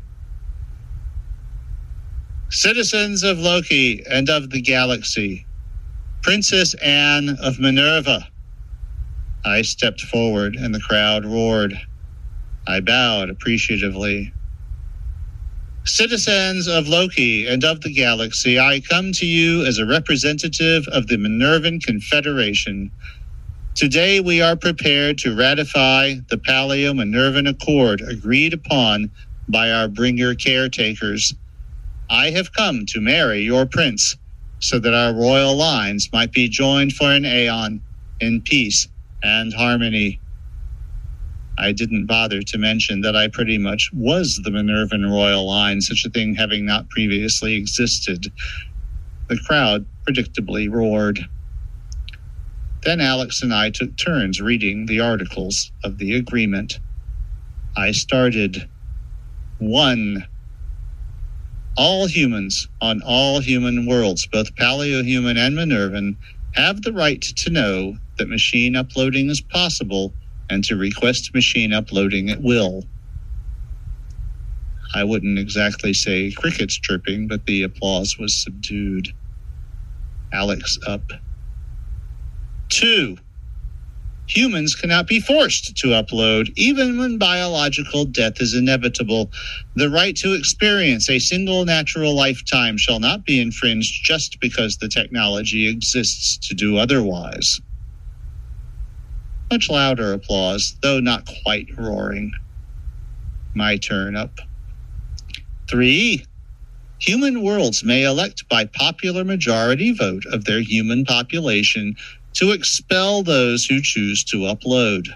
Citizens 2.50 3.24
of 3.24 3.38
Loki 3.38 4.04
and 4.08 4.30
of 4.30 4.50
the 4.50 4.60
galaxy, 4.62 5.46
Princess 6.22 6.74
Anne 6.74 7.30
of 7.42 7.58
Minerva. 7.58 8.28
I 9.44 9.62
stepped 9.62 10.00
forward 10.02 10.54
and 10.56 10.74
the 10.74 10.80
crowd 10.80 11.24
roared. 11.24 11.78
I 12.66 12.80
bowed 12.80 13.30
appreciatively. 13.30 14.32
Citizens 15.84 16.68
of 16.68 16.88
Loki 16.88 17.46
and 17.48 17.64
of 17.64 17.80
the 17.82 17.92
galaxy, 17.92 18.58
I 18.60 18.80
come 18.80 19.12
to 19.14 19.26
you 19.26 19.64
as 19.66 19.78
a 19.78 19.86
representative 19.86 20.86
of 20.88 21.08
the 21.08 21.16
Minervan 21.16 21.82
Confederation. 21.82 22.92
Today 23.74 24.20
we 24.20 24.42
are 24.42 24.56
prepared 24.56 25.18
to 25.18 25.36
ratify 25.36 26.14
the 26.30 26.38
Paleo 26.38 26.94
Minervan 26.94 27.48
Accord 27.48 28.02
agreed 28.02 28.54
upon 28.54 29.10
by 29.48 29.72
our 29.72 29.88
bringer 29.88 30.34
caretakers. 30.34 31.34
I 32.10 32.30
have 32.30 32.52
come 32.52 32.86
to 32.88 33.00
marry 33.00 33.40
your 33.42 33.66
prince 33.66 34.16
so 34.60 34.78
that 34.78 34.94
our 34.94 35.14
royal 35.14 35.56
lines 35.56 36.08
might 36.12 36.32
be 36.32 36.48
joined 36.48 36.94
for 36.94 37.10
an 37.12 37.24
aeon 37.26 37.82
in 38.20 38.42
peace 38.42 38.88
and 39.22 39.52
harmony. 39.54 40.20
I 41.58 41.72
didn't 41.72 42.06
bother 42.06 42.42
to 42.42 42.58
mention 42.58 43.02
that 43.02 43.16
I 43.16 43.28
pretty 43.28 43.58
much 43.58 43.90
was 43.92 44.40
the 44.44 44.50
Minervan 44.50 45.10
royal 45.10 45.46
line, 45.46 45.80
such 45.80 46.04
a 46.06 46.10
thing 46.10 46.34
having 46.34 46.66
not 46.66 46.90
previously 46.90 47.54
existed. 47.54 48.32
The 49.28 49.38
crowd 49.38 49.86
predictably 50.08 50.70
roared. 50.70 51.20
Then 52.84 53.00
Alex 53.00 53.42
and 53.42 53.54
I 53.54 53.70
took 53.70 53.96
turns 53.96 54.40
reading 54.40 54.86
the 54.86 55.00
articles 55.00 55.72
of 55.84 55.98
the 55.98 56.14
agreement. 56.16 56.80
I 57.76 57.92
started. 57.92 58.68
One. 59.58 60.26
All 61.76 62.06
humans 62.06 62.68
on 62.80 63.02
all 63.02 63.40
human 63.40 63.86
worlds, 63.86 64.26
both 64.26 64.54
Paleo-human 64.56 65.36
and 65.36 65.56
Minervan, 65.56 66.16
have 66.52 66.82
the 66.82 66.92
right 66.92 67.20
to 67.20 67.50
know 67.50 67.98
that 68.18 68.28
machine 68.28 68.76
uploading 68.76 69.28
is 69.28 69.42
possible 69.42 70.14
and 70.48 70.64
to 70.64 70.76
request 70.76 71.34
machine 71.34 71.72
uploading 71.72 72.30
at 72.30 72.42
will. 72.42 72.84
I 74.94 75.04
wouldn't 75.04 75.38
exactly 75.38 75.92
say 75.92 76.32
crickets 76.32 76.78
chirping, 76.78 77.28
but 77.28 77.44
the 77.46 77.62
applause 77.62 78.16
was 78.18 78.34
subdued. 78.34 79.08
Alex 80.32 80.78
up. 80.86 81.02
Two. 82.70 83.18
Humans 84.28 84.76
cannot 84.76 85.06
be 85.08 85.20
forced 85.20 85.76
to 85.76 85.88
upload, 85.88 86.52
even 86.56 86.98
when 86.98 87.18
biological 87.18 88.06
death 88.06 88.40
is 88.40 88.54
inevitable. 88.54 89.32
The 89.76 89.90
right 89.90 90.16
to 90.18 90.34
experience 90.34 91.10
a 91.10 91.20
single 91.20 91.64
natural 91.66 92.14
lifetime 92.14 92.78
shall 92.78 93.00
not 93.00 93.26
be 93.26 93.40
infringed 93.40 94.04
just 94.04 94.40
because 94.40 94.78
the 94.78 94.88
technology 94.88 95.68
exists 95.68 96.38
to 96.48 96.54
do 96.54 96.78
otherwise. 96.78 97.60
Much 99.52 99.70
louder 99.70 100.12
applause, 100.12 100.76
though 100.82 101.00
not 101.00 101.28
quite 101.44 101.68
roaring. 101.78 102.32
My 103.54 103.76
turn 103.78 104.16
up. 104.16 104.40
Three. 105.70 106.24
Human 107.00 107.42
worlds 107.42 107.84
may 107.84 108.04
elect 108.04 108.48
by 108.48 108.66
popular 108.66 109.24
majority 109.24 109.92
vote 109.92 110.24
of 110.26 110.46
their 110.46 110.60
human 110.60 111.04
population 111.04 111.96
to 112.36 112.52
expel 112.52 113.22
those 113.22 113.66
who 113.66 113.82
choose 113.82 114.24
to 114.24 114.38
upload. 114.38 115.08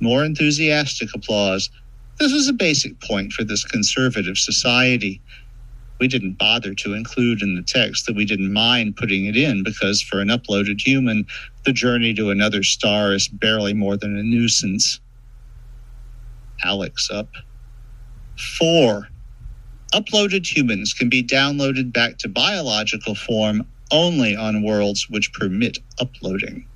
More 0.00 0.24
enthusiastic 0.24 1.10
applause. 1.14 1.70
This 2.18 2.32
was 2.32 2.48
a 2.48 2.54
basic 2.54 3.00
point 3.00 3.32
for 3.32 3.44
this 3.44 3.64
conservative 3.64 4.38
society. 4.38 5.22
We 6.00 6.08
didn't 6.08 6.38
bother 6.38 6.74
to 6.76 6.94
include 6.94 7.42
in 7.42 7.54
the 7.56 7.62
text 7.62 8.06
that 8.06 8.16
we 8.16 8.24
didn't 8.24 8.52
mind 8.52 8.96
putting 8.96 9.26
it 9.26 9.36
in 9.36 9.62
because 9.62 10.02
for 10.02 10.20
an 10.20 10.28
uploaded 10.28 10.80
human, 10.80 11.26
the 11.64 11.72
journey 11.72 12.14
to 12.14 12.30
another 12.30 12.62
star 12.62 13.12
is 13.12 13.28
barely 13.28 13.74
more 13.74 13.96
than 13.96 14.16
a 14.16 14.22
nuisance. 14.22 15.00
Alex 16.64 17.10
up. 17.12 17.28
Four. 18.58 19.08
Uploaded 19.94 20.46
humans 20.46 20.94
can 20.94 21.08
be 21.08 21.22
downloaded 21.22 21.92
back 21.92 22.18
to 22.18 22.28
biological 22.28 23.14
form 23.14 23.66
only 23.92 24.36
on 24.36 24.62
worlds 24.64 25.06
which 25.10 25.32
permit 25.34 25.78
uploading. 26.00 26.68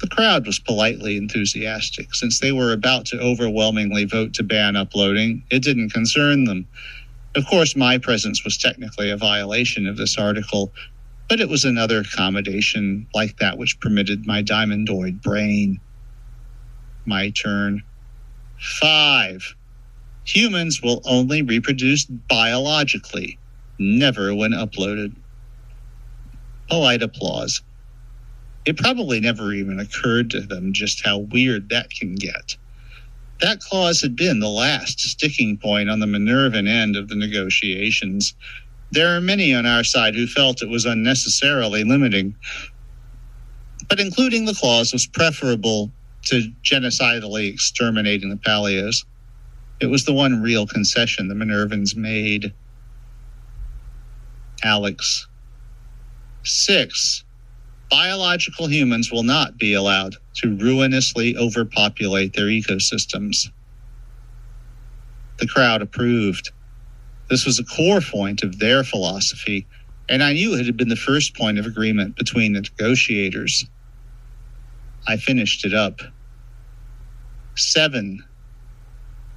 The 0.00 0.08
crowd 0.08 0.46
was 0.46 0.58
politely 0.60 1.16
enthusiastic. 1.16 2.14
Since 2.14 2.40
they 2.40 2.52
were 2.52 2.72
about 2.72 3.06
to 3.06 3.20
overwhelmingly 3.20 4.04
vote 4.04 4.34
to 4.34 4.44
ban 4.44 4.76
uploading, 4.76 5.44
it 5.50 5.62
didn't 5.62 5.90
concern 5.92 6.44
them. 6.44 6.68
Of 7.36 7.46
course, 7.46 7.76
my 7.76 7.98
presence 7.98 8.44
was 8.44 8.58
technically 8.58 9.10
a 9.10 9.18
violation 9.18 9.86
of 9.88 9.96
this 9.98 10.18
article, 10.18 10.74
but 11.28 11.40
it 11.40 11.48
was 11.48 11.64
another 11.64 12.00
accommodation 12.00 13.08
like 13.14 13.38
that 13.38 13.58
which 13.58 13.80
permitted 13.80 14.26
my 14.26 14.42
diamondoid 14.42 15.22
brain. 15.22 15.80
My 17.06 17.30
turn. 17.30 17.82
Five. 18.58 19.56
Humans 20.26 20.82
will 20.82 21.02
only 21.06 21.42
reproduce 21.42 22.06
biologically, 22.06 23.40
never 23.78 24.34
when 24.34 24.52
uploaded. 24.52 25.14
Polite 26.68 27.02
applause. 27.02 27.62
It 28.64 28.78
probably 28.78 29.20
never 29.20 29.52
even 29.52 29.78
occurred 29.78 30.30
to 30.30 30.40
them 30.40 30.72
just 30.72 31.04
how 31.04 31.18
weird 31.18 31.68
that 31.68 31.90
can 31.90 32.14
get. 32.14 32.56
That 33.40 33.60
clause 33.60 34.00
had 34.00 34.16
been 34.16 34.40
the 34.40 34.48
last 34.48 35.00
sticking 35.00 35.58
point 35.58 35.90
on 35.90 36.00
the 36.00 36.06
Minervan 36.06 36.68
end 36.68 36.96
of 36.96 37.08
the 37.08 37.16
negotiations. 37.16 38.34
There 38.92 39.14
are 39.14 39.20
many 39.20 39.54
on 39.54 39.66
our 39.66 39.84
side 39.84 40.14
who 40.14 40.26
felt 40.26 40.62
it 40.62 40.68
was 40.68 40.86
unnecessarily 40.86 41.84
limiting. 41.84 42.34
But 43.88 44.00
including 44.00 44.46
the 44.46 44.54
clause 44.54 44.92
was 44.92 45.06
preferable 45.06 45.90
to 46.26 46.50
genocidally 46.62 47.52
exterminating 47.52 48.30
the 48.30 48.36
Paleos. 48.36 49.04
It 49.80 49.86
was 49.86 50.04
the 50.04 50.14
one 50.14 50.40
real 50.40 50.66
concession 50.66 51.28
the 51.28 51.34
Minervans 51.34 51.96
made. 51.96 52.54
Alex. 54.64 55.28
Six. 56.44 57.24
Biological 57.90 58.66
humans 58.68 59.12
will 59.12 59.22
not 59.22 59.58
be 59.58 59.74
allowed 59.74 60.16
to 60.36 60.56
ruinously 60.56 61.36
overpopulate 61.36 62.32
their 62.34 62.46
ecosystems. 62.46 63.50
The 65.38 65.46
crowd 65.46 65.82
approved. 65.82 66.50
This 67.30 67.46
was 67.46 67.58
a 67.58 67.64
core 67.64 68.00
point 68.00 68.42
of 68.42 68.58
their 68.58 68.84
philosophy, 68.84 69.66
and 70.08 70.22
I 70.22 70.32
knew 70.32 70.54
it 70.54 70.66
had 70.66 70.76
been 70.76 70.88
the 70.88 70.96
first 70.96 71.36
point 71.36 71.58
of 71.58 71.66
agreement 71.66 72.16
between 72.16 72.52
the 72.54 72.62
negotiators. 72.62 73.66
I 75.06 75.16
finished 75.16 75.64
it 75.64 75.74
up. 75.74 76.00
Seven. 77.56 78.24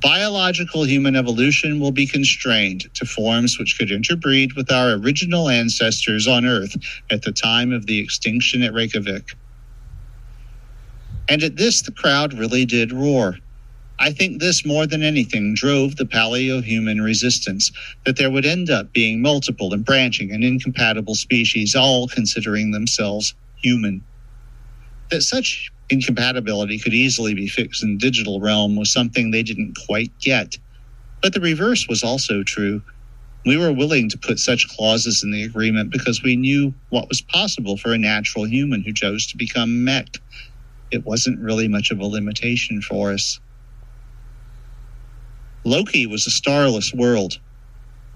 Biological 0.01 0.83
human 0.83 1.15
evolution 1.15 1.79
will 1.79 1.91
be 1.91 2.05
constrained 2.05 2.93
to 2.95 3.05
forms 3.05 3.57
which 3.57 3.77
could 3.77 3.91
interbreed 3.91 4.53
with 4.53 4.71
our 4.71 4.91
original 4.91 5.49
ancestors 5.49 6.27
on 6.27 6.45
Earth 6.45 6.75
at 7.09 7.23
the 7.23 7.31
time 7.31 7.71
of 7.73 7.87
the 7.87 7.99
extinction 7.99 8.61
at 8.61 8.73
Reykjavik. 8.73 9.31
And 11.29 11.43
at 11.43 11.57
this, 11.57 11.81
the 11.81 11.91
crowd 11.91 12.33
really 12.33 12.65
did 12.65 12.93
roar. 12.93 13.37
I 13.99 14.11
think 14.11 14.39
this 14.39 14.65
more 14.65 14.85
than 14.85 15.01
anything 15.01 15.55
drove 15.55 15.95
the 15.95 16.05
paleo 16.05 16.63
human 16.63 17.01
resistance 17.01 17.71
that 18.05 18.17
there 18.17 18.29
would 18.29 18.45
end 18.45 18.69
up 18.69 18.93
being 18.93 19.21
multiple 19.21 19.73
and 19.73 19.83
branching 19.83 20.31
and 20.31 20.43
incompatible 20.43 21.15
species, 21.15 21.75
all 21.75 22.07
considering 22.07 22.71
themselves 22.71 23.33
human. 23.55 24.03
That 25.09 25.23
such 25.23 25.71
incompatibility 25.89 26.79
could 26.79 26.93
easily 26.93 27.35
be 27.35 27.47
fixed 27.47 27.83
in 27.83 27.93
the 27.93 27.99
digital 27.99 28.41
realm 28.41 28.75
was 28.77 28.93
something 28.93 29.31
they 29.31 29.43
didn't 29.43 29.77
quite 29.87 30.13
get. 30.21 30.57
But 31.21 31.33
the 31.33 31.41
reverse 31.41 31.87
was 31.89 32.03
also 32.03 32.43
true. 32.43 32.81
We 33.45 33.57
were 33.57 33.73
willing 33.73 34.09
to 34.11 34.19
put 34.19 34.39
such 34.39 34.67
clauses 34.69 35.23
in 35.23 35.31
the 35.31 35.43
agreement 35.43 35.91
because 35.91 36.23
we 36.23 36.35
knew 36.37 36.75
what 36.89 37.09
was 37.09 37.21
possible 37.23 37.77
for 37.77 37.93
a 37.93 37.99
natural 37.99 38.47
human 38.47 38.83
who 38.83 38.93
chose 38.93 39.27
to 39.27 39.37
become 39.37 39.83
mech. 39.83 40.07
It 40.91 41.05
wasn't 41.05 41.39
really 41.41 41.67
much 41.67 41.91
of 41.91 41.99
a 41.99 42.05
limitation 42.05 42.81
for 42.81 43.11
us. 43.13 43.39
Loki 45.65 46.07
was 46.07 46.27
a 46.27 46.31
starless 46.31 46.93
world, 46.93 47.35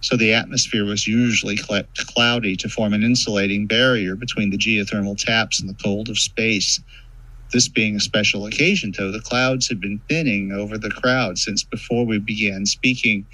so 0.01 0.17
the 0.17 0.33
atmosphere 0.33 0.85
was 0.85 1.07
usually 1.07 1.57
cl- 1.57 1.83
cloudy 1.97 2.55
to 2.57 2.69
form 2.69 2.93
an 2.93 3.03
insulating 3.03 3.67
barrier 3.67 4.15
between 4.15 4.51
the 4.51 4.57
geothermal 4.57 5.17
taps 5.17 5.61
and 5.61 5.69
the 5.69 5.75
cold 5.83 6.09
of 6.09 6.19
space. 6.19 6.81
This 7.51 7.67
being 7.67 7.97
a 7.97 7.99
special 7.99 8.45
occasion, 8.45 8.93
though, 8.97 9.11
the 9.11 9.19
clouds 9.19 9.67
had 9.67 9.81
been 9.81 10.01
thinning 10.07 10.51
over 10.53 10.77
the 10.77 10.89
crowd 10.89 11.37
since 11.37 11.63
before 11.63 12.05
we 12.05 12.17
began 12.17 12.65
speaking. 12.65 13.25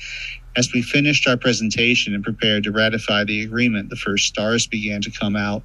As 0.56 0.74
we 0.74 0.82
finished 0.82 1.28
our 1.28 1.38
presentation 1.38 2.16
and 2.16 2.24
prepared 2.24 2.64
to 2.64 2.72
ratify 2.72 3.24
the 3.24 3.44
agreement, 3.44 3.90
the 3.90 3.96
first 3.96 4.26
stars 4.26 4.66
began 4.66 5.02
to 5.02 5.12
come 5.12 5.36
out. 5.36 5.62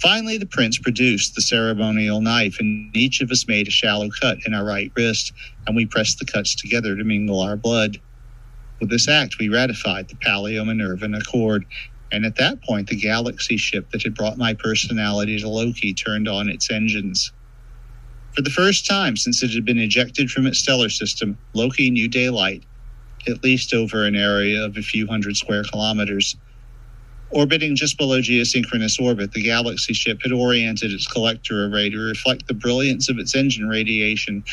Finally, 0.00 0.38
the 0.38 0.46
prince 0.46 0.76
produced 0.76 1.36
the 1.36 1.40
ceremonial 1.40 2.20
knife, 2.20 2.58
and 2.58 2.94
each 2.96 3.20
of 3.20 3.30
us 3.30 3.46
made 3.46 3.68
a 3.68 3.70
shallow 3.70 4.08
cut 4.20 4.38
in 4.44 4.52
our 4.52 4.64
right 4.64 4.90
wrist, 4.96 5.32
and 5.66 5.76
we 5.76 5.86
pressed 5.86 6.18
the 6.18 6.26
cuts 6.26 6.56
together 6.56 6.96
to 6.96 7.04
mingle 7.04 7.40
our 7.40 7.56
blood. 7.56 7.98
With 8.80 8.90
this 8.90 9.08
act, 9.08 9.38
we 9.38 9.48
ratified 9.48 10.08
the 10.08 10.16
Paleo 10.16 10.64
Minervan 10.64 11.16
Accord, 11.16 11.64
And 12.14 12.26
at 12.26 12.36
that 12.36 12.62
point, 12.64 12.88
the 12.88 12.96
galaxy 12.96 13.58
ship 13.58 13.90
that 13.92 14.04
had 14.04 14.14
brought 14.14 14.38
my 14.38 14.54
personality 14.54 15.38
to 15.40 15.50
Loki 15.50 15.94
turned 15.94 16.28
on 16.28 16.48
its 16.48 16.70
engines. 16.70 17.32
For 18.36 18.42
the 18.42 18.50
first 18.50 18.86
time 18.86 19.16
since 19.16 19.42
it 19.42 19.52
had 19.52 19.64
been 19.66 19.78
ejected 19.78 20.30
from 20.30 20.46
its 20.46 20.60
stellar 20.60 20.90
system, 20.90 21.38
Loki 21.54 21.90
knew 21.90 22.08
daylight, 22.08 22.64
at 23.28 23.44
least 23.44 23.74
over 23.74 24.04
an 24.06 24.16
area 24.16 24.64
of 24.64 24.76
a 24.76 24.82
few 24.82 25.06
hundred 25.08 25.36
square 25.36 25.64
kilometers. 25.64 26.36
Orbiting 27.30 27.76
just 27.76 27.98
below 27.98 28.20
geosynchronous 28.20 29.00
orbit, 29.00 29.32
the 29.32 29.42
Galaxy 29.42 29.94
ship 29.94 30.20
had 30.22 30.32
oriented 30.32 30.92
its 30.92 31.06
collector 31.08 31.66
array 31.66 31.90
to 31.90 31.98
reflect 31.98 32.48
the 32.48 32.54
brilliance 32.54 33.08
of 33.10 33.18
its 33.18 33.34
engine 33.36 33.68
radiation. 33.68 34.44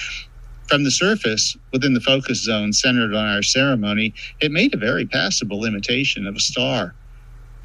From 0.68 0.84
the 0.84 0.92
surface, 0.92 1.58
within 1.74 1.94
the 1.94 2.02
focus 2.02 2.44
zone 2.44 2.74
centered 2.74 3.16
on 3.16 3.28
our 3.28 3.44
ceremony, 3.44 4.14
it 4.42 4.52
made 4.52 4.74
a 4.74 4.78
very 4.78 5.06
passable 5.06 5.66
imitation 5.66 6.28
of 6.28 6.36
a 6.38 6.42
star. 6.42 6.96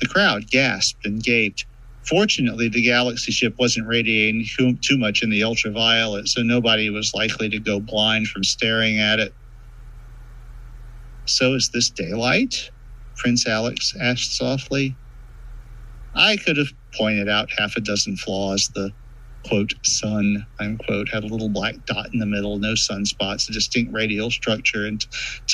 The 0.00 0.08
crowd 0.08 0.50
gasped 0.50 1.06
and 1.06 1.22
gaped. 1.22 1.66
Fortunately, 2.08 2.68
the 2.68 2.82
Galaxy 2.82 3.32
ship 3.32 3.54
wasn't 3.58 3.88
radiating 3.88 4.46
too 4.82 4.98
much 4.98 5.22
in 5.22 5.30
the 5.30 5.44
ultraviolet, 5.44 6.28
so 6.28 6.42
nobody 6.42 6.90
was 6.90 7.12
likely 7.14 7.48
to 7.50 7.60
go 7.60 7.80
blind 7.80 8.28
from 8.28 8.44
staring 8.44 9.00
at 9.00 9.20
it. 9.20 9.34
So 11.26 11.54
is 11.54 11.70
this 11.72 11.90
daylight? 11.90 12.70
Prince 13.16 13.46
Alex 13.48 13.94
asked 14.00 14.36
softly. 14.36 14.98
I 16.14 16.36
could 16.38 16.56
have 16.56 16.68
pointed 16.94 17.28
out 17.28 17.50
half 17.58 17.76
a 17.76 17.80
dozen 17.80 18.16
flaws. 18.16 18.70
The 18.74 18.92
quote 19.48 19.72
sun 19.84 20.46
unquote 20.60 21.08
had 21.10 21.24
a 21.24 21.28
little 21.28 21.50
black 21.50 21.76
dot 21.86 22.08
in 22.12 22.20
the 22.20 22.26
middle, 22.26 22.58
no 22.58 22.74
sunspots, 22.74 23.48
a 23.48 23.52
distinct 23.52 23.92
radial 23.94 24.30
structure, 24.30 24.86
and 24.86 25.04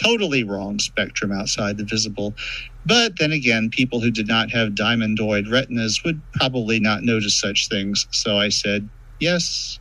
totally 0.03 0.45
wrong 0.45 0.79
spectrum 0.81 1.33
outside 1.33 1.79
the 1.79 1.85
visible. 1.85 2.37
But 2.87 3.15
then 3.19 3.33
again, 3.33 3.71
people 3.71 4.01
who 4.01 4.11
did 4.13 4.29
not 4.29 4.51
have 4.53 4.71
diamondoid 4.75 5.51
retinas 5.51 6.03
would 6.05 6.23
probably 6.35 6.81
not 6.81 7.03
notice 7.05 7.39
such 7.41 7.69
things. 7.71 8.07
So 8.13 8.39
I 8.39 8.51
said, 8.51 8.91
yes. 9.21 9.79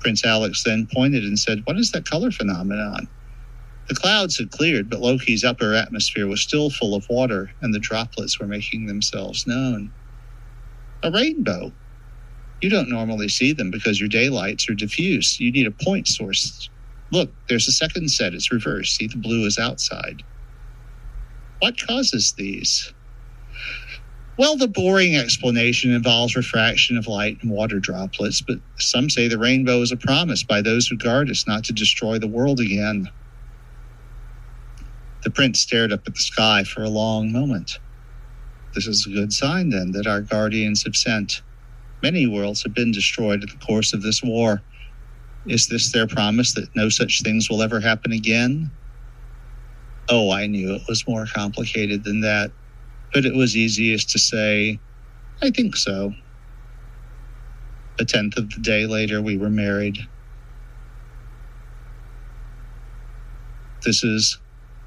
Prince 0.00 0.24
Alex 0.24 0.62
then 0.64 0.88
pointed 0.94 1.24
and 1.24 1.38
said, 1.38 1.60
What 1.64 1.78
is 1.78 1.92
that 1.92 2.06
color 2.08 2.30
phenomenon? 2.32 3.08
The 3.88 3.94
clouds 3.96 4.38
had 4.38 4.50
cleared, 4.50 4.90
but 4.90 5.00
Loki's 5.00 5.44
upper 5.44 5.74
atmosphere 5.74 6.26
was 6.26 6.42
still 6.42 6.70
full 6.70 6.94
of 6.94 7.06
water, 7.10 7.52
and 7.62 7.74
the 7.74 7.80
droplets 7.80 8.40
were 8.40 8.48
making 8.48 8.86
themselves 8.86 9.46
known. 9.46 9.92
A 11.02 11.10
rainbow. 11.12 11.74
You 12.62 12.70
don't 12.70 12.90
normally 12.90 13.28
see 13.28 13.52
them 13.52 13.70
because 13.70 14.00
your 14.00 14.08
daylights 14.10 14.68
are 14.70 14.74
diffuse. 14.74 15.40
You 15.40 15.52
need 15.52 15.66
a 15.68 15.72
point 15.84 16.08
source. 16.08 16.70
Look, 17.12 17.32
there's 17.48 17.68
a 17.68 17.72
second 17.72 18.10
set. 18.10 18.34
It's 18.34 18.52
reversed. 18.52 18.96
See, 18.96 19.08
the 19.08 19.18
blue 19.18 19.46
is 19.46 19.58
outside. 19.58 20.24
What 21.60 21.76
causes 21.86 22.34
these? 22.38 22.94
Well, 24.38 24.56
the 24.56 24.68
boring 24.68 25.16
explanation 25.16 25.92
involves 25.92 26.36
refraction 26.36 26.98
of 26.98 27.06
light 27.06 27.38
and 27.42 27.52
water 27.52 27.80
droplets, 27.80 28.42
but 28.42 28.58
some 28.78 29.10
say 29.10 29.28
the 29.28 29.38
rainbow 29.38 29.80
is 29.82 29.92
a 29.92 29.96
promise 29.96 30.42
by 30.44 30.62
those 30.62 30.88
who 30.88 30.96
guard 30.96 31.30
us 31.30 31.46
not 31.46 31.64
to 31.66 31.74
destroy 31.74 32.18
the 32.18 32.28
world 32.28 32.60
again. 32.60 33.10
The 35.24 35.30
prince 35.30 35.60
stared 35.60 35.92
up 35.92 36.02
at 36.06 36.14
the 36.14 36.20
sky 36.20 36.64
for 36.64 36.82
a 36.82 36.90
long 36.90 37.32
moment. 37.32 37.78
This 38.74 38.86
is 38.86 39.06
a 39.06 39.10
good 39.14 39.32
sign, 39.32 39.70
then, 39.70 39.92
that 39.92 40.06
our 40.06 40.22
guardians 40.22 40.84
have 40.84 40.96
sent. 40.96 41.42
Many 42.04 42.26
worlds 42.26 42.62
have 42.64 42.74
been 42.74 42.92
destroyed 42.92 43.42
in 43.42 43.48
the 43.48 43.64
course 43.64 43.94
of 43.94 44.02
this 44.02 44.22
war. 44.22 44.60
Is 45.46 45.68
this 45.68 45.90
their 45.90 46.06
promise 46.06 46.52
that 46.52 46.68
no 46.76 46.90
such 46.90 47.22
things 47.22 47.48
will 47.48 47.62
ever 47.62 47.80
happen 47.80 48.12
again? 48.12 48.70
Oh, 50.10 50.30
I 50.30 50.46
knew 50.46 50.74
it 50.74 50.82
was 50.86 51.08
more 51.08 51.24
complicated 51.24 52.04
than 52.04 52.20
that, 52.20 52.50
but 53.14 53.24
it 53.24 53.34
was 53.34 53.56
easiest 53.56 54.10
to 54.10 54.18
say, 54.18 54.78
I 55.40 55.48
think 55.48 55.76
so. 55.76 56.12
A 57.98 58.04
tenth 58.04 58.36
of 58.36 58.50
the 58.50 58.60
day 58.60 58.84
later, 58.84 59.22
we 59.22 59.38
were 59.38 59.48
married. 59.48 59.96
This 63.82 64.04
is 64.04 64.38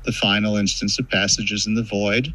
the 0.06 0.12
final 0.12 0.56
instance 0.56 1.00
of 1.00 1.10
Passages 1.10 1.66
in 1.66 1.74
the 1.74 1.82
Void, 1.82 2.32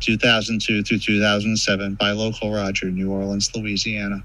2002 0.00 0.82
through 0.82 0.98
2007, 0.98 1.94
by 1.94 2.10
localroger, 2.10 2.92
New 2.92 3.10
Orleans, 3.10 3.54
Louisiana. 3.54 4.22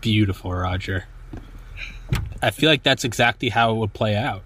Beautiful, 0.00 0.52
Roger. 0.52 1.04
I 2.42 2.50
feel 2.50 2.68
like 2.68 2.82
that's 2.82 3.04
exactly 3.04 3.48
how 3.48 3.72
it 3.72 3.76
would 3.76 3.94
play 3.94 4.16
out. 4.16 4.42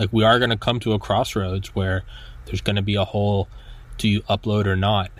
Like, 0.00 0.12
we 0.12 0.24
are 0.24 0.38
going 0.38 0.50
to 0.50 0.56
come 0.56 0.80
to 0.80 0.92
a 0.92 0.98
crossroads 0.98 1.74
where 1.74 2.02
there's 2.46 2.60
going 2.60 2.76
to 2.76 2.82
be 2.82 2.96
a 2.96 3.04
whole 3.04 3.48
do 3.98 4.08
you 4.08 4.22
upload 4.22 4.66
or 4.66 4.76
not? 4.76 5.10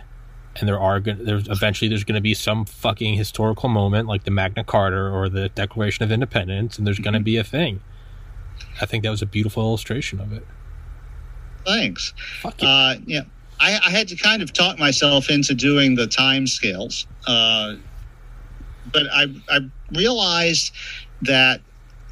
and 0.60 0.68
there 0.68 0.80
are 0.80 1.00
going 1.00 1.24
there's 1.24 1.48
eventually 1.48 1.88
there's 1.88 2.04
going 2.04 2.14
to 2.14 2.20
be 2.20 2.34
some 2.34 2.64
fucking 2.64 3.14
historical 3.14 3.68
moment 3.68 4.08
like 4.08 4.24
the 4.24 4.30
Magna 4.30 4.64
Carta 4.64 4.96
or 4.96 5.28
the 5.28 5.48
Declaration 5.50 6.04
of 6.04 6.12
Independence, 6.12 6.78
and 6.78 6.86
there's 6.86 6.96
mm-hmm. 6.96 7.04
going 7.04 7.14
to 7.14 7.20
be 7.20 7.36
a 7.36 7.44
thing. 7.44 7.80
I 8.80 8.86
think 8.86 9.04
that 9.04 9.10
was 9.10 9.22
a 9.22 9.26
beautiful 9.26 9.62
illustration 9.62 10.20
of 10.20 10.32
it. 10.32 10.46
Thanks. 11.64 12.12
Fuck 12.40 12.62
yeah. 12.62 12.68
Uh, 12.68 12.94
yeah. 13.06 13.20
I, 13.58 13.80
I, 13.86 13.90
had 13.90 14.08
to 14.08 14.16
kind 14.16 14.42
of 14.42 14.52
talk 14.52 14.78
myself 14.78 15.30
into 15.30 15.54
doing 15.54 15.94
the 15.94 16.06
time 16.06 16.46
scales, 16.46 17.06
uh, 17.26 17.74
but 18.92 19.04
I, 19.10 19.26
I 19.48 19.60
realized 19.94 20.72
that 21.22 21.62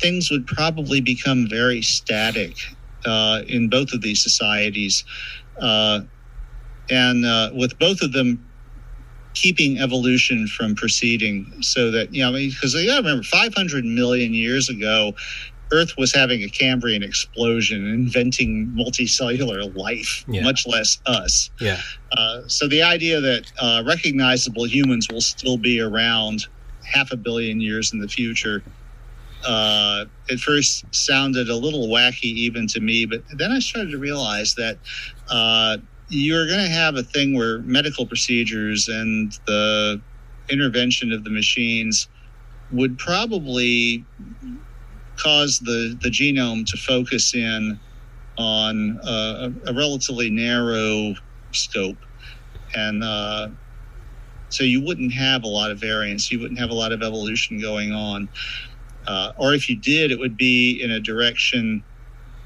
things 0.01 0.31
would 0.31 0.47
probably 0.47 1.03
become 1.03 1.47
very 1.47 1.83
static 1.83 2.57
uh, 3.05 3.43
in 3.47 3.69
both 3.69 3.93
of 3.93 4.01
these 4.01 4.23
societies. 4.23 5.05
Uh, 5.61 6.01
and 6.91 7.25
uh, 7.25 7.51
with 7.55 7.79
both 7.79 8.03
of 8.03 8.12
them 8.12 8.45
keeping 9.35 9.79
evolution 9.79 10.47
from 10.47 10.75
proceeding 10.75 11.53
so 11.61 11.91
that 11.91 12.15
you 12.15 12.23
know 12.23 12.33
because 12.33 12.75
you 12.75 12.87
got 12.87 12.97
to 12.97 13.03
remember 13.03 13.25
500 13.25 13.85
million 13.85 14.33
years 14.33 14.69
ago 14.69 15.15
earth 15.73 15.93
was 15.97 16.15
having 16.15 16.43
a 16.43 16.49
cambrian 16.49 17.03
explosion 17.03 17.86
inventing 17.86 18.66
multicellular 18.77 19.74
life 19.77 20.24
yeah. 20.28 20.43
much 20.43 20.66
less 20.66 20.99
us 21.07 21.51
yeah 21.61 21.81
uh, 22.12 22.41
so 22.47 22.69
the 22.69 22.82
idea 22.82 23.20
that 23.20 23.51
uh, 23.61 23.82
recognizable 23.86 24.66
humans 24.66 25.09
will 25.11 25.20
still 25.20 25.57
be 25.57 25.81
around 25.81 26.47
half 26.85 27.12
a 27.12 27.16
billion 27.16 27.61
years 27.61 27.93
in 27.93 28.01
the 28.01 28.09
future 28.09 28.62
uh, 29.47 30.05
at 30.31 30.39
first 30.39 30.85
sounded 30.95 31.49
a 31.51 31.57
little 31.57 31.89
wacky 31.89 32.24
even 32.24 32.66
to 32.66 32.81
me 32.81 33.07
but 33.07 33.23
then 33.36 33.51
i 33.51 33.59
started 33.59 33.91
to 33.91 33.99
realize 33.99 34.55
that 34.55 34.78
uh, 35.31 35.77
you're 36.09 36.47
going 36.47 36.62
to 36.62 36.70
have 36.70 36.97
a 36.97 37.03
thing 37.03 37.35
where 37.35 37.59
medical 37.61 38.07
procedures 38.07 38.89
and 38.89 39.39
the 39.47 40.01
intervention 40.49 41.12
of 41.12 41.24
the 41.24 41.31
machines 41.31 42.09
would 42.73 42.99
probably 42.99 44.05
cause 45.16 45.59
the, 45.61 45.99
the 46.03 46.11
genome 46.11 46.66
to 46.66 46.77
focus 46.77 47.35
in 47.35 47.78
on 48.36 48.99
a, 49.05 49.53
a 49.66 49.74
relatively 49.74 50.31
narrow 50.31 51.15
scope. 51.53 51.97
And 52.74 53.05
uh, 53.05 53.49
so 54.49 54.65
you 54.65 54.85
wouldn't 54.85 55.12
have 55.12 55.45
a 55.45 55.49
lot 55.49 55.70
of 55.70 55.78
variance, 55.81 56.31
you 56.31 56.41
wouldn't 56.41 56.59
have 56.59 56.70
a 56.70 56.74
lot 56.74 56.93
of 56.93 57.03
evolution 57.03 57.61
going 57.61 57.93
on. 57.93 58.28
Uh, 59.07 59.32
or 59.36 59.55
if 59.55 59.69
you 59.69 59.77
did, 59.77 60.11
it 60.11 60.19
would 60.19 60.36
be 60.36 60.81
in 60.82 60.91
a 60.91 61.01
direction 61.01 61.85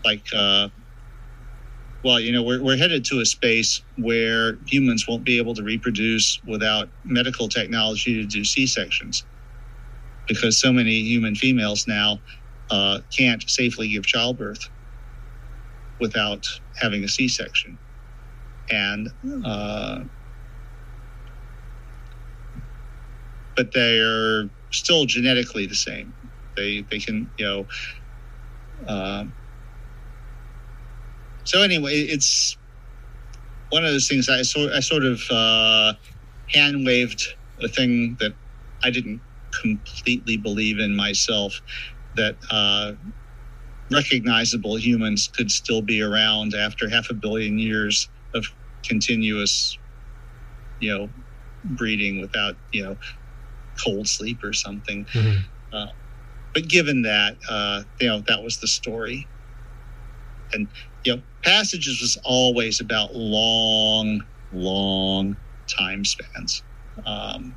like 0.05 0.27
uh, 0.35 0.69
well, 2.05 2.20
you 2.20 2.32
know, 2.32 2.43
we're, 2.43 2.62
we're 2.62 2.77
headed 2.77 3.05
to 3.07 3.20
a 3.20 3.27
space 3.27 3.82
where 3.97 4.57
humans 4.66 5.07
won't 5.09 5.24
be 5.24 5.36
able 5.39 5.55
to 5.55 5.62
reproduce 5.62 6.40
without 6.47 6.89
medical 7.05 7.49
technology 7.49 8.15
to 8.15 8.27
do 8.27 8.45
C 8.45 8.66
sections 8.66 9.24
because 10.28 10.61
so 10.61 10.73
many 10.73 10.93
human 10.93 11.35
females 11.35 11.89
now 11.89 12.20
uh, 12.70 13.01
can't 13.16 13.43
safely 13.49 13.89
give 13.90 14.07
childbirth 14.07 14.61
without 16.01 16.45
having 16.77 17.05
a 17.05 17.09
C 17.09 17.28
section. 17.28 17.78
And, 18.70 19.09
uh, 19.45 20.01
but 23.57 23.73
they 23.74 23.99
are 24.01 24.51
still 24.73 25.07
genetically 25.07 25.66
the 25.66 25.74
same. 25.77 26.15
They, 26.57 26.86
they 26.90 27.01
can, 27.01 27.32
you 27.39 27.47
know, 27.47 27.66
uh, 28.89 29.24
so 31.45 31.62
anyway, 31.62 31.95
it's 31.95 32.59
one 33.70 33.85
of 33.85 33.90
those 33.93 34.09
things 34.09 34.28
I 34.28 34.43
sort 34.43 34.73
I 34.73 34.81
sort 34.81 35.05
of 35.05 35.23
uh, 35.31 35.95
hand 36.53 36.86
waved 36.86 37.23
a 37.62 37.69
thing 37.69 38.16
that 38.20 38.36
I 38.85 38.90
didn't 38.90 39.23
completely 39.62 40.36
believe 40.36 40.78
in 40.78 40.97
myself 40.97 41.61
that 42.19 42.36
uh, 42.51 42.93
recognizable 43.90 44.78
humans 44.78 45.31
could 45.35 45.51
still 45.51 45.82
be 45.82 46.03
around 46.03 46.55
after 46.55 46.89
half 46.89 47.07
a 47.11 47.15
billion 47.15 47.59
years 47.59 48.09
of 48.35 48.45
continuous, 48.86 49.78
you 50.81 50.90
know, 50.90 51.11
breeding 51.65 52.20
without 52.20 52.57
you 52.73 52.85
know 52.85 52.97
cold 53.85 54.09
sleep 54.09 54.45
or 54.45 54.53
something. 54.53 55.07
Mm-hmm. 55.07 55.77
Uh, 55.77 55.86
but 56.55 56.69
given 56.69 57.03
that, 57.03 57.36
uh, 57.49 57.82
you 58.01 58.09
know, 58.09 58.23
that 58.28 58.43
was 58.43 58.59
the 58.59 58.66
story 58.66 59.27
and 60.53 60.69
you 61.05 61.16
know, 61.16 61.23
passages 61.45 62.01
was 62.01 62.19
always 62.24 62.81
about 62.81 63.15
long, 63.15 64.23
long 64.53 65.36
time 65.78 66.05
spans, 66.05 66.62
um, 67.07 67.55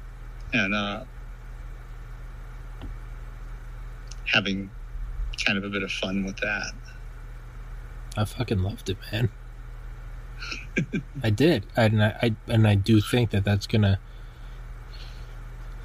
and 0.53 0.73
uh, 0.73 1.03
having 4.31 4.69
kind 5.45 5.57
of 5.57 5.63
a 5.63 5.69
bit 5.69 5.83
of 5.83 5.91
fun 5.91 6.25
with 6.25 6.37
that. 6.37 6.71
I 8.17 8.25
fucking 8.25 8.61
loved 8.61 8.89
it, 8.89 8.97
man. 9.11 9.29
I 11.23 11.29
did, 11.29 11.65
and 11.75 12.03
I, 12.03 12.17
I 12.21 12.35
and 12.47 12.67
I 12.67 12.75
do 12.75 12.99
think 13.01 13.29
that 13.31 13.43
that's 13.43 13.67
gonna. 13.67 13.99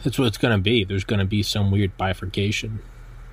That's 0.02 0.18
what 0.18 0.26
it's 0.28 0.38
gonna 0.38 0.58
be. 0.58 0.84
There's 0.84 1.04
gonna 1.04 1.24
be 1.26 1.42
some 1.42 1.70
weird 1.70 1.96
bifurcation 1.96 2.80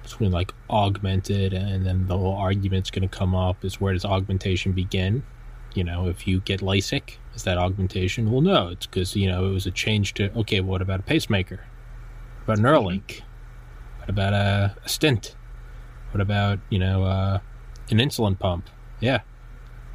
between 0.04 0.32
like 0.32 0.54
augmented, 0.70 1.54
and 1.54 1.86
then 1.86 2.08
the 2.08 2.18
whole 2.18 2.36
argument's 2.36 2.92
gonna 2.92 3.08
come 3.08 3.34
up: 3.34 3.64
is 3.64 3.80
where 3.80 3.94
does 3.94 4.06
augmentation 4.06 4.74
begin? 4.74 5.24
You 5.74 5.84
know, 5.84 6.08
if 6.08 6.28
you 6.28 6.40
get 6.42 6.60
LASIK, 6.60 7.18
is 7.34 7.44
that 7.44 7.58
augmentation? 7.58 8.32
Well, 8.32 8.42
no, 8.42 8.68
it's 8.68 8.86
because 8.86 9.16
you 9.16 9.28
know 9.28 9.48
it 9.48 9.54
was 9.54 9.66
a 9.66 9.72
change 9.72 10.14
to 10.16 10.32
okay. 10.40 10.60
Well, 10.60 10.72
What 10.72 10.82
about 10.82 11.00
a 11.00 11.04
pacemaker? 11.04 11.62
What 12.46 12.60
about 12.60 12.66
Neuralink? 12.66 13.22
What 14.04 14.10
about 14.10 14.34
a, 14.34 14.76
a 14.84 14.90
stent? 14.90 15.34
What 16.12 16.20
about 16.20 16.60
you 16.70 16.78
know 16.78 17.06
uh, 17.06 17.40
an 17.90 18.00
insulin 18.00 18.38
pump? 18.38 18.70
Yeah, 19.00 19.22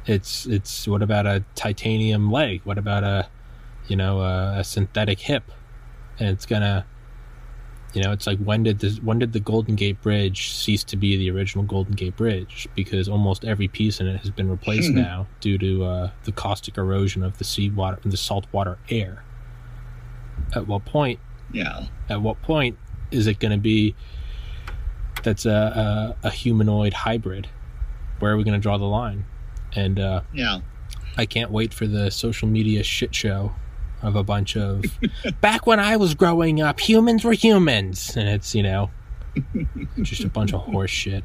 it's 0.07 0.47
it's 0.47 0.87
what 0.87 1.03
about 1.03 1.27
a 1.27 1.43
titanium 1.53 2.31
leg? 2.31 2.61
What 2.63 2.79
about 2.79 3.03
a 3.03 3.27
you 3.87 3.95
know 3.95 4.21
a, 4.21 4.57
a 4.57 4.63
synthetic 4.63 5.19
hip? 5.19 5.51
And 6.19 6.29
it's 6.29 6.47
gonna 6.47 6.87
you 7.93 8.01
know 8.01 8.11
it's 8.11 8.25
like 8.25 8.39
when 8.39 8.63
did 8.63 8.79
this 8.79 8.99
when 8.99 9.19
did 9.19 9.33
the 9.33 9.39
Golden 9.39 9.75
Gate 9.75 10.01
Bridge 10.01 10.53
cease 10.53 10.83
to 10.85 10.97
be 10.97 11.15
the 11.15 11.29
original 11.29 11.63
Golden 11.63 11.93
Gate 11.93 12.17
Bridge? 12.17 12.67
Because 12.73 13.07
almost 13.07 13.45
every 13.45 13.67
piece 13.67 13.99
in 13.99 14.07
it 14.07 14.21
has 14.21 14.31
been 14.31 14.49
replaced 14.49 14.89
now 14.91 15.27
due 15.39 15.59
to 15.59 15.83
uh, 15.83 16.09
the 16.23 16.31
caustic 16.31 16.79
erosion 16.79 17.21
of 17.21 17.37
the 17.37 17.43
seawater 17.43 17.99
and 18.01 18.11
the 18.11 18.17
saltwater 18.17 18.79
air. 18.89 19.23
At 20.55 20.65
what 20.65 20.85
point? 20.85 21.19
Yeah. 21.51 21.85
At 22.09 22.23
what 22.23 22.41
point 22.41 22.79
is 23.11 23.27
it 23.27 23.39
going 23.39 23.51
to 23.51 23.57
be 23.57 23.95
that's 25.23 25.45
a, 25.45 26.15
a, 26.23 26.27
a 26.27 26.29
humanoid 26.31 26.93
hybrid? 26.93 27.47
Where 28.19 28.33
are 28.33 28.37
we 28.37 28.43
going 28.43 28.59
to 28.59 28.61
draw 28.61 28.77
the 28.77 28.85
line? 28.85 29.25
And 29.75 29.99
uh, 29.99 30.21
Yeah. 30.33 30.59
I 31.17 31.25
can't 31.25 31.51
wait 31.51 31.73
for 31.73 31.87
the 31.87 32.11
social 32.11 32.47
media 32.47 32.83
shit 32.83 33.13
show 33.13 33.53
of 34.01 34.15
a 34.15 34.23
bunch 34.23 34.55
of 34.55 34.85
back 35.41 35.67
when 35.67 35.79
I 35.79 35.97
was 35.97 36.13
growing 36.13 36.61
up, 36.61 36.79
humans 36.79 37.25
were 37.25 37.33
humans, 37.33 38.15
and 38.15 38.29
it's 38.29 38.55
you 38.55 38.63
know 38.63 38.89
just 40.01 40.23
a 40.23 40.29
bunch 40.29 40.53
of 40.53 40.61
horse 40.61 40.91
shit. 40.91 41.23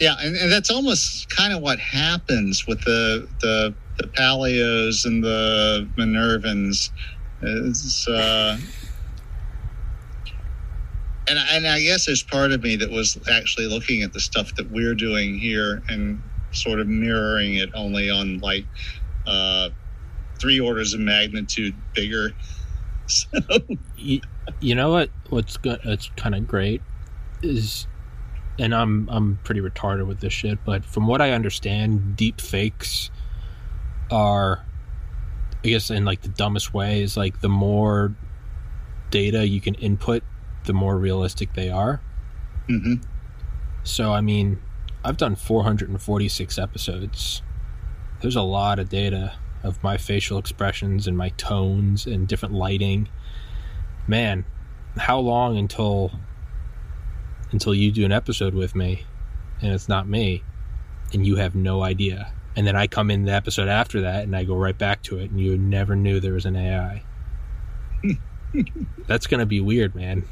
Yeah, 0.00 0.16
and, 0.20 0.34
and 0.36 0.50
that's 0.50 0.70
almost 0.70 1.28
kind 1.30 1.52
of 1.52 1.62
what 1.62 1.78
happens 1.78 2.66
with 2.66 2.80
the 2.82 3.28
the, 3.40 3.74
the 3.98 4.08
Paleos 4.08 5.04
and 5.06 5.22
the 5.22 5.88
Minervans. 5.96 6.90
Is, 7.42 8.08
uh, 8.08 8.58
and 11.28 11.38
and 11.38 11.66
I 11.66 11.80
guess 11.80 12.06
there's 12.06 12.22
part 12.22 12.52
of 12.52 12.62
me 12.62 12.76
that 12.76 12.90
was 12.90 13.18
actually 13.30 13.66
looking 13.66 14.02
at 14.02 14.12
the 14.12 14.20
stuff 14.20 14.54
that 14.56 14.70
we're 14.70 14.94
doing 14.94 15.38
here 15.38 15.82
and 15.88 16.22
sort 16.52 16.80
of 16.80 16.86
mirroring 16.86 17.56
it 17.56 17.70
only 17.74 18.10
on 18.10 18.38
like 18.38 18.64
uh, 19.26 19.70
three 20.38 20.60
orders 20.60 20.94
of 20.94 21.00
magnitude 21.00 21.74
bigger. 21.94 22.32
So 23.06 23.38
You, 23.98 24.22
you 24.60 24.74
know 24.74 24.90
what? 24.90 25.10
What's 25.28 25.58
good? 25.58 25.78
It's 25.84 26.10
kind 26.16 26.34
of 26.34 26.48
great 26.48 26.80
is, 27.44 27.86
and 28.58 28.74
I'm 28.74 29.08
I'm 29.10 29.38
pretty 29.44 29.60
retarded 29.60 30.06
with 30.06 30.20
this 30.20 30.32
shit, 30.32 30.58
but 30.64 30.84
from 30.84 31.06
what 31.06 31.20
I 31.20 31.32
understand, 31.32 32.16
deep 32.16 32.40
fakes 32.40 33.10
are, 34.10 34.64
I 35.62 35.68
guess, 35.68 35.90
in 35.90 36.04
like 36.04 36.22
the 36.22 36.28
dumbest 36.28 36.74
way, 36.74 37.02
is 37.02 37.16
like 37.16 37.40
the 37.40 37.48
more 37.48 38.14
data 39.10 39.46
you 39.46 39.60
can 39.60 39.74
input, 39.74 40.22
the 40.64 40.72
more 40.72 40.98
realistic 40.98 41.54
they 41.54 41.70
are. 41.70 42.00
mhm. 42.68 43.04
So, 43.82 44.12
I 44.12 44.22
mean, 44.22 44.62
I've 45.04 45.18
done 45.18 45.36
446 45.36 46.58
episodes. 46.58 47.42
There's 48.22 48.36
a 48.36 48.42
lot 48.42 48.78
of 48.78 48.88
data 48.88 49.34
of 49.62 49.82
my 49.82 49.98
facial 49.98 50.38
expressions 50.38 51.06
and 51.06 51.16
my 51.16 51.28
tones 51.30 52.06
and 52.06 52.26
different 52.26 52.54
lighting. 52.54 53.08
Man, 54.06 54.46
how 54.96 55.18
long 55.18 55.58
until 55.58 56.12
until 57.52 57.74
you 57.74 57.92
do 57.92 58.04
an 58.04 58.12
episode 58.12 58.54
with 58.54 58.74
me 58.74 59.04
and 59.60 59.72
it's 59.72 59.88
not 59.88 60.08
me 60.08 60.42
and 61.12 61.26
you 61.26 61.36
have 61.36 61.54
no 61.54 61.82
idea. 61.82 62.32
And 62.56 62.66
then 62.66 62.76
I 62.76 62.86
come 62.86 63.10
in 63.10 63.24
the 63.24 63.32
episode 63.32 63.68
after 63.68 64.00
that 64.02 64.24
and 64.24 64.34
I 64.34 64.44
go 64.44 64.56
right 64.56 64.76
back 64.76 65.02
to 65.04 65.18
it 65.18 65.30
and 65.30 65.40
you 65.40 65.56
never 65.58 65.94
knew 65.94 66.20
there 66.20 66.32
was 66.32 66.46
an 66.46 66.56
AI. 66.56 67.02
That's 69.06 69.26
going 69.26 69.40
to 69.40 69.46
be 69.46 69.60
weird, 69.60 69.94
man. 69.94 70.24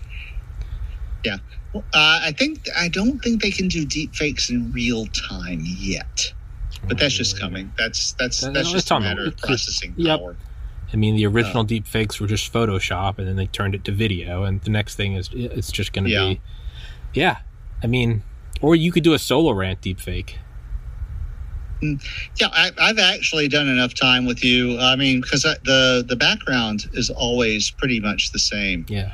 Well, 1.75 1.85
uh, 1.95 2.21
I 2.23 2.33
think 2.37 2.69
I 2.77 2.89
don't 2.89 3.19
think 3.21 3.41
they 3.41 3.51
can 3.51 3.67
do 3.69 3.87
deep 3.87 4.15
fakes 4.15 4.51
in 4.51 4.71
real 4.73 5.07
time 5.07 5.63
yet, 5.65 6.33
but 6.87 6.99
that's 6.99 7.15
just 7.15 7.41
coming. 7.41 7.73
That's 7.79 8.13
that's 8.13 8.43
Uh, 8.45 8.51
that's 8.51 8.67
it's 8.69 8.73
just 8.73 8.91
a 8.91 9.01
matter 9.01 9.23
of 9.23 9.29
it's 9.29 9.37
just- 9.41 9.47
processing 9.47 9.95
yep. 9.97 10.19
power. 10.21 10.37
I 10.93 10.97
mean, 10.97 11.17
the 11.17 11.25
original 11.27 11.65
deep 11.65 11.87
fakes 11.87 12.21
were 12.21 12.27
just 12.27 12.53
Photoshop, 12.53 13.17
and 13.17 13.27
then 13.27 13.37
they 13.37 13.47
turned 13.47 13.75
it 13.75 13.85
to 13.85 13.93
video, 13.93 14.45
and 14.45 14.61
the 14.61 14.69
next 14.71 14.97
thing 14.97 15.15
is 15.15 15.31
it's 15.33 15.73
just 15.73 15.95
going 15.95 16.05
to 16.05 16.11
Yeah. 16.11 16.29
be, 16.29 16.41
yeah. 17.15 17.39
I 17.83 17.87
mean, 17.87 18.23
or 18.61 18.77
you 18.77 18.93
could 18.93 19.03
do 19.03 19.15
a 19.15 19.19
solo 19.19 19.53
rant 19.53 19.81
deep 19.81 19.99
fake. 19.99 20.39
Yeah, 21.83 22.49
I, 22.53 22.71
I've 22.81 22.99
actually 22.99 23.49
done 23.49 23.69
enough 23.69 23.95
time 23.95 24.25
with 24.25 24.45
you. 24.45 24.79
I 24.79 24.95
mean, 24.97 25.21
because 25.21 25.43
the 25.43 26.05
the 26.09 26.17
background 26.17 26.89
is 26.93 27.11
always 27.11 27.71
pretty 27.71 27.99
much 28.01 28.31
the 28.33 28.39
same. 28.39 28.87
Yeah, 28.89 29.13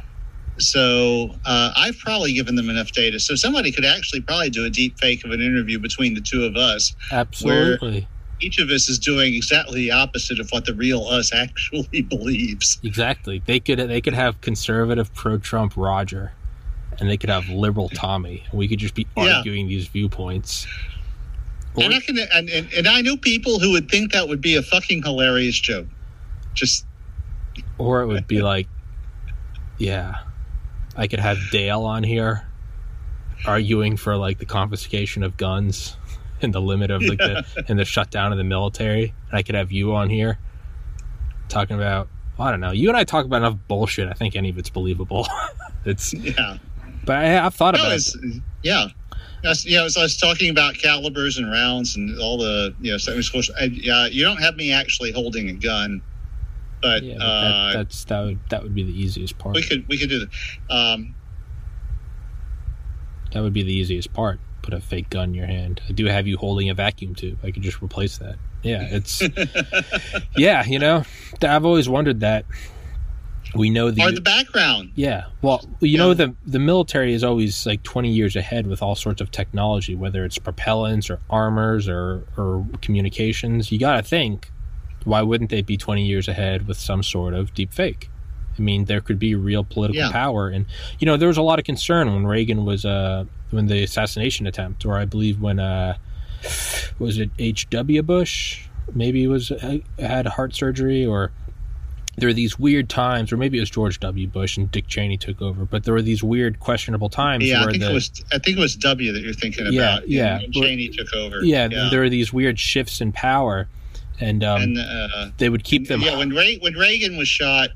So 0.58 1.34
uh, 1.46 1.72
I've 1.76 1.98
probably 1.98 2.34
given 2.34 2.56
them 2.56 2.68
enough 2.68 2.92
data. 2.92 3.18
So 3.20 3.34
somebody 3.34 3.72
could 3.72 3.84
actually 3.86 4.20
probably 4.20 4.50
do 4.50 4.66
a 4.66 4.70
deep 4.70 4.98
fake 4.98 5.24
of 5.24 5.30
an 5.30 5.40
interview 5.40 5.78
between 5.78 6.14
the 6.14 6.20
two 6.20 6.44
of 6.44 6.56
us. 6.56 6.94
absolutely, 7.10 8.06
Each 8.40 8.58
of 8.58 8.68
us 8.70 8.88
is 8.88 8.98
doing 8.98 9.34
exactly 9.34 9.80
the 9.80 9.92
opposite 9.92 10.38
of 10.38 10.50
what 10.50 10.64
the 10.66 10.74
real 10.74 11.04
us 11.06 11.32
actually 11.44 12.02
believes. 12.02 12.78
exactly. 12.84 13.42
They 13.44 13.60
could 13.60 13.78
they 13.78 14.00
could 14.02 14.14
have 14.14 14.40
conservative 14.42 15.12
pro 15.14 15.38
Trump 15.38 15.72
Roger, 15.74 16.32
and 17.00 17.08
they 17.08 17.16
could 17.16 17.30
have 17.30 17.48
liberal 17.48 17.88
Tommy, 17.88 18.44
and 18.50 18.58
we 18.58 18.68
could 18.68 18.78
just 18.78 18.94
be 18.94 19.06
Yeah. 19.16 19.38
arguing 19.38 19.68
these 19.68 19.88
viewpoints. 19.88 20.66
And 21.84 21.94
I 21.94 22.00
can, 22.00 22.18
and, 22.18 22.48
and, 22.48 22.72
and 22.72 22.88
I 22.88 23.00
know 23.00 23.16
people 23.16 23.59
who 23.59 23.72
would 23.72 23.90
think 23.90 24.12
that 24.12 24.28
would 24.28 24.40
be 24.40 24.56
a 24.56 24.62
fucking 24.62 25.02
hilarious 25.02 25.59
joke. 25.59 25.86
Just 26.55 26.84
or 27.78 28.02
it 28.02 28.06
would 28.06 28.26
be 28.26 28.42
like, 28.42 28.68
yeah, 29.78 30.20
I 30.96 31.06
could 31.06 31.20
have 31.20 31.38
Dale 31.50 31.82
on 31.82 32.02
here 32.02 32.46
arguing 33.46 33.96
for 33.96 34.16
like 34.16 34.38
the 34.38 34.46
confiscation 34.46 35.22
of 35.22 35.36
guns 35.36 35.96
and 36.42 36.52
the 36.52 36.60
limit 36.60 36.90
of 36.90 37.02
like 37.02 37.18
the 37.18 37.64
and 37.68 37.78
the 37.78 37.84
shutdown 37.84 38.32
of 38.32 38.38
the 38.38 38.44
military. 38.44 39.14
And 39.30 39.38
I 39.38 39.42
could 39.42 39.55
have 39.55 39.70
you 39.72 39.94
on 39.94 40.10
here 40.10 40.38
talking 41.48 41.76
about 41.76 42.09
well, 42.36 42.48
I 42.48 42.50
don't 42.52 42.60
know. 42.60 42.70
You 42.70 42.88
and 42.88 42.96
I 42.96 43.05
talk 43.05 43.24
about 43.24 43.38
enough 43.38 43.56
bullshit. 43.66 44.09
I 44.09 44.12
think 44.12 44.36
any 44.36 44.48
of 44.50 44.59
it's 44.59 44.70
believable. 44.70 45.26
it's 45.84 46.14
yeah. 46.14 46.59
but 47.05 47.16
I, 47.16 47.44
I've 47.44 47.55
thought 47.55 47.74
No, 47.74 47.80
about 47.80 47.92
it. 47.98 48.42
yeah. 48.62 48.88
That's, 49.43 49.65
you 49.65 49.77
know, 49.77 49.89
so 49.89 50.01
I 50.01 50.02
was 50.05 50.16
talking 50.16 50.51
about 50.51 50.74
calibers 50.74 51.39
and 51.39 51.51
rounds 51.51 51.97
and 51.97 52.19
all 52.20 52.39
the, 52.39 52.74
you 52.81 52.90
know, 52.93 52.98
so- 52.98 53.12
I- 53.59 53.65
yeah, 53.65 54.06
you 54.06 54.24
don't 54.24 54.39
have 54.43 54.56
me 54.56 54.73
actually 54.73 55.12
holding 55.12 55.48
a 55.48 55.52
gun, 55.52 56.02
but, 56.82 57.02
Yeah, 57.02 57.15
but 57.19 57.24
uh, 57.24 57.66
that, 57.66 57.73
that's 57.78 58.05
that 58.05 58.20
would 58.24 58.39
that 58.51 58.62
would 58.62 58.74
be 58.74 58.82
the 58.82 58.93
easiest 59.01 59.39
part. 59.39 59.55
we 59.55 59.62
could 59.62 59.86
we 59.89 59.98
could 59.98 60.09
do 60.09 60.20
that. 60.20 60.28
Um, 60.74 61.15
That 63.32 63.43
would 63.43 63.52
be 63.52 63.62
the 63.62 63.73
easiest 63.73 64.12
part. 64.12 64.40
Put 64.62 64.74
a 64.74 64.81
fake 64.81 65.10
gun 65.10 65.31
in 65.31 65.35
your 65.35 65.47
hand. 65.47 65.81
I 65.89 65.93
do 65.93 66.06
have 66.06 66.27
you 66.27 66.36
holding 66.36 66.69
a 66.70 66.74
vacuum 66.74 67.15
tube. 67.15 67.39
I 67.43 67.51
could 67.52 67.62
just 67.62 67.81
replace 67.82 68.19
that. 68.19 68.36
Yeah, 68.62 68.82
it's 68.90 69.23
yeah. 70.36 70.65
You 70.66 70.78
know, 70.78 71.05
I've 71.43 71.65
always 71.65 71.89
wondered 71.89 72.20
that. 72.20 72.44
We 73.55 73.70
know 73.70 73.90
the, 73.90 74.02
or 74.02 74.12
the 74.12 74.20
background. 74.20 74.93
yeah. 74.94 75.24
Well, 75.40 75.66
you 75.81 75.97
know 75.97 76.12
the 76.12 76.35
the 76.47 76.59
military 76.59 77.15
is 77.15 77.24
always 77.24 77.65
like 77.66 77.82
twenty 77.82 78.10
years 78.12 78.36
ahead 78.36 78.66
with 78.66 78.82
all 78.82 78.94
sorts 78.94 79.20
of 79.23 79.31
technology, 79.31 79.94
whether 79.94 80.24
it's 80.24 80.39
propellants 80.39 81.09
or 81.09 81.19
armors 81.31 81.89
or 81.89 82.24
or 82.36 82.66
communications. 82.82 83.73
You 83.73 83.78
got 83.78 83.97
to 83.97 84.02
think, 84.02 84.51
why 85.05 85.23
wouldn't 85.23 85.48
they 85.51 85.62
be 85.62 85.77
twenty 85.78 86.05
years 86.05 86.28
ahead 86.28 86.69
with 86.69 86.77
some 86.78 87.02
sort 87.02 87.32
of 87.32 87.55
deep 87.55 87.73
fake? 87.73 88.10
I 88.59 88.60
mean, 88.60 88.85
there 88.86 89.01
could 89.01 89.19
be 89.19 89.35
real 89.35 89.65
political 89.65 90.02
Yeah. 90.02 90.10
power, 90.12 90.48
and 90.48 90.66
you 90.98 91.06
know, 91.06 91.16
there 91.16 91.28
was 91.28 91.39
a 91.39 91.43
lot 91.43 91.59
of 91.59 91.65
concern 91.65 92.12
when 92.12 92.27
Reagan 92.27 92.66
was 92.66 92.85
uh 92.85 93.24
when 93.51 93.66
the 93.66 93.82
assassination 93.82 94.47
attempt, 94.47 94.85
or 94.85 94.98
I 94.98 95.06
believe 95.06 95.40
when 95.40 95.59
uh 95.59 95.97
was 96.98 97.19
it 97.19 97.31
H. 97.39 97.70
W. 97.70 98.02
Bush? 98.02 98.66
Maybe 98.94 99.27
was 99.27 99.51
uh, 99.51 99.78
had 99.98 100.27
heart 100.27 100.55
surgery, 100.55 101.05
or 101.06 101.31
there 102.20 102.28
are 102.28 102.34
these 102.34 102.58
weird 102.58 102.88
times, 102.88 103.32
or 103.32 103.36
maybe 103.36 103.58
it 103.58 103.60
was 103.60 103.70
George 103.70 104.00
W. 104.00 104.26
Bush 104.26 104.56
and 104.56 104.70
Dick 104.70 104.86
Cheney 104.88 105.16
took 105.16 105.40
over, 105.42 105.64
but 105.64 105.84
there 105.84 105.94
were 105.94 106.02
these 106.02 106.22
weird, 106.22 106.60
questionable 106.60 107.08
times. 107.08 107.44
Yeah, 107.44 107.60
where 107.60 107.68
I 107.68 107.72
think 107.72 107.82
the, 107.84 107.90
it 107.90 107.94
was. 107.94 108.24
I 108.32 108.38
think 108.38 108.56
it 108.58 108.60
was 108.60 108.76
W 108.76 109.12
that 109.12 109.20
you're 109.22 109.32
thinking 109.32 109.66
Yeah, 109.70 109.96
about. 109.98 110.08
yeah. 110.08 110.40
And 110.40 110.52
Cheney 110.52 110.88
took 110.88 111.12
over. 111.14 111.40
yeah, 111.42 111.64
and 111.64 111.92
there 111.92 112.00
were 112.00 112.08
these 112.08 112.32
weird 112.32 112.58
shifts 112.58 113.00
in 113.00 113.12
power, 113.12 113.68
and 114.20 114.42
um, 114.44 114.62
and 114.62 114.78
uh, 114.78 115.30
they 115.38 115.48
would 115.48 115.64
keep 115.64 115.88
them. 115.88 116.00
Yeah, 116.00 116.16
when 116.18 116.30
Re- 116.30 116.58
when 116.60 116.74
Reagan 116.74 117.16
was 117.16 117.28
shot, 117.28 117.70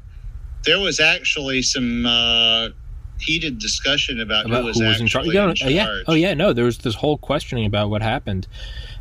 there 0.65 0.79
was 0.81 1.01
actually 1.01 1.63
some 1.63 2.07
uh, 2.07 2.69
heated 3.21 3.59
discussion 3.59 4.21
about, 4.21 4.47
about 4.47 4.63
who 4.63 4.67
was, 4.67 4.79
who 4.81 4.87
was 4.87 5.01
in 5.01 5.07
charge. 5.07 5.27
Yeah, 5.27 5.51
in 5.51 5.55
charge. 5.55 5.73
yeah, 5.73 6.03
oh 6.07 6.15
yeah, 6.15 6.35
no, 6.35 6.53
there 6.53 6.65
was 6.65 6.79
this 6.79 6.95
whole 6.97 7.19
questioning 7.19 7.67
about 7.67 7.91
what 7.91 8.03
happened, 8.03 8.47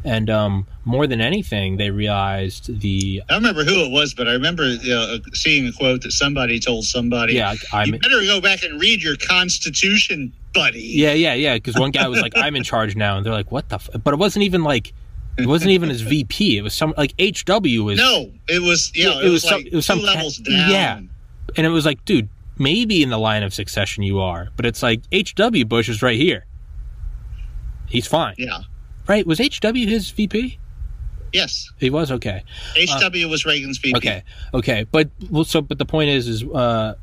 and 0.03 0.29
um, 0.29 0.67
more 0.85 1.05
than 1.07 1.21
anything, 1.21 1.77
they 1.77 1.91
realized 1.91 2.79
the 2.81 3.21
I 3.29 3.33
don't 3.33 3.43
remember 3.43 3.63
who 3.63 3.85
it 3.85 3.91
was, 3.91 4.13
but 4.13 4.27
I 4.27 4.31
remember 4.33 4.63
uh, 4.63 5.17
seeing 5.33 5.67
a 5.67 5.71
quote 5.71 6.01
that 6.01 6.11
somebody 6.11 6.59
told 6.59 6.85
somebody, 6.85 7.33
yeah, 7.33 7.55
I'm 7.71 7.87
"You 7.93 7.99
better 7.99 8.21
go 8.21 8.41
back 8.41 8.63
and 8.63 8.79
read 8.81 9.01
your 9.03 9.15
Constitution, 9.17 10.33
buddy." 10.53 10.81
yeah, 10.81 11.13
yeah, 11.13 11.33
yeah, 11.33 11.53
because 11.55 11.75
one 11.77 11.91
guy 11.91 12.07
was 12.07 12.21
like, 12.21 12.33
"I'm 12.35 12.55
in 12.55 12.63
charge 12.63 12.95
now," 12.95 13.17
and 13.17 13.25
they're 13.25 13.33
like, 13.33 13.51
"What 13.51 13.69
the?" 13.69 13.75
F-? 13.75 13.89
But 14.03 14.13
it 14.13 14.17
wasn't 14.17 14.43
even 14.43 14.63
like 14.63 14.93
it 15.37 15.45
wasn't 15.45 15.71
even 15.71 15.89
his 15.89 16.01
VP. 16.01 16.57
It 16.57 16.61
was 16.61 16.73
some 16.73 16.93
like 16.97 17.13
HW 17.19 17.83
was 17.83 17.97
No, 17.97 18.31
it 18.49 18.61
was 18.61 18.91
yeah, 18.95 19.09
Yeah, 19.19 19.27
it, 19.27 19.29
was, 19.29 19.43
like 19.45 19.51
some- 19.51 19.67
it 19.67 19.73
was 19.73 19.85
two 19.87 19.93
some 19.93 19.99
ca- 19.99 20.05
levels 20.05 20.37
down. 20.37 20.69
yeah. 20.69 20.97
and 21.57 21.65
it 21.65 21.69
was 21.69 21.85
like, 21.85 22.03
dude, 22.05 22.27
maybe 22.57 23.01
in 23.01 23.09
the 23.09 23.17
line 23.19 23.43
of 23.43 23.53
succession 23.53 24.03
you 24.03 24.19
are, 24.19 24.49
but 24.57 24.65
it's 24.65 24.81
like 24.83 25.01
HW 25.13 25.63
Bush 25.67 25.87
is 25.89 26.01
right 26.01 26.17
here. 26.19 26.45
He's 27.87 28.07
fine, 28.07 28.35
yeah. 28.37 28.59
Right? 29.07 29.25
Was 29.25 29.39
HW 29.39 29.87
his 29.87 30.09
VP? 30.11 30.57
Yes, 31.33 31.71
He 31.77 31.89
was 31.89 32.11
okay. 32.11 32.43
HW 32.75 33.29
was 33.29 33.45
Reagan's 33.45 33.77
VP. 33.77 33.93
Uh, 33.93 33.97
Okay, 33.97 34.23
okay, 34.53 34.85
but 34.91 35.09
well, 35.29 35.45
so 35.45 35.61
but 35.61 35.77
the 35.77 35.85
point 35.85 36.09
is, 36.09 36.27
is 36.27 36.43
uh, 36.43 36.95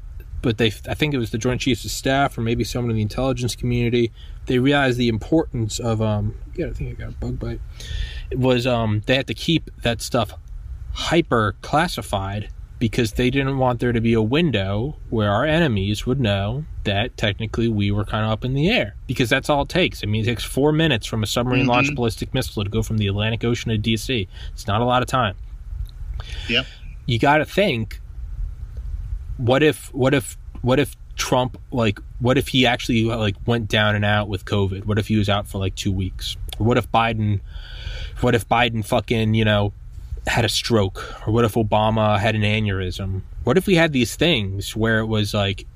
but 0.43 0.59
they, 0.59 0.67
I 0.89 0.95
think 0.95 1.15
it 1.15 1.19
was 1.19 1.31
the 1.31 1.39
Joint 1.39 1.61
Chiefs 1.63 1.85
of 1.85 1.91
Staff 1.91 2.37
or 2.37 2.43
maybe 2.43 2.63
someone 2.63 2.91
in 2.91 2.97
the 2.97 3.03
intelligence 3.03 3.57
community. 3.57 4.13
They 4.47 4.59
realized 4.59 4.99
the 4.99 5.09
importance 5.09 5.79
of 5.81 6.03
um. 6.03 6.35
Yeah, 6.55 6.67
I 6.67 6.73
think 6.73 6.91
I 6.91 6.93
got 7.05 7.09
a 7.11 7.17
bug 7.17 7.39
bite. 7.39 7.61
It 8.31 8.39
was 8.39 8.67
um 8.67 9.03
they 9.07 9.17
had 9.17 9.27
to 9.29 9.35
keep 9.35 9.71
that 9.83 10.03
stuff 10.03 10.35
hyper 10.93 11.55
classified 11.63 12.51
because 12.79 13.13
they 13.13 13.31
didn't 13.31 13.59
want 13.59 13.81
there 13.81 13.93
to 13.93 14.01
be 14.01 14.13
a 14.13 14.23
window 14.23 14.97
where 15.11 15.31
our 15.31 15.45
enemies 15.45 16.07
would 16.07 16.21
know 16.21 16.65
that 16.85 17.17
technically 17.17 17.69
we 17.69 17.91
were 17.91 18.05
kind 18.05 18.25
of 18.25 18.31
up 18.31 18.45
in 18.45 18.55
the 18.55 18.71
air 18.71 18.95
because 19.07 19.29
that's 19.29 19.51
all 19.51 19.63
it 19.63 19.69
takes. 19.69 20.03
I 20.05 20.07
mean, 20.07 20.23
it 20.23 20.27
takes 20.27 20.45
four 20.45 20.73
minutes 20.73 21.07
from 21.07 21.23
a 21.23 21.27
submarine 21.27 21.63
mm-hmm. 21.63 21.71
launched 21.71 21.95
ballistic 21.95 22.33
missile 22.33 22.63
to 22.63 22.71
go 22.71 22.83
from 22.83 22.99
the 22.99 23.09
Atlantic 23.09 23.45
Ocean 23.45 23.71
to 23.71 23.79
DC. 23.79 24.29
It's 24.53 24.67
not 24.67 24.81
a 24.81 24.85
lot 24.85 25.03
of 25.03 25.09
time 25.09 25.35
Yep. 26.49 26.67
you 27.07 27.19
got 27.19 27.39
to 27.39 27.45
think 27.45 28.01
what 29.37 29.63
if 29.63 29.93
what 29.95 30.15
if 30.15 30.37
what 30.63 30.81
if 30.81 30.97
Trump 31.17 31.61
like 31.71 32.01
what 32.21 32.39
if 32.39 32.49
he 32.49 32.67
actually 32.67 33.05
like 33.05 33.37
went 33.47 33.69
down 33.69 33.95
and 33.95 34.05
out 34.05 34.29
with 34.29 34.45
COVID? 34.45 34.85
What 34.85 34.99
if 34.99 35.09
he 35.09 35.17
was 35.17 35.29
out 35.29 35.47
for 35.47 35.59
like 35.59 35.75
2 35.75 35.93
weeks? 35.93 36.37
Or 36.59 36.67
what 36.67 36.79
if 36.79 36.91
Biden 36.91 37.41
what 38.21 38.35
if 38.35 38.49
Biden 38.49 38.85
fucking, 38.85 39.35
you 39.35 39.45
know, 39.45 39.73
had 40.29 40.45
a 40.45 40.49
stroke 40.49 41.27
or 41.27 41.33
what 41.33 41.45
if 41.45 41.55
Obama 41.55 42.19
had 42.19 42.35
an 42.35 42.43
aneurysm? 42.43 43.23
What 43.45 43.57
if 43.57 43.67
we 43.67 43.75
had 43.75 43.93
these 43.93 44.15
things 44.15 44.77
where 44.77 45.01
it 45.01 45.07
was 45.07 45.35
like 45.35 45.67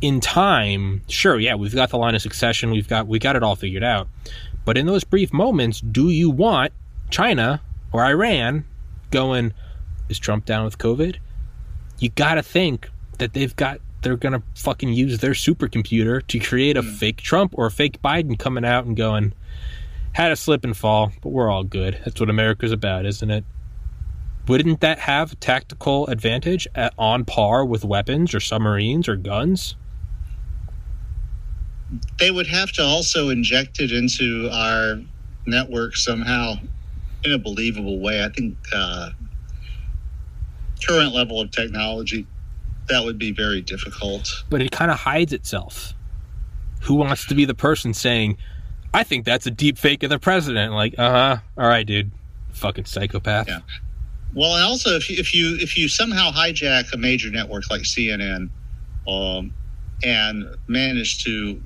in 0.00 0.20
time, 0.20 1.02
sure, 1.08 1.38
yeah, 1.38 1.54
we've 1.54 1.74
got 1.74 1.90
the 1.90 1.98
line 1.98 2.14
of 2.14 2.22
succession, 2.22 2.70
we've 2.70 2.88
got 2.88 3.06
we 3.06 3.18
got 3.18 3.36
it 3.36 3.42
all 3.42 3.56
figured 3.56 3.84
out. 3.84 4.08
But 4.64 4.76
in 4.76 4.86
those 4.86 5.04
brief 5.04 5.32
moments, 5.32 5.80
do 5.80 6.10
you 6.10 6.30
want 6.30 6.72
China 7.10 7.60
or 7.92 8.02
Iran 8.02 8.64
going, 9.10 9.52
is 10.08 10.18
Trump 10.18 10.44
down 10.44 10.64
with 10.64 10.78
COVID? 10.78 11.16
You 11.98 12.10
got 12.10 12.34
to 12.34 12.42
think 12.42 12.90
that 13.18 13.32
they've 13.32 13.54
got 13.56 13.80
they're 14.02 14.16
gonna 14.16 14.42
fucking 14.54 14.92
use 14.92 15.18
their 15.18 15.32
supercomputer 15.32 16.24
to 16.26 16.38
create 16.38 16.76
a 16.76 16.82
hmm. 16.82 16.90
fake 16.90 17.18
Trump 17.18 17.54
or 17.56 17.66
a 17.66 17.70
fake 17.70 18.00
Biden 18.02 18.38
coming 18.38 18.64
out 18.64 18.84
and 18.84 18.96
going, 18.96 19.32
had 20.12 20.32
a 20.32 20.36
slip 20.36 20.64
and 20.64 20.76
fall, 20.76 21.12
but 21.22 21.30
we're 21.30 21.50
all 21.50 21.64
good. 21.64 22.00
That's 22.04 22.20
what 22.20 22.30
America's 22.30 22.72
about, 22.72 23.04
isn't 23.04 23.30
it? 23.30 23.44
Wouldn't 24.48 24.80
that 24.80 25.00
have 25.00 25.38
tactical 25.40 26.06
advantage 26.06 26.68
at, 26.74 26.94
on 26.98 27.24
par 27.24 27.64
with 27.64 27.84
weapons 27.84 28.34
or 28.34 28.40
submarines 28.40 29.08
or 29.08 29.16
guns? 29.16 29.74
They 32.18 32.30
would 32.30 32.46
have 32.46 32.70
to 32.72 32.82
also 32.82 33.28
inject 33.28 33.80
it 33.80 33.92
into 33.92 34.48
our 34.52 35.00
network 35.46 35.96
somehow 35.96 36.54
in 37.24 37.32
a 37.32 37.38
believable 37.38 38.00
way. 38.00 38.24
I 38.24 38.28
think 38.28 38.56
uh, 38.72 39.10
current 40.86 41.14
level 41.14 41.40
of 41.40 41.50
technology 41.50 42.26
that 42.88 43.04
would 43.04 43.18
be 43.18 43.32
very 43.32 43.60
difficult. 43.62 44.44
But 44.48 44.62
it 44.62 44.70
kind 44.70 44.90
of 44.90 44.98
hides 44.98 45.32
itself. 45.32 45.92
Who 46.82 46.94
wants 46.94 47.26
to 47.26 47.34
be 47.34 47.44
the 47.44 47.54
person 47.54 47.94
saying, 47.94 48.38
"I 48.94 49.02
think 49.02 49.24
that's 49.24 49.46
a 49.46 49.50
deep 49.50 49.78
fake 49.78 50.02
of 50.02 50.10
the 50.10 50.18
president"? 50.18 50.72
Like, 50.72 50.94
uh 50.98 51.10
huh. 51.10 51.36
All 51.58 51.66
right, 51.66 51.86
dude. 51.86 52.12
Fucking 52.52 52.84
psychopath. 52.84 53.48
Yeah. 53.48 53.60
Well, 54.36 54.54
and 54.54 54.62
also 54.64 54.90
if 54.96 55.08
you, 55.10 55.16
if 55.18 55.34
you 55.34 55.56
if 55.60 55.76
you 55.78 55.88
somehow 55.88 56.30
hijack 56.30 56.92
a 56.92 56.96
major 56.96 57.30
network 57.30 57.64
like 57.70 57.82
CNN, 57.82 58.50
um, 59.08 59.52
and 60.04 60.44
manage 60.68 61.24
to 61.24 61.58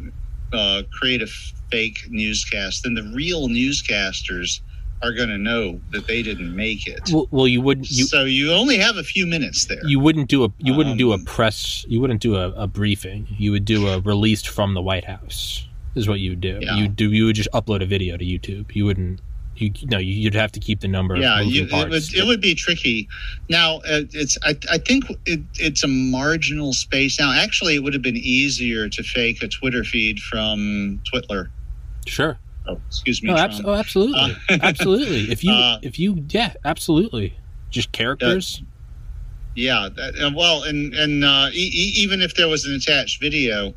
uh, 0.53 0.83
create 0.93 1.21
a 1.21 1.27
fake 1.71 1.99
newscast, 2.09 2.85
then 2.85 2.95
the 2.95 3.03
real 3.15 3.49
newscasters 3.49 4.61
are 5.03 5.13
going 5.13 5.31
to 5.31 5.39
know 5.39 5.81
that 5.93 6.07
they 6.07 6.23
didn't 6.23 6.55
make 6.55 6.87
it. 6.87 7.01
Well, 7.13 7.27
well, 7.31 7.49
you 7.49 7.61
wouldn't. 7.61 7.91
You 7.91 8.05
so 8.05 8.25
you 8.25 8.53
only 8.53 8.77
have 8.79 8.97
a 8.97 9.03
few 9.03 9.27
minutes 9.27 9.65
there. 9.65 9.81
you 9.85 9.99
wouldn't 9.99 10.29
do 10.29 10.45
a 10.45 10.53
you 10.59 10.75
wouldn't 10.75 10.99
do 10.99 11.11
a 11.13 11.15
Um, 11.15 11.25
press 11.25 11.85
you 11.89 12.01
wouldn't 12.01 12.21
do 12.21 12.37
a, 12.37 12.51
a 12.53 12.67
briefing 12.67 13.27
you 13.39 13.51
would 13.53 13.65
do 13.65 13.89
a 13.89 13.99
released 14.01 14.47
from 14.49 14.75
the 14.75 14.83
white 14.83 15.05
house 15.07 15.67
is 15.97 16.07
what 16.07 16.21
you 16.21 16.31
would 16.31 16.41
do 16.41 16.59
Yeah. 16.61 16.77
you 16.77 16.87
do 16.89 17.11
you 17.11 17.25
would 17.27 17.35
just 17.37 17.49
upload 17.53 17.83
a 17.83 17.87
video 17.87 18.17
to 18.17 18.25
youtube 18.25 18.75
you 18.77 18.85
wouldn't 18.85 19.21
you 19.61 19.73
no 19.85 19.99
you'd 19.99 20.35
have 20.35 20.53
to 20.53 20.61
keep 20.61 20.81
the 20.81 20.89
number 20.89 21.17
yeah, 21.17 21.41
of 21.41 21.47
moving 21.47 21.69
you, 21.69 21.79
it, 21.79 21.89
would, 21.91 22.15
it 22.15 22.27
would 22.27 22.41
be 22.41 22.55
tricky. 22.55 23.09
Now, 23.49 23.77
uh, 23.79 24.03
it's 24.13 24.39
I, 24.43 24.57
I 24.71 24.79
think 24.79 25.05
it, 25.27 25.41
it's 25.55 25.83
a 25.85 25.89
marginal 25.89 26.73
space. 26.73 27.19
Now, 27.21 27.33
actually, 27.33 27.75
it 27.77 27.83
would 27.83 27.93
have 27.93 28.03
been 28.03 28.17
easier 28.17 28.89
to 28.89 29.03
fake 29.03 29.43
a 29.43 29.49
Twitter 29.49 29.85
feed 29.85 30.19
from 30.21 31.01
Twitler. 31.13 31.49
sure 32.07 32.39
Oh, 32.67 32.79
excuse 32.89 33.23
me. 33.23 33.29
no 33.31 33.37
Trump. 33.37 33.53
abs- 33.53 33.63
oh, 33.65 33.75
absolutely 33.75 34.37
Uh, 34.49 34.59
absolutely 34.63 35.31
if 35.31 35.43
you 35.45 35.53
uh, 35.53 35.79
if 35.83 35.99
you 35.99 36.25
yeah 36.29 36.53
absolutely 36.65 37.37
just 37.71 37.93
characters 37.93 38.63
Yeah, 39.55 39.89
that, 39.97 40.15
uh, 40.19 40.31
well, 40.35 40.63
and 40.63 40.95
and 40.95 41.25
uh, 41.25 41.49
e- 41.53 41.71
e- 41.75 41.93
even 42.03 42.21
if 42.23 42.35
there 42.37 42.49
was 42.49 42.65
an 42.67 42.75
attached 42.75 43.21
video, 43.21 43.75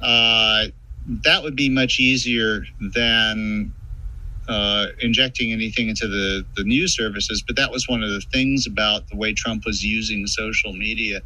uh, 0.00 0.66
that 1.24 1.42
would 1.42 1.56
be 1.56 1.68
much 1.68 1.98
easier 1.98 2.64
than 2.94 3.72
uh, 4.48 4.86
injecting 5.00 5.52
anything 5.52 5.88
into 5.88 6.06
the 6.08 6.44
the 6.56 6.64
news 6.64 6.94
services. 6.96 7.42
But 7.46 7.56
that 7.56 7.70
was 7.70 7.88
one 7.88 8.02
of 8.02 8.10
the 8.10 8.20
things 8.20 8.66
about 8.66 9.08
the 9.08 9.16
way 9.16 9.32
Trump 9.32 9.64
was 9.66 9.84
using 9.84 10.26
social 10.26 10.72
media 10.72 11.20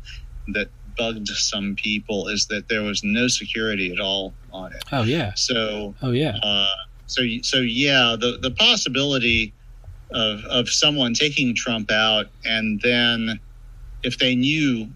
that 0.48 0.68
bugged 0.97 1.28
some 1.28 1.76
people 1.76 2.28
is 2.28 2.47
that 2.47 2.68
there 2.68 2.82
was 2.82 3.02
no 3.05 3.28
security 3.28 3.92
at 3.92 4.01
all 4.01 4.34
on 4.52 4.72
it. 4.72 4.82
oh 4.92 5.02
yeah 5.05 5.32
So 5.34 5.94
oh 6.02 6.10
yeah 6.10 6.36
uh, 6.42 6.66
so 7.06 7.22
so 7.42 7.59
yeah, 7.59 8.16
the 8.18 8.38
the 8.40 8.51
possibility 8.51 9.52
of 10.10 10.44
of 10.44 10.68
someone 10.68 11.14
taking 11.14 11.55
Trump 11.55 11.90
out 11.90 12.26
and 12.44 12.80
then 12.80 13.38
if 14.02 14.18
they 14.18 14.34
knew 14.34 14.88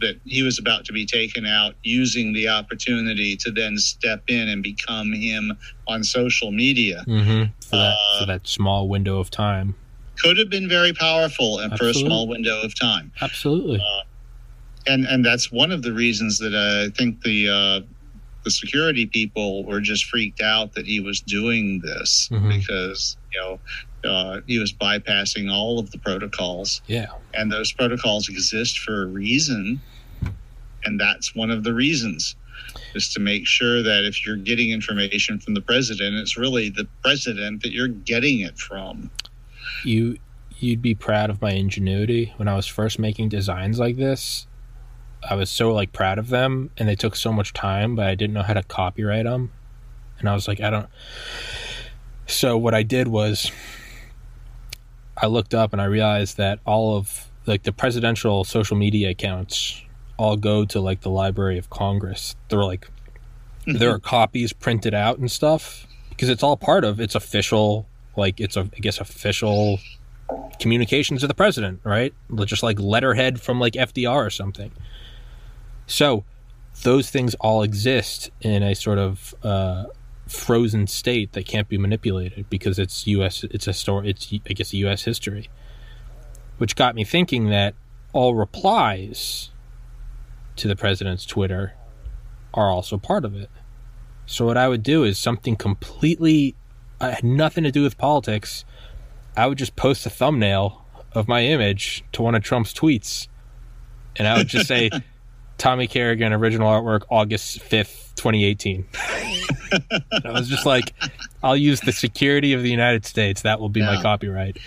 that 0.00 0.16
he 0.24 0.42
was 0.42 0.58
about 0.58 0.84
to 0.86 0.92
be 0.92 1.06
taken 1.06 1.46
out, 1.46 1.74
using 1.82 2.32
the 2.32 2.48
opportunity 2.48 3.36
to 3.36 3.50
then 3.50 3.78
step 3.78 4.22
in 4.28 4.48
and 4.48 4.62
become 4.62 5.12
him 5.12 5.56
on 5.88 6.02
social 6.04 6.50
media 6.50 7.04
mm-hmm. 7.06 7.44
for, 7.60 7.76
that, 7.76 7.94
Uh, 7.94 8.20
for 8.20 8.26
that 8.26 8.46
small 8.46 8.88
window 8.88 9.18
of 9.18 9.30
time 9.30 9.74
could 10.18 10.36
have 10.36 10.50
been 10.50 10.68
very 10.68 10.92
powerful 10.92 11.60
and 11.60 11.78
for 11.78 11.86
a 11.86 11.94
small 11.94 12.28
window 12.28 12.60
of 12.60 12.78
time. 12.78 13.10
absolutely 13.22 13.80
and 14.86 15.04
and 15.06 15.24
that's 15.24 15.52
one 15.52 15.70
of 15.70 15.82
the 15.82 15.92
reasons 15.92 16.38
that 16.38 16.54
I 16.54 16.90
think 16.96 17.22
the 17.22 17.48
uh, 17.48 17.80
the 18.44 18.50
security 18.50 19.04
people 19.06 19.64
were 19.64 19.80
just 19.80 20.06
freaked 20.06 20.40
out 20.40 20.72
that 20.74 20.86
he 20.86 21.00
was 21.00 21.20
doing 21.20 21.80
this 21.80 22.28
Mhm. 22.32 22.48
because 22.58 23.16
you 23.32 23.40
know 23.40 23.60
uh, 24.04 24.40
he 24.46 24.58
was 24.58 24.72
bypassing 24.72 25.52
all 25.52 25.78
of 25.78 25.90
the 25.90 25.98
protocols, 25.98 26.82
yeah. 26.86 27.08
And 27.34 27.50
those 27.52 27.72
protocols 27.72 28.28
exist 28.28 28.78
for 28.78 29.02
a 29.02 29.06
reason, 29.06 29.80
and 30.84 31.00
that's 31.00 31.34
one 31.34 31.50
of 31.50 31.64
the 31.64 31.74
reasons 31.74 32.36
is 32.94 33.12
to 33.14 33.20
make 33.20 33.46
sure 33.46 33.82
that 33.82 34.04
if 34.04 34.24
you're 34.24 34.36
getting 34.36 34.70
information 34.70 35.38
from 35.40 35.54
the 35.54 35.60
president, 35.60 36.14
it's 36.16 36.36
really 36.36 36.68
the 36.68 36.86
president 37.02 37.62
that 37.62 37.72
you're 37.72 37.88
getting 37.88 38.40
it 38.40 38.58
from. 38.58 39.10
you 39.84 40.18
you'd 40.58 40.82
be 40.82 40.94
proud 40.94 41.30
of 41.30 41.40
my 41.40 41.52
ingenuity. 41.52 42.34
When 42.36 42.46
i 42.48 42.54
was 42.54 42.66
first 42.66 42.98
making 42.98 43.30
designs 43.30 43.78
like 43.78 43.96
this 43.96 44.46
i 45.28 45.34
was 45.34 45.50
so 45.50 45.72
like 45.72 45.92
proud 45.92 46.18
of 46.18 46.28
them 46.28 46.70
and 46.76 46.88
they 46.88 46.94
took 46.96 47.16
so 47.16 47.32
much 47.32 47.52
time 47.52 47.94
but 47.96 48.06
i 48.06 48.14
didn't 48.14 48.34
know 48.34 48.42
how 48.42 48.54
to 48.54 48.62
copyright 48.62 49.24
them 49.24 49.50
and 50.18 50.28
i 50.28 50.34
was 50.34 50.48
like 50.48 50.60
i 50.60 50.70
don't 50.70 50.88
so 52.26 52.56
what 52.56 52.74
i 52.74 52.82
did 52.82 53.08
was 53.08 53.50
i 55.20 55.26
looked 55.26 55.54
up 55.54 55.72
and 55.72 55.80
i 55.80 55.84
realized 55.84 56.36
that 56.36 56.58
all 56.64 56.96
of 56.96 57.30
like 57.46 57.62
the 57.62 57.72
presidential 57.72 58.44
social 58.44 58.76
media 58.76 59.10
accounts 59.10 59.82
all 60.20 60.36
go 60.36 60.66
to 60.66 60.80
like 60.80 61.00
the 61.00 61.08
Library 61.08 61.56
of 61.56 61.70
Congress. 61.70 62.36
They're 62.48 62.62
like 62.62 62.88
there 63.66 63.90
are 63.90 63.98
copies 63.98 64.52
printed 64.52 64.92
out 64.94 65.18
and 65.18 65.30
stuff 65.30 65.86
because 66.10 66.28
it's 66.28 66.42
all 66.42 66.56
part 66.56 66.84
of 66.84 67.00
it's 67.00 67.14
official 67.14 67.86
like 68.16 68.38
it's 68.38 68.56
a 68.56 68.68
I 68.76 68.80
guess 68.80 68.98
official 68.98 69.80
communications 70.60 71.22
to 71.22 71.26
the 71.26 71.34
president, 71.34 71.80
right? 71.84 72.12
Just 72.44 72.62
like 72.62 72.78
letterhead 72.78 73.40
from 73.40 73.58
like 73.58 73.72
FDR 73.72 74.26
or 74.26 74.30
something. 74.30 74.72
So 75.86 76.24
those 76.82 77.10
things 77.10 77.34
all 77.36 77.62
exist 77.62 78.30
in 78.42 78.62
a 78.62 78.74
sort 78.74 78.98
of 78.98 79.34
uh, 79.42 79.84
frozen 80.30 80.86
state 80.86 81.32
that 81.32 81.46
can't 81.46 81.68
be 81.68 81.76
manipulated 81.76 82.48
because 82.48 82.78
it's 82.78 83.06
U.S. 83.06 83.44
It's 83.44 83.66
a 83.66 83.72
story. 83.72 84.10
It's 84.10 84.32
I 84.32 84.52
guess 84.52 84.72
U.S. 84.72 85.02
history, 85.02 85.50
which 86.58 86.76
got 86.76 86.94
me 86.94 87.04
thinking 87.04 87.50
that 87.50 87.74
all 88.12 88.34
replies 88.34 89.50
to 90.56 90.68
the 90.68 90.76
president's 90.76 91.24
Twitter 91.24 91.74
are 92.52 92.70
also 92.70 92.98
part 92.98 93.24
of 93.24 93.34
it. 93.34 93.50
So 94.26 94.46
what 94.46 94.56
I 94.56 94.68
would 94.68 94.82
do 94.82 95.04
is 95.04 95.18
something 95.18 95.56
completely 95.56 96.54
uh, 97.00 97.12
had 97.12 97.24
nothing 97.24 97.64
to 97.64 97.72
do 97.72 97.82
with 97.82 97.98
politics. 97.98 98.64
I 99.36 99.46
would 99.46 99.58
just 99.58 99.76
post 99.76 100.06
a 100.06 100.10
thumbnail 100.10 100.84
of 101.12 101.26
my 101.26 101.44
image 101.44 102.04
to 102.12 102.22
one 102.22 102.34
of 102.34 102.42
Trump's 102.42 102.72
tweets, 102.72 103.26
and 104.16 104.28
I 104.28 104.36
would 104.36 104.48
just 104.48 104.68
say, 104.68 104.90
"Tommy 105.60 105.86
Carrigan, 105.86 106.32
original 106.32 106.68
artwork, 106.68 107.02
August 107.10 107.60
fifth, 107.60 108.14
twenty 108.16 108.44
eighteen. 108.44 108.86
I 108.94 110.32
was 110.32 110.48
just 110.48 110.64
like, 110.64 110.94
"I'll 111.42 111.56
use 111.56 111.80
the 111.80 111.92
security 111.92 112.54
of 112.54 112.62
the 112.62 112.70
United 112.70 113.04
States. 113.04 113.42
That 113.42 113.60
will 113.60 113.68
be 113.68 113.80
yeah. 113.80 113.94
my 113.94 114.02
copyright." 114.02 114.58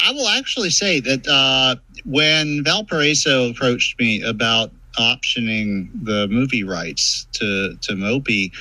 I 0.00 0.12
will 0.12 0.28
actually 0.28 0.70
say 0.70 1.00
that 1.00 1.26
uh, 1.26 1.76
when 2.04 2.62
Valparaiso 2.62 3.50
approached 3.50 3.98
me 3.98 4.22
about 4.22 4.70
optioning 4.98 5.88
the 6.04 6.28
movie 6.28 6.62
rights 6.62 7.26
to 7.32 7.76
to 7.82 7.94
MOPI, 7.94 8.52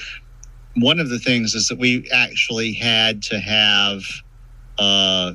one 0.77 0.99
of 0.99 1.09
the 1.09 1.19
things 1.19 1.53
is 1.53 1.67
that 1.67 1.77
we 1.77 2.09
actually 2.11 2.73
had 2.73 3.21
to 3.23 3.39
have 3.39 4.01
uh, 4.79 5.33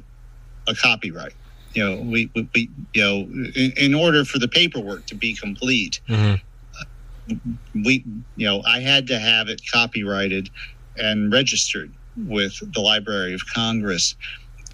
a 0.67 0.75
copyright. 0.75 1.35
You 1.77 1.85
know, 1.85 2.01
we, 2.01 2.31
we, 2.35 2.49
we 2.55 2.71
you 2.95 3.03
know, 3.03 3.17
in, 3.55 3.73
in, 3.77 3.95
order 3.95 4.25
for 4.25 4.39
the 4.39 4.49
paperwork 4.49 5.05
to 5.07 5.15
be 5.15 5.35
complete, 5.35 6.01
mm-hmm. 6.09 7.37
we, 7.85 8.03
you 8.37 8.47
know, 8.47 8.63
I 8.67 8.81
had 8.81 9.07
to 9.09 9.19
have 9.19 9.51
it 9.51 9.61
copyrighted 9.71 10.49
and 10.97 11.31
registered 11.31 11.93
with 12.17 12.55
the 12.73 12.81
Library 12.81 13.35
of 13.35 13.43
Congress. 13.53 14.15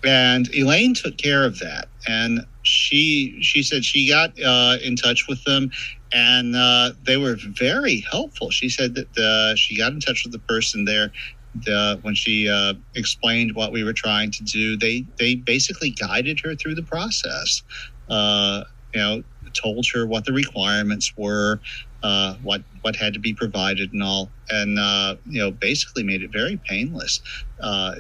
And 0.04 0.48
Elaine 0.54 0.94
took 0.94 1.16
care 1.16 1.44
of 1.44 1.58
that, 1.58 1.88
and 2.06 2.46
she 2.62 3.36
she 3.42 3.64
said 3.64 3.84
she 3.84 4.08
got 4.08 4.40
uh, 4.40 4.76
in 4.80 4.94
touch 4.94 5.26
with 5.28 5.42
them 5.42 5.72
and 6.12 6.54
uh, 6.54 6.92
they 7.04 7.16
were 7.16 7.36
very 7.36 8.04
helpful. 8.10 8.50
She 8.50 8.68
said 8.68 8.94
that 8.94 9.18
uh, 9.18 9.56
she 9.56 9.76
got 9.76 9.92
in 9.92 10.00
touch 10.00 10.24
with 10.24 10.32
the 10.32 10.38
person 10.38 10.84
there 10.84 11.10
the, 11.54 11.98
when 12.02 12.14
she 12.14 12.48
uh, 12.48 12.74
explained 12.94 13.54
what 13.54 13.72
we 13.72 13.84
were 13.84 13.92
trying 13.92 14.30
to 14.32 14.44
do. 14.44 14.76
They 14.76 15.06
they 15.18 15.34
basically 15.34 15.90
guided 15.90 16.40
her 16.40 16.54
through 16.54 16.74
the 16.74 16.82
process. 16.82 17.62
Uh, 18.08 18.64
you 18.94 19.00
know, 19.00 19.22
told 19.54 19.86
her 19.94 20.06
what 20.06 20.24
the 20.24 20.32
requirements 20.32 21.12
were, 21.16 21.60
uh, 22.02 22.34
what 22.42 22.62
what 22.82 22.96
had 22.96 23.14
to 23.14 23.20
be 23.20 23.32
provided, 23.32 23.92
and 23.92 24.02
all, 24.02 24.30
and 24.50 24.78
uh, 24.78 25.16
you 25.26 25.40
know, 25.40 25.50
basically 25.50 26.02
made 26.02 26.22
it 26.22 26.32
very 26.32 26.60
painless 26.68 27.20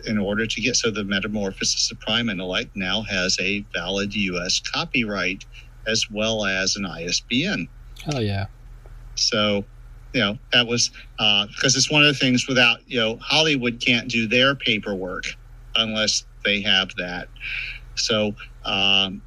in 0.06 0.18
order 0.18 0.46
to 0.46 0.60
get. 0.60 0.76
So 0.76 0.90
the 0.90 1.04
Metamorphosis 1.04 1.90
of 1.90 2.00
Prime 2.00 2.28
Intellect 2.28 2.74
now 2.74 3.02
has 3.02 3.38
a 3.40 3.64
valid 3.72 4.14
U.S. 4.14 4.60
copyright 4.60 5.44
as 5.86 6.10
well 6.10 6.44
as 6.44 6.76
an 6.76 6.86
ISBN. 6.86 7.68
Oh 8.12 8.20
yeah. 8.20 8.46
So, 9.14 9.64
you 10.12 10.20
know, 10.20 10.38
that 10.52 10.66
was 10.66 10.90
because 11.16 11.74
uh, 11.74 11.78
it's 11.78 11.90
one 11.90 12.02
of 12.02 12.08
the 12.08 12.18
things 12.18 12.46
without 12.46 12.78
you 12.86 12.98
know 12.98 13.18
Hollywood 13.22 13.80
can't 13.80 14.08
do 14.08 14.26
their 14.26 14.54
paperwork 14.54 15.24
unless 15.74 16.24
they 16.44 16.60
have 16.62 16.90
that. 16.96 17.28
So 17.94 18.34
um, 18.64 19.22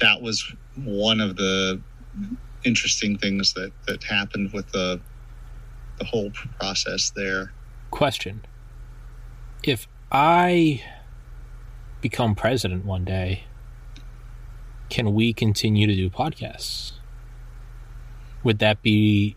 that 0.00 0.20
was 0.20 0.52
one 0.76 1.20
of 1.20 1.36
the 1.36 1.80
interesting 2.64 3.18
things 3.18 3.52
that 3.54 3.72
that 3.86 4.02
happened 4.04 4.52
with 4.52 4.70
the 4.72 5.00
the 5.98 6.04
whole 6.04 6.30
process 6.58 7.10
there. 7.16 7.52
Question: 7.90 8.44
If 9.62 9.86
I 10.12 10.82
become 12.00 12.34
president 12.34 12.84
one 12.84 13.04
day 13.04 13.44
can 14.90 15.14
we 15.14 15.32
continue 15.32 15.86
to 15.86 15.94
do 15.94 16.10
podcasts? 16.10 16.92
Would 18.44 18.58
that 18.60 18.82
be 18.82 19.36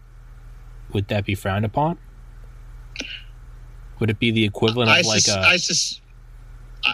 would 0.94 1.08
that 1.08 1.26
be 1.26 1.36
frowned 1.36 1.66
upon? 1.66 1.98
Would 4.00 4.10
it 4.10 4.20
be 4.20 4.32
the 4.32 4.46
equivalent 4.46 4.90
of 4.90 4.96
I 4.96 5.02
like 5.02 5.22
sus- 5.22 5.36
a? 5.36 5.40
I, 5.40 5.58
sus- 5.58 6.02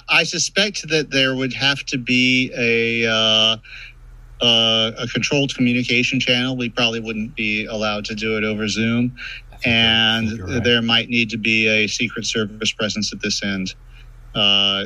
I 0.10 0.24
suspect 0.24 0.88
that 0.90 1.12
there 1.12 1.36
would 1.36 1.54
have 1.54 1.84
to 1.86 1.98
be 1.98 2.52
a 2.58 3.10
uh, 3.10 3.58
uh, 4.42 4.92
a 4.98 5.08
controlled 5.08 5.54
communication 5.56 6.20
channel. 6.20 6.56
We 6.56 6.70
probably 6.70 7.00
wouldn't 7.00 7.36
be 7.36 7.66
allowed 7.66 8.06
to 8.06 8.16
do 8.16 8.38
it 8.38 8.44
over 8.44 8.68
Zoom, 8.68 9.16
and 9.66 10.40
right. 10.40 10.64
there 10.64 10.82
might 10.82 11.10
need 11.10 11.30
to 11.32 11.38
be 11.38 11.68
a 11.68 11.88
Secret 11.88 12.26
Service 12.26 12.72
presence 12.72 13.14
at 13.14 13.22
this 13.22 13.44
end, 13.44 13.76
uh, 14.36 14.86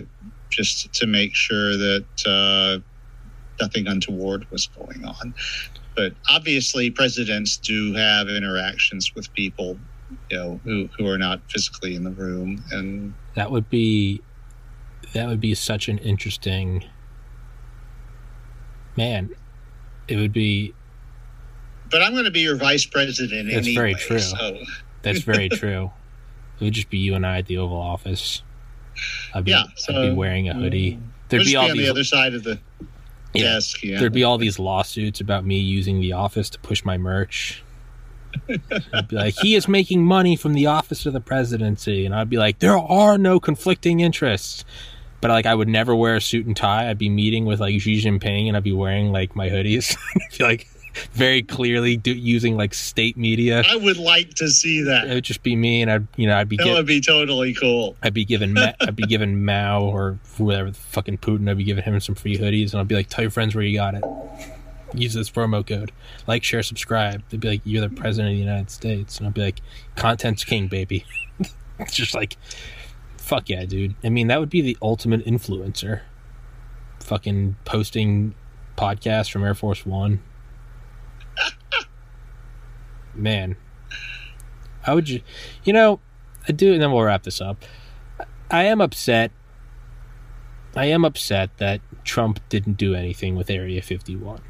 just 0.49 0.93
to 0.93 1.07
make 1.07 1.35
sure 1.35 1.77
that 1.77 2.05
uh, 2.25 2.79
nothing 3.63 3.87
untoward 3.87 4.49
was 4.51 4.67
going 4.67 5.05
on. 5.05 5.33
But 5.97 6.13
obviously, 6.29 6.91
presidents 6.91 7.57
do 7.57 7.91
have 7.95 8.29
interactions 8.29 9.15
with 9.15 9.33
people, 9.33 9.79
you 10.29 10.37
know, 10.37 10.59
who, 10.63 10.87
who 10.95 11.07
are 11.07 11.17
not 11.17 11.41
physically 11.49 11.95
in 11.95 12.03
the 12.03 12.11
room, 12.11 12.63
and 12.71 13.15
that 13.33 13.49
would 13.49 13.67
be 13.67 14.21
that 15.13 15.27
would 15.27 15.41
be 15.41 15.55
such 15.55 15.89
an 15.89 15.97
interesting 15.97 16.85
man. 18.95 19.31
It 20.07 20.17
would 20.17 20.33
be. 20.33 20.75
But 21.89 22.03
I'm 22.03 22.11
going 22.11 22.25
to 22.25 22.31
be 22.31 22.41
your 22.41 22.57
vice 22.57 22.85
president. 22.85 23.49
That's 23.51 23.65
anyway, 23.65 23.75
very 23.75 23.95
true. 23.95 24.19
So. 24.19 24.59
That's 25.01 25.21
very 25.21 25.49
true. 25.49 25.91
It 26.59 26.63
would 26.63 26.73
just 26.73 26.91
be 26.91 26.99
you 26.99 27.15
and 27.15 27.25
I 27.25 27.39
at 27.39 27.47
the 27.47 27.57
Oval 27.57 27.77
Office. 27.77 28.43
I'd 29.33 29.45
be, 29.45 29.51
yeah, 29.51 29.63
so, 29.75 29.93
I'd 29.93 30.09
be 30.09 30.15
wearing 30.15 30.47
a 30.49 30.53
hoodie. 30.53 30.93
Mm. 30.93 31.01
There'd 31.29 31.43
be 31.43 31.55
all 31.55 31.71
on 31.71 31.77
the 31.77 31.89
other 31.89 32.03
side 32.03 32.35
of 32.35 32.43
the 32.43 32.59
yeah. 33.41 33.59
Yeah. 33.83 33.99
There'd 33.99 34.13
be 34.13 34.23
all 34.23 34.37
these 34.37 34.59
lawsuits 34.59 35.21
about 35.21 35.45
me 35.45 35.59
using 35.59 35.99
the 35.99 36.13
office 36.13 36.49
to 36.51 36.59
push 36.59 36.83
my 36.83 36.97
merch. 36.97 37.63
I'd 38.93 39.07
be 39.07 39.15
like, 39.15 39.35
he 39.39 39.55
is 39.55 39.67
making 39.67 40.03
money 40.03 40.35
from 40.35 40.53
the 40.53 40.67
office 40.67 41.05
of 41.05 41.13
the 41.13 41.21
presidency, 41.21 42.05
and 42.05 42.13
I'd 42.13 42.29
be 42.29 42.37
like, 42.37 42.59
there 42.59 42.77
are 42.77 43.17
no 43.17 43.39
conflicting 43.39 43.99
interests. 43.99 44.65
But 45.19 45.31
like, 45.31 45.45
I 45.45 45.55
would 45.55 45.67
never 45.67 45.95
wear 45.95 46.15
a 46.15 46.21
suit 46.21 46.45
and 46.45 46.55
tie. 46.55 46.89
I'd 46.89 46.99
be 46.99 47.09
meeting 47.09 47.45
with 47.45 47.59
like 47.59 47.79
Xi 47.81 48.01
Jinping, 48.01 48.47
and 48.47 48.55
I'd 48.55 48.63
be 48.63 48.73
wearing 48.73 49.11
like 49.11 49.35
my 49.35 49.49
hoodies. 49.49 49.97
I 50.15 50.33
feel 50.33 50.47
like 50.47 50.67
very 51.13 51.41
clearly 51.43 51.97
do, 51.97 52.13
using 52.13 52.57
like 52.57 52.73
state 52.73 53.17
media. 53.17 53.63
I 53.69 53.75
would 53.75 53.97
like 53.97 54.33
to 54.35 54.49
see 54.49 54.81
that. 54.83 55.07
It 55.07 55.13
would 55.13 55.23
just 55.23 55.43
be 55.43 55.55
me, 55.55 55.81
and 55.81 55.91
I'd 55.91 56.07
you 56.15 56.27
know 56.27 56.37
I'd 56.37 56.49
be 56.49 56.57
that 56.57 56.67
would 56.67 56.85
be 56.85 57.01
totally 57.01 57.53
cool. 57.53 57.95
I'd 58.03 58.13
be 58.13 58.25
giving 58.25 58.53
Ma- 58.53 58.73
I'd 58.81 58.95
be 58.95 59.03
giving 59.03 59.43
Mao 59.43 59.83
or 59.83 60.19
whatever 60.37 60.71
the 60.71 60.77
fucking 60.77 61.19
Putin. 61.19 61.49
I'd 61.49 61.57
be 61.57 61.63
giving 61.63 61.83
him 61.83 61.99
some 61.99 62.15
free 62.15 62.37
hoodies, 62.37 62.71
and 62.71 62.79
I'd 62.81 62.87
be 62.87 62.95
like, 62.95 63.09
tell 63.09 63.23
your 63.23 63.31
friends 63.31 63.55
where 63.55 63.63
you 63.63 63.77
got 63.77 63.95
it. 63.95 64.03
Use 64.93 65.13
this 65.13 65.29
promo 65.29 65.65
code. 65.67 65.91
Like, 66.27 66.43
share, 66.43 66.63
subscribe. 66.63 67.21
They'd 67.29 67.41
be 67.41 67.49
like, 67.49 67.61
you're 67.65 67.87
the 67.87 67.93
president 67.93 68.29
of 68.29 68.35
the 68.35 68.39
United 68.39 68.71
States, 68.71 69.17
and 69.17 69.27
I'd 69.27 69.33
be 69.33 69.41
like, 69.41 69.61
content's 69.95 70.45
king, 70.45 70.67
baby. 70.67 71.05
it's 71.79 71.93
just 71.95 72.15
like, 72.15 72.37
fuck 73.17 73.49
yeah, 73.49 73.65
dude. 73.65 73.95
I 74.03 74.09
mean, 74.09 74.27
that 74.27 74.39
would 74.39 74.49
be 74.49 74.61
the 74.61 74.77
ultimate 74.81 75.25
influencer. 75.25 76.01
Fucking 77.01 77.57
posting 77.65 78.33
podcasts 78.77 79.31
from 79.31 79.43
Air 79.43 79.53
Force 79.55 79.85
One 79.85 80.21
man, 83.17 83.55
I 84.85 84.93
would 84.93 85.09
you? 85.09 85.21
You 85.63 85.73
know, 85.73 85.99
I 86.47 86.51
do, 86.51 86.73
and 86.73 86.81
then 86.81 86.91
we'll 86.91 87.03
wrap 87.03 87.23
this 87.23 87.41
up. 87.41 87.63
I 88.49 88.63
am 88.63 88.79
upset. 88.81 89.31
I 90.75 90.85
am 90.85 91.03
upset 91.03 91.57
that 91.57 91.81
Trump 92.03 92.39
didn't 92.49 92.77
do 92.77 92.93
anything 92.93 93.35
with 93.35 93.49
Area 93.49 93.81
51. 93.81 94.41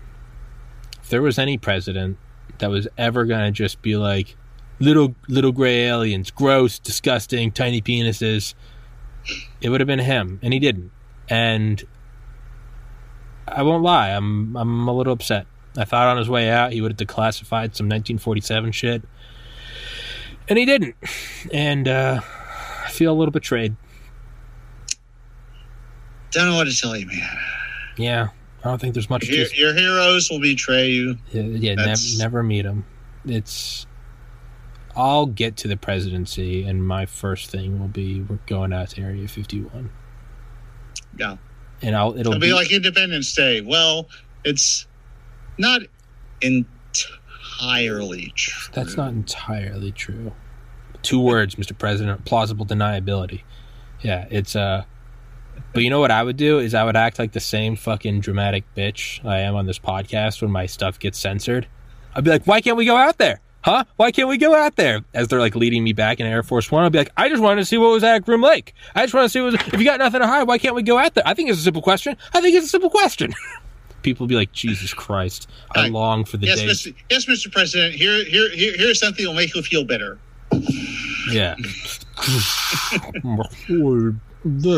If 1.02 1.10
there 1.10 1.22
was 1.22 1.40
any 1.40 1.58
president 1.58 2.18
that 2.60 2.70
was 2.70 2.88
ever 2.98 3.26
going 3.26 3.46
to 3.46 3.52
just 3.52 3.82
be 3.82 3.96
like, 3.96 4.36
little 4.80 5.16
little 5.28 5.52
gray 5.52 5.86
aliens, 5.86 6.32
gross, 6.32 6.80
disgusting, 6.80 7.52
tiny 7.52 7.82
penises, 7.82 8.54
it 9.62 9.70
would 9.70 9.82
have 9.82 9.88
been 9.88 10.00
him, 10.00 10.40
and 10.44 10.54
he 10.54 10.60
didn't. 10.60 10.92
And 11.30 11.84
I 13.48 13.64
won't 13.64 13.84
lie, 13.84 14.10
I'm 14.10 14.56
I'm 14.56 14.88
a 14.88 14.94
little 14.94 15.14
upset. 15.14 15.48
I 15.78 15.86
thought 15.86 16.08
on 16.08 16.18
his 16.18 16.28
way 16.28 16.50
out 16.50 16.74
he 16.74 16.82
would 16.82 17.00
have 17.00 17.08
declassified 17.08 17.76
some 17.76 17.86
1947 17.86 18.72
shit. 18.72 19.04
And 20.50 20.58
he 20.58 20.66
didn't. 20.66 20.96
And 21.54 21.88
uh, 21.88 22.22
I 22.86 22.90
feel 22.90 23.14
a 23.14 23.18
little 23.18 23.32
betrayed. 23.32 23.76
Don't 26.32 26.50
know 26.50 26.56
what 26.56 26.66
to 26.66 26.76
tell 26.76 26.96
you, 26.98 27.06
man. 27.06 27.38
Yeah, 27.98 28.30
I 28.64 28.70
don't 28.70 28.80
think 28.80 28.94
there's 28.94 29.10
much. 29.10 29.30
Your, 29.30 29.48
your 29.54 29.74
heroes 29.74 30.30
will 30.30 30.42
betray 30.42 30.90
you. 30.90 31.18
Yeah, 31.32 31.42
yeah 31.44 31.76
nev- 31.76 32.00
never 32.18 32.44
meet 32.44 32.64
them. 32.64 32.86
It's. 33.26 33.86
I'll 34.96 35.28
get 35.28 35.58
to 35.58 35.68
the 35.68 35.78
presidency, 35.78 36.64
and 36.64 36.86
my 36.86 37.06
first 37.06 37.52
thing 37.52 37.80
will 37.80 37.88
be 37.88 38.22
we're 38.22 38.40
going 38.48 38.74
out 38.74 38.90
to 38.90 39.02
Area 39.02 39.28
51. 39.28 39.92
Yeah, 41.18 41.38
and 41.82 41.96
I'll 41.96 42.18
it'll, 42.18 42.34
it'll 42.34 42.42
be, 42.42 42.48
be 42.48 42.54
like 42.54 42.72
Independence 42.72 43.34
Day. 43.34 43.62
Well, 43.62 44.10
it's 44.44 44.88
not 45.58 45.82
entirely 46.42 48.32
true. 48.36 48.74
That's 48.74 48.98
not 48.98 49.12
entirely 49.12 49.92
true. 49.92 50.34
Two 51.02 51.20
words, 51.20 51.56
Mr. 51.56 51.78
President: 51.78 52.26
plausible 52.26 52.66
deniability. 52.66 53.44
Yeah, 54.02 54.28
it's 54.30 54.56
uh 54.56 54.84
but 55.74 55.84
you 55.84 55.90
know 55.90 56.00
what 56.00 56.12
I 56.12 56.24
would 56.24 56.38
do 56.38 56.60
is 56.60 56.74
I 56.74 56.84
would 56.84 56.96
act 56.96 57.20
like 57.20 57.32
the 57.32 57.40
same 57.40 57.76
fucking 57.76 58.22
dramatic 58.22 58.64
bitch 58.76 59.24
I 59.26 59.40
am 59.40 59.56
on 59.56 59.66
this 59.66 59.80
podcast 59.80 60.42
when 60.42 60.52
my 60.52 60.66
stuff 60.66 61.00
gets 61.00 61.20
censored. 61.20 61.68
I'd 62.16 62.24
be 62.24 62.30
like, 62.30 62.46
"Why 62.46 62.62
can't 62.62 62.78
we 62.78 62.86
go 62.86 62.96
out 62.96 63.18
there? 63.18 63.42
Huh? 63.62 63.84
Why 63.98 64.12
can't 64.12 64.30
we 64.30 64.38
go 64.38 64.56
out 64.56 64.76
there?" 64.76 65.02
As 65.14 65.28
they're 65.28 65.40
like 65.40 65.56
leading 65.56 65.84
me 65.84 65.94
back 65.94 66.20
in 66.20 66.26
Air 66.26 66.44
Force 66.44 66.72
One, 66.72 66.84
I'd 66.84 66.92
be 66.92 67.00
like, 67.00 67.12
"I 67.18 67.30
just 67.30 67.42
wanted 67.42 67.62
to 67.62 67.66
see 67.66 67.78
what 67.78 67.90
was 67.90 68.04
at 68.04 68.26
Groom 68.26 68.42
Lake. 68.42 68.74
I 68.96 69.04
just 69.04 69.14
want 69.14 69.26
to 69.26 69.30
see 69.30 69.42
what 69.42 69.54
was. 69.54 69.74
If 69.74 69.80
you 69.80 69.86
got 69.86 70.00
nothing 70.00 70.22
to 70.22 70.28
hide, 70.28 70.48
why 70.48 70.58
can't 70.58 70.76
we 70.76 70.84
go 70.84 70.98
out 70.98 71.14
there? 71.14 71.28
I 71.28 71.34
think 71.34 71.50
it's 71.50 71.60
a 71.60 71.64
simple 71.64 71.82
question. 71.82 72.18
I 72.34 72.42
think 72.42 72.56
it's 72.56 72.68
a 72.68 72.70
simple 72.70 72.90
question." 72.90 73.34
People 74.08 74.24
would 74.26 74.30
be 74.30 74.36
like, 74.36 74.52
"Jesus 74.54 74.94
Christ! 74.94 75.50
I 75.76 75.84
right. 75.84 75.92
long 75.92 76.24
for 76.24 76.38
the 76.38 76.48
yes, 76.48 76.60
day." 76.60 76.68
Mr. 76.68 76.96
Yes, 77.10 77.26
Mr. 77.26 77.52
President. 77.52 77.94
Here, 77.94 78.24
here, 78.24 78.50
here, 78.52 78.74
here's 78.78 79.00
something 79.00 79.26
that'll 79.26 79.36
make 79.36 79.54
you 79.54 79.62
feel 79.62 79.84
better. 79.84 80.18
Yeah. 81.30 81.56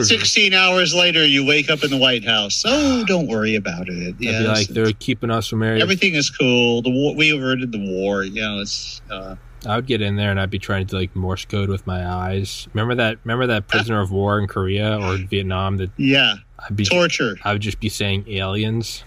16 0.01 0.53
hours 0.53 0.95
later, 0.95 1.25
you 1.25 1.45
wake 1.45 1.69
up 1.69 1.83
in 1.83 1.91
the 1.91 1.97
White 1.97 2.25
House. 2.25 2.63
Oh, 2.65 3.03
don't 3.05 3.27
worry 3.27 3.55
about 3.55 3.87
it. 3.87 4.15
Yeah, 4.17 4.39
like 4.39 4.67
they're 4.67 4.93
keeping 4.93 5.29
us 5.29 5.47
from 5.47 5.61
area. 5.61 5.81
Everything 5.81 6.15
is 6.15 6.29
cool. 6.29 6.81
The 6.81 6.89
war, 6.89 7.15
we 7.15 7.29
averted 7.31 7.71
the 7.71 7.91
war. 7.91 8.23
You 8.23 8.41
know, 8.41 8.59
it's. 8.61 9.01
Uh, 9.11 9.35
I 9.67 9.75
would 9.75 9.85
get 9.85 10.01
in 10.01 10.15
there 10.15 10.31
and 10.31 10.39
I'd 10.39 10.49
be 10.49 10.59
trying 10.59 10.87
to 10.87 10.95
like 10.95 11.15
Morse 11.15 11.45
code 11.45 11.69
with 11.69 11.85
my 11.85 12.07
eyes. 12.07 12.67
Remember 12.73 12.95
that? 12.95 13.17
Remember 13.23 13.45
that 13.47 13.67
prisoner 13.67 13.99
of 13.99 14.11
war 14.11 14.39
in 14.39 14.47
Korea 14.47 14.97
or 14.99 15.17
Vietnam? 15.17 15.77
That 15.77 15.91
yeah, 15.97 16.35
I'd 16.59 16.75
be 16.75 16.85
torture. 16.85 17.35
I 17.43 17.53
would 17.53 17.61
just 17.61 17.79
be 17.79 17.89
saying 17.89 18.25
aliens. 18.27 19.03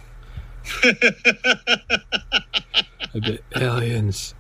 I'd 3.15 3.23
be, 3.23 3.39
aliens, 3.57 4.35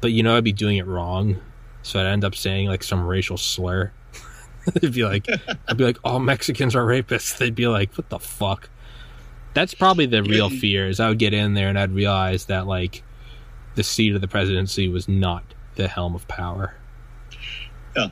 but 0.00 0.12
you 0.12 0.22
know 0.22 0.36
I'd 0.36 0.44
be 0.44 0.52
doing 0.52 0.76
it 0.76 0.86
wrong, 0.86 1.40
so 1.82 2.00
I'd 2.00 2.06
end 2.06 2.24
up 2.24 2.34
saying 2.34 2.68
like 2.68 2.82
some 2.82 3.04
racial 3.04 3.36
slur. 3.36 3.92
They'd 4.74 4.94
be 4.94 5.04
like, 5.04 5.26
I'd 5.68 5.76
be 5.76 5.84
like, 5.84 5.98
all 6.04 6.20
Mexicans 6.20 6.74
are 6.74 6.84
rapists. 6.84 7.36
They'd 7.36 7.54
be 7.54 7.68
like, 7.68 7.94
what 7.96 8.08
the 8.08 8.18
fuck? 8.18 8.70
That's 9.52 9.74
probably 9.74 10.06
the 10.06 10.22
real 10.22 10.48
fear. 10.50 10.88
Is 10.88 11.00
I 11.00 11.08
would 11.08 11.18
get 11.18 11.34
in 11.34 11.54
there 11.54 11.68
and 11.68 11.78
I'd 11.78 11.92
realize 11.92 12.46
that 12.46 12.66
like 12.66 13.02
the 13.74 13.82
seat 13.82 14.14
of 14.14 14.20
the 14.20 14.28
presidency 14.28 14.88
was 14.88 15.08
not 15.08 15.44
the 15.76 15.88
helm 15.88 16.14
of 16.14 16.26
power. 16.28 16.74
Yeah. 17.96 18.08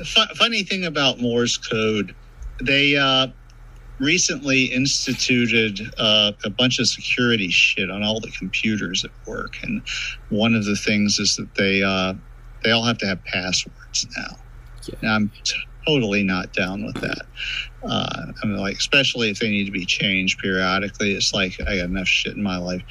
F- 0.00 0.36
funny 0.36 0.62
thing 0.62 0.84
about 0.84 1.20
Morse 1.20 1.56
code, 1.56 2.14
they 2.62 2.96
uh, 2.96 3.28
recently 4.00 4.64
instituted 4.64 5.80
uh, 5.98 6.32
a 6.44 6.50
bunch 6.50 6.78
of 6.78 6.88
security 6.88 7.50
shit 7.50 7.90
on 7.90 8.02
all 8.02 8.18
the 8.18 8.30
computers 8.32 9.04
at 9.04 9.10
work, 9.26 9.56
and 9.62 9.82
one 10.30 10.54
of 10.54 10.64
the 10.64 10.76
things 10.76 11.18
is 11.18 11.36
that 11.36 11.54
they 11.54 11.82
uh, 11.82 12.14
they 12.64 12.70
all 12.70 12.84
have 12.84 12.98
to 12.98 13.06
have 13.06 13.22
passwords 13.24 14.06
now. 14.16 14.36
Yeah. 15.02 15.14
I'm 15.14 15.30
t- 15.44 15.54
totally 15.86 16.22
not 16.22 16.52
down 16.52 16.84
with 16.84 17.00
that. 17.00 17.26
Uh, 17.82 18.32
I 18.42 18.46
mean, 18.46 18.56
like, 18.58 18.76
especially 18.76 19.30
if 19.30 19.38
they 19.38 19.48
need 19.48 19.64
to 19.64 19.72
be 19.72 19.84
changed 19.84 20.38
periodically. 20.38 21.12
It's 21.12 21.32
like 21.32 21.60
I 21.60 21.76
got 21.76 21.86
enough 21.86 22.08
shit 22.08 22.36
in 22.36 22.42
my 22.42 22.56
life. 22.58 22.82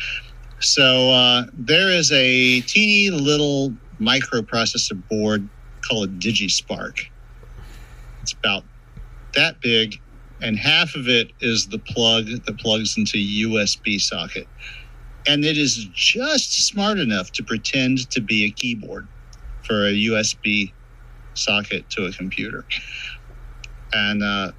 So 0.60 1.11
uh, 1.11 1.44
there 1.53 1.90
is 1.90 2.11
a 2.11 2.61
teeny 2.61 3.10
little 3.10 3.73
microprocessor 3.99 5.07
board 5.10 5.48
called 5.88 6.10
a 6.10 6.11
DigiSpark. 6.11 7.06
It's 8.22 8.34
about 8.34 8.64
that 9.36 9.61
big, 9.61 9.99
and 10.41 10.57
half 10.57 10.95
of 10.95 11.07
it 11.07 11.32
is 11.41 11.68
the 11.68 11.80
plug 11.80 12.28
that 12.28 12.57
plugs 12.60 12.98
into 12.98 13.18
USB 13.18 13.99
socket. 13.99 14.48
And 15.28 15.44
it 15.44 15.57
is 15.57 15.88
just 15.94 16.68
smart 16.68 16.98
enough 16.98 17.32
to 17.34 17.44
pretend 17.44 18.10
to 18.11 18.22
be 18.22 18.45
a 18.45 18.52
keyboard 18.52 19.07
for 19.64 19.86
a 19.86 19.91
USB 19.91 20.74
socket 21.34 21.90
to 21.91 22.06
a 22.06 22.11
computer. 22.11 22.66
And 23.94 24.24
uh, 24.24 24.52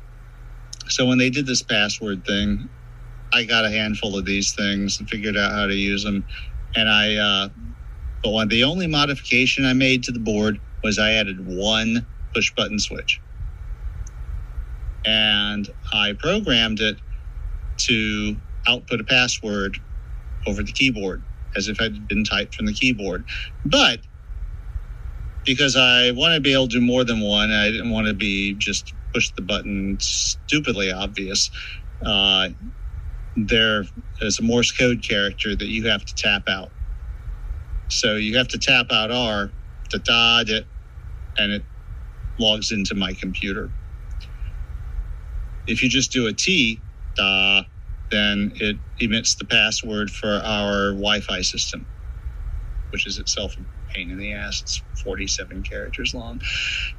so 0.89 1.07
when 1.07 1.19
they 1.19 1.31
did 1.31 1.47
this 1.47 1.63
password 1.63 2.25
thing, 2.27 2.69
I 3.33 3.45
got 3.45 3.65
a 3.65 3.71
handful 3.71 4.19
of 4.19 4.25
these 4.25 4.53
things 4.53 4.99
and 4.99 5.09
figured 5.09 5.37
out 5.37 5.53
how 5.53 5.67
to 5.67 5.75
use 5.75 6.05
them. 6.05 6.25
And 6.75 6.89
I, 6.89 7.17
uh, 7.17 7.49
but 8.23 8.31
one, 8.31 8.49
the 8.49 8.65
only 8.65 8.87
modification 8.87 9.65
I 9.65 9.73
made 9.73 10.05
to 10.05 10.13
the 10.13 10.19
board 10.19 10.61
was 10.83 10.99
I 10.99 11.13
added 11.13 11.47
one 11.47 12.07
push 12.35 12.53
button 12.55 12.79
switch. 12.79 13.21
And 15.05 15.69
I 15.93 16.15
programmed 16.19 16.81
it 16.81 17.01
to 17.79 18.37
output 18.69 19.01
a 19.01 19.05
password 19.05 19.79
over 20.47 20.63
the 20.63 20.73
keyboard 20.73 21.23
as 21.57 21.69
if 21.69 21.81
it 21.81 21.95
had 21.95 22.09
been 22.09 22.25
typed 22.25 22.55
from 22.55 22.67
the 22.67 22.75
keyboard. 22.75 23.27
But 23.65 24.01
because 25.45 25.77
I 25.77 26.11
want 26.13 26.35
to 26.35 26.41
be 26.41 26.53
able 26.53 26.69
to 26.69 26.81
do 26.81 26.85
more 26.85 27.05
than 27.05 27.21
one. 27.21 27.51
I 27.51 27.71
didn't 27.71 27.91
want 27.91 28.07
to 28.09 28.15
be 28.15 28.55
just 28.55 28.95
push 29.15 29.31
the 29.37 29.43
button 29.43 29.99
stupidly 30.01 30.93
obvious. 30.93 31.51
Uh, 32.05 32.51
there 33.37 33.85
is 34.21 34.39
a 34.39 34.43
Morse 34.43 34.73
code 34.73 35.03
character 35.09 35.57
that 35.57 35.67
you 35.69 35.89
have 35.89 36.05
to 36.05 36.15
tap 36.15 36.49
out. 36.49 36.73
So 37.89 38.17
you 38.17 38.37
have 38.39 38.49
to 38.49 38.59
tap 38.59 38.93
out 38.93 39.11
R, 39.11 39.51
da 39.91 39.99
da 39.99 40.45
da, 40.45 40.61
and 41.39 41.53
it 41.53 41.65
logs 42.39 42.73
into 42.73 42.95
my 42.95 43.15
computer. 43.15 43.71
If 45.67 45.83
you 45.83 45.91
just 45.91 46.13
do 46.13 46.29
a 46.29 46.35
T, 46.35 46.85
da, 47.17 47.65
then 48.13 48.53
it 48.57 48.79
emits 49.01 49.37
the 49.37 49.47
password 49.47 50.11
for 50.11 50.29
our 50.45 50.91
Wi 50.93 51.21
Fi 51.23 51.43
system, 51.43 51.89
which 52.91 53.07
is 53.07 53.19
itself 53.19 53.55
a 53.59 53.63
pain 53.95 54.11
in 54.11 54.19
the 54.19 54.33
ass. 54.35 54.61
It's 54.63 54.85
47 55.05 55.65
characters 55.65 56.13
long. 56.15 56.41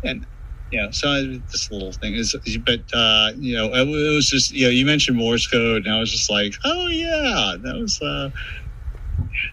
And, 0.04 0.26
yeah, 0.72 0.90
so 0.92 1.24
this 1.52 1.70
little 1.72 1.94
thing 1.94 2.16
is, 2.16 2.36
but, 2.66 2.82
uh, 2.94 3.32
you 3.38 3.56
know, 3.56 3.74
it, 3.74 3.88
it 3.88 4.16
was 4.16 4.30
just, 4.30 4.52
you 4.52 4.66
know, 4.66 4.72
you 4.72 4.86
mentioned 4.86 5.18
Morse 5.18 5.48
code 5.48 5.86
and 5.86 5.96
I 5.96 6.00
was 6.00 6.12
just 6.12 6.30
like, 6.32 6.54
oh 6.66 6.88
yeah, 6.90 7.58
that 7.64 7.76
was, 7.76 8.00
uh, 8.02 8.30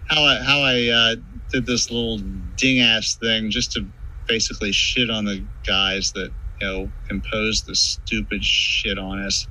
how 0.08 0.24
I, 0.24 0.36
how 0.42 0.60
I, 0.62 0.88
uh, 0.88 1.16
did 1.52 1.66
this 1.66 1.90
little 1.90 2.18
ding 2.56 2.80
ass 2.80 3.16
thing 3.22 3.50
just 3.50 3.72
to 3.72 3.90
basically 4.28 4.72
shit 4.72 5.10
on 5.10 5.26
the 5.26 5.48
guys 5.66 6.12
that, 6.14 6.34
you 6.60 6.66
know, 6.68 6.92
imposed 7.10 7.66
the 7.66 7.76
stupid 7.76 8.44
shit 8.44 8.98
on 8.98 9.20
us. 9.20 9.48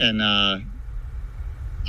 And, 0.00 0.22
uh, 0.22 0.58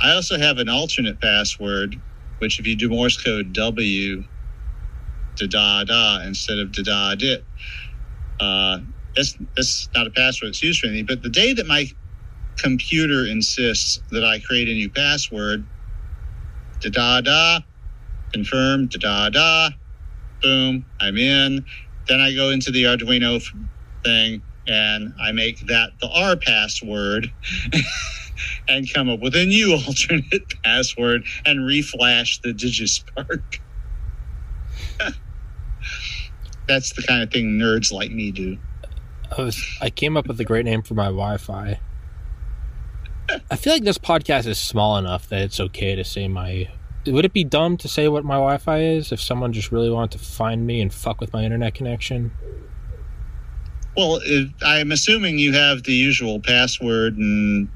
I 0.02 0.12
also 0.14 0.38
have 0.38 0.58
an 0.58 0.68
alternate 0.68 1.20
password, 1.20 2.00
which 2.38 2.60
if 2.60 2.66
you 2.66 2.76
do 2.76 2.90
Morse 2.90 3.22
code 3.22 3.52
W, 3.54 4.24
da 5.36 5.46
da 5.48 5.84
da 5.84 6.22
instead 6.24 6.58
of 6.58 6.72
da 6.72 6.82
da 6.84 7.14
dit. 7.16 7.44
Uh, 8.40 8.80
that's, 9.16 9.36
that's 9.56 9.88
not 9.96 10.06
a 10.06 10.10
password 10.10 10.50
that's 10.50 10.62
used 10.62 10.80
for 10.80 10.88
anything. 10.88 11.06
But 11.06 11.22
the 11.22 11.30
day 11.30 11.54
that 11.54 11.66
my 11.66 11.86
computer 12.58 13.26
insists 13.26 14.00
that 14.10 14.24
I 14.24 14.40
create 14.40 14.68
a 14.68 14.74
new 14.74 14.90
password, 14.90 15.66
da 16.80 16.90
da 16.90 17.20
da, 17.22 17.60
confirm, 18.32 18.88
da 18.88 18.98
da 19.00 19.30
da, 19.30 19.70
boom, 20.42 20.86
I'm 21.00 21.16
in. 21.18 21.64
Then 22.08 22.20
I 22.20 22.34
go 22.34 22.50
into 22.50 22.70
the 22.72 22.84
Arduino 22.84 23.42
thing 24.06 24.42
and 24.68 25.12
I 25.20 25.32
make 25.32 25.66
that 25.66 25.90
the 26.00 26.08
R 26.08 26.36
password 26.36 27.32
and 28.68 28.92
come 28.92 29.08
up 29.08 29.20
with 29.20 29.34
a 29.36 29.44
new 29.44 29.72
alternate 29.86 30.62
password 30.62 31.24
and 31.44 31.60
reflash 31.60 32.40
the 32.42 32.52
Digispark 32.52 33.60
that's 36.68 36.92
the 36.94 37.02
kind 37.02 37.22
of 37.22 37.30
thing 37.30 37.58
nerds 37.58 37.92
like 37.92 38.10
me 38.10 38.30
do. 38.30 38.58
I 39.36 39.42
was 39.42 39.78
I 39.80 39.90
came 39.90 40.16
up 40.16 40.26
with 40.26 40.40
a 40.40 40.44
great 40.44 40.64
name 40.64 40.82
for 40.82 40.94
my 40.94 41.06
Wi-Fi. 41.06 41.80
I 43.50 43.56
feel 43.56 43.72
like 43.72 43.82
this 43.82 43.98
podcast 43.98 44.46
is 44.46 44.58
small 44.58 44.96
enough 44.98 45.28
that 45.30 45.42
it's 45.42 45.58
okay 45.58 45.94
to 45.96 46.04
say 46.04 46.28
my. 46.28 46.68
Would 47.06 47.24
it 47.24 47.32
be 47.32 47.44
dumb 47.44 47.76
to 47.78 47.88
say 47.88 48.08
what 48.08 48.24
my 48.24 48.34
Wi-Fi 48.34 48.80
is 48.80 49.12
if 49.12 49.20
someone 49.20 49.52
just 49.52 49.70
really 49.70 49.90
wanted 49.90 50.18
to 50.18 50.24
find 50.24 50.66
me 50.66 50.80
and 50.80 50.92
fuck 50.92 51.20
with 51.20 51.32
my 51.32 51.44
internet 51.44 51.74
connection? 51.74 52.32
Well, 53.96 54.20
I'm 54.62 54.92
assuming 54.92 55.38
you 55.38 55.52
have 55.54 55.84
the 55.84 55.92
usual 55.92 56.40
password 56.40 57.16
and 57.16 57.68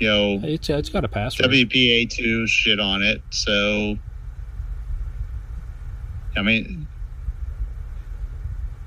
you 0.00 0.08
know 0.08 0.40
it's 0.42 0.68
it's 0.68 0.88
got 0.88 1.04
a 1.04 1.08
password 1.08 1.50
WPA 1.50 2.10
two 2.10 2.46
shit 2.46 2.78
on 2.78 3.02
it. 3.02 3.22
So, 3.30 3.96
I 6.36 6.42
mean, 6.42 6.86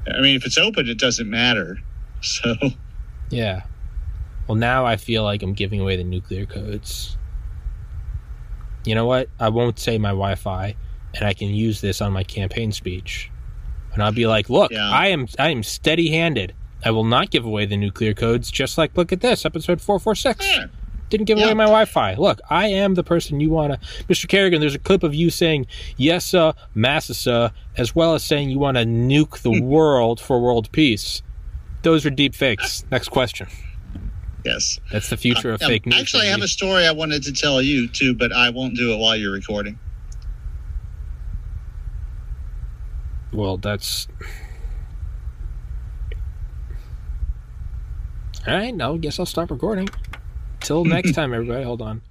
I 0.08 0.22
mean, 0.22 0.36
if 0.36 0.46
it's 0.46 0.58
open, 0.58 0.88
it 0.88 0.98
doesn't 0.98 1.30
matter. 1.30 1.78
So, 2.24 2.54
yeah. 3.32 3.64
Well, 4.48 4.56
now 4.56 4.86
I 4.86 4.96
feel 4.96 5.24
like 5.24 5.42
I'm 5.42 5.54
giving 5.54 5.80
away 5.80 5.96
the 5.96 6.04
nuclear 6.04 6.46
codes. 6.46 7.18
You 8.86 8.94
know 8.94 9.08
what? 9.08 9.28
I 9.40 9.50
won't 9.50 9.80
say 9.80 9.98
my 9.98 10.10
Wi 10.10 10.36
Fi, 10.36 10.76
and 11.16 11.26
I 11.26 11.34
can 11.34 11.48
use 11.48 11.82
this 11.82 12.00
on 12.00 12.14
my 12.14 12.24
campaign 12.24 12.72
speech. 12.72 13.32
And 13.94 14.02
I'll 14.04 14.12
be 14.12 14.28
like, 14.28 14.50
look, 14.50 14.72
Yeah. 14.72 14.90
I 14.90 15.08
am 15.08 15.28
I 15.38 15.50
am 15.50 15.64
steady 15.64 16.10
handed. 16.12 16.54
I 16.84 16.92
will 16.92 17.04
not 17.04 17.30
give 17.30 17.46
away 17.46 17.66
the 17.66 17.78
nuclear 17.78 18.14
codes, 18.14 18.50
just 18.50 18.78
like 18.78 18.96
look 18.98 19.12
at 19.12 19.22
this, 19.22 19.46
episode 19.46 19.82
four 19.82 20.00
four 20.00 20.16
six. 20.16 20.46
Didn't 21.10 21.26
give 21.26 21.38
away 21.38 21.54
my 21.54 21.66
Wi 21.66 21.84
Fi. 21.86 22.16
Look, 22.16 22.40
I 22.50 22.68
am 22.68 22.94
the 22.96 23.04
person 23.04 23.40
you 23.42 23.50
wanna 23.50 23.80
Mr. 24.08 24.28
Carrigan, 24.28 24.62
there's 24.62 24.76
a 24.76 24.80
clip 24.80 25.04
of 25.04 25.14
you 25.14 25.30
saying 25.30 25.68
yes 25.98 26.26
sir, 26.26 26.54
massa 26.74 27.14
sir, 27.14 27.52
as 27.78 27.94
well 27.94 28.16
as 28.16 28.24
saying 28.24 28.50
you 28.50 28.60
wanna 28.60 28.86
nuke 28.86 29.40
the 29.42 29.62
world 29.76 30.20
for 30.22 30.40
world 30.42 30.72
peace. 30.72 31.22
Those 31.84 32.06
are 32.06 32.10
deep 32.12 32.34
fakes. 32.34 32.86
Next 32.92 33.10
question. 33.10 33.48
Yes. 34.46 34.80
That's 34.92 35.10
the 35.10 35.18
future 35.18 35.52
of 35.52 35.62
Um, 35.62 35.68
fake 35.68 35.86
news. 35.86 36.00
Actually, 36.00 36.24
I 36.28 36.32
have 36.32 36.42
a 36.42 36.48
story 36.48 36.88
I 36.88 36.92
wanted 36.92 37.24
to 37.24 37.32
tell 37.34 37.62
you 37.62 37.88
too, 37.88 38.14
but 38.16 38.32
I 38.32 38.50
won't 38.50 38.76
do 38.76 38.94
it 38.94 38.98
while 38.98 39.16
you're 39.16 39.32
recording. 39.34 39.78
Well, 43.34 43.58
that's. 43.58 44.08
All 48.48 48.54
right, 48.56 48.76
now 48.76 48.94
I 48.94 48.98
guess 48.98 49.20
I'll 49.20 49.26
stop 49.26 49.52
recording. 49.52 49.90
Till 50.60 50.84
next 50.84 51.12
time, 51.16 51.34
everybody. 51.34 51.64
Hold 51.64 51.82
on. 51.82 52.02